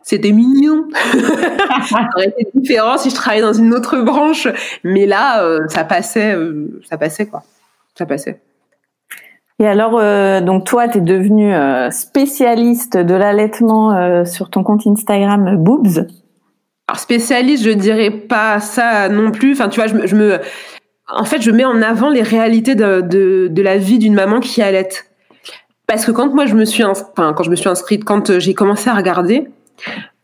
c'était 0.06 0.30
mignon. 0.30 0.86
ça 1.88 2.08
aurait 2.14 2.28
été 2.28 2.48
différent 2.54 2.96
si 2.96 3.10
je 3.10 3.14
travaillais 3.16 3.42
dans 3.42 3.52
une 3.52 3.74
autre 3.74 3.98
branche, 4.02 4.46
mais 4.84 5.04
là, 5.04 5.42
euh, 5.42 5.66
ça 5.66 5.82
passait, 5.82 6.32
euh, 6.32 6.80
ça 6.88 6.96
passait 6.96 7.26
quoi, 7.26 7.42
ça 7.98 8.06
passait. 8.06 8.40
Et 9.58 9.66
alors, 9.66 9.98
euh, 9.98 10.40
donc 10.40 10.64
toi, 10.64 10.86
tu 10.86 10.98
es 10.98 11.00
devenue 11.00 11.52
spécialiste 11.90 12.96
de 12.96 13.14
l'allaitement 13.14 14.24
sur 14.24 14.48
ton 14.48 14.62
compte 14.62 14.86
Instagram 14.86 15.56
Boobs. 15.56 16.06
Alors 16.88 17.00
spécialiste, 17.00 17.64
je 17.64 17.70
dirais 17.70 18.12
pas 18.12 18.60
ça 18.60 19.08
non 19.08 19.32
plus. 19.32 19.54
Enfin, 19.54 19.68
tu 19.68 19.80
vois, 19.80 19.88
je, 19.88 20.06
je 20.06 20.14
me, 20.14 20.38
en 21.08 21.24
fait, 21.24 21.42
je 21.42 21.50
mets 21.50 21.64
en 21.64 21.82
avant 21.82 22.10
les 22.10 22.22
réalités 22.22 22.76
de, 22.76 23.00
de, 23.00 23.48
de 23.50 23.62
la 23.62 23.76
vie 23.76 23.98
d'une 23.98 24.14
maman 24.14 24.38
qui 24.38 24.62
allait. 24.62 24.88
Parce 25.88 26.04
que 26.04 26.12
quand 26.12 26.32
moi 26.32 26.46
je 26.46 26.54
me 26.54 26.64
suis, 26.64 26.84
enfin, 26.84 27.32
quand 27.32 27.42
je 27.42 27.50
me 27.50 27.56
suis 27.56 27.68
inscrite, 27.68 28.04
quand 28.04 28.38
j'ai 28.38 28.54
commencé 28.54 28.88
à 28.88 28.94
regarder, 28.94 29.48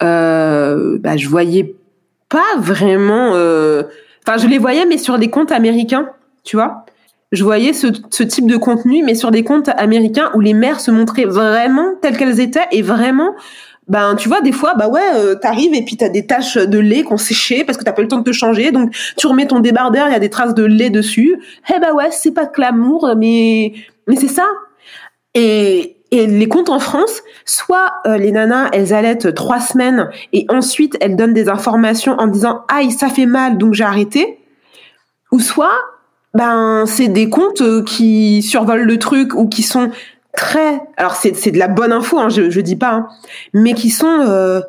euh, 0.02 0.98
bah, 0.98 1.16
je 1.16 1.28
voyais 1.28 1.74
pas 2.28 2.56
vraiment. 2.58 3.32
Euh, 3.34 3.84
enfin, 4.26 4.38
je 4.38 4.46
les 4.46 4.58
voyais, 4.58 4.86
mais 4.86 4.98
sur 4.98 5.18
des 5.18 5.28
comptes 5.28 5.52
américains, 5.52 6.10
tu 6.44 6.56
vois. 6.56 6.84
Je 7.30 7.44
voyais 7.44 7.72
ce, 7.72 7.86
type 7.86 8.46
de 8.46 8.56
contenu, 8.56 9.02
mais 9.02 9.14
sur 9.14 9.30
des 9.30 9.42
comptes 9.42 9.70
américains 9.76 10.30
où 10.34 10.40
les 10.40 10.52
mères 10.52 10.80
se 10.80 10.90
montraient 10.90 11.24
vraiment 11.24 11.94
telles 12.02 12.16
qu'elles 12.16 12.40
étaient 12.40 12.66
et 12.72 12.82
vraiment. 12.82 13.34
Ben, 13.88 14.14
tu 14.16 14.28
vois, 14.28 14.42
des 14.42 14.52
fois, 14.52 14.74
bah 14.74 14.88
ouais, 14.88 15.00
euh, 15.16 15.34
t'arrives 15.34 15.74
et 15.74 15.82
puis 15.82 15.96
t'as 15.96 16.08
des 16.08 16.26
taches 16.26 16.56
de 16.56 16.78
lait 16.78 17.02
qu'on 17.02 17.16
séché 17.16 17.64
parce 17.64 17.76
que 17.78 17.84
t'as 17.84 17.92
pas 17.92 18.02
eu 18.02 18.04
le 18.04 18.08
temps 18.08 18.18
de 18.18 18.22
te 18.22 18.32
changer, 18.32 18.70
donc 18.70 18.94
tu 19.16 19.26
remets 19.26 19.46
ton 19.46 19.60
débardeur, 19.60 20.06
il 20.08 20.12
y 20.12 20.14
a 20.14 20.20
des 20.20 20.30
traces 20.30 20.54
de 20.54 20.62
lait 20.62 20.90
dessus. 20.90 21.36
Eh 21.74 21.80
bah 21.80 21.92
ouais, 21.92 22.10
c'est 22.10 22.32
pas 22.32 22.44
de 22.44 22.52
l'amour, 22.58 23.12
mais 23.16 23.72
mais 24.06 24.16
c'est 24.16 24.28
ça. 24.28 24.46
Et 25.34 25.96
et 26.12 26.26
les 26.26 26.46
comptes 26.46 26.68
en 26.68 26.78
France, 26.78 27.22
soit 27.46 27.94
euh, 28.06 28.18
les 28.18 28.32
nanas, 28.32 28.68
elles 28.72 28.92
allaitent 28.92 29.34
trois 29.34 29.60
semaines 29.60 30.10
et 30.34 30.44
ensuite 30.50 30.96
elles 31.00 31.16
donnent 31.16 31.32
des 31.32 31.48
informations 31.48 32.12
en 32.18 32.26
disant 32.26 32.64
aïe 32.68 32.92
ça 32.92 33.08
fait 33.08 33.26
mal 33.26 33.56
donc 33.56 33.72
j'ai 33.72 33.82
arrêté, 33.82 34.38
ou 35.32 35.40
soit 35.40 35.72
ben 36.34 36.84
c'est 36.86 37.08
des 37.08 37.30
comptes 37.30 37.62
euh, 37.62 37.82
qui 37.82 38.42
survolent 38.42 38.84
le 38.84 38.98
truc 38.98 39.34
ou 39.34 39.48
qui 39.48 39.62
sont 39.62 39.90
très, 40.36 40.82
alors 40.98 41.14
c'est 41.14 41.34
c'est 41.34 41.50
de 41.50 41.58
la 41.58 41.68
bonne 41.68 41.92
info, 41.92 42.18
hein, 42.18 42.28
je 42.28 42.50
je 42.50 42.60
dis 42.60 42.76
pas, 42.76 42.92
hein, 42.92 43.08
mais 43.54 43.72
qui 43.72 43.88
sont 43.88 44.20
euh, 44.20 44.60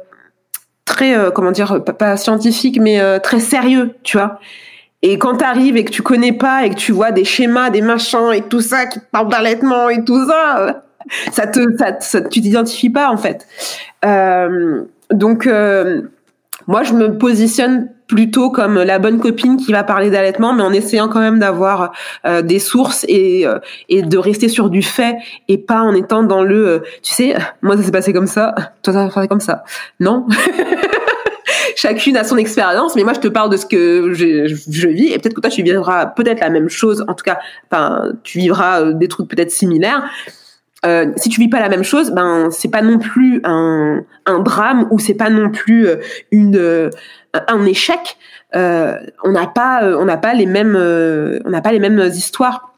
très 0.85 1.13
comment 1.35 1.51
dire 1.51 1.83
pas, 1.83 2.15
scientifiques 2.15 2.79
mais 2.79 3.19
très 3.19 3.41
sérieux, 3.41 3.95
tu 4.03 4.17
vois. 4.17 4.39
Et 5.01 5.17
quand 5.17 5.35
t'arrives 5.35 5.75
et 5.75 5.83
que 5.83 5.91
tu 5.91 6.01
connais 6.01 6.31
pas 6.31 6.65
et 6.65 6.69
que 6.69 6.75
tu 6.75 6.93
vois 6.93 7.11
des 7.11 7.25
schémas, 7.25 7.69
des 7.69 7.81
machins 7.81 8.31
et 8.33 8.41
tout 8.41 8.61
ça 8.61 8.85
qui 8.85 8.99
parlent 9.11 9.27
d'allaitement 9.27 9.89
et 9.89 10.05
tout 10.05 10.25
ça, 10.25 10.83
ça 11.31 11.47
te, 11.47 11.59
ça, 11.99 12.21
tu 12.21 12.41
t'identifies 12.41 12.89
pas 12.89 13.09
en 13.09 13.17
fait. 13.17 13.47
Euh, 14.05 14.83
donc 15.11 15.47
euh, 15.47 16.01
moi 16.67 16.83
je 16.83 16.93
me 16.93 17.17
positionne 17.17 17.89
plutôt 18.07 18.49
comme 18.49 18.81
la 18.81 18.99
bonne 18.99 19.19
copine 19.19 19.57
qui 19.57 19.71
va 19.71 19.83
parler 19.83 20.09
d'allaitement, 20.09 20.53
mais 20.53 20.63
en 20.63 20.71
essayant 20.71 21.07
quand 21.07 21.19
même 21.19 21.39
d'avoir 21.39 21.93
euh, 22.25 22.41
des 22.41 22.59
sources 22.59 23.05
et 23.07 23.47
euh, 23.47 23.59
et 23.89 24.01
de 24.01 24.17
rester 24.17 24.49
sur 24.49 24.69
du 24.69 24.81
fait 24.81 25.17
et 25.47 25.57
pas 25.57 25.81
en 25.81 25.93
étant 25.95 26.23
dans 26.23 26.43
le, 26.43 26.67
euh, 26.67 26.79
tu 27.01 27.13
sais, 27.13 27.35
moi 27.61 27.77
ça 27.77 27.83
s'est 27.83 27.91
passé 27.91 28.13
comme 28.13 28.27
ça, 28.27 28.53
toi 28.81 28.93
ça 28.93 29.07
s'est 29.07 29.13
passé 29.13 29.27
comme 29.27 29.39
ça. 29.39 29.63
Non. 29.99 30.27
Chacune 31.75 32.15
a 32.17 32.23
son 32.23 32.37
expérience, 32.37 32.95
mais 32.95 33.03
moi 33.03 33.13
je 33.13 33.19
te 33.19 33.27
parle 33.27 33.49
de 33.49 33.57
ce 33.57 33.65
que 33.65 34.13
je, 34.13 34.47
je 34.47 34.87
vis 34.87 35.07
et 35.11 35.17
peut-être 35.17 35.33
que 35.33 35.41
toi 35.41 35.49
tu 35.49 35.63
vivras 35.63 36.05
peut-être 36.05 36.39
la 36.39 36.49
même 36.49 36.69
chose. 36.69 37.03
En 37.07 37.15
tout 37.15 37.23
cas, 37.23 37.39
enfin, 37.71 38.11
tu 38.23 38.37
vivras 38.37 38.91
des 38.91 39.07
trucs 39.07 39.27
peut-être 39.27 39.51
similaires. 39.51 40.03
Euh, 40.85 41.11
si 41.15 41.29
tu 41.29 41.39
vis 41.39 41.47
pas 41.47 41.61
la 41.61 41.69
même 41.69 41.83
chose, 41.83 42.11
ben 42.11 42.49
c'est 42.51 42.69
pas 42.69 42.81
non 42.81 42.99
plus 42.99 43.39
un, 43.45 44.03
un 44.25 44.39
drame 44.39 44.87
ou 44.91 44.99
c'est 44.99 45.13
pas 45.13 45.29
non 45.29 45.49
plus 45.49 45.87
une 46.31 46.91
un 47.47 47.65
échec, 47.65 48.17
euh, 48.55 48.97
on 49.23 49.31
n'a 49.31 49.47
pas, 49.47 49.83
euh, 49.83 49.97
on 49.99 50.05
n'a 50.05 50.17
pas 50.17 50.33
les 50.33 50.45
mêmes, 50.45 50.75
euh, 50.75 51.39
on 51.45 51.49
n'a 51.49 51.61
pas 51.61 51.71
les 51.71 51.79
mêmes 51.79 51.99
histoires. 52.13 52.69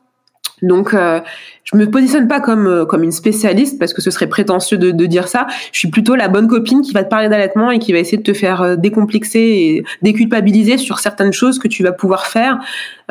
Donc, 0.62 0.94
euh, 0.94 1.20
je 1.66 1.76
me 1.76 1.90
positionne 1.90 2.30
pas 2.30 2.40
comme 2.40 2.86
comme 2.88 3.04
une 3.04 3.12
spécialiste 3.12 3.78
parce 3.78 3.94
que 3.94 4.02
ce 4.02 4.10
serait 4.10 4.28
prétentieux 4.28 4.78
de, 4.78 4.92
de, 4.92 5.06
dire 5.06 5.28
ça. 5.28 5.48
Je 5.74 5.80
suis 5.80 5.90
plutôt 5.90 6.16
la 6.16 6.30
bonne 6.30 6.48
copine 6.48 6.82
qui 6.82 6.94
va 6.94 7.04
te 7.04 7.10
parler 7.10 7.28
d'allaitement 7.28 7.72
et 7.72 7.80
qui 7.80 7.92
va 7.92 8.00
essayer 8.00 8.18
de 8.18 8.24
te 8.24 8.34
faire 8.34 8.78
décomplexer 8.78 9.40
et 9.40 9.84
déculpabiliser 10.02 10.78
sur 10.78 11.00
certaines 11.00 11.34
choses 11.34 11.60
que 11.60 11.68
tu 11.68 11.84
vas 11.84 11.92
pouvoir 11.92 12.26
faire 12.26 12.60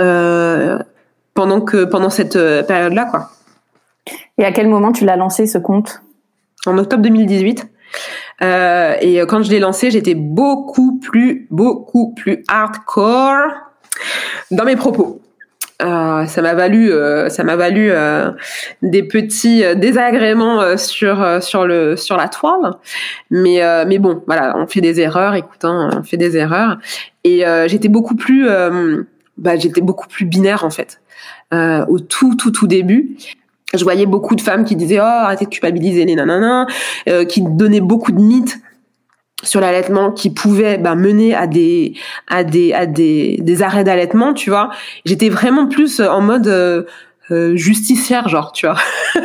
euh, 0.00 0.78
pendant 1.34 1.60
que 1.60 1.84
pendant 1.84 2.10
cette 2.10 2.38
période-là, 2.66 3.04
quoi. 3.10 3.30
Et 4.38 4.44
à 4.44 4.52
quel 4.52 4.68
moment 4.68 4.92
tu 4.92 5.04
l'as 5.04 5.16
lancé 5.16 5.46
ce 5.46 5.58
compte? 5.58 6.02
En 6.66 6.78
octobre 6.78 7.02
2018. 7.02 7.68
Euh, 8.42 8.94
et 9.00 9.20
quand 9.28 9.42
je 9.42 9.50
l'ai 9.50 9.60
lancé, 9.60 9.90
j'étais 9.90 10.14
beaucoup 10.14 10.98
plus, 10.98 11.46
beaucoup 11.50 12.14
plus 12.14 12.42
hardcore 12.48 13.50
dans 14.50 14.64
mes 14.64 14.76
propos. 14.76 15.20
Euh, 15.82 16.24
ça 16.26 16.40
m'a 16.40 16.54
valu, 16.54 16.92
euh, 16.92 17.28
ça 17.28 17.42
m'a 17.42 17.56
valu 17.56 17.90
euh, 17.90 18.30
des 18.82 19.02
petits 19.02 19.64
euh, 19.64 19.74
désagréments 19.74 20.60
euh, 20.60 20.76
sur 20.76 21.42
sur 21.42 21.66
le 21.66 21.96
sur 21.96 22.16
la 22.16 22.28
toile, 22.28 22.74
mais 23.30 23.60
mais 23.86 23.98
bon, 23.98 24.22
voilà, 24.26 24.56
on 24.56 24.66
fait 24.66 24.80
des 24.80 25.00
erreurs. 25.00 25.34
Écoute, 25.34 25.64
hein, 25.64 25.90
on 25.92 26.02
fait 26.04 26.16
des 26.16 26.36
erreurs. 26.36 26.78
Et 27.24 27.44
j'étais 27.66 27.88
beaucoup 27.88 28.14
plus, 28.14 28.46
bah, 29.38 29.56
j'étais 29.56 29.80
beaucoup 29.80 30.08
plus 30.08 30.26
binaire 30.26 30.64
en 30.64 30.70
fait 30.70 31.00
au 31.52 31.98
tout 31.98 32.36
tout 32.36 32.50
tout 32.50 32.66
début 32.66 33.16
je 33.76 33.84
voyais 33.84 34.06
beaucoup 34.06 34.34
de 34.34 34.40
femmes 34.40 34.64
qui 34.64 34.76
disaient 34.76 35.00
oh 35.00 35.04
arrêtez 35.04 35.44
de 35.44 35.50
culpabiliser 35.50 36.04
les 36.04 36.14
nanana, 36.14 36.66
euh, 37.08 37.24
qui 37.24 37.42
donnaient 37.42 37.80
beaucoup 37.80 38.12
de 38.12 38.20
mythes 38.20 38.58
sur 39.42 39.60
l'allaitement 39.60 40.10
qui 40.10 40.30
pouvaient 40.30 40.78
bah, 40.78 40.94
mener 40.94 41.34
à 41.34 41.46
des 41.46 41.94
à 42.28 42.44
des 42.44 42.72
à 42.72 42.86
des, 42.86 43.38
des 43.40 43.62
arrêts 43.62 43.84
d'allaitement, 43.84 44.32
tu 44.34 44.50
vois. 44.50 44.70
J'étais 45.04 45.28
vraiment 45.28 45.66
plus 45.66 46.00
en 46.00 46.20
mode 46.20 46.46
euh, 46.46 46.84
euh 47.30 47.56
justicière, 47.56 48.28
genre, 48.28 48.52
tu 48.52 48.66
vois. 48.66 48.76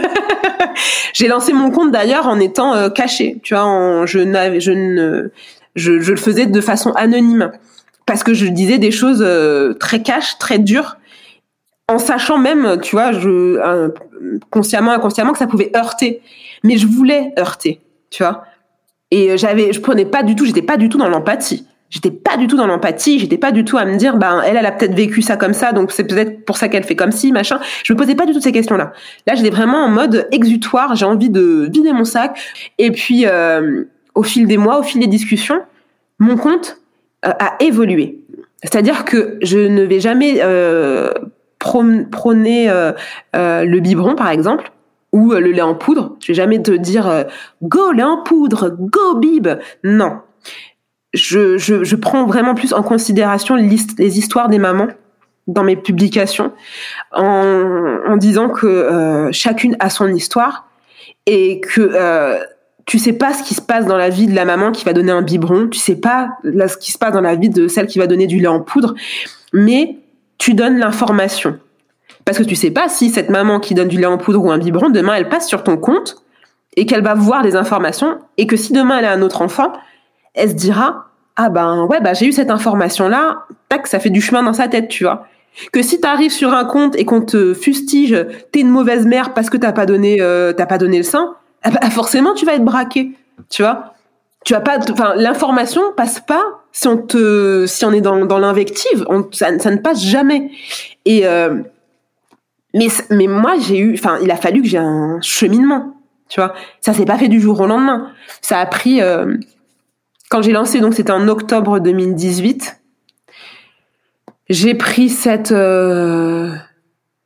J'ai 1.13 1.27
lancé 1.27 1.53
mon 1.53 1.71
compte 1.71 1.91
d'ailleurs 1.91 2.27
en 2.27 2.39
étant 2.39 2.73
euh, 2.73 2.89
caché, 2.89 3.39
tu 3.43 3.53
vois. 3.55 4.05
Je 4.05 4.19
n'avais, 4.19 4.59
je 4.59 4.71
ne, 4.71 5.31
je, 5.75 5.99
je 5.99 6.11
le 6.11 6.17
faisais 6.17 6.45
de 6.45 6.61
façon 6.61 6.91
anonyme 6.91 7.51
parce 8.05 8.23
que 8.23 8.33
je 8.33 8.47
disais 8.47 8.79
des 8.79 8.91
choses 8.91 9.23
euh, 9.25 9.73
très 9.73 10.01
cash, 10.01 10.39
très 10.39 10.57
dures 10.57 10.97
en 11.89 11.97
sachant 11.97 12.37
même, 12.37 12.79
tu 12.81 12.95
vois, 12.95 13.11
je, 13.11 13.91
consciemment, 14.49 14.91
inconsciemment, 14.91 15.33
que 15.33 15.39
ça 15.39 15.47
pouvait 15.47 15.71
heurter. 15.75 16.21
Mais 16.63 16.77
je 16.77 16.87
voulais 16.87 17.33
heurter, 17.37 17.81
tu 18.09 18.23
vois. 18.23 18.43
Et 19.11 19.37
j'avais, 19.37 19.73
je 19.73 19.81
prenais 19.81 20.05
pas 20.05 20.23
du 20.23 20.35
tout, 20.35 20.45
j'étais 20.45 20.61
pas 20.61 20.77
du 20.77 20.87
tout 20.87 20.97
dans 20.97 21.09
l'empathie. 21.09 21.65
J'étais 21.89 22.11
pas 22.11 22.37
du 22.37 22.45
tout 22.45 22.55
dans 22.55 22.67
l'empathie, 22.67 23.17
j'étais 23.17 23.39
pas 23.39 23.51
du 23.51 23.65
tout 23.65 23.77
à 23.77 23.85
me 23.85 23.97
dire, 23.97 24.17
ben, 24.17 24.43
elle, 24.45 24.57
elle 24.57 24.65
a 24.67 24.71
peut-être 24.71 24.93
vécu 24.93 25.23
ça 25.23 25.37
comme 25.37 25.53
ça, 25.53 25.71
donc 25.71 25.91
c'est 25.91 26.03
peut-être 26.03 26.45
pour 26.45 26.57
ça 26.57 26.69
qu'elle 26.69 26.83
fait 26.83 26.95
comme 26.95 27.11
ci, 27.11 27.31
machin. 27.31 27.59
Je 27.83 27.93
me 27.93 27.97
posais 27.97 28.13
pas 28.13 28.27
du 28.27 28.33
tout 28.33 28.41
ces 28.41 28.51
questions-là. 28.51 28.93
Là, 29.25 29.33
j'étais 29.33 29.49
vraiment 29.49 29.83
en 29.83 29.89
mode 29.89 30.27
exutoire, 30.31 30.95
j'ai 30.95 31.05
envie 31.05 31.31
de 31.31 31.67
vider 31.73 31.91
mon 31.91 32.03
sac. 32.03 32.39
Et 32.77 32.91
puis, 32.91 33.25
euh, 33.25 33.85
au 34.13 34.21
fil 34.21 34.45
des 34.45 34.57
mois, 34.57 34.77
au 34.79 34.83
fil 34.83 35.01
des 35.01 35.07
discussions, 35.07 35.61
mon 36.19 36.37
compte 36.37 36.77
euh, 37.25 37.31
a 37.39 37.55
évolué. 37.59 38.19
C'est-à-dire 38.61 39.03
que 39.03 39.39
je 39.41 39.57
ne 39.57 39.83
vais 39.83 39.99
jamais 39.99 40.41
euh, 40.43 41.09
prôner 41.59 42.69
euh, 42.69 42.93
euh, 43.35 43.65
le 43.65 43.79
biberon, 43.79 44.15
par 44.15 44.29
exemple, 44.29 44.71
ou 45.11 45.33
euh, 45.33 45.39
le 45.39 45.51
lait 45.51 45.61
en 45.61 45.75
poudre. 45.75 46.15
Je 46.21 46.29
vais 46.29 46.33
jamais 46.33 46.61
te 46.61 46.71
dire 46.71 47.25
go 47.61 47.91
lait 47.91 48.03
en 48.03 48.23
poudre, 48.23 48.75
go 48.79 49.15
bib. 49.15 49.47
Non. 49.83 50.19
Je, 51.13 51.57
je, 51.57 51.83
je 51.83 51.95
prends 51.95 52.25
vraiment 52.25 52.53
plus 52.53 52.73
en 52.73 52.83
considération 52.83 53.55
les 53.55 54.19
histoires 54.19 54.47
des 54.47 54.59
mamans 54.59 54.87
dans 55.47 55.63
mes 55.63 55.75
publications 55.75 56.51
en, 57.11 57.97
en 58.07 58.17
disant 58.17 58.49
que 58.49 59.29
chacune 59.31 59.75
a 59.79 59.89
son 59.89 60.07
histoire 60.09 60.69
et 61.25 61.59
que 61.59 61.91
euh, 61.93 62.39
tu 62.85 62.97
sais 62.97 63.13
pas 63.13 63.33
ce 63.33 63.43
qui 63.43 63.53
se 63.53 63.61
passe 63.61 63.85
dans 63.85 63.97
la 63.97 64.09
vie 64.09 64.25
de 64.25 64.33
la 64.33 64.45
maman 64.45 64.71
qui 64.71 64.83
va 64.83 64.93
donner 64.93 65.11
un 65.11 65.21
biberon, 65.21 65.67
tu 65.67 65.77
sais 65.77 65.95
pas 65.95 66.29
là, 66.43 66.67
ce 66.67 66.77
qui 66.77 66.91
se 66.91 66.97
passe 66.97 67.13
dans 67.13 67.21
la 67.21 67.35
vie 67.35 67.49
de 67.49 67.67
celle 67.67 67.85
qui 67.85 67.99
va 67.99 68.07
donner 68.07 68.25
du 68.25 68.39
lait 68.39 68.47
en 68.47 68.61
poudre, 68.61 68.95
mais 69.53 69.97
tu 70.39 70.55
donnes 70.55 70.79
l'information. 70.79 71.59
Parce 72.25 72.37
que 72.37 72.43
tu 72.43 72.55
sais 72.55 72.71
pas 72.71 72.89
si 72.89 73.11
cette 73.11 73.29
maman 73.29 73.59
qui 73.59 73.75
donne 73.75 73.87
du 73.87 73.97
lait 73.97 74.05
en 74.07 74.17
poudre 74.17 74.43
ou 74.43 74.51
un 74.51 74.57
biberon, 74.57 74.89
demain 74.89 75.13
elle 75.13 75.29
passe 75.29 75.47
sur 75.47 75.63
ton 75.63 75.77
compte 75.77 76.23
et 76.75 76.85
qu'elle 76.85 77.03
va 77.03 77.13
voir 77.13 77.43
des 77.43 77.55
informations 77.55 78.19
et 78.37 78.47
que 78.47 78.55
si 78.55 78.73
demain 78.73 78.99
elle 78.99 79.05
a 79.05 79.11
un 79.11 79.21
autre 79.21 79.41
enfant, 79.41 79.73
elle 80.33 80.49
se 80.49 80.55
dira 80.55 81.05
ah 81.35 81.49
ben 81.49 81.85
ouais 81.85 82.01
bah 82.01 82.13
j'ai 82.13 82.25
eu 82.25 82.31
cette 82.31 82.51
information 82.51 83.07
là, 83.07 83.45
tac 83.69 83.87
ça 83.87 83.99
fait 83.99 84.09
du 84.09 84.21
chemin 84.21 84.43
dans 84.43 84.53
sa 84.53 84.67
tête 84.67 84.87
tu 84.87 85.03
vois. 85.03 85.27
Que 85.73 85.81
si 85.81 85.99
tu 85.99 86.07
arrives 86.07 86.31
sur 86.31 86.53
un 86.53 86.65
compte 86.65 86.95
et 86.95 87.05
qu'on 87.05 87.21
te 87.21 87.53
fustige, 87.53 88.15
t'es 88.51 88.61
une 88.61 88.69
mauvaise 88.69 89.05
mère 89.05 89.33
parce 89.33 89.49
que 89.49 89.57
t'as 89.57 89.73
pas 89.73 89.85
donné 89.85 90.17
euh, 90.21 90.53
t'as 90.53 90.65
pas 90.65 90.77
donné 90.77 90.97
le 90.97 91.03
sein, 91.03 91.35
eh 91.65 91.69
ben, 91.69 91.89
forcément 91.89 92.33
tu 92.33 92.45
vas 92.45 92.53
être 92.53 92.65
braqué, 92.65 93.11
tu 93.49 93.63
vois. 93.63 93.93
Tu 94.45 94.53
vas 94.53 94.61
pas, 94.61 94.77
l'information 95.15 95.81
passe 95.97 96.21
pas 96.21 96.43
si 96.71 96.87
on 96.87 97.93
est 97.93 98.01
dans, 98.01 98.39
l'invective, 98.39 99.05
ça, 99.31 99.51
ne 99.51 99.77
passe 99.77 100.03
jamais. 100.03 100.51
Euh, 101.07 101.61
mais 102.73 103.27
moi 103.27 103.55
j'ai 103.59 103.79
eu, 103.79 103.93
enfin 103.95 104.19
il 104.21 104.29
a 104.31 104.35
fallu 104.35 104.61
que 104.61 104.67
j'ai 104.67 104.77
un 104.77 105.19
cheminement, 105.21 105.95
tu 106.29 106.39
vois. 106.39 106.53
Ça 106.81 106.93
s'est 106.93 107.05
pas 107.05 107.17
fait 107.17 107.27
du 107.27 107.41
jour 107.41 107.59
au 107.59 107.67
lendemain. 107.67 108.11
Ça 108.41 108.59
a 108.59 108.65
pris 108.65 109.01
euh, 109.01 109.35
quand 110.29 110.41
j'ai 110.41 110.51
lancé, 110.51 110.79
donc 110.79 110.93
c'était 110.93 111.11
en 111.11 111.27
octobre 111.27 111.79
2018. 111.79 112.77
J'ai 114.49 114.73
pris 114.73 115.15
euh, 115.51 116.51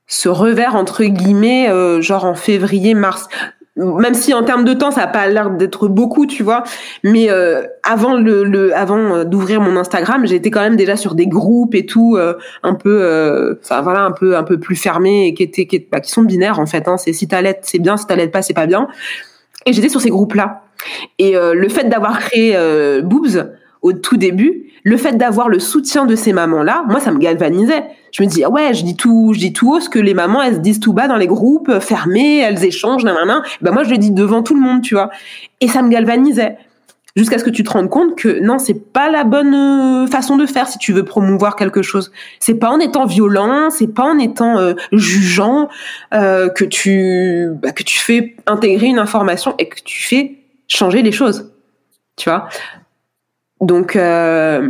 ce 0.08 0.30
revers 0.30 0.76
entre 0.76 1.04
guillemets, 1.04 1.70
genre 2.02 2.26
en 2.26 2.36
février 2.36 2.94
mars 2.94 3.28
même 3.76 4.14
si 4.14 4.34
en 4.34 4.44
termes 4.44 4.66
de 4.66 4.74
temps 4.74 4.92
ça 4.92 5.02
n'a 5.02 5.08
pas 5.08 5.28
l'air 5.28 5.50
d'être 5.50 5.88
beaucoup 5.88 6.26
tu 6.28 6.44
vois. 6.44 6.64
Mais 7.04 7.30
euh, 7.30 7.64
avant 7.82 8.16
le, 8.16 8.44
le 8.44 8.76
avant 8.76 8.98
euh, 8.98 9.24
d'ouvrir 9.24 9.62
mon 9.62 9.78
Instagram 9.78 10.28
j'étais 10.28 10.52
quand 10.52 10.62
même 10.62 10.76
déjà 10.76 10.96
sur 10.96 11.16
des 11.16 11.28
groupes 11.28 11.74
et 11.74 11.86
tout 11.86 12.16
euh, 12.16 12.36
un 12.62 12.76
peu 12.76 13.02
euh, 13.02 13.56
enfin 13.64 13.82
voilà 13.82 14.02
un 14.02 14.12
peu 14.12 14.38
un 14.38 14.44
peu 14.44 14.60
plus 14.60 14.76
fermés 14.76 15.28
et 15.28 15.34
qui 15.34 15.44
étaient 15.44 15.66
qui, 15.66 15.88
bah, 15.92 16.02
qui 16.02 16.12
sont 16.12 16.22
binaires 16.22 16.60
en 16.60 16.68
fait 16.68 16.88
hein, 16.88 16.98
c'est 16.98 17.14
si 17.14 17.28
t'allaites 17.28 17.62
c'est 17.64 17.80
bien 17.80 17.98
si 17.98 18.06
t'allaites 18.06 18.32
pas 18.32 18.42
c'est 18.42 18.54
pas 18.54 18.68
bien. 18.68 18.88
Et 19.66 19.74
j'étais 19.74 19.90
sur 19.90 20.02
ces 20.02 20.10
groupes 20.10 20.34
là 20.36 20.64
et 21.18 21.36
le 21.36 21.70
fait 21.70 21.86
d'avoir 21.86 22.20
créé 22.20 22.58
Boobs 23.02 23.48
au 23.84 23.92
tout 23.92 24.18
début, 24.18 24.72
le 24.84 24.98
fait 24.98 25.14
d'avoir 25.14 25.50
le 25.50 25.60
soutien 25.60 26.06
de 26.06 26.16
ces 26.16 26.34
mamans-là, 26.34 26.86
moi, 26.88 27.00
ça 27.00 27.12
me 27.12 27.20
galvanisait. 27.20 27.84
Je 28.12 28.24
me 28.24 28.28
dis, 28.28 28.44
ah 28.44 28.50
ouais, 28.50 28.74
je 28.74 28.84
dis 28.84 28.96
tout, 28.96 29.32
je 29.34 29.40
dis 29.40 29.54
tout 29.54 29.74
haut 29.74 29.80
ce 29.80 29.90
que 29.90 30.00
les 30.00 30.14
mamans, 30.14 30.42
elles 30.42 30.56
se 30.56 30.60
disent 30.60 30.80
tout 30.80 30.94
bas 30.94 31.08
dans 31.08 31.18
les 31.18 31.28
groupes 31.28 31.70
euh, 31.70 31.80
fermés, 31.80 32.40
elles 32.40 32.64
échangent, 32.64 33.04
nan, 33.04 33.44
Ben 33.62 33.72
moi, 33.72 33.84
je 33.84 33.90
le 33.90 33.98
dis 33.98 34.12
devant 34.12 34.42
tout 34.42 34.56
le 34.56 34.62
monde, 34.62 34.82
tu 34.82 34.96
vois. 34.96 35.10
Et 35.62 35.68
ça 35.68 35.82
me 35.82 35.90
galvanisait. 35.90 36.58
Jusqu'à 37.16 37.38
ce 37.38 37.44
que 37.44 37.52
tu 37.52 37.64
te 37.64 37.70
rendes 37.70 37.90
compte 37.90 38.16
que 38.16 38.40
non, 38.40 38.58
c'est 38.58 38.92
pas 38.92 39.12
la 39.12 39.24
bonne 39.24 39.54
euh, 39.54 40.08
façon 40.08 40.36
de 40.36 40.48
faire 40.48 40.68
si 40.68 40.80
tu 40.80 40.94
veux 40.94 41.06
promouvoir 41.06 41.56
quelque 41.56 41.84
chose. 41.84 42.12
C'est 42.40 42.56
pas 42.56 42.70
en 42.72 42.80
étant 42.80 43.06
violent, 43.06 43.70
c'est 43.70 43.94
pas 43.94 44.06
en 44.06 44.18
étant 44.18 44.58
euh, 44.58 44.74
jugeant 44.92 45.70
que 46.12 46.64
tu 46.64 47.50
bah, 47.62 47.72
que 47.72 47.84
tu 47.84 48.00
fais 48.00 48.36
intégrer 48.48 48.88
une 48.88 48.98
information 48.98 49.54
et 49.60 49.70
que 49.70 49.80
tu 49.84 50.02
fais 50.02 50.40
changer 50.68 51.04
les 51.04 51.12
choses. 51.12 51.52
Tu 52.16 52.30
vois? 52.30 52.48
Donc, 53.66 53.96
euh, 53.96 54.70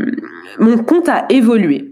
mon 0.60 0.78
compte 0.78 1.10
a 1.10 1.26
évolué. 1.30 1.90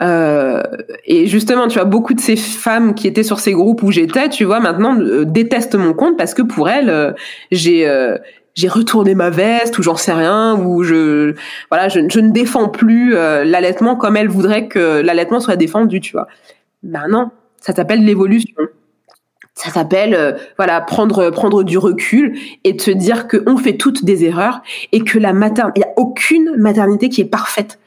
Euh, 0.00 0.62
et 1.04 1.26
justement, 1.26 1.68
tu 1.68 1.78
vois, 1.78 1.84
beaucoup 1.84 2.14
de 2.14 2.20
ces 2.20 2.36
femmes 2.36 2.94
qui 2.94 3.06
étaient 3.06 3.22
sur 3.22 3.40
ces 3.40 3.52
groupes 3.52 3.82
où 3.82 3.90
j'étais, 3.90 4.28
tu 4.30 4.44
vois, 4.44 4.60
maintenant 4.60 4.98
euh, 4.98 5.24
détestent 5.24 5.74
mon 5.74 5.92
compte 5.92 6.16
parce 6.16 6.32
que 6.32 6.42
pour 6.42 6.70
elles, 6.70 7.14
j'ai 7.50 7.86
j'ai 8.54 8.68
retourné 8.68 9.14
ma 9.14 9.30
veste 9.30 9.78
ou 9.78 9.82
j'en 9.82 9.96
sais 9.96 10.12
rien 10.12 10.56
ou 10.56 10.82
je 10.82 11.34
voilà, 11.70 11.88
je, 11.88 12.00
je 12.08 12.20
ne 12.20 12.30
défends 12.30 12.68
plus 12.68 13.12
l'allaitement 13.12 13.96
comme 13.96 14.16
elles 14.16 14.28
voudraient 14.28 14.66
que 14.68 15.00
l'allaitement 15.02 15.40
soit 15.40 15.56
défendu, 15.56 16.00
tu 16.00 16.12
vois. 16.12 16.26
Ben 16.82 17.06
non, 17.08 17.30
ça 17.60 17.74
s'appelle 17.74 18.04
l'évolution 18.04 18.56
ça 19.60 19.70
s'appelle 19.70 20.14
euh, 20.14 20.32
voilà 20.56 20.80
prendre 20.80 21.28
prendre 21.28 21.62
du 21.62 21.76
recul 21.76 22.38
et 22.64 22.78
se 22.78 22.90
dire 22.90 23.28
que 23.28 23.42
on 23.46 23.58
fait 23.58 23.76
toutes 23.76 24.04
des 24.04 24.24
erreurs 24.24 24.62
et 24.92 25.00
que 25.00 25.18
la 25.18 25.34
maternité 25.34 25.80
il 25.80 25.80
y 25.80 25.84
a 25.84 25.92
aucune 25.96 26.56
maternité 26.56 27.10
qui 27.10 27.20
est 27.20 27.26
parfaite 27.26 27.78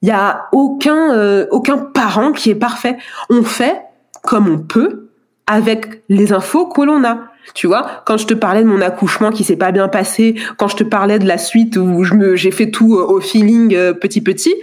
Il 0.00 0.08
y 0.08 0.12
a 0.12 0.48
aucun 0.52 1.12
euh, 1.14 1.46
aucun 1.50 1.76
parent 1.76 2.32
qui 2.32 2.48
est 2.50 2.54
parfait. 2.54 2.96
On 3.28 3.42
fait 3.42 3.82
comme 4.22 4.48
on 4.48 4.58
peut 4.58 5.10
avec 5.46 6.02
les 6.08 6.32
infos 6.32 6.66
que 6.66 6.80
l'on 6.82 7.04
a. 7.04 7.18
Tu 7.54 7.66
vois, 7.66 8.02
quand 8.04 8.18
je 8.18 8.26
te 8.26 8.34
parlais 8.34 8.62
de 8.62 8.68
mon 8.68 8.82
accouchement 8.82 9.30
qui 9.30 9.44
s'est 9.44 9.56
pas 9.56 9.72
bien 9.72 9.88
passé, 9.88 10.34
quand 10.58 10.68
je 10.68 10.76
te 10.76 10.84
parlais 10.84 11.18
de 11.18 11.26
la 11.26 11.38
suite 11.38 11.76
où 11.76 12.04
je 12.04 12.14
me 12.14 12.36
j'ai 12.36 12.50
fait 12.50 12.70
tout 12.70 12.94
au 12.94 13.20
feeling 13.20 13.70
petit 13.94 14.20
petit, 14.20 14.54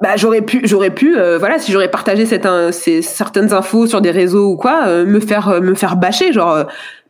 bah 0.00 0.16
j'aurais 0.16 0.42
pu 0.42 0.60
j'aurais 0.64 0.90
pu 0.90 1.16
voilà 1.38 1.58
si 1.58 1.72
j'aurais 1.72 1.90
partagé 1.90 2.26
cette 2.26 2.46
ces 2.72 3.00
certaines 3.00 3.54
infos 3.54 3.86
sur 3.86 4.02
des 4.02 4.10
réseaux 4.10 4.50
ou 4.50 4.56
quoi 4.56 5.04
me 5.04 5.20
faire 5.20 5.62
me 5.62 5.74
faire 5.74 5.96
bâcher 5.96 6.34
genre 6.34 6.66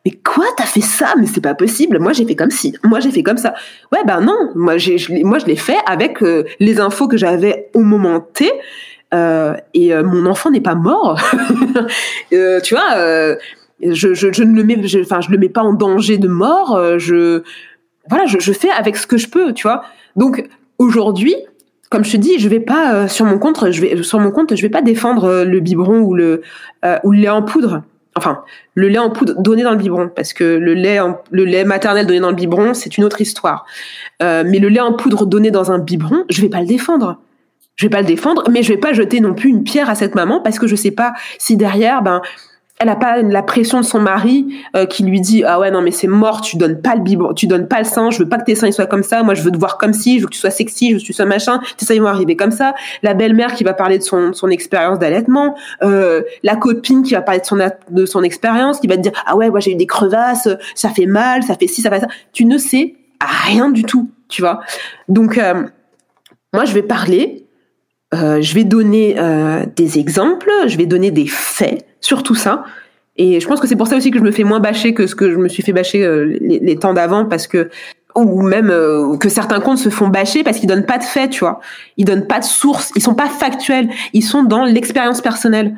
mais 0.06 0.12
quoi 0.24 0.44
t'as 0.56 0.66
fait 0.66 0.82
ça? 0.82 1.14
Mais 1.18 1.26
c'est 1.26 1.40
pas 1.40 1.56
possible. 1.56 1.98
Moi 1.98 2.12
j'ai 2.12 2.24
fait 2.24 2.36
comme 2.36 2.52
si 2.52 2.72
moi 2.84 3.00
j'ai 3.00 3.10
fait 3.10 3.24
comme 3.24 3.38
ça. 3.38 3.54
Ouais 3.90 4.04
ben 4.06 4.20
non. 4.20 4.52
Moi 4.54 4.78
j'ai 4.78 4.98
moi 5.24 5.40
je 5.40 5.46
l'ai 5.46 5.56
fait 5.56 5.78
avec 5.84 6.22
euh, 6.22 6.44
les 6.60 6.78
infos 6.78 7.08
que 7.08 7.16
j'avais 7.16 7.70
au 7.74 7.80
moment 7.80 8.20
T 8.20 8.48
euh, 9.12 9.54
et 9.74 9.92
euh, 9.92 10.04
mon 10.04 10.26
enfant 10.26 10.50
n'est 10.50 10.60
pas 10.60 10.76
mort. 10.76 11.20
Euh, 12.32 12.60
tu 12.60 12.74
vois 12.74 13.36
je, 13.80 14.14
je, 14.14 14.32
je, 14.32 14.42
ne 14.42 14.54
le 14.54 14.64
mets 14.64 14.76
enfin 15.00 15.20
je, 15.20 15.30
le 15.30 15.38
mets 15.38 15.48
pas 15.48 15.62
en 15.62 15.72
danger 15.72 16.18
de 16.18 16.28
mort. 16.28 16.80
Je 16.98 17.42
voilà 18.08 18.26
je, 18.26 18.38
je 18.38 18.52
fais 18.52 18.70
avec 18.70 18.96
ce 18.96 19.08
que 19.08 19.16
je 19.16 19.28
peux 19.28 19.52
tu 19.52 19.66
vois. 19.66 19.82
Donc 20.14 20.48
aujourd'hui 20.78 21.34
comme 21.90 22.04
je 22.04 22.12
te 22.12 22.16
dis, 22.16 22.38
je 22.38 22.48
vais 22.48 22.60
pas 22.60 23.08
sur 23.08 23.24
mon 23.24 23.38
compte, 23.38 23.70
je 23.70 23.80
vais 23.80 24.02
sur 24.02 24.18
mon 24.18 24.30
compte, 24.30 24.54
je 24.54 24.62
vais 24.62 24.68
pas 24.68 24.82
défendre 24.82 25.44
le 25.44 25.60
biberon 25.60 26.00
ou 26.00 26.14
le 26.14 26.42
ou 27.04 27.12
le 27.12 27.18
lait 27.18 27.28
en 27.28 27.42
poudre. 27.42 27.82
Enfin 28.16 28.42
le 28.74 28.88
lait 28.88 28.98
en 28.98 29.10
poudre 29.10 29.34
donné 29.40 29.62
dans 29.62 29.72
le 29.72 29.76
biberon 29.76 30.08
parce 30.08 30.32
que 30.32 30.44
le 30.44 30.72
lait 30.72 30.98
le 31.30 31.44
lait 31.44 31.64
maternel 31.64 32.06
donné 32.06 32.18
dans 32.18 32.30
le 32.30 32.34
biberon 32.34 32.72
c'est 32.72 32.96
une 32.96 33.04
autre 33.04 33.20
histoire. 33.20 33.66
Euh, 34.22 34.42
mais 34.44 34.58
le 34.58 34.68
lait 34.68 34.80
en 34.80 34.94
poudre 34.94 35.26
donné 35.26 35.50
dans 35.50 35.70
un 35.70 35.78
biberon 35.78 36.24
je 36.30 36.40
vais 36.40 36.48
pas 36.48 36.60
le 36.60 36.66
défendre. 36.66 37.20
Je 37.76 37.84
vais 37.84 37.90
pas 37.90 38.00
le 38.00 38.06
défendre 38.06 38.44
mais 38.50 38.62
je 38.62 38.72
vais 38.72 38.78
pas 38.78 38.94
jeter 38.94 39.20
non 39.20 39.34
plus 39.34 39.50
une 39.50 39.64
pierre 39.64 39.90
à 39.90 39.94
cette 39.94 40.14
maman 40.14 40.40
parce 40.40 40.58
que 40.58 40.66
je 40.66 40.74
sais 40.74 40.92
pas 40.92 41.12
si 41.38 41.58
derrière 41.58 42.00
ben 42.00 42.22
elle 42.78 42.88
a 42.90 42.96
pas 42.96 43.22
la 43.22 43.42
pression 43.42 43.80
de 43.80 43.84
son 43.84 44.00
mari 44.00 44.46
euh, 44.76 44.84
qui 44.84 45.02
lui 45.02 45.20
dit 45.20 45.44
ah 45.44 45.58
ouais 45.58 45.70
non 45.70 45.80
mais 45.80 45.90
c'est 45.90 46.06
mort 46.06 46.42
tu 46.42 46.56
donnes 46.56 46.80
pas 46.80 46.94
le 46.94 47.00
biberon 47.00 47.32
tu 47.32 47.46
donnes 47.46 47.68
pas 47.68 47.78
le 47.78 47.84
sein 47.84 48.10
je 48.10 48.18
veux 48.18 48.28
pas 48.28 48.38
que 48.38 48.44
tes 48.44 48.54
seins 48.54 48.70
soient 48.70 48.86
comme 48.86 49.02
ça 49.02 49.22
moi 49.22 49.34
je 49.34 49.42
veux 49.42 49.50
te 49.50 49.58
voir 49.58 49.78
comme 49.78 49.94
si 49.94 50.16
je 50.16 50.22
veux 50.22 50.26
que 50.26 50.34
tu 50.34 50.38
sois 50.38 50.50
sexy 50.50 50.90
je 50.90 50.94
veux 50.94 51.00
que 51.00 51.04
tu 51.04 51.12
sois 51.12 51.24
machin. 51.24 51.60
Tes 51.76 51.86
seins 51.86 51.98
vont 52.00 52.06
arriver 52.06 52.36
comme 52.36 52.50
ça. 52.50 52.74
La 53.02 53.14
belle-mère 53.14 53.54
qui 53.54 53.64
va 53.64 53.72
parler 53.72 53.98
de 53.98 54.02
son 54.02 54.32
son 54.32 54.48
expérience 54.48 54.98
d'allaitement 54.98 55.56
euh, 55.82 56.22
la 56.42 56.56
copine 56.56 57.02
qui 57.02 57.14
va 57.14 57.22
parler 57.22 57.40
de 57.40 57.46
son 57.46 57.58
de 57.90 58.06
son 58.06 58.22
expérience 58.22 58.80
qui 58.80 58.86
va 58.86 58.96
te 58.96 59.02
dire 59.02 59.12
ah 59.26 59.36
ouais 59.36 59.48
moi 59.50 59.60
j'ai 59.60 59.72
eu 59.72 59.76
des 59.76 59.86
crevasses 59.86 60.48
ça 60.74 60.90
fait 60.90 61.06
mal 61.06 61.42
ça 61.42 61.54
fait 61.54 61.66
ci 61.68 61.80
ça 61.80 61.90
fait 61.90 62.00
ça. 62.00 62.08
Tu 62.32 62.44
ne 62.44 62.58
sais 62.58 62.94
rien 63.20 63.70
du 63.70 63.84
tout 63.84 64.10
tu 64.28 64.42
vois. 64.42 64.60
Donc 65.08 65.38
euh, 65.38 65.64
moi 66.52 66.64
je 66.66 66.74
vais 66.74 66.82
parler 66.82 67.42
je 68.12 68.54
vais 68.54 68.64
donner 68.64 69.14
des 69.76 69.98
exemples, 69.98 70.50
je 70.66 70.78
vais 70.78 70.86
donner 70.86 71.10
des 71.10 71.26
faits 71.26 71.84
sur 72.06 72.22
tout 72.22 72.34
ça. 72.34 72.64
Et 73.16 73.40
je 73.40 73.48
pense 73.48 73.60
que 73.60 73.66
c'est 73.66 73.76
pour 73.76 73.88
ça 73.88 73.96
aussi 73.96 74.10
que 74.10 74.18
je 74.18 74.22
me 74.22 74.30
fais 74.30 74.44
moins 74.44 74.60
bâcher 74.60 74.94
que 74.94 75.06
ce 75.06 75.14
que 75.14 75.30
je 75.30 75.36
me 75.36 75.48
suis 75.48 75.62
fait 75.62 75.72
bâcher 75.72 76.04
euh, 76.04 76.38
les, 76.40 76.76
temps 76.76 76.94
d'avant, 76.94 77.24
parce 77.24 77.46
que 77.46 77.70
ou 78.14 78.40
même 78.40 78.72
que 79.18 79.28
certains 79.28 79.60
comptes 79.60 79.76
se 79.76 79.90
font 79.90 80.08
bâcher 80.08 80.42
parce 80.42 80.58
qu'ils 80.58 80.68
donnent 80.68 80.86
pas 80.86 80.96
de 80.96 81.04
faits, 81.04 81.30
tu 81.32 81.40
vois. 81.40 81.60
Ils 81.98 82.06
donnent 82.06 82.26
pas 82.26 82.38
de 82.38 82.44
sources, 82.44 82.90
ils 82.96 83.02
sont 83.02 83.14
pas 83.14 83.28
factuels, 83.28 83.90
ils 84.14 84.22
sont 84.22 84.42
dans 84.42 84.64
l'expérience 84.64 85.20
personnelle. 85.20 85.76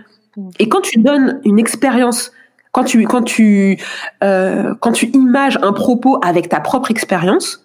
Et 0.60 0.68
quand 0.68 0.80
tu 0.80 1.00
donnes 1.00 1.40
une 1.44 1.58
expérience, 1.58 2.30
quand 2.70 2.84
tu 2.84 3.02
quand 3.06 3.22
tu 3.22 3.78
quand 4.20 4.92
tu 4.92 5.06
images 5.14 5.58
un 5.62 5.72
propos 5.72 6.20
avec 6.22 6.48
ta 6.48 6.60
propre 6.60 6.92
expérience, 6.92 7.64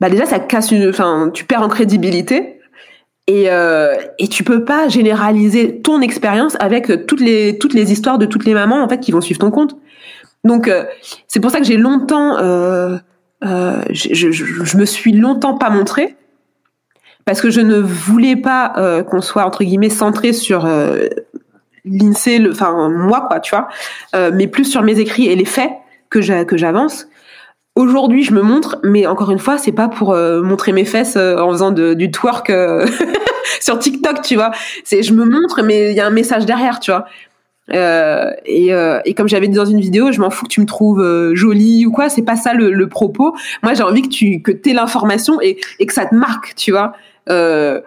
bah 0.00 0.08
déjà 0.08 0.24
ça 0.24 0.38
casse 0.38 0.70
une, 0.70 0.88
enfin 0.88 1.30
tu 1.34 1.44
perds 1.44 1.62
en 1.62 1.68
crédibilité 1.68 2.59
et, 3.30 3.44
euh, 3.48 3.94
et 4.18 4.26
tu 4.26 4.42
peux 4.42 4.64
pas 4.64 4.88
généraliser 4.88 5.80
ton 5.80 6.00
expérience 6.00 6.56
avec 6.58 7.06
toutes 7.06 7.20
les 7.20 7.58
toutes 7.58 7.74
les 7.74 7.92
histoires 7.92 8.18
de 8.18 8.26
toutes 8.26 8.44
les 8.44 8.54
mamans 8.54 8.82
en 8.82 8.88
fait 8.88 8.98
qui 8.98 9.12
vont 9.12 9.20
suivre 9.20 9.38
ton 9.38 9.52
compte. 9.52 9.76
Donc 10.44 10.68
euh, 10.68 10.84
c'est 11.28 11.40
pour 11.40 11.50
ça 11.50 11.58
que 11.58 11.66
j'ai 11.66 11.76
longtemps, 11.76 12.38
euh, 12.38 12.96
euh, 13.44 13.82
je, 13.90 14.76
me 14.76 14.84
suis 14.84 15.12
longtemps 15.12 15.56
pas 15.58 15.70
montrée 15.70 16.16
parce 17.24 17.40
que 17.40 17.50
je 17.50 17.60
ne 17.60 17.78
voulais 17.78 18.36
pas 18.36 19.04
qu'on 19.08 19.20
soit 19.20 19.44
entre 19.44 19.62
guillemets 19.62 19.90
centré 19.90 20.32
sur 20.32 20.66
l'INSEE, 21.84 22.48
enfin 22.50 22.88
moi 22.88 23.26
quoi, 23.28 23.38
tu 23.38 23.54
vois, 23.54 23.68
mais 24.32 24.48
plus 24.48 24.64
sur 24.64 24.82
mes 24.82 24.98
écrits 24.98 25.26
et 25.26 25.36
les 25.36 25.44
faits 25.44 25.70
que 26.08 26.20
j'avance. 26.20 27.06
Aujourd'hui, 27.76 28.24
je 28.24 28.32
me 28.32 28.42
montre, 28.42 28.80
mais 28.82 29.06
encore 29.06 29.30
une 29.30 29.38
fois, 29.38 29.56
c'est 29.56 29.72
pas 29.72 29.88
pour 29.88 30.12
euh, 30.12 30.42
montrer 30.42 30.72
mes 30.72 30.84
fesses 30.84 31.16
euh, 31.16 31.38
en 31.38 31.50
faisant 31.50 31.70
du 31.70 32.10
twerk 32.10 32.50
euh, 32.50 32.84
sur 33.60 33.78
TikTok, 33.78 34.22
tu 34.22 34.34
vois. 34.34 34.50
C'est 34.84 35.02
je 35.02 35.14
me 35.14 35.24
montre, 35.24 35.62
mais 35.62 35.90
il 35.90 35.96
y 35.96 36.00
a 36.00 36.06
un 36.06 36.10
message 36.10 36.46
derrière, 36.46 36.80
tu 36.80 36.90
vois. 36.90 37.06
et, 38.44 39.14
comme 39.14 39.28
j'avais 39.28 39.46
dit 39.46 39.56
dans 39.56 39.64
une 39.64 39.80
vidéo, 39.80 40.10
je 40.10 40.20
m'en 40.20 40.30
fous 40.30 40.46
que 40.46 40.50
tu 40.50 40.60
me 40.60 40.66
trouves 40.66 41.32
jolie 41.34 41.86
ou 41.86 41.92
quoi. 41.92 42.08
C'est 42.08 42.22
pas 42.22 42.34
ça 42.34 42.54
le, 42.54 42.72
le 42.72 42.88
propos. 42.88 43.36
Moi, 43.62 43.74
j'ai 43.74 43.84
envie 43.84 44.02
que 44.02 44.08
tu 44.08 44.42
que 44.42 44.50
aies 44.50 44.74
l'information 44.74 45.40
et, 45.40 45.60
et 45.78 45.86
que 45.86 45.92
ça 45.92 46.06
te 46.06 46.14
marque, 46.14 46.56
tu 46.56 46.72
vois. 46.72 46.94
je 47.28 47.82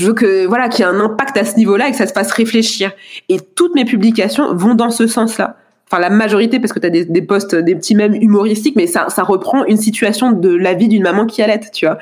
veux 0.00 0.14
que 0.14 0.46
voilà 0.46 0.70
qu'il 0.70 0.84
y 0.84 0.88
ait 0.88 0.90
un 0.90 0.98
impact 0.98 1.36
à 1.36 1.44
ce 1.44 1.56
niveau-là 1.56 1.88
et 1.88 1.90
que 1.90 1.98
ça 1.98 2.06
se 2.06 2.14
fasse 2.14 2.32
réfléchir. 2.32 2.92
Et 3.28 3.38
toutes 3.38 3.74
mes 3.74 3.84
publications 3.84 4.54
vont 4.54 4.74
dans 4.74 4.90
ce 4.90 5.06
sens-là 5.06 5.56
enfin 5.90 6.00
la 6.00 6.10
majorité 6.10 6.60
parce 6.60 6.72
que 6.72 6.78
tu 6.78 6.86
as 6.86 6.90
des, 6.90 7.04
des 7.04 7.22
posts 7.22 7.54
des 7.54 7.74
petits 7.74 7.94
mèmes 7.94 8.14
humoristiques 8.14 8.76
mais 8.76 8.86
ça 8.86 9.08
ça 9.08 9.22
reprend 9.22 9.64
une 9.64 9.76
situation 9.76 10.30
de 10.30 10.54
la 10.54 10.74
vie 10.74 10.88
d'une 10.88 11.02
maman 11.02 11.26
qui 11.26 11.42
allait 11.42 11.60
tu 11.72 11.86
vois. 11.86 11.98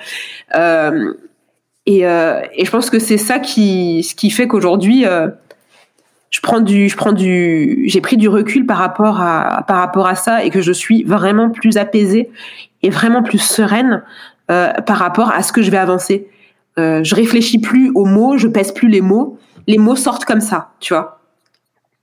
Euh, 0.55 1.15
et, 1.87 2.07
euh, 2.07 2.43
et 2.55 2.67
je 2.67 2.71
pense 2.71 2.91
que 2.91 2.99
c'est 2.99 3.17
ça 3.17 3.39
qui 3.39 4.03
ce 4.03 4.15
qui 4.15 4.31
fait 4.31 4.47
qu'aujourd'hui 4.47 5.07
euh, 5.07 5.29
je 6.31 6.41
prends 6.41 6.61
du 6.61 6.89
je 6.89 6.97
prends 6.97 7.13
du 7.13 7.85
j'ai 7.87 8.01
pris 8.01 8.17
du 8.17 8.29
recul 8.29 8.67
par 8.67 8.77
rapport 8.77 9.21
à 9.21 9.65
par 9.67 9.79
rapport 9.79 10.07
à 10.07 10.15
ça 10.15 10.45
et 10.45 10.51
que 10.51 10.61
je 10.61 10.73
suis 10.73 11.03
vraiment 11.05 11.49
plus 11.49 11.79
apaisée 11.79 12.31
et 12.83 12.91
vraiment 12.91 13.23
plus 13.23 13.39
sereine 13.39 14.03
euh, 14.51 14.73
par 14.87 14.99
rapport 14.99 15.31
à 15.31 15.43
ce 15.43 15.53
que 15.53 15.63
je 15.63 15.71
vais 15.71 15.79
avancer. 15.79 16.29
Euh, 16.79 17.03
je 17.03 17.15
réfléchis 17.15 17.59
plus 17.59 17.91
aux 17.95 18.05
mots 18.05 18.37
je 18.37 18.49
pèse 18.49 18.73
plus 18.73 18.89
les 18.89 19.01
mots. 19.01 19.39
Les 19.67 19.79
mots 19.79 19.97
sortent 19.97 20.27
comme 20.27 20.41
ça 20.41 20.73
tu 20.81 20.93
vois 20.93 21.18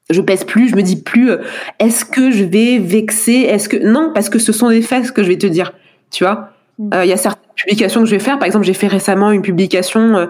je 0.10 0.22
pèse 0.22 0.44
plus, 0.44 0.70
je 0.70 0.76
me 0.76 0.82
dis 0.82 1.02
plus 1.02 1.32
euh, 1.32 1.38
est-ce 1.80 2.06
que 2.06 2.32
je 2.32 2.44
vais 2.44 2.78
vexer, 2.78 3.42
est-ce 3.50 3.68
que 3.70 3.78
non 3.78 4.12
parce 4.14 4.30
que 4.30 4.40
ce 4.40 4.52
sont 4.52 4.70
des 4.70 4.82
faits 4.82 5.12
que 5.12 5.24
je 5.24 5.28
vais 5.28 5.38
te 5.38 5.48
dire, 5.48 5.74
tu 6.12 6.24
vois. 6.24 6.50
Mm. 6.78 6.90
Euh, 6.94 7.06
il 7.06 7.10
y 7.10 7.14
a 7.14 7.18
certaines 7.18 7.42
publications 7.56 8.02
que 8.02 8.06
je 8.06 8.12
vais 8.12 8.20
faire, 8.20 8.38
par 8.38 8.46
exemple, 8.46 8.66
j'ai 8.66 8.74
fait 8.74 8.88
récemment 8.88 9.32
une 9.32 9.42
publication 9.42 10.16
euh, 10.16 10.26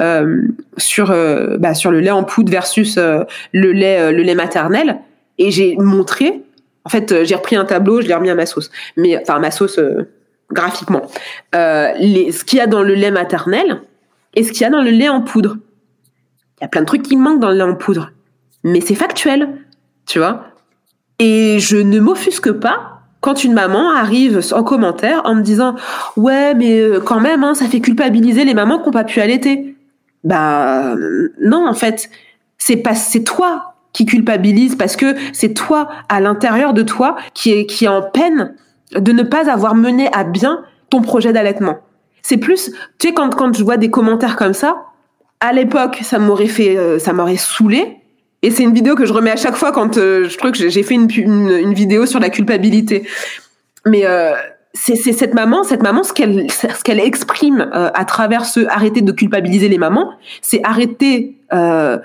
euh 0.00 0.42
sur 0.78 1.14
bah, 1.58 1.74
sur 1.74 1.90
le 1.90 2.00
lait 2.00 2.10
en 2.10 2.24
poudre 2.24 2.50
versus 2.50 2.96
le 2.98 3.26
lait 3.52 4.12
le 4.12 4.22
lait 4.22 4.34
maternel 4.34 4.98
et 5.38 5.50
j'ai 5.50 5.76
montré 5.76 6.42
en 6.84 6.88
fait, 6.88 7.24
j'ai 7.24 7.34
repris 7.34 7.56
un 7.56 7.66
tableau, 7.66 8.00
je 8.00 8.08
l'ai 8.08 8.14
remis 8.14 8.30
à 8.30 8.34
ma 8.34 8.46
sauce. 8.46 8.70
Mais 8.96 9.20
enfin 9.20 9.38
ma 9.38 9.50
sauce 9.50 9.78
graphiquement. 10.50 11.02
les 11.52 12.32
ce 12.32 12.44
qu'il 12.44 12.58
y 12.58 12.62
a 12.62 12.66
dans 12.66 12.82
le 12.82 12.94
lait 12.94 13.10
maternel 13.10 13.82
et 14.34 14.42
ce 14.42 14.50
qu'il 14.50 14.62
y 14.62 14.64
a 14.64 14.70
dans 14.70 14.82
le 14.82 14.90
lait 14.90 15.10
en 15.10 15.20
poudre. 15.20 15.58
Il 16.58 16.64
y 16.64 16.66
a 16.66 16.68
plein 16.68 16.80
de 16.80 16.86
trucs 16.86 17.02
qui 17.02 17.16
manquent 17.16 17.40
dans 17.40 17.50
le 17.50 17.56
lait 17.56 17.62
en 17.62 17.74
poudre 17.74 18.10
mais 18.64 18.80
c'est 18.80 18.94
factuel, 18.94 19.48
tu 20.06 20.18
vois. 20.18 20.44
Et 21.18 21.58
je 21.58 21.76
ne 21.76 22.00
m'offusque 22.00 22.52
pas 22.52 23.00
quand 23.20 23.44
une 23.44 23.52
maman 23.52 23.90
arrive 23.90 24.40
en 24.52 24.62
commentaire 24.62 25.22
en 25.24 25.34
me 25.34 25.42
disant 25.42 25.76
ouais 26.16 26.54
mais 26.54 26.80
euh, 26.80 27.00
quand 27.00 27.20
même 27.20 27.44
hein, 27.44 27.54
ça 27.54 27.66
fait 27.66 27.80
culpabiliser 27.80 28.44
les 28.44 28.54
mamans 28.54 28.78
qui 28.78 28.86
n'ont 28.86 28.92
pas 28.92 29.04
pu 29.04 29.20
allaiter. 29.20 29.76
Bah 30.24 30.94
non 31.40 31.66
en 31.66 31.74
fait 31.74 32.10
c'est 32.58 32.76
pas 32.76 32.94
c'est 32.94 33.24
toi 33.24 33.74
qui 33.92 34.06
culpabilise 34.06 34.76
parce 34.76 34.96
que 34.96 35.14
c'est 35.32 35.54
toi 35.54 35.88
à 36.08 36.20
l'intérieur 36.20 36.72
de 36.72 36.82
toi 36.82 37.16
qui 37.34 37.52
est 37.52 37.66
qui 37.66 37.84
est 37.84 37.88
en 37.88 38.02
peine 38.02 38.54
de 38.92 39.12
ne 39.12 39.22
pas 39.22 39.50
avoir 39.50 39.74
mené 39.74 40.08
à 40.12 40.24
bien 40.24 40.62
ton 40.88 41.02
projet 41.02 41.32
d'allaitement. 41.32 41.78
C'est 42.22 42.36
plus 42.38 42.70
tu 42.98 43.08
sais 43.08 43.14
quand 43.14 43.34
quand 43.34 43.54
je 43.54 43.62
vois 43.62 43.76
des 43.76 43.90
commentaires 43.90 44.36
comme 44.36 44.54
ça 44.54 44.76
à 45.40 45.52
l'époque 45.52 46.00
ça 46.02 46.18
m'aurait 46.18 46.46
fait 46.46 46.76
euh, 46.76 46.98
ça 46.98 47.12
m'aurait 47.12 47.36
saoulé 47.36 47.99
et 48.42 48.50
c'est 48.50 48.62
une 48.62 48.74
vidéo 48.74 48.94
que 48.94 49.04
je 49.04 49.12
remets 49.12 49.30
à 49.30 49.36
chaque 49.36 49.56
fois 49.56 49.72
quand 49.72 49.98
euh, 49.98 50.28
je 50.28 50.36
trouve 50.38 50.52
que 50.52 50.68
j'ai 50.68 50.82
fait 50.82 50.94
une, 50.94 51.08
une, 51.14 51.50
une, 51.50 51.74
vidéo 51.74 52.06
sur 52.06 52.20
la 52.20 52.30
culpabilité. 52.30 53.06
Mais 53.86 54.06
euh, 54.06 54.32
c'est 54.72 54.96
cette 54.96 55.34
maman, 55.34 55.64
cette 55.64 55.82
maman, 55.82 56.02
ce 56.04 56.12
qu'elle 56.12 56.50
ce 56.50 56.82
qu'elle 56.84 57.00
exprime 57.00 57.70
euh, 57.74 57.90
à 57.92 58.04
travers 58.04 58.44
ce 58.44 58.66
arrêter 58.68 59.02
de 59.02 59.12
culpabiliser 59.12 59.68
les 59.68 59.78
mamans, 59.78 60.12
c'est 60.42 60.60
arrêter. 60.64 61.36
Euh, 61.52 61.98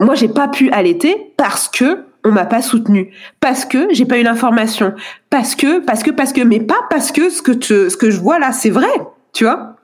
moi, 0.00 0.14
j'ai 0.14 0.28
pas 0.28 0.48
pu 0.48 0.70
allaiter 0.70 1.32
parce 1.36 1.68
que 1.68 2.04
on 2.24 2.32
m'a 2.32 2.44
pas 2.44 2.60
soutenu, 2.60 3.12
parce 3.40 3.64
que 3.64 3.88
j'ai 3.92 4.04
pas 4.04 4.18
eu 4.18 4.22
l'information, 4.22 4.92
parce 5.30 5.54
que, 5.54 5.78
parce 5.78 6.02
que, 6.02 6.10
parce 6.10 6.34
que, 6.34 6.42
mais 6.42 6.60
pas 6.60 6.80
parce 6.90 7.12
que 7.12 7.30
ce 7.30 7.40
que 7.40 7.52
te, 7.52 7.88
ce 7.88 7.96
que 7.96 8.10
je 8.10 8.20
vois 8.20 8.38
là, 8.38 8.52
c'est 8.52 8.68
vrai, 8.68 8.92
tu 9.32 9.44
vois? 9.44 9.76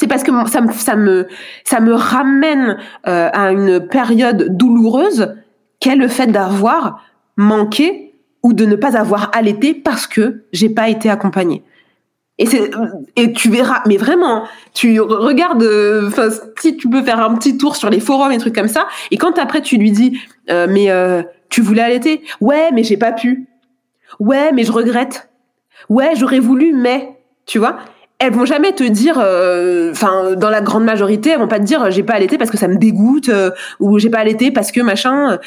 C'est 0.00 0.06
parce 0.06 0.22
que 0.22 0.32
ça 0.48 0.96
me, 0.96 1.92
ramène 1.92 2.78
euh, 3.06 3.28
à 3.34 3.52
une 3.52 3.86
période 3.86 4.56
douloureuse 4.56 5.34
qu'est 5.78 5.94
le 5.94 6.08
fait 6.08 6.28
d'avoir 6.28 7.04
manqué 7.36 8.14
ou 8.42 8.54
de 8.54 8.64
ne 8.64 8.76
pas 8.76 8.96
avoir 8.96 9.30
allaité 9.34 9.74
parce 9.74 10.06
que 10.06 10.44
j'ai 10.54 10.70
pas 10.70 10.88
été 10.88 11.10
accompagnée. 11.10 11.62
Et 12.38 12.46
et 13.16 13.34
tu 13.34 13.50
verras, 13.50 13.82
mais 13.86 13.98
vraiment, 13.98 14.44
tu 14.72 14.98
regardes, 15.00 15.68
si 16.58 16.78
tu 16.78 16.88
peux 16.88 17.02
faire 17.02 17.20
un 17.20 17.34
petit 17.34 17.58
tour 17.58 17.76
sur 17.76 17.90
les 17.90 18.00
forums 18.00 18.32
et 18.32 18.38
trucs 18.38 18.54
comme 18.54 18.68
ça, 18.68 18.88
et 19.10 19.18
quand 19.18 19.38
après 19.38 19.60
tu 19.60 19.76
lui 19.76 19.90
dis, 19.90 20.18
euh, 20.48 20.66
mais 20.66 20.90
euh, 20.90 21.22
tu 21.50 21.60
voulais 21.60 21.82
allaiter, 21.82 22.22
ouais, 22.40 22.70
mais 22.72 22.84
j'ai 22.84 22.96
pas 22.96 23.12
pu, 23.12 23.48
ouais, 24.18 24.50
mais 24.52 24.64
je 24.64 24.72
regrette, 24.72 25.28
ouais, 25.90 26.12
j'aurais 26.16 26.40
voulu, 26.40 26.72
mais, 26.72 27.18
tu 27.44 27.58
vois, 27.58 27.76
elles 28.20 28.32
vont 28.32 28.44
jamais 28.44 28.72
te 28.72 28.84
dire, 28.84 29.16
enfin 29.90 30.34
dans 30.36 30.50
la 30.50 30.60
grande 30.60 30.84
majorité, 30.84 31.30
elles 31.30 31.38
vont 31.38 31.48
pas 31.48 31.58
te 31.58 31.64
dire 31.64 31.90
j'ai 31.90 32.02
pas 32.02 32.12
allaité 32.14 32.38
parce 32.38 32.50
que 32.50 32.58
ça 32.58 32.68
me 32.68 32.76
dégoûte 32.76 33.30
ou 33.80 33.98
j'ai 33.98 34.10
pas 34.10 34.18
allaité 34.18 34.50
parce 34.50 34.72
que 34.72 34.80
machin. 34.80 35.38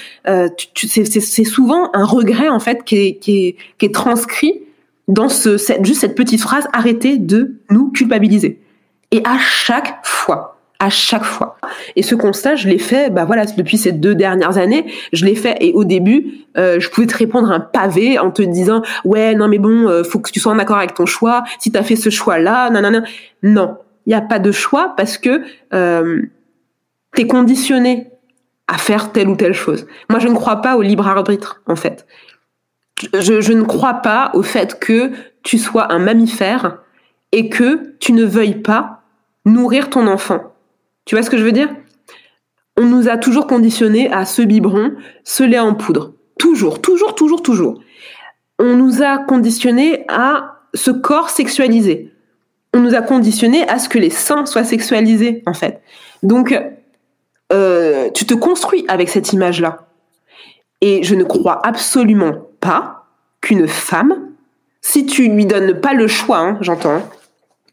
Tu, 0.73 0.87
c'est 0.87 1.43
souvent 1.43 1.89
un 1.93 2.03
regret 2.05 2.49
en 2.49 2.59
fait 2.59 2.83
qui 2.83 2.97
est, 2.97 3.15
qui 3.15 3.55
est, 3.81 3.93
transcrit 3.93 4.61
dans 5.07 5.29
ce, 5.29 5.57
juste 5.83 6.01
cette 6.01 6.15
petite 6.15 6.41
phrase, 6.41 6.67
arrêtez 6.73 7.17
de 7.17 7.55
nous 7.69 7.91
culpabiliser. 7.91 8.59
Et 9.11 9.21
à 9.25 9.37
chaque 9.37 9.95
fois, 10.03 10.52
à 10.83 10.89
chaque 10.89 11.23
fois. 11.23 11.57
Et 11.95 12.03
ce 12.03 12.15
constat, 12.15 12.55
je 12.55 12.67
l'ai 12.67 12.77
fait, 12.77 13.09
bah 13.09 13.25
voilà, 13.25 13.45
depuis 13.45 13.77
ces 13.77 13.91
deux 13.91 14.15
dernières 14.15 14.57
années, 14.57 14.85
je 15.13 15.25
l'ai 15.25 15.35
fait. 15.35 15.57
Et 15.61 15.71
au 15.73 15.83
début, 15.83 16.45
euh, 16.57 16.79
je 16.79 16.89
pouvais 16.89 17.07
te 17.07 17.15
répondre 17.15 17.51
un 17.51 17.59
pavé 17.59 18.19
en 18.19 18.31
te 18.31 18.41
disant, 18.41 18.81
ouais, 19.05 19.35
non 19.35 19.47
mais 19.47 19.59
bon, 19.59 19.87
euh, 19.87 20.03
faut 20.03 20.19
que 20.19 20.31
tu 20.31 20.39
sois 20.39 20.51
en 20.51 20.59
accord 20.59 20.77
avec 20.77 20.93
ton 20.93 21.05
choix. 21.05 21.43
Si 21.59 21.71
tu 21.71 21.77
as 21.77 21.83
fait 21.83 21.95
ce 21.95 22.09
choix-là, 22.09 22.69
nanana. 22.69 23.03
Non, 23.43 23.77
il 24.05 24.09
n'y 24.09 24.15
a 24.15 24.21
pas 24.21 24.39
de 24.39 24.51
choix 24.51 24.93
parce 24.97 25.17
que 25.17 25.41
euh, 25.73 26.21
t'es 27.15 27.27
conditionné 27.27 28.09
à 28.67 28.77
faire 28.77 29.11
telle 29.11 29.29
ou 29.29 29.35
telle 29.35 29.53
chose. 29.53 29.87
Moi, 30.09 30.19
je 30.19 30.27
ne 30.27 30.35
crois 30.35 30.61
pas 30.61 30.75
au 30.75 30.81
libre 30.81 31.07
arbitre, 31.07 31.61
en 31.67 31.75
fait 31.75 32.05
je, 33.13 33.53
ne 33.53 33.63
crois 33.63 33.95
pas 33.95 34.31
au 34.33 34.43
fait 34.43 34.79
que 34.79 35.11
tu 35.43 35.57
sois 35.57 35.91
un 35.91 35.99
mammifère 35.99 36.77
et 37.31 37.49
que 37.49 37.95
tu 37.99 38.13
ne 38.13 38.23
veuilles 38.23 38.61
pas 38.61 39.01
nourrir 39.45 39.89
ton 39.89 40.07
enfant. 40.07 40.52
Tu 41.05 41.15
vois 41.15 41.23
ce 41.23 41.29
que 41.29 41.37
je 41.37 41.43
veux 41.43 41.51
dire? 41.51 41.69
On 42.77 42.85
nous 42.85 43.07
a 43.07 43.17
toujours 43.17 43.47
conditionnés 43.47 44.11
à 44.11 44.25
ce 44.25 44.41
biberon, 44.41 44.93
ce 45.23 45.43
lait 45.43 45.59
en 45.59 45.75
poudre. 45.75 46.13
Toujours, 46.39 46.81
toujours, 46.81 47.15
toujours, 47.15 47.43
toujours. 47.43 47.81
On 48.59 48.75
nous 48.75 49.03
a 49.03 49.19
conditionnés 49.19 50.05
à 50.07 50.61
ce 50.73 50.91
corps 50.91 51.29
sexualisé. 51.29 52.11
On 52.73 52.79
nous 52.79 52.95
a 52.95 53.01
conditionnés 53.01 53.67
à 53.69 53.77
ce 53.77 53.89
que 53.89 53.99
les 53.99 54.09
seins 54.09 54.45
soient 54.45 54.63
sexualisés, 54.63 55.43
en 55.45 55.53
fait. 55.53 55.81
Donc, 56.23 56.57
euh, 57.51 58.09
tu 58.15 58.25
te 58.25 58.33
construis 58.33 58.85
avec 58.87 59.09
cette 59.09 59.33
image-là. 59.33 59.87
Et 60.81 61.03
je 61.03 61.13
ne 61.13 61.23
crois 61.23 61.65
absolument 61.65 62.47
pas 62.59 63.05
qu'une 63.41 63.67
femme, 63.67 64.29
si 64.81 65.05
tu 65.05 65.29
lui 65.29 65.45
donnes 65.45 65.79
pas 65.79 65.93
le 65.93 66.07
choix, 66.07 66.39
hein, 66.39 66.57
j'entends, 66.61 67.07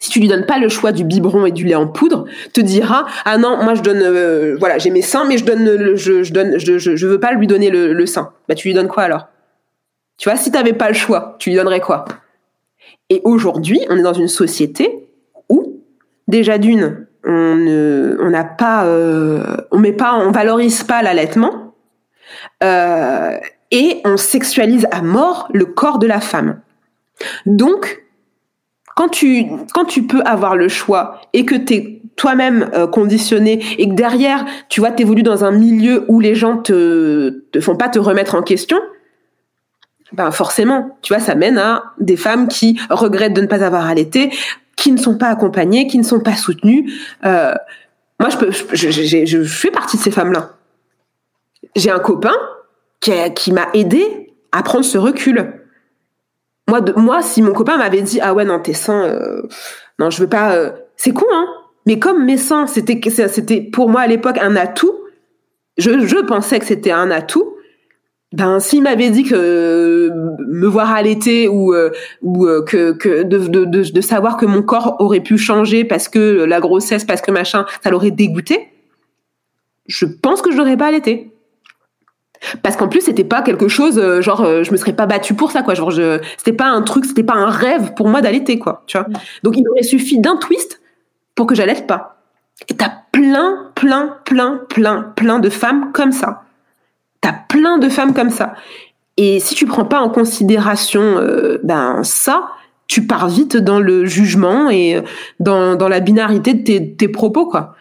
si 0.00 0.10
tu 0.10 0.18
lui 0.18 0.28
donnes 0.28 0.46
pas 0.46 0.58
le 0.58 0.68
choix 0.68 0.92
du 0.92 1.04
biberon 1.04 1.46
et 1.46 1.52
du 1.52 1.64
lait 1.64 1.74
en 1.74 1.86
poudre, 1.86 2.24
te 2.52 2.60
dira 2.60 3.06
ah 3.24 3.38
non 3.38 3.62
moi 3.62 3.74
je 3.74 3.82
donne 3.82 4.02
euh, 4.02 4.56
voilà 4.58 4.78
j'ai 4.78 4.90
mes 4.90 5.02
seins 5.02 5.24
mais 5.26 5.38
je 5.38 5.44
donne 5.44 5.64
le, 5.64 5.94
je, 5.94 6.22
je 6.22 6.32
donne 6.32 6.58
je, 6.58 6.78
je, 6.78 7.06
veux 7.06 7.20
pas 7.20 7.32
lui 7.32 7.46
donner 7.46 7.70
le, 7.70 7.92
le 7.92 8.06
sein. 8.06 8.32
Bah 8.48 8.54
tu 8.54 8.68
lui 8.68 8.74
donnes 8.74 8.88
quoi 8.88 9.04
alors? 9.04 9.28
Tu 10.16 10.28
vois 10.28 10.38
si 10.38 10.50
t'avais 10.50 10.72
pas 10.72 10.88
le 10.88 10.94
choix, 10.94 11.36
tu 11.38 11.50
lui 11.50 11.56
donnerais 11.56 11.80
quoi? 11.80 12.06
Et 13.10 13.20
aujourd'hui 13.24 13.80
on 13.90 13.96
est 13.96 14.02
dans 14.02 14.14
une 14.14 14.28
société 14.28 15.06
où 15.48 15.80
déjà 16.28 16.58
d'une 16.58 17.06
on 17.24 17.56
ne 17.56 18.16
on 18.20 18.30
n'a 18.30 18.44
pas 18.44 18.86
euh, 18.86 19.44
on 19.70 19.78
met 19.78 19.92
pas 19.92 20.14
on 20.14 20.30
valorise 20.30 20.82
pas 20.82 21.02
l'allaitement. 21.02 21.74
Euh, 22.62 23.36
et 23.70 24.00
on 24.04 24.16
sexualise 24.16 24.86
à 24.90 25.02
mort 25.02 25.48
le 25.52 25.64
corps 25.64 25.98
de 25.98 26.06
la 26.06 26.20
femme. 26.20 26.60
Donc, 27.46 28.02
quand 29.00 29.08
tu, 29.08 29.46
quand 29.72 29.86
tu 29.86 30.02
peux 30.02 30.20
avoir 30.26 30.56
le 30.56 30.68
choix 30.68 31.22
et 31.32 31.46
que 31.46 31.54
tu 31.54 31.72
es 31.72 32.02
toi-même 32.16 32.68
euh, 32.74 32.86
conditionné 32.86 33.64
et 33.78 33.88
que 33.88 33.94
derrière, 33.94 34.44
tu 34.68 34.80
vois, 34.80 34.90
t'évolues 34.90 35.22
dans 35.22 35.42
un 35.42 35.52
milieu 35.52 36.04
où 36.08 36.20
les 36.20 36.34
gens 36.34 36.58
te, 36.58 37.46
te 37.50 37.60
font 37.60 37.76
pas 37.76 37.88
te 37.88 37.98
remettre 37.98 38.34
en 38.34 38.42
question, 38.42 38.78
ben 40.12 40.30
forcément, 40.30 40.98
tu 41.00 41.14
vois, 41.14 41.22
ça 41.22 41.34
mène 41.34 41.56
à 41.56 41.94
des 41.98 42.18
femmes 42.18 42.46
qui 42.46 42.78
regrettent 42.90 43.32
de 43.32 43.40
ne 43.40 43.46
pas 43.46 43.64
avoir 43.64 43.86
allaité, 43.86 44.34
qui 44.76 44.92
ne 44.92 44.98
sont 44.98 45.16
pas 45.16 45.28
accompagnées, 45.28 45.86
qui 45.86 45.96
ne 45.96 46.04
sont 46.04 46.20
pas 46.20 46.36
soutenues. 46.36 46.92
Euh, 47.24 47.54
moi, 48.18 48.28
je, 48.28 48.36
peux, 48.36 48.50
je, 48.50 49.44
fais 49.44 49.70
partie 49.70 49.96
de 49.96 50.02
ces 50.02 50.10
femmes-là. 50.10 50.56
J'ai 51.74 51.90
un 51.90 52.00
copain 52.00 52.34
qui, 53.00 53.50
m'a 53.50 53.68
aidé 53.72 54.34
à 54.52 54.62
prendre 54.62 54.84
ce 54.84 54.98
recul. 54.98 55.59
Moi, 56.96 57.22
si 57.22 57.42
mon 57.42 57.52
copain 57.52 57.76
m'avait 57.76 58.02
dit 58.02 58.20
ah 58.20 58.34
ouais 58.34 58.44
non 58.44 58.60
tes 58.60 58.72
seins, 58.72 59.04
euh, 59.04 59.42
non 59.98 60.10
je 60.10 60.20
veux 60.22 60.28
pas, 60.28 60.54
euh, 60.54 60.70
c'est 60.96 61.12
con 61.12 61.26
hein. 61.32 61.46
Mais 61.86 61.98
comme 61.98 62.24
mes 62.24 62.36
seins 62.36 62.66
c'était 62.66 63.00
c'était 63.28 63.60
pour 63.60 63.88
moi 63.88 64.02
à 64.02 64.06
l'époque 64.06 64.38
un 64.38 64.56
atout, 64.56 64.94
je, 65.78 66.06
je 66.06 66.18
pensais 66.18 66.58
que 66.58 66.66
c'était 66.66 66.92
un 66.92 67.10
atout. 67.10 67.56
Ben 68.32 68.60
s'il 68.60 68.82
m'avait 68.82 69.10
dit 69.10 69.24
que 69.24 70.10
me 70.46 70.66
voir 70.66 70.92
allaiter 70.92 71.48
ou 71.48 71.74
euh, 71.74 71.90
ou 72.22 72.46
que 72.64 73.22
de, 73.22 74.00
savoir 74.00 74.36
que 74.36 74.46
mon 74.46 74.62
corps 74.62 74.96
aurait 75.00 75.20
pu 75.20 75.36
changer 75.36 75.84
parce 75.84 76.08
que 76.08 76.44
la 76.44 76.60
grossesse 76.60 77.04
parce 77.04 77.22
que 77.22 77.32
machin 77.32 77.66
ça 77.82 77.90
l'aurait 77.90 78.12
dégoûté, 78.12 78.68
je 79.86 80.06
pense 80.06 80.42
que 80.42 80.52
je 80.52 80.56
n'aurais 80.56 80.76
pas 80.76 80.86
allaité. 80.86 81.32
Parce 82.62 82.76
qu'en 82.76 82.88
plus, 82.88 83.02
c'était 83.02 83.24
pas 83.24 83.42
quelque 83.42 83.68
chose, 83.68 83.98
euh, 83.98 84.22
genre, 84.22 84.42
euh, 84.42 84.62
je 84.62 84.72
me 84.72 84.76
serais 84.76 84.92
pas 84.92 85.06
battue 85.06 85.34
pour 85.34 85.50
ça, 85.50 85.62
quoi. 85.62 85.74
Genre, 85.74 85.90
je, 85.90 86.20
c'était 86.38 86.52
pas 86.52 86.66
un 86.66 86.82
truc, 86.82 87.04
c'était 87.04 87.22
pas 87.22 87.34
un 87.34 87.50
rêve 87.50 87.92
pour 87.94 88.08
moi 88.08 88.22
d'allaiter, 88.22 88.58
quoi. 88.58 88.82
Tu 88.86 88.96
vois. 88.96 89.08
Mm. 89.08 89.12
Donc, 89.42 89.56
il 89.56 89.68
aurait 89.68 89.82
suffi 89.82 90.18
d'un 90.18 90.36
twist 90.36 90.80
pour 91.34 91.46
que 91.46 91.54
j'allaite 91.54 91.86
pas. 91.86 92.16
Et 92.68 92.74
t'as 92.74 92.92
plein, 93.12 93.70
plein, 93.74 94.18
plein, 94.24 94.60
plein, 94.68 95.12
plein 95.16 95.38
de 95.38 95.50
femmes 95.50 95.92
comme 95.92 96.12
ça. 96.12 96.42
T'as 97.20 97.34
plein 97.48 97.78
de 97.78 97.88
femmes 97.88 98.14
comme 98.14 98.30
ça. 98.30 98.54
Et 99.16 99.40
si 99.40 99.54
tu 99.54 99.66
prends 99.66 99.84
pas 99.84 100.00
en 100.00 100.08
considération, 100.08 101.18
euh, 101.18 101.58
ben, 101.62 102.02
ça, 102.04 102.48
tu 102.86 103.06
pars 103.06 103.28
vite 103.28 103.56
dans 103.56 103.80
le 103.80 104.06
jugement 104.06 104.70
et 104.70 105.02
dans, 105.40 105.76
dans 105.76 105.88
la 105.88 106.00
binarité 106.00 106.54
de 106.54 106.64
tes, 106.64 106.94
tes 106.94 107.08
propos, 107.08 107.46
quoi. 107.46 107.74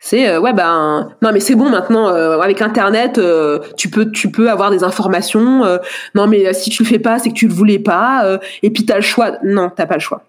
C'est 0.00 0.28
euh, 0.28 0.40
ouais 0.40 0.52
ben 0.52 1.10
non 1.22 1.32
mais 1.32 1.40
c'est 1.40 1.56
bon 1.56 1.70
maintenant 1.70 2.08
euh, 2.08 2.38
avec 2.38 2.62
internet 2.62 3.18
euh, 3.18 3.58
tu 3.76 3.90
peux 3.90 4.12
tu 4.12 4.30
peux 4.30 4.48
avoir 4.48 4.70
des 4.70 4.84
informations 4.84 5.78
non 6.14 6.26
mais 6.28 6.52
si 6.54 6.70
tu 6.70 6.84
le 6.84 6.88
fais 6.88 7.00
pas 7.00 7.18
c'est 7.18 7.30
que 7.30 7.34
tu 7.34 7.48
le 7.48 7.54
voulais 7.54 7.80
pas 7.80 8.38
et 8.62 8.70
puis 8.70 8.86
t'as 8.86 8.96
le 8.96 9.02
choix. 9.02 9.38
Non 9.42 9.70
t'as 9.74 9.86
pas 9.86 9.94
le 9.94 10.00
choix. 10.00 10.22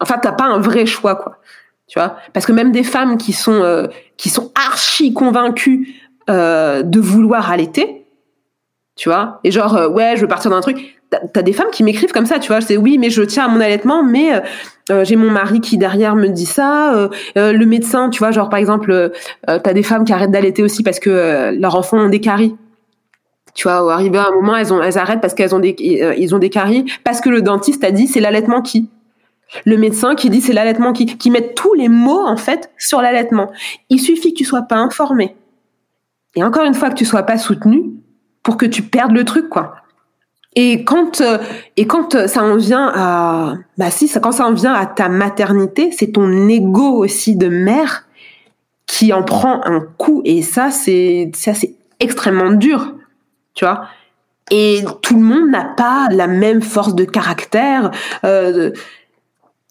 Enfin 0.00 0.16
t'as 0.20 0.32
pas 0.32 0.44
un 0.44 0.58
vrai 0.58 0.86
choix 0.86 1.16
quoi. 1.16 1.38
Tu 1.86 1.98
vois? 1.98 2.16
Parce 2.32 2.44
que 2.44 2.52
même 2.52 2.72
des 2.72 2.82
femmes 2.82 3.18
qui 3.18 3.32
sont 3.32 3.88
qui 4.16 4.30
sont 4.30 4.52
archi 4.54 5.12
convaincues 5.12 5.94
de 6.28 7.00
vouloir 7.00 7.50
allaiter 7.50 8.06
tu 8.96 9.10
vois? 9.10 9.38
Et 9.44 9.50
genre 9.50 9.90
ouais 9.92 10.16
je 10.16 10.22
veux 10.22 10.28
partir 10.28 10.50
d'un 10.50 10.62
truc 10.62 10.97
t'as 11.32 11.42
des 11.42 11.52
femmes 11.52 11.70
qui 11.70 11.82
m'écrivent 11.82 12.12
comme 12.12 12.26
ça 12.26 12.38
tu 12.38 12.48
vois 12.48 12.60
c'est 12.60 12.76
oui 12.76 12.98
mais 12.98 13.08
je 13.08 13.22
tiens 13.22 13.46
à 13.46 13.48
mon 13.48 13.60
allaitement 13.60 14.02
mais 14.02 14.42
euh, 14.90 15.04
j'ai 15.04 15.16
mon 15.16 15.30
mari 15.30 15.60
qui 15.60 15.78
derrière 15.78 16.16
me 16.16 16.28
dit 16.28 16.46
ça. 16.46 16.94
Euh, 16.94 17.08
euh, 17.36 17.52
le 17.52 17.66
médecin, 17.66 18.10
tu 18.10 18.18
vois, 18.18 18.30
genre 18.30 18.48
par 18.48 18.58
exemple, 18.58 19.12
t'as 19.46 19.72
des 19.72 19.82
femmes 19.82 20.04
qui 20.04 20.12
arrêtent 20.12 20.30
d'allaiter 20.30 20.62
aussi 20.62 20.82
parce 20.82 21.00
que 21.00 21.54
leurs 21.58 21.76
enfants 21.76 21.98
ont 21.98 22.08
des 22.08 22.20
caries. 22.20 22.56
Tu 23.54 23.64
vois, 23.64 23.92
arrivé 23.92 24.18
à 24.18 24.28
un 24.28 24.30
moment, 24.30 24.56
elles 24.56 24.68
elles 24.84 24.98
arrêtent 24.98 25.20
parce 25.20 25.34
qu'elles 25.34 25.54
ont 25.54 25.58
des, 25.58 26.28
ont 26.32 26.38
des 26.38 26.50
caries 26.50 26.84
parce 27.04 27.20
que 27.20 27.28
le 27.28 27.42
dentiste 27.42 27.82
a 27.84 27.90
dit 27.90 28.06
c'est 28.06 28.20
l'allaitement 28.20 28.62
qui. 28.62 28.88
Le 29.64 29.78
médecin 29.78 30.14
qui 30.14 30.30
dit 30.30 30.40
c'est 30.40 30.52
l'allaitement 30.52 30.92
qui, 30.92 31.06
qui 31.06 31.30
met 31.30 31.54
tous 31.54 31.74
les 31.74 31.88
mots 31.88 32.24
en 32.24 32.36
fait 32.36 32.70
sur 32.78 33.00
l'allaitement. 33.00 33.50
Il 33.88 34.00
suffit 34.00 34.32
que 34.32 34.38
tu 34.38 34.44
sois 34.44 34.62
pas 34.62 34.76
informé. 34.76 35.34
Et 36.36 36.44
encore 36.44 36.64
une 36.64 36.74
fois 36.74 36.90
que 36.90 36.94
tu 36.94 37.06
sois 37.06 37.22
pas 37.22 37.38
soutenu 37.38 37.84
pour 38.42 38.56
que 38.56 38.66
tu 38.66 38.82
perdes 38.82 39.12
le 39.12 39.24
truc 39.24 39.48
quoi. 39.48 39.74
Et 40.60 40.82
quand 40.82 41.20
euh, 41.20 41.38
et 41.76 41.86
quand 41.86 42.26
ça 42.26 42.42
en 42.42 42.56
vient 42.56 42.90
à 42.92 43.54
bah 43.76 43.92
si 43.92 44.08
ça 44.08 44.18
quand 44.18 44.32
ça 44.32 44.44
en 44.44 44.52
vient 44.52 44.74
à 44.74 44.86
ta 44.86 45.08
maternité, 45.08 45.90
c'est 45.96 46.08
ton 46.08 46.48
ego 46.48 46.96
aussi 46.96 47.36
de 47.36 47.46
mère 47.46 48.08
qui 48.84 49.12
en 49.12 49.22
prend 49.22 49.64
un 49.64 49.80
coup 49.98 50.20
et 50.24 50.42
ça 50.42 50.72
c'est 50.72 51.30
ça 51.32 51.54
c'est 51.54 51.74
extrêmement 52.00 52.50
dur, 52.50 52.96
tu 53.54 53.64
vois. 53.64 53.84
Et 54.50 54.82
tout 55.00 55.14
le 55.14 55.22
monde 55.22 55.48
n'a 55.48 55.62
pas 55.62 56.08
la 56.10 56.26
même 56.26 56.60
force 56.60 56.96
de 56.96 57.04
caractère. 57.04 57.92
Euh, 58.24 58.72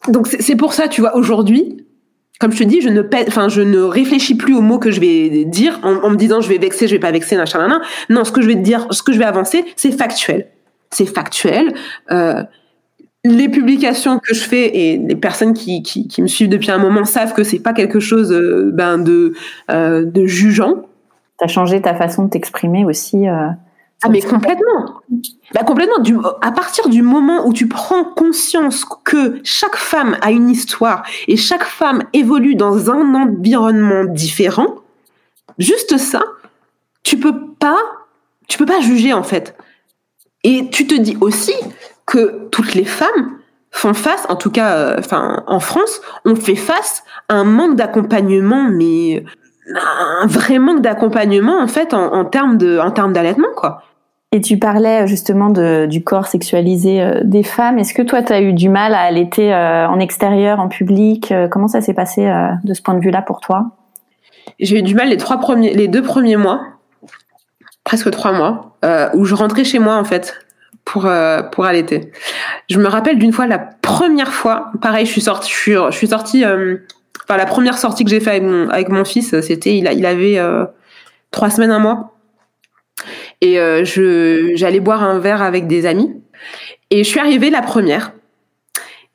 donc 0.08 0.28
c'est 0.28 0.56
pour 0.56 0.72
ça, 0.72 0.88
tu 0.88 1.02
vois, 1.02 1.18
aujourd'hui, 1.18 1.86
comme 2.40 2.54
je 2.54 2.60
te 2.60 2.64
dis, 2.64 2.80
je 2.80 2.88
ne 2.88 3.04
enfin 3.28 3.50
je 3.50 3.62
ne 3.62 3.82
réfléchis 3.82 4.36
plus 4.36 4.56
aux 4.56 4.62
mots 4.62 4.80
que 4.80 4.92
je 4.92 5.02
vais 5.02 5.44
dire 5.44 5.82
en, 5.84 6.10
me 6.10 6.16
disant 6.16 6.40
je 6.40 6.48
vais 6.48 6.60
vexer, 6.60 6.88
je 6.88 6.94
vais 6.94 7.00
pas 7.00 7.12
vexer, 7.12 7.36
machin, 7.36 7.82
Non, 8.10 8.24
ce 8.24 8.32
que 8.32 8.42
je 8.42 8.48
vais 8.48 8.56
te 8.56 8.62
dire, 8.62 8.88
ce 8.92 9.04
que 9.04 9.12
je 9.12 9.20
vais 9.20 9.26
avancer, 9.26 9.66
c'est 9.76 9.92
factuel 9.92 10.48
c'est 10.92 11.06
factuel. 11.06 11.74
Euh, 12.12 12.44
les 13.24 13.50
publications 13.50 14.20
que 14.20 14.34
je 14.34 14.42
fais 14.42 14.78
et 14.78 14.98
les 14.98 15.16
personnes 15.16 15.54
qui, 15.54 15.84
qui, 15.84 16.08
qui, 16.08 16.22
me 16.22 16.28
suivent 16.28 16.50
depuis 16.50 16.72
un 16.72 16.78
moment 16.78 17.04
savent 17.04 17.34
que 17.34 17.44
c'est 17.44 17.60
pas 17.60 17.74
quelque 17.74 18.00
chose 18.00 18.32
euh, 18.32 18.72
ben, 18.74 18.98
de, 18.98 19.34
euh, 19.70 20.06
de 20.06 20.26
jugeant. 20.26 20.84
Tu 21.40 21.46
as 21.46 21.48
changé 21.48 21.82
ta 21.82 21.94
façon 21.94 22.26
de 22.26 22.30
t'exprimer 22.30 22.86
aussi 22.86 23.28
Ah 23.28 23.58
mais 24.10 24.22
complètement. 24.22 25.02
Bah 25.54 25.64
complètement. 25.64 26.00
Du, 26.00 26.16
à 26.42 26.52
partir 26.52 26.90
du 26.90 27.02
moment 27.02 27.46
où 27.46 27.54
tu 27.54 27.68
prends 27.68 28.04
conscience 28.04 28.86
que 29.04 29.40
chaque 29.44 29.76
femme 29.76 30.18
a 30.22 30.32
une 30.32 30.50
histoire 30.50 31.04
et 31.28 31.36
chaque 31.36 31.64
femme 31.64 32.04
évolue 32.14 32.56
dans 32.56 32.90
un 32.90 33.14
environnement 33.14 34.06
différent, 34.06 34.76
juste 35.60 35.98
ça, 35.98 36.24
tu 37.04 37.18
peux 37.18 37.52
pas, 37.60 37.80
tu 38.48 38.58
peux 38.58 38.66
pas 38.66 38.80
juger 38.80 39.14
en 39.14 39.24
fait. 39.24 39.56
Et 40.44 40.70
tu 40.70 40.88
te 40.88 40.96
dis 40.96 41.18
aussi 41.22 41.54
que 42.06 42.48
toutes 42.52 42.74
les 42.74 42.86
femmes 42.86 43.38
font 43.72 43.94
face, 43.94 44.26
en 44.30 44.36
tout 44.36 44.52
cas, 44.52 44.76
euh, 44.76 45.02
en 45.12 45.60
France, 45.60 46.02
on 46.26 46.36
fait 46.36 46.56
face 46.56 47.04
à 47.30 47.36
un 47.36 47.44
manque 47.44 47.76
d'accompagnement, 47.76 48.64
mais 48.72 49.24
un 49.76 50.26
vrai 50.26 50.60
manque 50.60 50.82
d'accompagnement 50.82 51.62
en 51.62 51.68
fait 51.68 51.94
en, 51.94 52.14
en 52.14 52.24
termes 52.24 52.58
de, 52.58 52.80
en 52.80 52.92
termes 52.92 53.12
d'allaitement 53.12 53.50
quoi. 53.56 53.82
Et 54.32 54.40
tu 54.40 54.58
parlais 54.58 55.08
justement 55.08 55.50
de, 55.50 55.86
du 55.86 56.04
corps 56.04 56.28
sexualisé 56.28 57.02
euh, 57.02 57.22
des 57.24 57.44
femmes. 57.44 57.78
Est-ce 57.80 57.94
que 57.94 58.02
toi, 58.02 58.22
tu 58.22 58.34
as 58.34 58.42
eu 58.42 58.54
du 58.54 58.70
mal 58.70 58.94
à 58.94 59.00
allaiter 59.00 59.54
euh, 59.54 59.88
en 59.88 60.00
extérieur, 60.00 60.60
en 60.60 60.68
public 60.68 61.34
Comment 61.52 61.68
ça 61.68 61.82
s'est 61.82 61.94
passé 61.94 62.30
de 62.64 62.74
ce 62.74 62.82
point 62.82 62.94
de 62.94 63.00
vue-là 63.00 63.22
pour 63.22 63.40
toi? 63.40 63.72
J'ai 64.60 64.80
eu 64.80 64.82
du 64.82 64.96
mal 64.96 65.10
les 65.10 65.18
trois 65.18 65.38
premiers, 65.38 65.74
les 65.74 65.88
deux 65.88 66.02
premiers 66.02 66.36
mois, 66.36 66.62
presque 67.88 68.12
trois 68.12 68.34
mois, 68.34 68.78
euh, 68.84 69.10
où 69.14 69.24
je 69.24 69.34
rentrais 69.34 69.64
chez 69.64 69.80
moi 69.80 69.96
en 69.96 70.04
fait 70.04 70.36
pour 70.84 71.06
euh, 71.06 71.42
pour 71.42 71.66
allaiter. 71.66 72.12
Je 72.70 72.80
me 72.80 72.88
rappelle 72.88 73.18
d'une 73.18 73.32
fois 73.32 73.48
la 73.48 73.60
première 73.60 74.34
fois, 74.34 74.72
pareil, 74.82 75.06
je 75.06 75.12
suis 75.12 75.22
sortie, 75.22 75.50
je 75.50 75.56
suis, 75.56 75.74
je 75.74 75.96
suis 75.96 76.08
sortie. 76.08 76.44
enfin, 76.46 77.38
la 77.38 77.46
première 77.46 77.78
sortie 77.78 78.04
que 78.04 78.10
j'ai 78.10 78.20
fait 78.20 78.32
avec 78.32 78.44
mon, 78.44 78.70
avec 78.70 78.90
mon 78.90 79.06
fils, 79.06 79.40
c'était 79.42 79.78
il, 79.78 79.88
a, 79.88 79.94
il 79.94 80.06
avait 80.06 80.38
trois 81.32 81.50
semaines, 81.50 81.72
un 81.72 81.80
mois 81.80 82.18
et 83.42 83.60
euh, 83.60 83.84
je 83.84 84.52
j'allais 84.56 84.80
boire 84.80 85.04
un 85.04 85.20
verre 85.20 85.42
avec 85.42 85.68
des 85.68 85.86
amis 85.86 86.14
et 86.90 87.04
je 87.04 87.10
suis 87.10 87.20
arrivée 87.20 87.50
la 87.50 87.62
première 87.62 88.14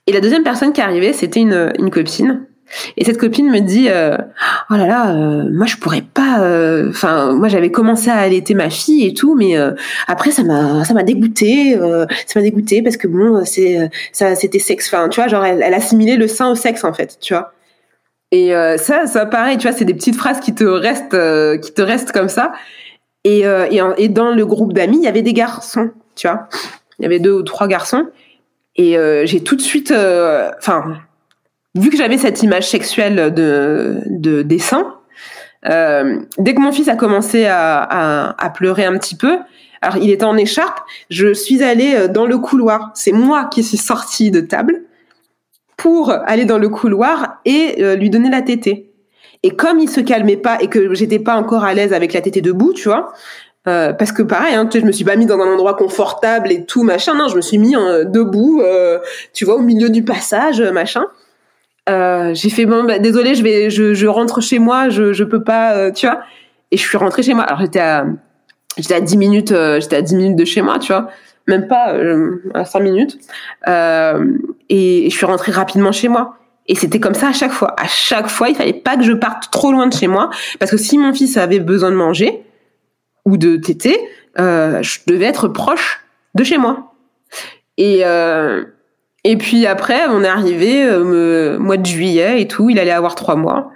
et 0.06 0.12
la 0.12 0.20
deuxième 0.20 0.44
personne 0.44 0.72
qui 0.72 0.80
est 0.80 0.84
arrivée 0.84 1.12
c'était 1.12 1.40
une 1.40 1.72
une 1.78 1.90
copine 1.90 2.46
et 2.96 3.04
cette 3.04 3.18
copine 3.18 3.50
me 3.50 3.60
dit 3.60 3.88
euh, 3.88 4.16
oh 4.70 4.74
là 4.74 4.86
là 4.86 5.10
euh, 5.10 5.48
moi 5.50 5.66
je 5.66 5.76
pourrais 5.76 6.02
pas 6.02 6.40
euh, 6.40 6.88
enfin 6.90 7.32
moi 7.32 7.48
j'avais 7.48 7.70
commencé 7.70 8.10
à 8.10 8.16
allaiter 8.16 8.54
ma 8.54 8.70
fille 8.70 9.06
et 9.06 9.14
tout 9.14 9.34
mais 9.34 9.56
après 10.06 10.30
ça 10.30 10.42
m'a 10.42 10.84
ça 10.84 10.94
m'a 10.94 11.02
dégoûté 11.02 11.78
ça 12.26 12.40
m'a 12.40 12.42
dégoûté 12.42 12.82
parce 12.82 12.96
que 12.96 13.06
bon 13.06 13.44
c'est 13.44 13.90
ça 14.12 14.34
c'était 14.34 14.58
sexe 14.58 14.92
enfin 14.92 15.08
tu 15.08 15.20
vois 15.20 15.28
genre 15.28 15.44
elle, 15.44 15.62
elle 15.62 15.74
assimilait 15.74 16.16
le 16.16 16.28
sein 16.28 16.50
au 16.50 16.54
sexe 16.54 16.84
en 16.84 16.92
fait 16.92 17.18
tu 17.20 17.34
vois 17.34 17.52
et 18.30 18.52
ça 18.78 19.06
ça 19.06 19.26
pareil 19.26 19.58
tu 19.58 19.66
vois 19.68 19.76
c'est 19.76 19.84
des 19.84 19.94
petites 19.94 20.16
phrases 20.16 20.40
qui 20.40 20.54
te 20.54 20.64
restent 20.64 21.16
qui 21.60 21.72
te 21.72 21.82
restent 21.82 22.12
comme 22.12 22.28
ça 22.28 22.52
et, 23.24 23.40
et, 23.40 23.80
et, 23.98 24.08
dans 24.08 24.34
le 24.34 24.44
groupe 24.44 24.72
d'amis, 24.72 24.96
il 24.96 25.04
y 25.04 25.06
avait 25.06 25.22
des 25.22 25.32
garçons, 25.32 25.90
tu 26.16 26.26
vois. 26.26 26.48
Il 26.98 27.02
y 27.02 27.06
avait 27.06 27.20
deux 27.20 27.30
ou 27.30 27.42
trois 27.42 27.68
garçons. 27.68 28.08
Et 28.74 28.96
j'ai 29.26 29.44
tout 29.44 29.54
de 29.54 29.60
suite, 29.60 29.92
enfin, 29.92 30.96
vu 31.74 31.90
que 31.90 31.96
j'avais 31.96 32.18
cette 32.18 32.42
image 32.42 32.68
sexuelle 32.68 33.32
de, 33.34 34.00
de 34.06 34.42
dessin, 34.42 34.94
euh, 35.68 36.20
dès 36.38 36.54
que 36.54 36.60
mon 36.60 36.72
fils 36.72 36.88
a 36.88 36.96
commencé 36.96 37.46
à, 37.46 37.82
à, 37.82 38.44
à, 38.44 38.50
pleurer 38.50 38.84
un 38.84 38.98
petit 38.98 39.14
peu, 39.14 39.38
alors 39.80 39.96
il 39.96 40.10
était 40.10 40.24
en 40.24 40.36
écharpe, 40.36 40.80
je 41.10 41.32
suis 41.32 41.62
allée 41.62 41.94
euh, 41.94 42.08
dans 42.08 42.26
le 42.26 42.38
couloir. 42.38 42.90
C'est 42.94 43.12
moi 43.12 43.48
qui 43.50 43.62
suis 43.62 43.76
sortie 43.76 44.30
de 44.30 44.40
table 44.40 44.82
pour 45.76 46.10
aller 46.10 46.44
dans 46.44 46.58
le 46.58 46.68
couloir 46.68 47.40
et 47.44 47.96
lui 47.96 48.08
donner 48.08 48.30
la 48.30 48.42
tétée. 48.42 48.92
Et 49.42 49.50
comme 49.50 49.80
il 49.80 49.88
se 49.88 50.00
calmait 50.00 50.36
pas 50.36 50.58
et 50.60 50.68
que 50.68 50.94
j'étais 50.94 51.18
pas 51.18 51.34
encore 51.34 51.64
à 51.64 51.74
l'aise 51.74 51.92
avec 51.92 52.12
la 52.12 52.20
tétée 52.20 52.40
debout, 52.40 52.72
tu 52.72 52.88
vois, 52.88 53.12
euh, 53.68 53.92
parce 53.92 54.10
que 54.10 54.22
pareil, 54.22 54.54
hein, 54.54 54.66
tu 54.66 54.72
sais, 54.72 54.80
je 54.80 54.86
me 54.86 54.92
suis 54.92 55.04
pas 55.04 55.14
mis 55.14 55.26
dans 55.26 55.38
un 55.38 55.52
endroit 55.52 55.74
confortable 55.74 56.50
et 56.50 56.64
tout 56.64 56.82
machin. 56.82 57.14
Non, 57.14 57.28
je 57.28 57.36
me 57.36 57.40
suis 57.40 57.58
mis 57.58 57.76
euh, 57.76 58.04
debout, 58.04 58.60
euh, 58.60 58.98
tu 59.32 59.44
vois, 59.44 59.54
au 59.54 59.60
milieu 59.60 59.88
du 59.88 60.04
passage, 60.04 60.60
machin. 60.60 61.06
Euh, 61.88 62.32
j'ai 62.34 62.50
fait 62.50 62.66
bon, 62.66 62.84
bah, 62.84 62.98
désolé, 62.98 63.34
je 63.34 63.42
vais, 63.42 63.70
je, 63.70 63.94
je, 63.94 64.06
rentre 64.06 64.40
chez 64.40 64.58
moi, 64.58 64.88
je, 64.88 65.12
je 65.12 65.24
peux 65.24 65.42
pas, 65.42 65.74
euh, 65.76 65.90
tu 65.90 66.06
vois. 66.06 66.20
Et 66.70 66.76
je 66.76 66.82
suis 66.82 66.96
rentrée 66.96 67.22
chez 67.22 67.34
moi. 67.34 67.44
Alors 67.44 67.60
j'étais 67.60 67.80
à, 67.80 68.06
j'étais 68.78 68.94
à 68.94 69.00
10 69.00 69.16
minutes, 69.16 69.52
euh, 69.52 69.80
j'étais 69.80 69.96
à 69.96 70.02
10 70.02 70.14
minutes 70.14 70.36
de 70.36 70.44
chez 70.44 70.62
moi, 70.62 70.78
tu 70.78 70.92
vois, 70.92 71.08
même 71.48 71.66
pas 71.66 71.94
à 72.54 72.64
5 72.64 72.80
minutes. 72.80 73.18
et 73.66 75.08
je 75.10 75.14
suis 75.14 75.26
rentrée 75.26 75.52
rapidement 75.52 75.92
chez 75.92 76.08
moi. 76.08 76.38
Et 76.68 76.74
c'était 76.74 77.00
comme 77.00 77.14
ça 77.14 77.28
à 77.28 77.32
chaque 77.32 77.52
fois. 77.52 77.74
À 77.78 77.86
chaque 77.86 78.28
fois, 78.28 78.48
il 78.48 78.54
fallait 78.54 78.72
pas 78.72 78.96
que 78.96 79.02
je 79.02 79.12
parte 79.12 79.50
trop 79.50 79.72
loin 79.72 79.86
de 79.88 79.94
chez 79.94 80.06
moi, 80.06 80.30
parce 80.60 80.70
que 80.70 80.76
si 80.76 80.96
mon 80.98 81.12
fils 81.12 81.36
avait 81.36 81.58
besoin 81.58 81.90
de 81.90 81.96
manger 81.96 82.44
ou 83.24 83.36
de 83.36 83.56
téter, 83.56 83.98
euh, 84.38 84.82
je 84.82 85.00
devais 85.06 85.26
être 85.26 85.48
proche 85.48 86.04
de 86.34 86.44
chez 86.44 86.58
moi. 86.58 86.94
Et 87.76 88.02
euh, 88.04 88.64
et 89.24 89.36
puis 89.36 89.66
après, 89.66 90.06
on 90.08 90.24
est 90.24 90.28
arrivé 90.28 90.84
euh, 90.84 91.58
mois 91.58 91.76
de 91.76 91.86
juillet 91.86 92.40
et 92.40 92.48
tout. 92.48 92.70
Il 92.70 92.78
allait 92.78 92.90
avoir 92.90 93.14
trois 93.14 93.36
mois. 93.36 93.70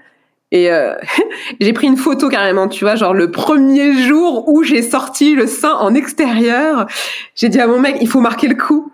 Et 0.52 0.70
euh, 0.70 0.94
j'ai 1.60 1.72
pris 1.72 1.86
une 1.86 1.96
photo 1.96 2.28
carrément, 2.28 2.68
tu 2.68 2.84
vois, 2.84 2.96
genre 2.96 3.14
le 3.14 3.30
premier 3.30 3.92
jour 4.02 4.48
où 4.48 4.62
j'ai 4.62 4.82
sorti 4.82 5.34
le 5.34 5.46
sein 5.46 5.74
en 5.74 5.94
extérieur. 5.94 6.86
J'ai 7.34 7.48
dit 7.48 7.60
à 7.60 7.66
mon 7.66 7.78
mec, 7.78 7.98
il 8.00 8.08
faut 8.08 8.20
marquer 8.20 8.48
le 8.48 8.54
coup. 8.54 8.92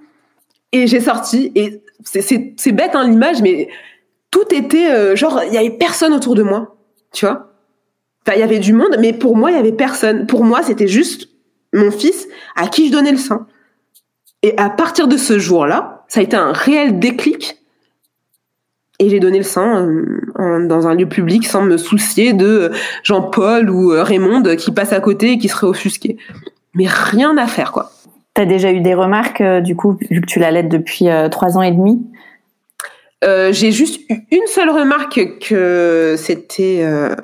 Et 0.73 0.87
j'ai 0.87 1.01
sorti 1.01 1.53
et 1.55 1.83
c'est 2.05 2.73
bête 2.73 2.93
hein, 2.95 3.07
l'image, 3.07 3.43
mais 3.43 3.69
tout 4.31 4.55
était 4.55 4.91
euh, 4.91 5.15
genre 5.15 5.43
il 5.47 5.53
y 5.53 5.59
avait 5.59 5.71
personne 5.71 6.15
autour 6.15 6.35
de 6.35 6.43
moi, 6.43 6.77
tu 7.13 7.27
vois. 7.27 7.53
Enfin, 8.27 8.37
il 8.37 8.41
y 8.41 8.43
avait 8.43 8.59
du 8.59 8.73
monde, 8.73 8.97
mais 8.99 9.13
pour 9.13 9.37
moi 9.37 9.51
il 9.51 9.57
y 9.57 9.61
avait 9.61 9.73
personne. 9.73 10.27
Pour 10.27 10.45
moi 10.45 10.63
c'était 10.63 10.89
juste 10.89 11.29
mon 11.75 11.91
fils 11.91 12.27
à 12.57 12.69
qui 12.69 12.89
je 12.89 12.93
donnais 12.93 13.13
le 13.13 13.19
sein. 13.19 13.47
Et 14.43 14.57
à 14.57 14.71
partir 14.71 15.09
de 15.09 15.19
ce 15.19 15.39
jour-là, 15.39 15.92
ça 16.13 16.21
a 16.21 16.23
été 16.23 16.37
un 16.37 16.53
réel 16.53 16.99
déclic. 16.99 17.57
Et 18.99 19.09
j'ai 19.09 19.19
donné 19.19 19.39
le 19.39 19.45
sein 19.45 19.89
euh, 20.39 20.67
dans 20.67 20.87
un 20.87 20.95
lieu 20.95 21.09
public 21.09 21.47
sans 21.47 21.63
me 21.63 21.79
soucier 21.79 22.35
de 22.35 22.71
Jean-Paul 23.03 23.71
ou 23.71 23.93
euh, 23.93 24.03
Raymond 24.03 24.43
qui 24.57 24.73
passe 24.73 24.93
à 24.93 25.01
côté 25.01 25.33
et 25.33 25.39
qui 25.39 25.49
serait 25.49 25.67
offusqué. 25.67 26.19
Mais 26.75 26.87
rien 26.87 27.39
à 27.39 27.47
faire, 27.47 27.73
quoi. 27.73 27.93
T'as 28.35 28.45
déjà 28.45 28.73
eu 28.73 28.83
des 28.83 28.93
remarques, 28.93 29.41
euh, 29.41 29.63
du 29.63 29.75
coup, 29.75 29.97
vu 30.11 30.21
que 30.21 30.27
tu 30.27 30.39
l'allaites 30.39 30.69
depuis 30.69 31.09
euh, 31.09 31.31
trois 31.31 31.57
ans 31.57 31.63
et 31.63 31.73
demi? 31.73 32.07
Euh, 33.25 33.51
J'ai 33.51 33.73
juste 33.73 34.03
eu 34.11 34.17
une 34.31 34.47
seule 34.49 34.69
remarque 34.69 35.19
que 35.41 36.17
c'était 36.19 36.81
euh, 36.83 37.17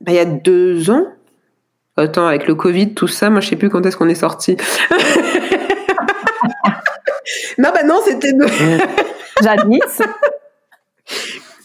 bah, 0.00 0.12
il 0.12 0.14
y 0.14 0.18
a 0.18 0.24
deux 0.24 0.90
ans. 0.90 1.08
Attends, 1.98 2.26
avec 2.26 2.46
le 2.46 2.54
Covid, 2.54 2.94
tout 2.94 3.08
ça, 3.08 3.28
moi 3.28 3.40
je 3.40 3.50
sais 3.50 3.56
plus 3.56 3.68
quand 3.68 3.84
est-ce 3.84 3.98
qu'on 3.98 4.08
est 4.08 4.14
sorti. 4.14 4.56
non, 7.58 7.70
bah 7.74 7.82
non, 7.84 8.00
c'était. 8.04 8.32
De... 8.32 8.46
J'admisse. 9.42 10.02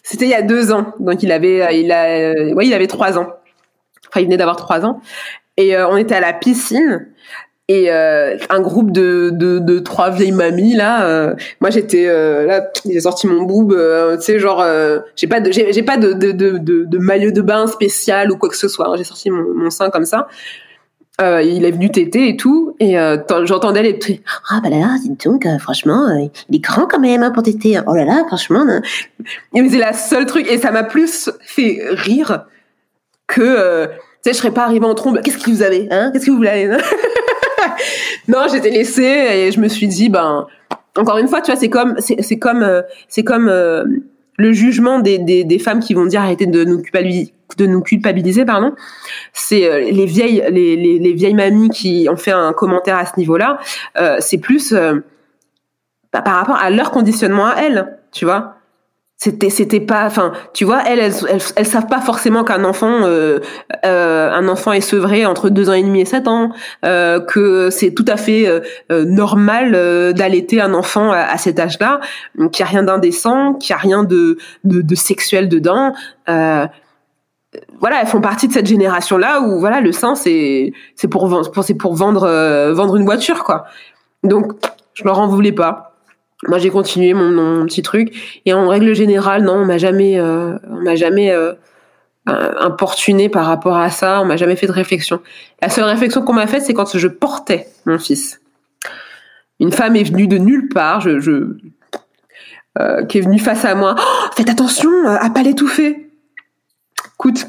C'était 0.04 0.26
il 0.26 0.32
y 0.32 0.36
a 0.36 0.42
deux 0.42 0.72
ans, 0.72 0.94
donc 1.00 1.24
il 1.24 1.32
avait, 1.32 1.80
il 1.80 1.92
a, 1.92 2.54
ouais, 2.54 2.68
il 2.68 2.74
avait 2.74 2.88
trois 2.88 3.18
ans. 3.18 3.28
Enfin, 4.10 4.20
il 4.20 4.26
venait 4.26 4.38
d'avoir 4.38 4.58
trois 4.58 4.86
ans, 4.86 5.00
et 5.56 5.78
on 5.78 5.96
était 5.96 6.16
à 6.16 6.20
la 6.20 6.34
piscine 6.34 7.08
et 7.72 7.90
euh, 7.90 8.38
un 8.50 8.60
groupe 8.60 8.92
de, 8.92 9.30
de, 9.32 9.60
de 9.60 9.80
trois 9.80 10.10
vieilles 10.10 10.34
mamies 10.34 10.76
là 10.76 11.06
euh, 11.06 11.36
moi 11.62 11.70
j'étais 11.70 12.06
euh, 12.08 12.46
là 12.46 12.70
j'ai 12.86 13.00
sorti 13.00 13.28
mon 13.28 13.44
boob 13.44 13.72
euh, 13.72 14.18
tu 14.18 14.24
sais 14.24 14.40
genre 14.40 14.62
euh, 14.62 15.00
j'ai 15.16 15.28
pas 15.28 15.40
de 15.40 15.52
j'ai, 15.52 15.72
j'ai 15.72 15.84
pas 15.84 15.96
de, 15.96 16.12
de, 16.12 16.32
de, 16.32 16.58
de, 16.58 16.98
maillot 16.98 17.32
de 17.32 17.42
bain 17.42 17.68
spécial 17.68 18.30
ou 18.30 18.38
quoi 18.38 18.50
que 18.50 18.58
ce 18.58 18.68
soit 18.68 18.90
hein. 18.90 18.96
j'ai 18.98 19.06
sorti 19.06 19.30
mon, 19.30 19.46
mon 19.56 19.70
sein 19.70 19.90
comme 19.90 20.04
ça 20.04 20.28
euh, 21.22 21.42
il 21.42 21.66
est 21.66 21.72
venu 21.72 21.92
téter 21.92 22.30
et 22.30 22.38
tout 22.38 22.76
et 22.80 22.96
j'entendais 23.44 23.84
les 23.84 23.94
petits 23.94 24.22
ah 24.50 24.60
bah 24.62 24.70
là 24.70 24.96
dis 25.00 25.16
donc 25.24 25.48
franchement 25.60 26.08
il 26.50 26.56
est 26.56 26.60
grand 26.60 26.88
quand 26.88 27.00
même 27.00 27.24
hein, 27.24 27.32
pour 27.32 27.44
téter. 27.44 27.80
Oh 27.86 27.96
là 27.96 28.06
là 28.06 28.24
franchement 28.28 28.66
hein. 28.68 28.82
et 29.54 29.70
c'est 29.70 29.78
la 29.78 29.94
seule 29.94 30.26
truc 30.26 30.50
et 30.50 30.58
ça 30.58 30.72
m'a 30.72 30.84
plus 30.84 31.30
fait 31.42 31.80
rire 31.92 32.46
que 33.28 33.86
tu 33.86 33.92
sais 34.24 34.34
je 34.34 34.38
serais 34.38 34.52
pas 34.52 34.64
arrivée 34.64 34.86
en 34.86 34.96
trombe. 34.96 35.22
Qu'est-ce 35.24 35.38
que 35.38 35.50
vous 35.50 35.64
avez 35.64 35.88
hein? 35.92 36.12
Qu'est-ce 36.12 36.26
que 36.26 36.32
vous 36.32 36.38
voulez 36.38 36.70
non, 38.28 38.48
j'étais 38.52 38.70
laissée 38.70 39.04
et 39.04 39.52
je 39.52 39.60
me 39.60 39.68
suis 39.68 39.88
dit, 39.88 40.10
ben, 40.10 40.48
encore 40.98 41.18
une 41.18 41.28
fois, 41.28 41.42
tu 41.42 41.52
vois, 41.52 41.60
c'est 41.60 41.70
comme, 41.70 41.96
c'est 42.00 42.40
comme, 42.40 42.64
euh, 42.64 42.82
c'est 43.08 43.24
comme 43.24 43.48
euh, 43.50 43.86
le 44.42 44.54
jugement 44.54 45.00
des, 45.00 45.60
femmes 45.60 45.80
qui 45.80 45.94
vont 45.94 46.06
dire 46.06 46.22
arrêtez 46.22 46.46
de 46.46 46.64
nous 46.64 47.82
culpabiliser, 47.82 48.46
pardon. 48.46 48.74
C'est 49.34 49.70
euh, 49.70 49.80
les 49.92 50.06
vieilles, 50.06 50.44
les, 50.50 50.76
les, 50.76 51.00
les, 51.00 51.14
vieilles 51.14 51.34
mamies 51.34 51.70
qui 51.70 52.08
ont 52.10 52.18
fait 52.18 52.32
un 52.32 52.54
commentaire 52.54 52.98
à 52.98 53.06
ce 53.06 53.14
niveau-là. 53.18 53.60
c'est 54.20 54.40
plus 54.40 54.74
bah, 56.14 56.22
par 56.22 56.36
rapport 56.36 56.58
à 56.58 56.70
leur 56.70 56.92
conditionnement 56.92 57.48
à 57.48 57.56
elles, 57.62 57.98
tu 58.12 58.26
vois 58.26 58.61
c'était 59.24 59.52
c'était 59.52 59.80
pas 59.80 60.06
enfin 60.06 60.34
tu 60.52 60.66
vois 60.66 60.82
elles 60.88 60.98
elles, 60.98 61.14
elles, 61.30 61.42
elles 61.56 61.66
savent 61.68 61.86
pas 61.86 62.02
forcément 62.02 62.44
qu'un 62.44 62.64
enfant 62.64 63.04
euh, 63.04 63.38
euh, 63.86 64.32
un 64.32 64.48
enfant 64.48 64.72
est 64.72 64.82
sevré 64.82 65.28
entre 65.28 65.50
deux 65.50 65.70
ans 65.70 65.74
et 65.74 65.84
demi 65.84 66.02
et 66.02 66.06
sept 66.06 66.28
ans 66.28 66.52
euh, 66.86 67.20
que 67.20 67.70
c'est 67.70 67.94
tout 67.94 68.06
à 68.08 68.18
fait 68.18 68.48
euh, 68.48 68.62
euh, 68.92 69.06
normal 69.06 69.74
euh, 69.76 70.12
d'allaiter 70.12 70.60
un 70.60 70.74
enfant 70.74 71.12
à, 71.12 71.20
à 71.20 71.38
cet 71.38 71.60
âge-là 71.60 72.00
qu'il 72.52 72.66
y 72.66 72.68
a 72.68 72.72
rien 72.72 72.82
d'indécent 72.82 73.54
qu'il 73.54 73.70
y 73.70 73.74
a 73.74 73.78
rien 73.78 74.04
de, 74.04 74.40
de, 74.64 74.82
de 74.82 74.96
sexuel 74.96 75.48
dedans 75.50 75.94
voilà, 77.80 78.00
elles 78.00 78.08
font 78.08 78.22
partie 78.22 78.48
de 78.48 78.54
cette 78.54 78.68
génération-là 78.68 79.42
où 79.42 79.60
voilà, 79.60 79.82
le 79.82 79.92
sein 79.92 80.16
c'est 80.16 80.72
c'est 80.96 81.10
pour 81.10 81.28
vendre 81.28 81.52
c'est 81.64 81.76
pour 81.76 81.96
vendre 81.96 82.72
vendre 82.72 82.96
une 82.96 83.04
voiture 83.04 83.44
quoi. 83.44 83.66
Donc 84.24 84.54
je 84.94 85.04
leur 85.04 85.20
en 85.20 85.28
voulais 85.28 85.52
pas. 85.52 85.91
Moi 86.48 86.58
j'ai 86.58 86.70
continué 86.70 87.14
mon, 87.14 87.66
petit 87.66 87.82
truc 87.82 88.42
et 88.46 88.54
en 88.54 88.68
règle 88.68 88.94
générale 88.96 89.44
non, 89.44 89.58
on 89.58 89.66
m'a 89.66 89.78
jamais 89.78 90.20
euh, 90.20 90.58
on 90.70 90.82
m'a 90.82 90.96
jamais 90.96 91.32
euh, 91.32 91.54
importuné 92.26 93.30
par 93.30 93.46
rapport 93.46 93.78
à 93.78 93.90
ça, 93.90 94.22
on 94.22 94.26
m'a 94.26 94.38
jamais 94.38 94.56
fait 94.56 94.68
de 94.68 94.72
réflexion. 94.72 95.22
La 95.62 95.70
seule 95.70 95.86
réflexion 95.86 96.24
qu'on 96.24 96.34
m'a 96.34 96.48
faite 96.48 96.64
c'est 96.64 96.74
quand 96.74 96.98
je 96.98 97.08
portais 97.08 97.68
mon 97.86 98.00
fils. 98.00 98.42
Une 99.60 99.72
femme 99.72 99.96
est 99.96 100.04
venue 100.04 100.28
de 100.28 100.40
nulle 100.40 100.70
part, 100.70 101.02
je, 101.02 101.20
je 101.20 101.58
euh, 102.80 103.04
qui 103.06 103.18
est 103.18 103.22
venue 103.22 103.38
face 103.38 103.66
à 103.66 103.76
moi. 103.76 103.96
Oh, 104.00 104.28
faites 104.36 104.50
attention 104.50 104.90
à 105.06 105.30
pas 105.30 105.44
l'étouffer. 105.44 106.10
Écoute, 107.16 107.46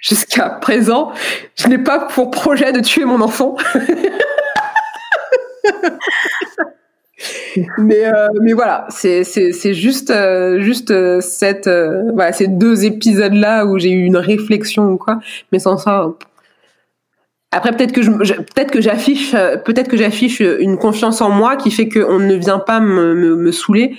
jusqu'à 0.00 0.50
présent, 0.50 1.12
je 1.54 1.68
n'ai 1.68 1.78
pas 1.78 2.00
pour 2.00 2.32
projet 2.32 2.72
de 2.72 2.80
tuer 2.80 3.04
mon 3.04 3.20
enfant. 3.20 3.56
mais 7.78 8.06
euh, 8.06 8.28
mais 8.40 8.52
voilà, 8.52 8.86
c'est 8.90 9.74
juste 9.74 10.10
euh, 10.10 10.60
juste 10.60 10.90
euh, 10.90 11.20
cette 11.20 11.68
voilà 11.68 12.32
ces 12.32 12.46
deux 12.46 12.84
épisodes 12.84 13.34
là 13.34 13.66
où 13.66 13.78
j'ai 13.78 13.90
eu 13.90 14.04
une 14.04 14.16
réflexion 14.16 14.88
ou 14.90 14.96
quoi. 14.96 15.20
Mais 15.50 15.58
sans 15.58 15.76
ça. 15.76 16.08
Après 17.50 17.72
peut-être 17.72 17.92
que 17.92 18.02
je 18.02 18.12
que 18.12 18.80
j'affiche 18.80 19.34
j'affiche 19.92 20.40
une 20.40 20.78
confiance 20.78 21.20
en 21.20 21.30
moi 21.30 21.56
qui 21.56 21.70
fait 21.70 21.88
qu'on 21.88 22.18
ne 22.18 22.34
vient 22.34 22.58
pas 22.58 22.80
me, 22.80 23.14
me, 23.14 23.52
saouler 23.52 23.96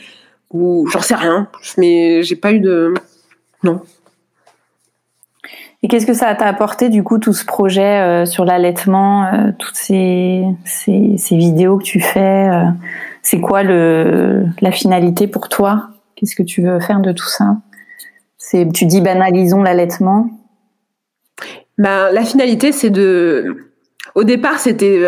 ou 0.52 0.88
j'en 0.92 1.02
sais 1.02 1.16
rien. 1.16 1.48
Mais 1.78 2.24
j'ai 2.24 2.36
pas 2.36 2.52
eu 2.52 2.60
de 2.60 2.94
non. 3.64 3.82
Et 5.84 5.90
qu'est-ce 5.90 6.08
que 6.08 6.14
ça 6.14 6.34
t'a 6.34 6.48
apporté 6.48 6.90
du 6.90 7.04
coup 7.04 7.20
tout 7.20 7.34
ce 7.34 7.46
projet 7.46 8.26
sur 8.26 8.46
l'allaitement, 8.46 9.30
toutes 9.60 9.76
ces, 9.76 10.44
ces, 10.66 11.36
vidéos 11.36 11.78
que 11.78 11.84
tu 11.84 12.00
fais 12.00 12.50
C'est 13.24 13.40
quoi 13.40 13.64
la 13.64 14.72
finalité 14.72 15.28
pour 15.28 15.50
toi? 15.50 15.90
Qu'est-ce 16.16 16.36
que 16.36 16.44
tu 16.44 16.62
veux 16.62 16.80
faire 16.80 17.00
de 17.00 17.12
tout 17.12 17.28
ça? 17.28 17.58
C'est 18.38 18.68
tu 18.72 18.86
dis 18.86 19.02
banalisons 19.02 19.64
l'allaitement. 19.64 20.30
Ben 21.80 22.12
la 22.12 22.24
finalité 22.24 22.72
c'est 22.72 22.92
de 22.92 23.72
au 24.14 24.24
départ 24.24 24.60
c'était 24.60 25.00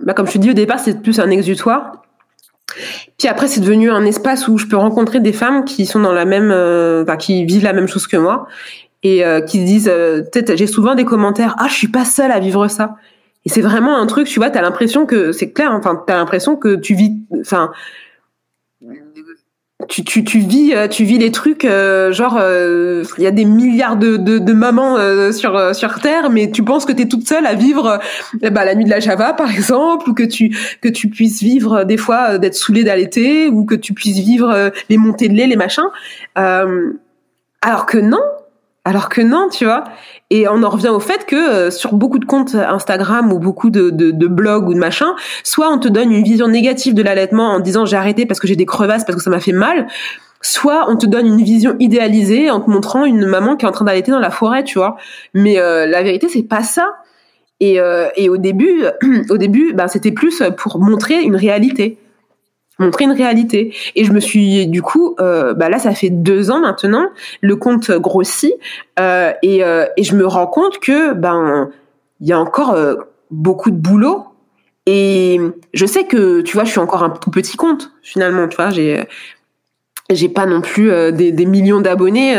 ben, 0.00 0.14
comme 0.14 0.26
je 0.26 0.32
te 0.32 0.38
dis 0.38 0.50
au 0.50 0.54
départ 0.54 0.80
c'est 0.80 1.00
plus 1.00 1.20
un 1.20 1.30
exutoire. 1.30 2.02
Puis 3.18 3.28
après, 3.28 3.48
c'est 3.48 3.60
devenu 3.60 3.90
un 3.90 4.04
espace 4.04 4.46
où 4.46 4.56
je 4.56 4.66
peux 4.66 4.76
rencontrer 4.76 5.18
des 5.18 5.32
femmes 5.32 5.64
qui 5.64 5.86
sont 5.86 5.98
dans 5.98 6.12
la 6.12 6.24
même, 6.24 6.52
enfin, 7.02 7.16
qui 7.16 7.44
vivent 7.44 7.64
la 7.64 7.72
même 7.72 7.88
chose 7.88 8.06
que 8.06 8.16
moi 8.16 8.46
et 9.02 9.24
euh, 9.24 9.40
qui 9.40 9.60
se 9.60 9.64
disent 9.64 9.90
euh, 9.92 10.22
j'ai 10.54 10.66
souvent 10.66 10.94
des 10.94 11.04
commentaires 11.04 11.54
ah 11.58 11.66
je 11.68 11.74
suis 11.74 11.88
pas 11.88 12.04
seule 12.04 12.32
à 12.32 12.38
vivre 12.38 12.68
ça 12.68 12.96
et 13.44 13.48
c'est 13.48 13.60
vraiment 13.60 13.96
un 13.96 14.06
truc 14.06 14.26
tu 14.26 14.38
vois 14.38 14.50
t'as 14.50 14.62
l'impression 14.62 15.06
que 15.06 15.32
c'est 15.32 15.50
clair 15.50 15.72
enfin 15.72 16.02
t'as 16.06 16.16
l'impression 16.16 16.56
que 16.56 16.76
tu 16.76 16.94
vis 16.94 17.12
enfin 17.40 17.72
tu, 19.88 20.04
tu, 20.04 20.24
tu 20.24 20.40
vis 20.40 20.74
euh, 20.74 20.88
tu 20.88 21.04
vis 21.04 21.16
les 21.16 21.32
trucs 21.32 21.62
genre 21.62 22.38
il 22.38 23.24
y 23.24 23.26
a 23.26 23.30
des 23.30 23.44
milliards 23.44 23.96
de, 23.96 24.16
de, 24.16 24.38
de 24.38 24.52
mamans 24.52 24.96
sur 25.32 25.74
sur 25.74 26.00
terre 26.00 26.30
mais 26.30 26.50
tu 26.50 26.62
penses 26.62 26.84
que 26.84 26.92
tu 26.92 27.02
es 27.02 27.08
toute 27.08 27.26
seule 27.26 27.46
à 27.46 27.54
vivre 27.54 27.98
bah, 28.42 28.64
la 28.64 28.74
nuit 28.74 28.84
de 28.84 28.90
la 28.90 29.00
Java 29.00 29.32
par 29.36 29.50
exemple 29.50 30.10
ou 30.10 30.14
que 30.14 30.22
tu 30.22 30.56
que 30.82 30.88
tu 30.88 31.08
puisses 31.08 31.42
vivre 31.42 31.84
des 31.84 31.96
fois 31.96 32.38
d'être 32.38 32.54
saoulée 32.54 32.84
d'allaiter 32.84 33.48
ou 33.48 33.64
que 33.64 33.74
tu 33.74 33.94
puisses 33.94 34.18
vivre 34.18 34.70
les 34.88 34.98
montées 34.98 35.28
de 35.28 35.34
lait 35.34 35.46
les 35.46 35.56
machins. 35.56 35.88
Alors 37.62 37.86
que 37.86 37.98
non 37.98 38.20
alors 38.84 39.08
que 39.08 39.20
non, 39.20 39.48
tu 39.50 39.64
vois. 39.64 39.84
Et 40.30 40.48
on 40.48 40.62
en 40.62 40.70
revient 40.70 40.88
au 40.88 41.00
fait 41.00 41.26
que 41.26 41.36
euh, 41.36 41.70
sur 41.70 41.92
beaucoup 41.92 42.18
de 42.18 42.24
comptes 42.24 42.54
Instagram 42.54 43.32
ou 43.32 43.38
beaucoup 43.38 43.70
de, 43.70 43.90
de, 43.90 44.26
blogs 44.26 44.68
ou 44.68 44.74
de 44.74 44.78
machin, 44.78 45.14
soit 45.44 45.68
on 45.70 45.78
te 45.78 45.88
donne 45.88 46.12
une 46.12 46.24
vision 46.24 46.48
négative 46.48 46.94
de 46.94 47.02
l'allaitement 47.02 47.50
en 47.50 47.60
disant 47.60 47.84
j'ai 47.84 47.96
arrêté 47.96 48.26
parce 48.26 48.40
que 48.40 48.46
j'ai 48.46 48.56
des 48.56 48.66
crevasses, 48.66 49.04
parce 49.04 49.16
que 49.16 49.22
ça 49.22 49.30
m'a 49.30 49.40
fait 49.40 49.52
mal, 49.52 49.86
soit 50.40 50.86
on 50.88 50.96
te 50.96 51.06
donne 51.06 51.26
une 51.26 51.42
vision 51.42 51.76
idéalisée 51.78 52.50
en 52.50 52.60
te 52.60 52.70
montrant 52.70 53.04
une 53.04 53.26
maman 53.26 53.56
qui 53.56 53.66
est 53.66 53.68
en 53.68 53.72
train 53.72 53.84
d'allaiter 53.84 54.12
dans 54.12 54.18
la 54.18 54.30
forêt, 54.30 54.64
tu 54.64 54.78
vois. 54.78 54.96
Mais 55.34 55.58
euh, 55.58 55.86
la 55.86 56.02
vérité, 56.02 56.28
c'est 56.28 56.42
pas 56.42 56.62
ça. 56.62 56.94
Et, 57.60 57.78
euh, 57.78 58.08
et 58.16 58.30
au 58.30 58.38
début, 58.38 58.84
au 59.30 59.36
début, 59.36 59.74
ben, 59.74 59.88
c'était 59.88 60.12
plus 60.12 60.42
pour 60.56 60.78
montrer 60.78 61.20
une 61.20 61.36
réalité 61.36 61.98
montrer 62.80 63.04
une 63.04 63.12
réalité. 63.12 63.72
Et 63.94 64.04
je 64.04 64.12
me 64.12 64.18
suis, 64.18 64.66
du 64.66 64.82
coup, 64.82 65.14
euh, 65.20 65.54
bah 65.54 65.68
là, 65.68 65.78
ça 65.78 65.92
fait 65.92 66.10
deux 66.10 66.50
ans 66.50 66.60
maintenant, 66.60 67.08
le 67.40 67.54
compte 67.54 67.90
grossit 67.92 68.54
euh, 68.98 69.32
et, 69.42 69.62
euh, 69.62 69.86
et 69.96 70.02
je 70.02 70.16
me 70.16 70.26
rends 70.26 70.46
compte 70.46 70.78
que 70.80 71.12
ben 71.12 71.70
il 72.20 72.28
y 72.28 72.32
a 72.32 72.40
encore 72.40 72.76
beaucoup 73.30 73.70
de 73.70 73.76
boulot. 73.76 74.24
Et 74.86 75.40
je 75.72 75.86
sais 75.86 76.04
que, 76.04 76.40
tu 76.40 76.54
vois, 76.54 76.64
je 76.64 76.70
suis 76.70 76.80
encore 76.80 77.02
un 77.02 77.10
tout 77.10 77.30
petit 77.30 77.56
compte 77.56 77.92
finalement. 78.02 78.48
Tu 78.48 78.56
vois, 78.56 78.70
j'ai 78.70 79.04
j'ai 80.10 80.28
pas 80.28 80.44
non 80.44 80.60
plus 80.60 80.90
des, 81.12 81.46
millions 81.46 81.80
d'abonnés 81.80 82.36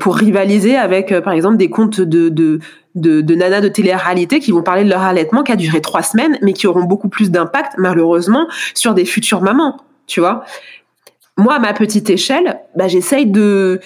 pour 0.00 0.16
rivaliser 0.16 0.76
avec, 0.76 1.18
par 1.20 1.32
exemple, 1.32 1.56
des 1.56 1.70
comptes 1.70 2.00
de, 2.00 2.58
de, 2.94 3.20
de 3.20 3.34
nanas 3.34 3.60
de 3.60 3.68
télé-réalité 3.68 4.40
qui 4.40 4.52
vont 4.52 4.62
parler 4.62 4.84
de 4.84 4.90
leur 4.90 5.02
allaitement 5.02 5.42
qui 5.42 5.52
a 5.52 5.56
duré 5.56 5.80
trois 5.80 6.02
semaines, 6.02 6.38
mais 6.42 6.52
qui 6.52 6.66
auront 6.66 6.84
beaucoup 6.84 7.08
plus 7.08 7.30
d'impact, 7.30 7.74
malheureusement, 7.78 8.48
sur 8.74 8.94
des 8.94 9.04
futures 9.04 9.42
mamans, 9.42 9.76
tu 10.06 10.20
vois. 10.20 10.44
Moi, 11.36 11.54
à 11.54 11.58
ma 11.58 11.72
petite 11.72 12.10
échelle, 12.10 12.60
bah, 12.76 12.88
j'essaye 12.88 13.26
de, 13.26 13.80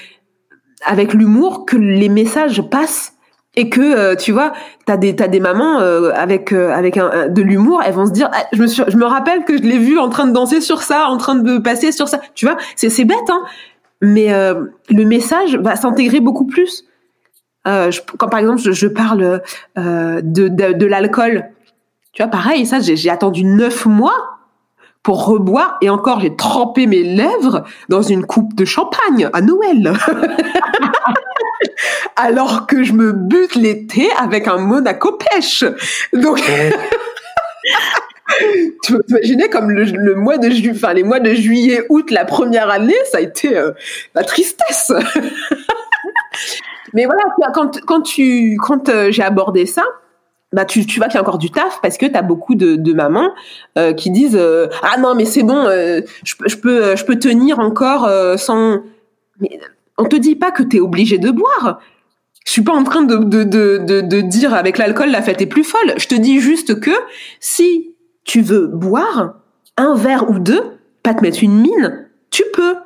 avec 0.84 1.14
l'humour, 1.14 1.66
que 1.66 1.76
les 1.76 2.08
messages 2.08 2.62
passent 2.62 3.12
et 3.56 3.68
que 3.68 3.80
euh, 3.80 4.16
tu 4.16 4.32
vois 4.32 4.52
t'as 4.84 4.96
des 4.96 5.14
t'as 5.14 5.28
des 5.28 5.38
mamans 5.38 5.80
euh, 5.80 6.10
avec 6.12 6.52
euh, 6.52 6.72
avec 6.72 6.96
un, 6.96 7.28
de 7.28 7.40
l'humour 7.40 7.82
elles 7.86 7.94
vont 7.94 8.06
se 8.06 8.10
dire 8.10 8.28
ah, 8.32 8.46
je 8.52 8.60
me 8.60 8.66
je 8.66 8.96
me 8.96 9.04
rappelle 9.04 9.44
que 9.44 9.56
je 9.56 9.62
l'ai 9.62 9.78
vu 9.78 9.96
en 9.96 10.08
train 10.08 10.26
de 10.26 10.32
danser 10.32 10.60
sur 10.60 10.82
ça 10.82 11.06
en 11.06 11.18
train 11.18 11.36
de 11.36 11.58
passer 11.58 11.92
sur 11.92 12.08
ça 12.08 12.20
tu 12.34 12.46
vois 12.46 12.56
c'est 12.74 12.90
c'est 12.90 13.04
bête 13.04 13.30
hein 13.30 13.44
mais 14.00 14.28
le 14.90 15.04
message 15.04 15.56
va 15.56 15.76
s'intégrer 15.76 16.18
beaucoup 16.18 16.46
plus 16.46 16.84
euh, 17.66 17.90
je, 17.90 18.00
quand 18.18 18.28
par 18.28 18.40
exemple 18.40 18.60
je, 18.60 18.72
je 18.72 18.86
parle 18.86 19.42
euh, 19.78 20.20
de, 20.22 20.48
de, 20.48 20.72
de 20.72 20.86
l'alcool, 20.86 21.50
tu 22.12 22.22
vois, 22.22 22.30
pareil, 22.30 22.66
ça 22.66 22.80
j'ai 22.80 23.10
attendu 23.10 23.44
neuf 23.44 23.86
mois 23.86 24.38
pour 25.02 25.26
reboire 25.26 25.76
et 25.82 25.90
encore 25.90 26.20
j'ai 26.20 26.34
trempé 26.34 26.86
mes 26.86 27.02
lèvres 27.02 27.64
dans 27.88 28.02
une 28.02 28.24
coupe 28.24 28.54
de 28.54 28.64
champagne 28.64 29.28
à 29.32 29.40
Noël. 29.40 29.92
Alors 32.16 32.66
que 32.66 32.84
je 32.84 32.92
me 32.92 33.12
bute 33.12 33.54
l'été 33.54 34.10
avec 34.18 34.48
un 34.48 34.58
Monaco 34.58 35.12
pêche. 35.12 35.64
Donc 36.12 36.40
tu 38.82 38.92
peux 38.92 39.02
t'imaginer 39.06 39.48
comme 39.48 39.70
le, 39.70 39.84
le, 39.84 40.14
mois 40.14 40.38
de 40.38 40.70
enfin 40.70 40.94
les 40.94 41.02
mois 41.02 41.20
de 41.20 41.34
juillet, 41.34 41.84
août, 41.88 42.10
la 42.10 42.24
première 42.24 42.70
année, 42.70 42.96
ça 43.10 43.18
a 43.18 43.20
été 43.20 43.56
euh, 43.56 43.72
la 44.14 44.24
tristesse. 44.24 44.92
Mais 46.94 47.06
voilà, 47.06 47.22
quand, 47.52 47.80
quand 47.84 48.00
tu, 48.00 48.56
quand 48.62 48.88
euh, 48.88 49.10
j'ai 49.10 49.22
abordé 49.22 49.66
ça, 49.66 49.82
bah 50.52 50.64
tu, 50.64 50.86
tu 50.86 51.00
vois 51.00 51.08
qu'il 51.08 51.16
y 51.16 51.18
a 51.18 51.22
encore 51.22 51.38
du 51.38 51.50
taf 51.50 51.80
parce 51.82 51.98
que 51.98 52.06
tu 52.06 52.14
as 52.14 52.22
beaucoup 52.22 52.54
de, 52.54 52.76
de 52.76 52.92
mamans 52.92 53.30
euh, 53.76 53.92
qui 53.92 54.12
disent 54.12 54.36
euh, 54.38 54.68
ah 54.82 54.98
non 55.00 55.16
mais 55.16 55.24
c'est 55.24 55.42
bon 55.42 55.64
je, 55.64 56.34
je, 56.46 56.56
peux 56.56 56.94
je 56.94 57.04
peux 57.04 57.18
tenir 57.18 57.58
encore 57.58 58.08
sans 58.38 58.82
mais 59.40 59.58
on 59.98 60.04
te 60.04 60.14
dit 60.14 60.36
pas 60.36 60.52
que 60.52 60.62
tu 60.62 60.76
es 60.76 60.80
obligé 60.80 61.18
de 61.18 61.30
boire. 61.30 61.80
Je 62.46 62.52
suis 62.52 62.62
pas 62.62 62.72
en 62.72 62.84
train 62.84 63.02
de, 63.02 63.16
de, 63.16 63.42
de, 63.42 64.00
de, 64.00 64.20
dire 64.20 64.54
avec 64.54 64.78
l'alcool 64.78 65.10
la 65.10 65.22
fête 65.22 65.40
est 65.40 65.46
plus 65.46 65.64
folle. 65.64 65.94
Je 65.96 66.06
te 66.06 66.14
dis 66.14 66.40
juste 66.40 66.78
que 66.78 66.90
si 67.40 67.96
tu 68.24 68.40
veux 68.40 68.68
boire 68.68 69.34
un 69.76 69.94
verre 69.96 70.30
ou 70.30 70.38
deux 70.38 70.62
pas 71.02 71.14
te 71.14 71.22
mettre 71.22 71.42
une 71.42 71.60
mine 71.60 72.08
tu 72.30 72.44
peux. 72.52 72.76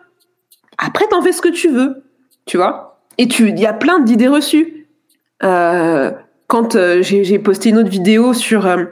Après 0.78 1.06
t'en 1.08 1.20
fais 1.20 1.32
ce 1.32 1.42
que 1.42 1.48
tu 1.48 1.68
veux 1.68 2.02
tu 2.46 2.56
vois 2.56 2.97
et 3.18 3.24
il 3.24 3.58
y 3.58 3.66
a 3.66 3.72
plein 3.72 3.98
d'idées 3.98 4.28
reçues. 4.28 4.86
Euh, 5.42 6.10
quand 6.46 6.76
euh, 6.76 7.02
j'ai 7.02 7.38
posté 7.38 7.68
une 7.68 7.78
autre 7.78 7.90
vidéo 7.90 8.32
sur 8.32 8.66
euh, 8.66 8.86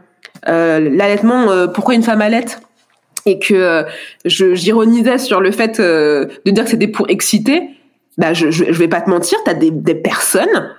l'allaitement, 0.46 1.68
pourquoi 1.68 1.94
une 1.94 2.02
femme 2.02 2.20
allaite, 2.20 2.60
et 3.24 3.38
que 3.38 3.84
j'ironisais 4.24 5.18
sur 5.18 5.40
le 5.40 5.50
fait 5.50 5.80
de 5.80 6.50
dire 6.50 6.64
que 6.64 6.70
c'était 6.70 6.88
pour 6.88 7.08
exciter, 7.08 7.70
bah 8.18 8.32
je, 8.34 8.50
je, 8.50 8.64
je 8.66 8.78
vais 8.78 8.88
pas 8.88 9.00
te 9.00 9.10
mentir, 9.10 9.38
t'as 9.44 9.54
des, 9.54 9.70
des 9.70 9.94
personnes 9.94 10.70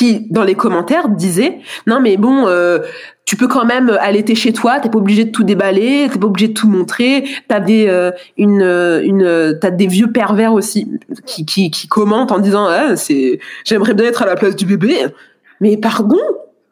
qui, 0.00 0.26
dans 0.30 0.44
les 0.44 0.54
commentaires, 0.54 1.10
disaient 1.10 1.58
non 1.86 2.00
mais 2.00 2.16
bon, 2.16 2.46
euh, 2.46 2.78
tu 3.26 3.36
peux 3.36 3.48
quand 3.48 3.66
même 3.66 3.90
allaiter 4.00 4.34
chez 4.34 4.54
toi, 4.54 4.80
t'es 4.80 4.88
pas 4.88 4.96
obligé 4.96 5.26
de 5.26 5.30
tout 5.30 5.44
déballer, 5.44 6.08
t'es 6.10 6.18
pas 6.18 6.26
obligé 6.26 6.48
de 6.48 6.54
tout 6.54 6.68
montrer. 6.68 7.24
T'as 7.48 7.60
des 7.60 7.86
euh, 7.86 8.10
une 8.38 8.62
une 8.62 9.58
t'as 9.60 9.68
des 9.68 9.86
vieux 9.86 10.10
pervers 10.10 10.54
aussi 10.54 10.88
qui 11.26 11.44
qui, 11.44 11.70
qui 11.70 11.86
commentent 11.86 12.32
en 12.32 12.38
disant 12.38 12.66
ah, 12.66 12.96
c'est 12.96 13.40
j'aimerais 13.66 13.92
bien 13.92 14.06
être 14.06 14.22
à 14.22 14.26
la 14.26 14.36
place 14.36 14.56
du 14.56 14.64
bébé. 14.64 14.96
Mais 15.60 15.76
pardon, 15.76 16.16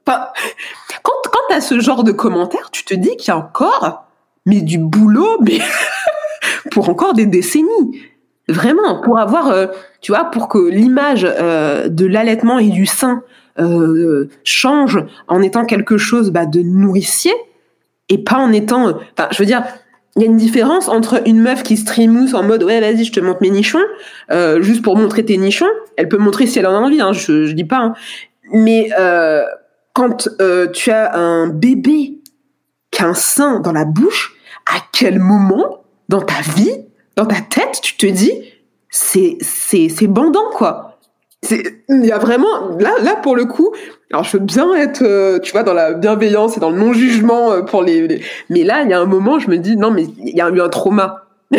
pas 0.06 0.32
quand 1.02 1.12
quand 1.30 1.42
t'as 1.50 1.60
ce 1.60 1.78
genre 1.80 2.04
de 2.04 2.12
commentaires, 2.12 2.70
tu 2.72 2.82
te 2.82 2.94
dis 2.94 3.14
qu'il 3.18 3.28
y 3.28 3.30
a 3.30 3.36
encore 3.36 4.06
mais 4.46 4.62
du 4.62 4.78
boulot 4.78 5.36
mais 5.42 5.58
pour 6.70 6.88
encore 6.88 7.12
des 7.12 7.26
décennies. 7.26 8.00
Vraiment, 8.48 9.02
pour 9.02 9.18
avoir, 9.18 9.48
euh, 9.48 9.66
tu 10.00 10.12
vois, 10.12 10.24
pour 10.24 10.48
que 10.48 10.58
l'image 10.58 11.26
euh, 11.26 11.88
de 11.88 12.06
l'allaitement 12.06 12.58
et 12.58 12.68
du 12.68 12.86
sein 12.86 13.22
euh, 13.58 14.28
change 14.44 14.98
en 15.26 15.42
étant 15.42 15.64
quelque 15.64 15.98
chose 15.98 16.30
bah, 16.30 16.46
de 16.46 16.60
nourricier 16.60 17.32
et 18.08 18.18
pas 18.18 18.36
en 18.36 18.52
étant, 18.52 18.88
enfin, 18.88 19.28
je 19.30 19.38
veux 19.38 19.46
dire, 19.46 19.64
il 20.16 20.22
y 20.22 20.24
a 20.24 20.28
une 20.28 20.36
différence 20.36 20.88
entre 20.88 21.22
une 21.26 21.40
meuf 21.40 21.62
qui 21.62 21.76
streamousse 21.76 22.34
en 22.34 22.42
mode 22.42 22.64
ouais 22.64 22.80
vas-y 22.80 23.04
je 23.04 23.12
te 23.12 23.20
montre 23.20 23.40
mes 23.40 23.50
nichons 23.50 23.84
juste 24.58 24.82
pour 24.82 24.96
montrer 24.96 25.24
tes 25.24 25.36
nichons 25.36 25.68
elle 25.96 26.08
peut 26.08 26.16
montrer 26.16 26.48
si 26.48 26.58
elle 26.58 26.66
en 26.66 26.74
a 26.74 26.78
envie 26.78 27.00
hein, 27.00 27.12
je, 27.12 27.44
je 27.44 27.52
dis 27.52 27.66
pas 27.66 27.76
hein. 27.76 27.94
mais 28.52 28.90
quand 29.92 30.28
tu 30.72 30.90
as 30.90 31.14
un 31.14 31.46
bébé 31.46 32.18
qui 32.90 33.02
a 33.02 33.06
un 33.06 33.14
sein 33.14 33.60
dans 33.60 33.70
la 33.70 33.84
bouche 33.84 34.34
à 34.66 34.80
quel 34.92 35.20
moment 35.20 35.84
dans 36.08 36.22
ta 36.22 36.40
vie 36.56 36.88
dans 37.18 37.26
ta 37.26 37.40
tête, 37.40 37.80
tu 37.82 37.96
te 37.96 38.06
dis, 38.06 38.30
c'est, 38.90 39.38
c'est, 39.40 40.06
bandant, 40.06 40.50
quoi. 40.52 40.98
Il 41.50 42.04
y 42.04 42.12
a 42.12 42.18
vraiment, 42.18 42.76
là, 42.78 42.92
là, 43.02 43.16
pour 43.16 43.36
le 43.36 43.44
coup, 43.44 43.72
alors 44.10 44.24
je 44.24 44.36
veux 44.36 44.42
bien 44.42 44.74
être, 44.74 45.02
euh, 45.02 45.38
tu 45.38 45.52
vois, 45.52 45.62
dans 45.62 45.74
la 45.74 45.94
bienveillance 45.94 46.56
et 46.56 46.60
dans 46.60 46.70
le 46.70 46.78
non-jugement 46.78 47.52
euh, 47.52 47.62
pour 47.62 47.82
les, 47.82 48.22
mais 48.50 48.64
là, 48.64 48.82
il 48.82 48.90
y 48.90 48.92
a 48.92 49.00
un 49.00 49.06
moment, 49.06 49.38
je 49.38 49.48
me 49.48 49.58
dis, 49.58 49.76
non, 49.76 49.90
mais 49.90 50.06
il 50.18 50.36
y 50.36 50.40
a 50.40 50.48
eu 50.48 50.60
un 50.60 50.68
trauma. 50.68 51.26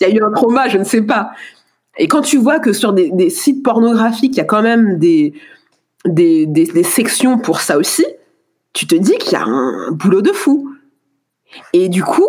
Il 0.00 0.08
y 0.08 0.10
a 0.10 0.14
eu 0.14 0.22
un 0.22 0.32
trauma, 0.32 0.68
je 0.68 0.76
ne 0.76 0.84
sais 0.84 1.02
pas. 1.02 1.30
Et 1.96 2.08
quand 2.08 2.20
tu 2.20 2.36
vois 2.36 2.58
que 2.58 2.72
sur 2.72 2.92
des, 2.92 3.30
sites 3.30 3.62
pornographiques, 3.62 4.34
il 4.34 4.38
y 4.38 4.40
a 4.40 4.44
quand 4.44 4.60
même 4.60 4.98
des, 4.98 5.32
des, 6.04 6.44
des 6.46 6.82
sections 6.82 7.38
pour 7.38 7.60
ça 7.60 7.78
aussi, 7.78 8.04
tu 8.74 8.86
te 8.86 8.94
dis 8.94 9.16
qu'il 9.16 9.32
y 9.32 9.36
a 9.36 9.44
un 9.44 9.92
boulot 9.92 10.20
de 10.20 10.32
fou. 10.32 10.68
Et 11.72 11.88
du 11.88 12.02
coup, 12.02 12.28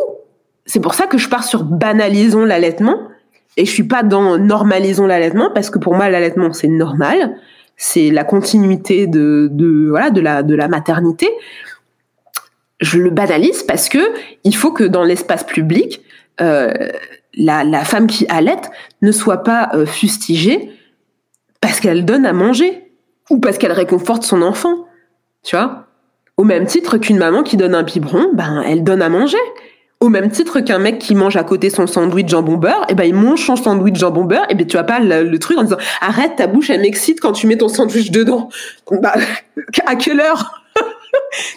c'est 0.66 0.80
pour 0.80 0.94
ça 0.94 1.08
que 1.08 1.18
je 1.18 1.30
pars 1.30 1.44
sur 1.44 1.64
banalisons 1.64 2.46
l'allaitement 2.46 3.10
et 3.58 3.66
je 3.66 3.72
suis 3.72 3.84
pas 3.84 4.04
dans 4.04 4.38
normalisons 4.38 5.06
l'allaitement 5.06 5.52
parce 5.54 5.70
que 5.70 5.80
pour 5.80 5.96
moi 5.96 6.10
l'allaitement 6.10 6.54
c'est 6.54 6.68
normal, 6.68 7.36
c'est 7.78 8.10
la 8.10 8.24
continuité 8.24 9.08
de, 9.08 9.50
la 9.92 10.68
maternité. 10.68 11.30
Je 12.82 13.00
le 13.00 13.10
banalise 13.10 13.64
parce 13.64 13.90
que 13.90 14.00
il 14.44 14.56
faut 14.56 14.72
que 14.72 14.84
dans 14.84 15.04
l'espace 15.04 15.44
public 15.44 16.02
euh, 16.42 16.74
la, 17.38 17.84
femme 17.84 18.08
qui 18.08 18.26
allaite 18.28 18.70
ne 19.02 19.12
soit 19.12 19.44
pas 19.44 19.70
euh, 19.74 19.86
fustigée 19.86 20.72
parce 21.62 21.80
qu'elle 21.80 22.06
donne 22.06 22.26
à 22.26 22.34
manger 22.34 22.92
ou 23.30 23.40
parce 23.40 23.58
qu'elle 23.58 23.72
réconforte 23.72 24.24
son 24.24 24.42
enfant. 24.42 24.86
Tu 25.44 25.56
au 26.38 26.44
même 26.44 26.66
titre 26.66 26.98
qu'une 26.98 27.18
maman 27.18 27.44
qui 27.44 27.56
donne 27.56 27.76
un 27.76 27.84
biberon, 27.84 28.32
ben 28.34 28.62
elle 28.68 28.84
donne 28.84 29.02
à 29.02 29.10
manger. 29.10 29.38
Au 30.06 30.10
même 30.10 30.30
titre 30.30 30.60
qu'un 30.60 30.78
mec 30.78 31.00
qui 31.00 31.16
mange 31.16 31.36
à 31.36 31.44
côté 31.44 31.72
son 31.72 31.88
sandwich 31.88 32.30
jambon 32.30 32.58
beurre, 32.58 32.84
et 32.84 32.92
eh 32.92 32.94
ben 32.94 33.06
il 33.06 33.16
mange 33.16 33.44
son 33.44 33.56
sandwich 33.56 33.96
jambon 33.96 34.26
beurre, 34.26 34.44
et 34.44 34.52
eh 34.52 34.54
ben 34.54 34.68
tu 34.68 34.78
vas 34.78 34.84
pas 34.84 35.00
le, 35.00 35.40
truc 35.40 35.58
en 35.58 35.64
disant 35.64 35.78
arrête 36.00 36.36
ta 36.36 36.46
bouche 36.46 36.70
elle 36.70 36.82
m'excite 36.82 37.20
quand 37.20 37.32
tu 37.32 37.48
mets 37.48 37.58
ton 37.58 37.70
sandwich 37.70 38.12
dedans. 38.12 38.50
Bah, 38.92 39.16
à 39.88 39.96
quelle 39.96 40.20
heure? 40.20 40.62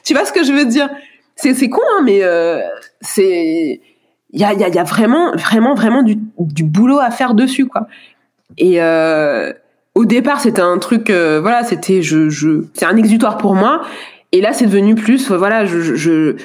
Tu 0.03 0.15
vois 0.15 0.25
ce 0.25 0.33
que 0.33 0.45
je 0.45 0.53
veux 0.53 0.65
dire? 0.65 0.89
C'est 1.37 1.53
c'est 1.53 1.69
con 1.69 1.83
hein, 1.93 2.03
mais 2.05 2.23
euh, 2.23 2.59
c'est 3.03 3.83
il 4.31 4.41
y 4.41 4.45
a, 4.45 4.55
y, 4.55 4.59
y 4.61 4.79
a 4.79 4.85
vraiment 4.85 5.33
vraiment 5.37 5.75
vraiment 5.75 6.03
du, 6.03 6.16
du 6.39 6.65
boulot 6.65 7.01
à 7.01 7.11
faire 7.11 7.35
dessus 7.35 7.66
quoi. 7.66 7.87
Et 8.57 8.81
euh, 8.81 9.53
au 9.95 10.07
départ 10.07 10.41
c'était 10.41 10.62
un 10.62 10.79
truc 10.79 11.11
euh, 11.11 11.39
voilà 11.43 11.65
c'était 11.65 12.01
je 12.01 12.31
je 12.31 12.65
c'est 12.73 12.87
un 12.87 12.97
exutoire 12.97 13.37
pour 13.37 13.55
moi 13.55 13.83
et 14.33 14.41
là, 14.41 14.53
c'est 14.53 14.66
devenu 14.66 14.95
plus, 14.95 15.31
voilà, 15.31 15.65
je, 15.65 15.81
je, 15.81 16.37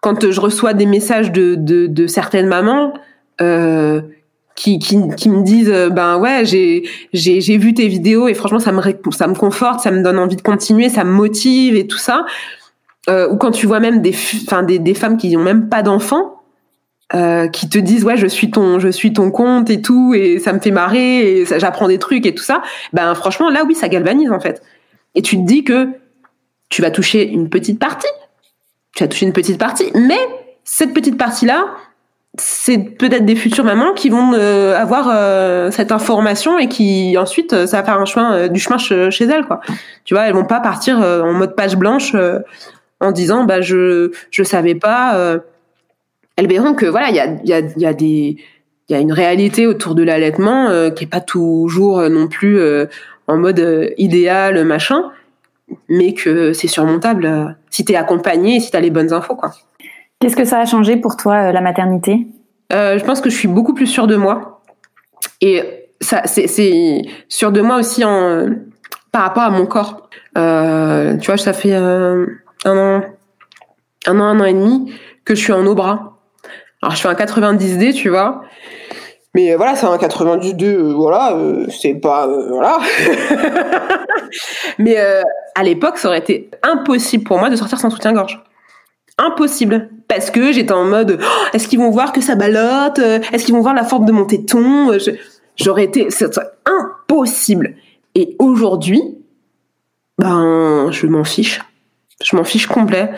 quand 0.00 0.30
je 0.30 0.40
reçois 0.40 0.74
des 0.74 0.86
messages 0.86 1.32
de, 1.32 1.54
de, 1.54 1.86
de 1.86 2.06
certaines 2.06 2.46
mamans 2.46 2.94
euh, 3.40 4.00
qui, 4.54 4.78
qui, 4.78 4.98
qui, 5.16 5.28
me 5.28 5.42
disent, 5.42 5.70
euh, 5.70 5.90
ben 5.90 6.18
ouais, 6.18 6.44
j'ai, 6.44 6.88
j'ai, 7.12 7.40
j'ai 7.40 7.58
vu 7.58 7.74
tes 7.74 7.88
vidéos 7.88 8.28
et 8.28 8.34
franchement, 8.34 8.58
ça 8.58 8.72
me, 8.72 8.82
ça 9.12 9.26
me 9.26 9.34
conforte, 9.34 9.80
ça 9.80 9.90
me 9.90 10.02
donne 10.02 10.18
envie 10.18 10.36
de 10.36 10.42
continuer, 10.42 10.88
ça 10.88 11.04
me 11.04 11.12
motive 11.12 11.76
et 11.76 11.86
tout 11.86 11.98
ça. 11.98 12.26
Euh, 13.08 13.28
ou 13.28 13.36
quand 13.36 13.50
tu 13.50 13.66
vois 13.66 13.80
même 13.80 14.02
des, 14.02 14.14
enfin 14.46 14.62
des, 14.62 14.78
des 14.78 14.94
femmes 14.94 15.16
qui 15.16 15.30
n'ont 15.30 15.42
même 15.42 15.68
pas 15.68 15.82
d'enfants. 15.82 16.34
Euh, 17.14 17.48
qui 17.48 17.70
te 17.70 17.78
disent 17.78 18.04
ouais 18.04 18.18
je 18.18 18.26
suis 18.26 18.50
ton 18.50 18.78
je 18.78 18.88
suis 18.90 19.14
ton 19.14 19.30
compte 19.30 19.70
et 19.70 19.80
tout 19.80 20.12
et 20.12 20.38
ça 20.38 20.52
me 20.52 20.58
fait 20.58 20.70
marrer 20.70 21.40
et 21.40 21.46
j'apprends 21.46 21.88
des 21.88 21.96
trucs 21.96 22.26
et 22.26 22.34
tout 22.34 22.44
ça 22.44 22.60
ben 22.92 23.14
franchement 23.14 23.48
là 23.48 23.64
oui 23.66 23.74
ça 23.74 23.88
galvanise 23.88 24.30
en 24.30 24.40
fait 24.40 24.62
et 25.14 25.22
tu 25.22 25.36
te 25.38 25.42
dis 25.42 25.64
que 25.64 25.88
tu 26.68 26.82
vas 26.82 26.90
toucher 26.90 27.26
une 27.26 27.48
petite 27.48 27.78
partie. 27.78 28.06
Tu 28.98 29.04
vas 29.04 29.08
toucher 29.08 29.26
une 29.26 29.32
petite 29.32 29.58
partie, 29.58 29.92
mais 29.94 30.18
cette 30.64 30.92
petite 30.92 31.16
partie-là, 31.16 31.68
c'est 32.36 32.78
peut-être 32.78 33.24
des 33.24 33.36
futures 33.36 33.62
mamans 33.62 33.92
qui 33.94 34.08
vont 34.08 34.32
euh, 34.34 34.76
avoir 34.76 35.08
euh, 35.08 35.70
cette 35.70 35.92
information 35.92 36.58
et 36.58 36.66
qui 36.66 37.16
ensuite 37.16 37.52
euh, 37.52 37.68
ça 37.68 37.76
va 37.76 37.84
faire 37.84 38.00
un 38.00 38.06
chemin 38.06 38.48
du 38.48 38.58
chemin 38.58 38.76
chez 38.76 39.24
elles 39.24 39.44
quoi. 39.44 39.60
Tu 40.04 40.14
vois, 40.14 40.24
elles 40.24 40.34
vont 40.34 40.44
pas 40.44 40.58
partir 40.58 40.98
en 40.98 41.32
mode 41.32 41.54
page 41.54 41.76
blanche 41.76 42.16
en 42.98 43.12
disant 43.12 43.44
bah 43.44 43.60
je 43.60 44.10
je 44.32 44.42
savais 44.42 44.74
pas. 44.74 45.16
elles 46.34 46.48
verront 46.48 46.74
que 46.74 46.86
voilà 46.86 47.10
il 47.10 47.14
y 47.14 47.20
a 47.20 47.26
il 47.26 47.48
y 47.48 47.52
a 47.52 47.60
il 47.60 47.80
y 47.80 47.86
a 47.86 47.94
des 47.94 48.36
il 48.88 48.92
y 48.92 48.94
a 48.96 48.98
une 48.98 49.12
réalité 49.12 49.68
autour 49.68 49.94
de 49.94 50.02
l'allaitement 50.02 50.90
qui 50.90 51.04
est 51.04 51.08
pas 51.08 51.20
toujours 51.20 52.00
non 52.10 52.26
plus 52.26 52.60
en 53.28 53.36
mode 53.36 53.94
idéal 53.96 54.64
machin 54.64 55.04
mais 55.88 56.14
que 56.14 56.52
c'est 56.52 56.68
surmontable 56.68 57.26
euh, 57.26 57.46
si 57.70 57.84
tu 57.84 57.92
es 57.92 57.96
accompagné 57.96 58.56
et 58.56 58.60
si 58.60 58.70
tu 58.70 58.76
as 58.76 58.80
les 58.80 58.90
bonnes 58.90 59.12
infos. 59.12 59.36
quoi. 59.36 59.52
Qu'est-ce 60.20 60.36
que 60.36 60.44
ça 60.44 60.58
a 60.60 60.64
changé 60.66 60.96
pour 60.96 61.16
toi, 61.16 61.48
euh, 61.48 61.52
la 61.52 61.60
maternité? 61.60 62.26
Euh, 62.72 62.98
Je 62.98 63.04
pense 63.04 63.20
que 63.20 63.30
je 63.30 63.36
suis 63.36 63.48
beaucoup 63.48 63.74
plus 63.74 63.86
sûre 63.86 64.06
de 64.06 64.16
moi. 64.16 64.62
Et 65.40 65.62
ça, 66.00 66.22
c'est 66.26 67.02
sûre 67.28 67.52
de 67.52 67.60
moi 67.60 67.76
aussi 67.76 68.04
en, 68.04 68.46
par 69.12 69.22
rapport 69.22 69.44
à 69.44 69.50
mon 69.50 69.66
corps. 69.66 70.08
tu 70.34 71.26
vois, 71.26 71.36
ça 71.36 71.52
fait 71.52 71.74
un 71.74 72.26
an, 72.66 73.02
un 74.06 74.20
an, 74.20 74.24
un 74.24 74.40
an 74.40 74.44
et 74.44 74.54
demi 74.54 74.92
que 75.24 75.34
je 75.34 75.40
suis 75.40 75.52
en 75.52 75.64
au 75.66 75.74
bras. 75.74 76.18
Alors, 76.82 76.94
je 76.94 77.00
fais 77.00 77.08
un 77.08 77.14
90D, 77.14 77.92
tu 77.92 78.08
vois. 78.08 78.42
Mais 79.38 79.54
voilà, 79.54 79.76
c'est 79.76 79.86
un 79.86 79.96
92, 79.96 80.94
voilà, 80.94 81.38
c'est 81.70 81.94
pas, 81.94 82.26
voilà. 82.26 82.80
Mais 84.80 84.96
à 85.54 85.62
l'époque, 85.62 85.96
ça 85.98 86.08
aurait 86.08 86.18
été 86.18 86.50
impossible 86.64 87.22
pour 87.22 87.38
moi 87.38 87.48
de 87.48 87.54
sortir 87.54 87.78
sans 87.78 87.88
soutien-gorge. 87.88 88.42
Impossible. 89.16 89.90
Parce 90.08 90.32
que 90.32 90.50
j'étais 90.50 90.72
en 90.72 90.86
mode, 90.86 91.20
oh, 91.22 91.46
est-ce 91.52 91.68
qu'ils 91.68 91.78
vont 91.78 91.90
voir 91.90 92.10
que 92.12 92.20
ça 92.20 92.34
ballotte 92.34 92.98
Est-ce 92.98 93.44
qu'ils 93.44 93.54
vont 93.54 93.60
voir 93.60 93.74
la 93.74 93.84
forme 93.84 94.06
de 94.06 94.10
mon 94.10 94.24
téton 94.24 94.90
J'aurais 95.54 95.84
été, 95.84 96.10
c'est 96.10 96.36
impossible. 96.66 97.76
Et 98.16 98.34
aujourd'hui, 98.40 99.00
ben, 100.18 100.88
je 100.90 101.06
m'en 101.06 101.22
fiche. 101.22 101.60
Je 102.24 102.34
m'en 102.34 102.42
fiche 102.42 102.66
complet. 102.66 103.12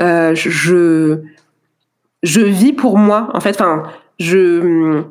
Euh, 0.00 0.36
je, 0.36 1.18
je 2.22 2.40
vis 2.42 2.74
pour 2.74 2.96
moi. 2.96 3.28
En 3.34 3.40
fait, 3.40 3.60
enfin, 3.60 3.82
je, 4.20 5.02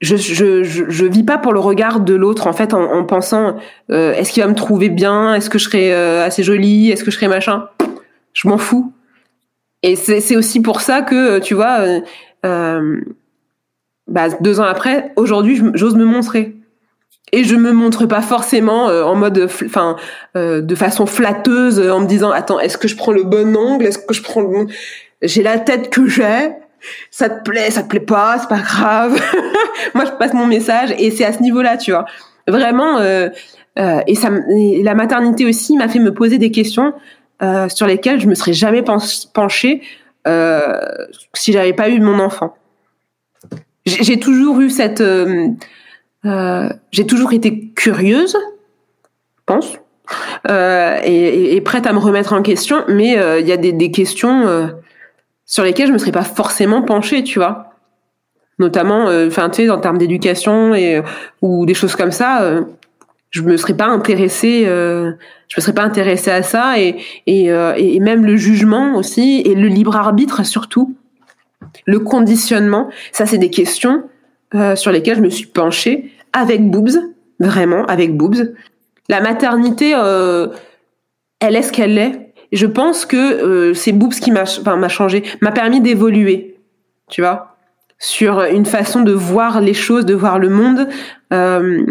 je, 0.00 0.16
je, 0.16 0.64
je, 0.64 1.04
vis 1.04 1.24
pas 1.24 1.36
pour 1.36 1.52
le 1.52 1.60
regard 1.60 2.00
de 2.00 2.14
l'autre 2.14 2.46
en 2.46 2.54
fait 2.54 2.72
en, 2.72 3.04
pensant 3.04 3.56
euh, 3.90 4.14
est-ce 4.14 4.32
qu'il 4.32 4.42
va 4.42 4.48
me 4.48 4.54
trouver 4.54 4.88
bien? 4.88 5.34
Est-ce 5.34 5.50
que 5.50 5.58
je 5.58 5.64
serai 5.64 5.92
euh, 5.92 6.24
assez 6.24 6.42
jolie? 6.42 6.90
Est-ce 6.90 7.04
que 7.04 7.10
je 7.10 7.16
serai 7.16 7.28
machin? 7.28 7.68
Je 8.32 8.48
m'en 8.48 8.56
fous. 8.56 8.92
Et 9.82 9.96
c'est 9.96 10.36
aussi 10.36 10.60
pour 10.60 10.80
ça 10.80 11.02
que 11.02 11.38
tu 11.38 11.54
vois 11.54 12.00
euh, 12.46 13.00
bah, 14.08 14.28
deux 14.40 14.60
ans 14.60 14.64
après 14.64 15.12
aujourd'hui 15.16 15.60
j'ose 15.74 15.96
me 15.96 16.04
montrer. 16.04 16.56
Et 17.32 17.44
je 17.44 17.54
me 17.54 17.72
montre 17.72 18.06
pas 18.06 18.22
forcément 18.22 18.86
en 18.86 19.14
mode 19.14 19.48
enfin 19.64 19.96
de 20.34 20.74
façon 20.74 21.06
flatteuse 21.06 21.78
en 21.78 22.00
me 22.00 22.06
disant 22.06 22.30
attends 22.30 22.58
est-ce 22.58 22.76
que 22.78 22.88
je 22.88 22.96
prends 22.96 23.12
le 23.12 23.22
bon 23.22 23.54
angle? 23.56 23.86
Est-ce 23.86 23.98
que 23.98 24.14
je 24.14 24.22
prends 24.22 24.40
le 24.40 24.48
bon? 24.48 24.66
J'ai 25.22 25.42
la 25.42 25.58
tête 25.58 25.90
que 25.90 26.06
j'ai 26.08 26.50
ça 27.10 27.28
te 27.28 27.42
plaît, 27.42 27.70
ça 27.70 27.82
te 27.82 27.88
plaît 27.88 28.00
pas, 28.00 28.38
c'est 28.38 28.48
pas 28.48 28.60
grave. 28.60 29.20
Moi, 29.94 30.04
je 30.04 30.10
passe 30.12 30.32
mon 30.32 30.46
message 30.46 30.94
et 30.98 31.10
c'est 31.10 31.24
à 31.24 31.32
ce 31.32 31.40
niveau-là, 31.40 31.76
tu 31.76 31.90
vois. 31.92 32.06
Vraiment, 32.46 32.98
euh, 32.98 33.28
euh, 33.78 34.00
et, 34.06 34.82
la 34.82 34.94
maternité 34.94 35.44
aussi 35.46 35.76
m'a 35.76 35.88
fait 35.88 35.98
me 35.98 36.12
poser 36.12 36.38
des 36.38 36.50
questions 36.50 36.92
euh, 37.42 37.68
sur 37.68 37.86
lesquelles 37.86 38.20
je 38.20 38.26
me 38.26 38.34
serais 38.34 38.52
jamais 38.52 38.82
penchée 38.82 39.82
si 41.34 41.52
j'avais 41.52 41.72
pas 41.72 41.88
eu 41.88 42.00
mon 42.00 42.18
enfant. 42.18 42.54
J'ai 43.86 44.20
toujours 44.20 44.60
eu 44.60 44.68
cette, 44.68 45.02
j'ai 46.22 47.06
toujours 47.06 47.32
été 47.32 47.68
curieuse, 47.74 48.36
je 48.36 49.42
pense, 49.46 49.78
et, 50.46 51.60
prête 51.64 51.86
à 51.86 51.92
me 51.92 51.98
remettre 51.98 52.34
en 52.34 52.42
question, 52.42 52.84
mais 52.88 53.16
il 53.40 53.46
y 53.46 53.52
a 53.52 53.56
des 53.56 53.90
questions 53.90 54.70
sur 55.50 55.64
lesquels 55.64 55.88
je 55.88 55.92
me 55.92 55.98
serais 55.98 56.12
pas 56.12 56.22
forcément 56.22 56.80
penchée, 56.80 57.24
tu 57.24 57.40
vois. 57.40 57.74
Notamment, 58.60 59.08
euh, 59.08 59.26
enfin, 59.26 59.50
tu 59.50 59.64
sais, 59.64 59.70
en 59.70 59.78
termes 59.78 59.98
d'éducation 59.98 60.74
et 60.74 60.96
euh, 60.96 61.02
ou 61.42 61.66
des 61.66 61.74
choses 61.74 61.96
comme 61.96 62.12
ça, 62.12 62.42
euh, 62.42 62.62
je 63.30 63.42
me 63.42 63.56
serais 63.56 63.74
pas 63.74 63.86
me 65.56 65.60
serais 65.60 65.74
pas 65.74 65.82
intéressée 65.82 66.30
à 66.30 66.42
ça 66.42 66.78
et 66.78 66.98
et, 67.26 68.00
même 68.00 68.24
le 68.24 68.36
jugement 68.36 68.94
aussi 68.94 69.42
et 69.44 69.54
le 69.54 69.66
libre 69.66 69.96
arbitre 69.96 70.44
surtout. 70.46 70.94
Le 71.84 71.98
conditionnement, 71.98 72.88
ça 73.10 73.26
c'est 73.26 73.38
des 73.38 73.50
questions 73.50 74.04
sur 74.74 74.90
lesquelles 74.90 75.16
je 75.16 75.22
me 75.22 75.30
suis 75.30 75.46
penchée 75.46 76.12
avec 76.32 76.68
Boobs, 76.70 76.98
vraiment 77.38 77.84
avec 77.86 78.16
Boobs. 78.16 78.54
La 79.08 79.20
maternité, 79.20 79.92
elle 81.40 81.56
est 81.56 81.62
ce 81.62 81.72
qu'elle 81.72 81.98
est. 81.98 82.29
Je 82.52 82.66
pense 82.66 83.06
que 83.06 83.16
euh, 83.16 83.74
c'est 83.74 83.92
Boobs 83.92 84.14
qui 84.14 84.30
m'a, 84.30 84.42
enfin, 84.42 84.88
changé, 84.88 85.22
m'a 85.40 85.52
permis 85.52 85.80
d'évoluer, 85.80 86.56
tu 87.08 87.20
vois, 87.20 87.56
sur 87.98 88.40
une 88.42 88.66
façon 88.66 89.02
de 89.02 89.12
voir 89.12 89.60
les 89.60 89.74
choses, 89.74 90.04
de 90.04 90.14
voir 90.14 90.38
le 90.38 90.48
monde. 90.48 90.88
Euh, 91.32 91.84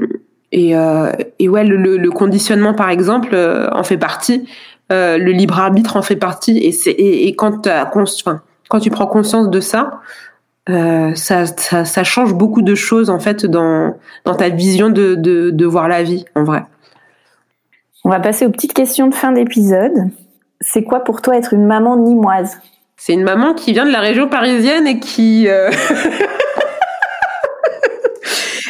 et, 0.51 0.75
euh, 0.75 1.11
et 1.37 1.47
ouais, 1.47 1.63
le, 1.63 1.97
le, 1.97 2.11
conditionnement, 2.11 2.73
par 2.73 2.89
exemple, 2.89 3.29
euh, 3.33 3.69
en 3.71 3.83
fait 3.83 3.97
partie. 3.97 4.47
Euh, 4.91 5.19
le 5.19 5.31
libre 5.31 5.59
arbitre 5.59 5.97
en 5.97 6.01
fait 6.01 6.15
partie. 6.15 6.57
Et 6.57 6.89
et, 6.89 7.27
et 7.27 7.35
quand, 7.35 7.67
enfin, 7.67 8.41
quand 8.69 8.79
tu 8.79 8.89
prends 8.89 9.05
conscience 9.05 9.49
de 9.49 9.59
ça, 9.59 10.01
euh, 10.69 11.13
ça, 11.15 11.45
ça, 11.45 11.85
ça, 11.85 12.03
change 12.03 12.33
beaucoup 12.33 12.61
de 12.61 12.75
choses 12.75 13.09
en 13.09 13.19
fait 13.19 13.45
dans, 13.45 13.95
dans 14.25 14.35
ta 14.35 14.49
vision 14.49 14.89
de, 14.89 15.15
de, 15.15 15.51
de 15.51 15.65
voir 15.65 15.87
la 15.87 16.03
vie 16.03 16.25
en 16.35 16.43
vrai. 16.43 16.63
On 18.03 18.09
va 18.09 18.19
passer 18.19 18.45
aux 18.45 18.51
petites 18.51 18.73
questions 18.73 19.07
de 19.07 19.15
fin 19.15 19.31
d'épisode. 19.31 20.09
C'est 20.61 20.83
quoi 20.83 21.03
pour 21.03 21.21
toi 21.21 21.37
être 21.37 21.53
une 21.53 21.65
maman 21.65 21.97
nimoise? 21.97 22.59
C'est 22.97 23.13
une 23.13 23.23
maman 23.23 23.53
qui 23.53 23.71
vient 23.71 23.85
de 23.85 23.91
la 23.91 24.01
région 24.01 24.27
parisienne 24.27 24.85
et 24.85 24.99
qui 24.99 25.47
euh... 25.47 25.71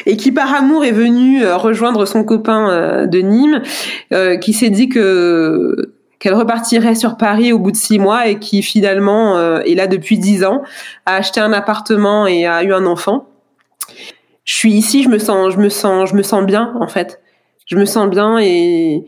et 0.06 0.18
qui 0.18 0.32
par 0.32 0.53
amour 0.53 0.86
est 0.86 0.91
venue 0.91 1.44
euh, 1.44 1.57
rejoindre 1.57 2.06
son 2.06 2.24
copain 2.24 2.70
euh, 2.70 3.06
de 3.06 3.20
Nîmes, 3.20 3.61
euh, 4.14 4.38
qui 4.38 4.53
s'est 4.53 4.70
dit 4.70 4.90
que 4.90 5.94
qu'elle 6.20 6.34
repartirait 6.34 6.95
sur 6.95 7.16
Paris 7.16 7.53
au 7.53 7.60
bout 7.60 7.72
de 7.72 7.78
six 7.78 7.98
mois 7.98 8.28
et 8.28 8.40
qui 8.40 8.61
finalement 8.61 9.38
euh, 9.38 9.61
est 9.61 9.74
là 9.74 9.88
depuis 9.88 10.18
dix 10.18 10.44
ans, 10.44 10.64
a 11.06 11.16
acheté 11.16 11.40
un 11.40 11.53
appartement 11.53 12.28
et 12.28 12.45
a 12.45 12.61
eu 12.64 12.74
un 12.74 12.86
enfant. 12.86 13.30
Je 14.44 14.56
suis 14.56 14.74
ici, 14.74 15.03
je 15.03 15.10
me 15.10 15.18
sens, 15.18 15.53
je 15.53 15.60
me 15.60 15.70
sens, 15.70 16.10
je 16.10 16.16
me 16.16 16.24
sens 16.24 16.45
bien 16.45 16.74
en 16.80 16.88
fait. 16.88 17.22
Je 17.66 17.78
me 17.78 17.86
sens 17.86 18.10
bien 18.10 18.38
et 18.40 19.06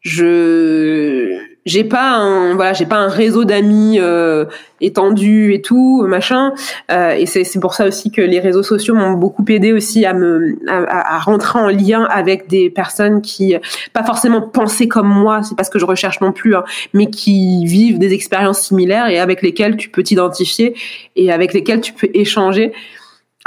je 0.00 1.38
j'ai 1.66 1.84
pas 1.84 2.12
un 2.12 2.54
voilà 2.54 2.72
j'ai 2.72 2.86
pas 2.86 2.96
un 2.96 3.08
réseau 3.08 3.44
d'amis 3.44 3.98
euh, 3.98 4.46
étendu 4.80 5.52
et 5.52 5.60
tout 5.60 6.06
machin. 6.06 6.54
Euh, 6.90 7.10
et 7.10 7.26
c'est 7.26 7.44
c'est 7.44 7.60
pour 7.60 7.74
ça 7.74 7.86
aussi 7.86 8.10
que 8.10 8.22
les 8.22 8.40
réseaux 8.40 8.62
sociaux 8.62 8.94
m'ont 8.94 9.12
beaucoup 9.12 9.44
aidé 9.48 9.72
aussi 9.72 10.06
à 10.06 10.14
me 10.14 10.56
à, 10.68 11.16
à, 11.16 11.18
rentrer 11.18 11.58
en 11.58 11.68
lien 11.68 12.04
avec 12.04 12.48
des 12.48 12.70
personnes 12.70 13.20
qui 13.20 13.54
pas 13.92 14.04
forcément 14.04 14.40
pensaient 14.40 14.88
comme 14.88 15.08
moi 15.08 15.42
c'est 15.42 15.56
pas 15.56 15.64
ce 15.64 15.70
que 15.70 15.78
je 15.78 15.84
recherche 15.84 16.20
non 16.20 16.32
plus 16.32 16.54
hein, 16.54 16.64
mais 16.94 17.10
qui 17.10 17.66
vivent 17.66 17.98
des 17.98 18.14
expériences 18.14 18.60
similaires 18.60 19.08
et 19.08 19.18
avec 19.18 19.42
lesquelles 19.42 19.76
tu 19.76 19.88
peux 19.88 20.04
t'identifier 20.04 20.74
et 21.16 21.32
avec 21.32 21.52
lesquelles 21.52 21.80
tu 21.80 21.92
peux 21.92 22.08
échanger. 22.14 22.72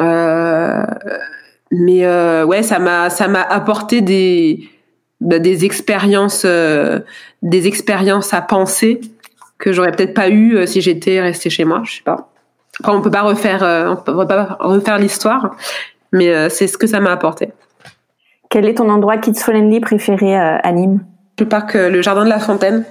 Euh, 0.02 0.84
mais 1.72 2.06
euh, 2.06 2.46
ouais 2.46 2.64
ça 2.64 2.80
m'a 2.80 3.10
ça 3.10 3.28
m'a 3.28 3.42
apporté 3.42 4.02
des 4.02 4.68
bah, 5.22 5.40
des 5.40 5.66
expériences 5.66 6.44
euh, 6.46 7.00
des 7.42 7.68
expériences 7.68 8.34
à 8.34 8.42
penser 8.42 9.02
que 9.58 9.74
j'aurais 9.74 9.92
peut-être 9.92 10.14
pas 10.14 10.30
eu 10.30 10.56
euh, 10.56 10.66
si 10.66 10.82
j'étais 10.82 11.20
restée 11.20 11.50
chez 11.50 11.66
moi 11.66 11.82
je 11.84 11.98
sais 11.98 12.04
pas. 12.04 12.30
Après, 12.80 12.94
on 12.94 13.02
peut 13.02 13.12
pas 13.12 13.24
refaire 13.24 13.64
euh, 13.64 13.90
on 13.90 13.96
peut 13.98 14.28
pas 14.28 14.58
refaire 14.60 14.98
l'histoire 14.98 15.56
mais 16.12 16.50
c'est 16.50 16.66
ce 16.66 16.76
que 16.76 16.88
ça 16.88 17.00
m'a 17.00 17.12
apporté. 17.12 17.54
Quel 18.50 18.66
est 18.66 18.76
ton 18.76 18.90
endroit 18.90 19.18
kids 19.20 19.36
friendly 19.36 19.80
préféré 19.80 20.36
à 20.36 20.72
Nîmes? 20.72 21.06
Le 21.38 21.48
parc 21.48 21.76
le 21.76 22.02
jardin 22.02 22.24
de 22.24 22.30
la 22.30 22.40
Fontaine. 22.40 22.84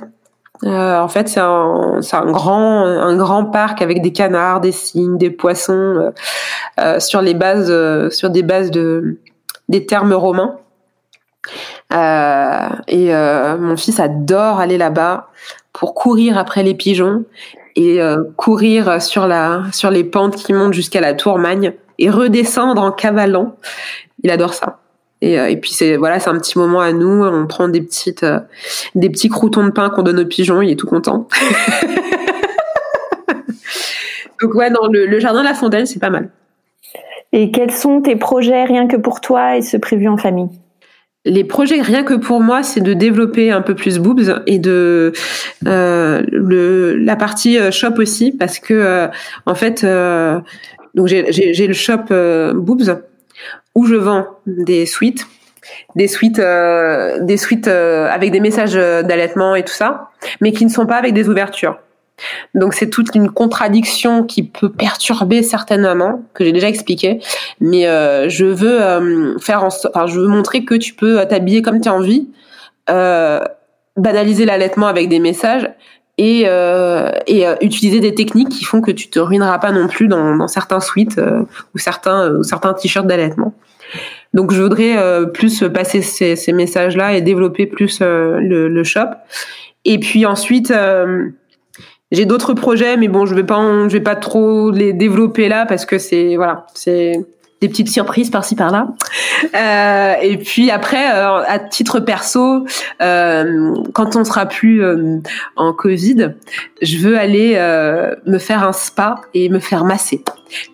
Euh, 0.64 0.98
en 0.98 1.09
fait, 1.09 1.28
c'est 1.28 1.40
un, 1.40 2.00
grand, 2.26 2.84
un 2.84 3.16
grand 3.16 3.44
parc 3.44 3.80
avec 3.80 4.02
des 4.02 4.12
canards, 4.12 4.60
des 4.60 4.72
cygnes, 4.72 5.16
des 5.16 5.30
poissons 5.30 6.12
euh, 6.80 7.00
sur 7.00 7.22
les 7.22 7.34
bases, 7.34 8.10
sur 8.10 8.30
des 8.30 8.42
bases 8.42 8.70
de 8.70 9.18
des 9.68 9.86
termes 9.86 10.14
romains. 10.14 10.56
Euh, 11.93 12.69
et 12.86 13.15
euh, 13.15 13.56
mon 13.56 13.77
fils 13.77 13.98
adore 13.98 14.60
aller 14.60 14.77
là-bas 14.77 15.28
pour 15.73 15.94
courir 15.94 16.36
après 16.36 16.62
les 16.62 16.74
pigeons 16.74 17.24
et 17.77 18.02
euh, 18.02 18.24
courir 18.36 19.01
sur 19.01 19.27
la 19.27 19.62
sur 19.73 19.90
les 19.90 20.05
pentes 20.05 20.36
qui 20.36 20.52
montent 20.52 20.74
jusqu'à 20.74 21.01
la 21.01 21.15
Tourmagne 21.15 21.73
et 21.98 22.10
redescendre 22.10 22.82
en 22.82 22.93
cavalant. 22.93 23.56
Il 24.23 24.31
adore 24.31 24.52
ça. 24.52 24.81
Et, 25.20 25.35
et 25.35 25.56
puis 25.56 25.73
c'est 25.73 25.97
voilà, 25.97 26.20
c'est 26.20 26.28
un 26.28 26.39
petit 26.39 26.59
moment 26.59 26.81
à 26.81 26.93
nous. 26.93 27.24
On 27.24 27.47
prend 27.47 27.69
des 27.69 27.81
petites 27.81 28.27
des 28.94 29.09
petits 29.09 29.28
croutons 29.28 29.65
de 29.65 29.70
pain 29.70 29.89
qu'on 29.89 30.02
donne 30.02 30.20
aux 30.20 30.27
pigeons. 30.27 30.60
Il 30.60 30.70
est 30.70 30.77
tout 30.77 30.86
content. 30.86 31.27
Donc 34.40 34.55
ouais, 34.55 34.70
dans 34.70 34.86
le, 34.86 35.06
le 35.06 35.19
jardin 35.19 35.40
de 35.40 35.48
la 35.48 35.55
Fontaine, 35.55 35.86
c'est 35.86 35.98
pas 35.98 36.10
mal. 36.10 36.31
Et 37.32 37.51
quels 37.51 37.73
sont 37.73 38.01
tes 38.01 38.15
projets 38.16 38.65
rien 38.65 38.86
que 38.86 38.97
pour 38.97 39.20
toi 39.20 39.56
et 39.56 39.62
ce 39.62 39.77
prévu 39.77 40.06
en 40.09 40.16
famille? 40.16 40.51
Les 41.24 41.44
projets 41.44 41.80
rien 41.80 42.04
que 42.04 42.14
pour 42.14 42.40
moi, 42.40 42.62
c'est 42.62 42.80
de 42.80 42.94
développer 42.94 43.50
un 43.50 43.60
peu 43.60 43.74
plus 43.74 43.98
Boobs 43.98 44.42
et 44.46 44.58
de 44.58 45.12
euh, 45.66 46.96
la 46.98 47.16
partie 47.16 47.58
euh, 47.58 47.70
shop 47.70 47.94
aussi 47.98 48.32
parce 48.32 48.58
que 48.58 48.74
euh, 48.74 49.08
en 49.46 49.54
fait 49.54 49.84
donc 50.94 51.06
j'ai 51.06 51.66
le 51.66 51.74
shop 51.74 52.06
Boobs 52.54 53.02
où 53.74 53.86
je 53.86 53.94
vends 53.94 54.26
des 54.46 54.86
suites 54.86 55.26
des 55.96 56.08
suites 56.08 56.40
des 56.40 57.36
suites 57.36 57.68
avec 57.68 58.30
des 58.30 58.40
messages 58.40 58.74
d'allaitement 58.74 59.54
et 59.54 59.64
tout 59.64 59.74
ça 59.74 60.10
mais 60.40 60.52
qui 60.52 60.64
ne 60.64 60.70
sont 60.70 60.86
pas 60.86 60.96
avec 60.96 61.12
des 61.12 61.28
ouvertures 61.28 61.78
donc 62.54 62.74
c'est 62.74 62.90
toute 62.90 63.14
une 63.14 63.30
contradiction 63.30 64.24
qui 64.24 64.42
peut 64.42 64.70
perturber 64.70 65.42
certaines 65.42 65.82
mamans 65.82 66.22
que 66.34 66.44
j'ai 66.44 66.52
déjà 66.52 66.68
expliqué, 66.68 67.20
mais 67.60 67.86
euh, 67.86 68.28
je 68.28 68.44
veux 68.44 68.82
euh, 68.82 69.38
faire, 69.38 69.64
en, 69.64 69.68
enfin 69.68 70.06
je 70.06 70.18
veux 70.20 70.28
montrer 70.28 70.64
que 70.64 70.74
tu 70.74 70.94
peux 70.94 71.24
t'habiller 71.26 71.62
comme 71.62 71.80
tu 71.80 71.88
as 71.88 71.94
envie, 71.94 72.28
euh, 72.90 73.40
banaliser 73.96 74.44
l'allaitement 74.44 74.86
avec 74.86 75.08
des 75.08 75.18
messages 75.18 75.68
et, 76.18 76.44
euh, 76.46 77.10
et 77.26 77.46
euh, 77.46 77.56
utiliser 77.60 77.98
des 77.98 78.14
techniques 78.14 78.48
qui 78.48 78.64
font 78.64 78.80
que 78.80 78.92
tu 78.92 79.10
te 79.10 79.18
ruineras 79.18 79.58
pas 79.58 79.72
non 79.72 79.88
plus 79.88 80.06
dans, 80.06 80.36
dans 80.36 80.46
certains 80.46 80.78
suites 80.78 81.20
ou 81.74 81.78
certains 81.78 82.30
ou 82.30 82.44
certains 82.44 82.74
t-shirts 82.74 83.08
d'allaitement. 83.08 83.54
Donc 84.34 84.52
je 84.52 84.62
voudrais 84.62 84.96
plus 85.32 85.64
passer 85.74 86.00
ces, 86.00 86.36
ces 86.36 86.52
messages-là 86.52 87.14
et 87.14 87.22
développer 87.22 87.66
plus 87.66 87.98
le, 88.00 88.68
le, 88.68 88.84
shop. 88.84 89.08
Et 89.84 89.98
puis 89.98 90.24
ensuite 90.24 90.72
j'ai 92.10 92.24
d'autres 92.24 92.55
projets, 92.55 92.97
mais 92.97 93.09
bon, 93.09 93.26
je 93.26 93.35
vais 93.35 93.44
pas, 93.44 93.60
je 93.89 93.93
vais 93.93 94.01
pas 94.01 94.16
trop 94.16 94.70
les 94.70 94.93
développer 94.93 95.48
là 95.48 95.66
parce 95.66 95.85
que 95.85 95.98
c'est 95.98 96.36
voilà, 96.36 96.66
c'est 96.74 97.24
des 97.60 97.68
petites 97.68 97.89
surprises 97.89 98.30
par-ci 98.30 98.55
par-là. 98.55 98.89
Euh, 99.55 100.14
et 100.22 100.36
puis 100.39 100.70
après, 100.70 101.10
euh, 101.12 101.43
à 101.47 101.59
titre 101.59 102.01
perso, 102.01 102.64
euh, 103.02 103.74
quand 103.93 104.16
on 104.16 104.24
sera 104.24 104.47
plus 104.47 104.85
euh, 104.85 105.18
en 105.56 105.72
Covid, 105.72 106.35
je 106.82 106.98
veux 106.98 107.18
aller 107.18 107.55
euh, 107.56 108.14
me 108.26 108.39
faire 108.39 108.62
un 108.62 108.72
spa 108.72 109.20
et 109.35 109.48
me 109.48 109.59
faire 109.59 109.85
masser 109.85 110.22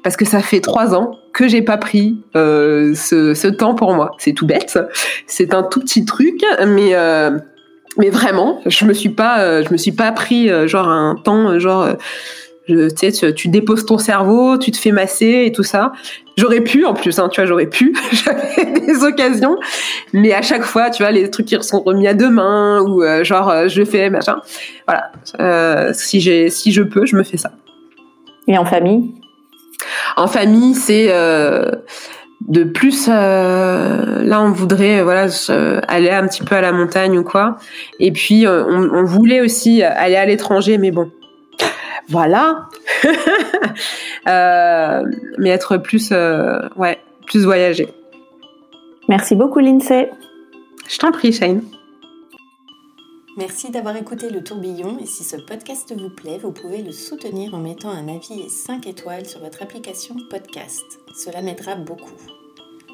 parce 0.02 0.16
que 0.16 0.24
ça 0.24 0.40
fait 0.40 0.60
trois 0.60 0.94
ans 0.94 1.18
que 1.32 1.48
j'ai 1.48 1.62
pas 1.62 1.78
pris 1.78 2.22
ce, 2.34 2.92
ce, 3.34 3.48
temps 3.48 3.74
pour 3.74 3.92
moi. 3.94 4.14
C'est 4.18 4.34
tout 4.34 4.46
bête, 4.46 4.78
c'est 5.26 5.52
un 5.52 5.64
tout 5.64 5.80
petit 5.80 6.04
truc, 6.04 6.44
mais 6.64 6.94
mais 7.98 8.10
vraiment, 8.10 8.60
je 8.66 8.84
me 8.84 8.92
suis 8.92 9.10
pas, 9.10 9.40
euh, 9.40 9.64
je 9.64 9.72
me 9.72 9.76
suis 9.76 9.92
pas 9.92 10.10
pris 10.12 10.50
euh, 10.50 10.66
genre 10.66 10.88
un 10.88 11.14
temps, 11.14 11.50
euh, 11.50 11.58
genre, 11.58 11.88
je, 12.68 12.88
tu 12.88 13.12
sais, 13.12 13.32
tu, 13.34 13.48
déposes 13.48 13.86
ton 13.86 13.98
cerveau, 13.98 14.58
tu 14.58 14.70
te 14.70 14.78
fais 14.78 14.90
masser 14.90 15.44
et 15.46 15.52
tout 15.52 15.62
ça. 15.62 15.92
J'aurais 16.36 16.60
pu 16.60 16.84
en 16.84 16.94
plus, 16.94 17.18
hein, 17.18 17.28
tu 17.28 17.40
vois, 17.40 17.46
j'aurais 17.46 17.68
pu, 17.68 17.94
j'avais 18.12 18.80
des 18.80 19.04
occasions, 19.04 19.56
mais 20.12 20.32
à 20.32 20.42
chaque 20.42 20.64
fois, 20.64 20.90
tu 20.90 21.02
vois, 21.02 21.12
les 21.12 21.30
trucs 21.30 21.46
qui 21.46 21.62
sont 21.62 21.80
remis 21.80 22.08
à 22.08 22.14
deux 22.14 22.30
mains 22.30 22.80
ou 22.80 23.02
genre 23.22 23.68
je 23.68 23.84
fais 23.84 24.10
machin. 24.10 24.40
Voilà, 24.88 25.92
si 25.92 26.20
j'ai, 26.20 26.50
si 26.50 26.72
je 26.72 26.82
peux, 26.82 27.06
je 27.06 27.16
me 27.16 27.22
fais 27.22 27.36
ça. 27.36 27.52
Et 28.48 28.58
en 28.58 28.64
famille? 28.64 29.14
En 30.16 30.26
famille, 30.26 30.74
c'est 30.74 31.12
de 32.40 32.64
plus 32.64 33.08
euh, 33.08 34.22
là 34.22 34.42
on 34.42 34.50
voudrait 34.50 35.02
voilà 35.02 35.28
aller 35.88 36.10
un 36.10 36.26
petit 36.26 36.42
peu 36.42 36.54
à 36.54 36.60
la 36.60 36.72
montagne 36.72 37.18
ou 37.18 37.24
quoi. 37.24 37.56
Et 38.00 38.12
puis 38.12 38.46
euh, 38.46 38.64
on, 38.66 38.90
on 38.94 39.04
voulait 39.04 39.40
aussi 39.40 39.82
aller 39.82 40.16
à 40.16 40.26
l'étranger 40.26 40.78
mais 40.78 40.90
bon. 40.90 41.10
Voilà. 42.08 42.68
Euh, 44.26 45.02
mais 45.36 45.50
être 45.50 45.76
plus 45.76 46.08
euh, 46.10 46.66
ouais 46.76 46.98
plus 47.26 47.44
voyager 47.44 47.88
merci 49.06 49.34
beaucoup 49.34 49.58
Lindsay. 49.58 50.08
Je 50.88 50.96
t'en 50.96 51.12
prie 51.12 51.30
Shane 51.30 51.60
Merci 53.36 53.70
d'avoir 53.70 53.96
écouté 53.96 54.30
le 54.30 54.44
tourbillon 54.44 54.96
et 55.00 55.06
si 55.06 55.24
ce 55.24 55.36
podcast 55.36 55.92
vous 55.98 56.08
plaît, 56.08 56.38
vous 56.38 56.52
pouvez 56.52 56.82
le 56.82 56.92
soutenir 56.92 57.52
en 57.52 57.58
mettant 57.58 57.90
un 57.90 58.06
avis 58.06 58.40
et 58.40 58.48
5 58.48 58.86
étoiles 58.86 59.26
sur 59.26 59.40
votre 59.40 59.60
application 59.60 60.14
podcast. 60.30 60.84
Cela 61.16 61.42
m'aidera 61.42 61.74
beaucoup. 61.74 62.14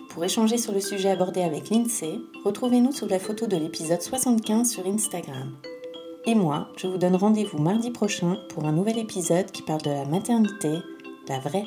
Pour 0.09 0.25
échanger 0.25 0.57
sur 0.57 0.73
le 0.73 0.81
sujet 0.81 1.11
abordé 1.11 1.43
avec 1.43 1.69
l'INSEE, 1.69 2.23
retrouvez-nous 2.43 2.93
sous 2.93 3.07
la 3.07 3.19
photo 3.19 3.47
de 3.47 3.59
l'épisode 3.59 4.01
75 4.01 4.71
sur 4.71 4.87
Instagram. 4.87 5.53
Et 6.25 6.35
moi, 6.35 6.69
je 6.79 6.87
vous 6.87 6.97
donne 6.97 7.17
rendez-vous 7.17 7.59
mardi 7.59 7.91
prochain 7.91 8.39
pour 8.49 8.65
un 8.65 8.73
nouvel 8.73 8.99
épisode 8.99 9.51
qui 9.51 9.61
parle 9.61 9.83
de 9.83 9.91
la 9.91 10.07
maternité, 10.07 10.79
la 11.29 11.39
vraie. 11.39 11.67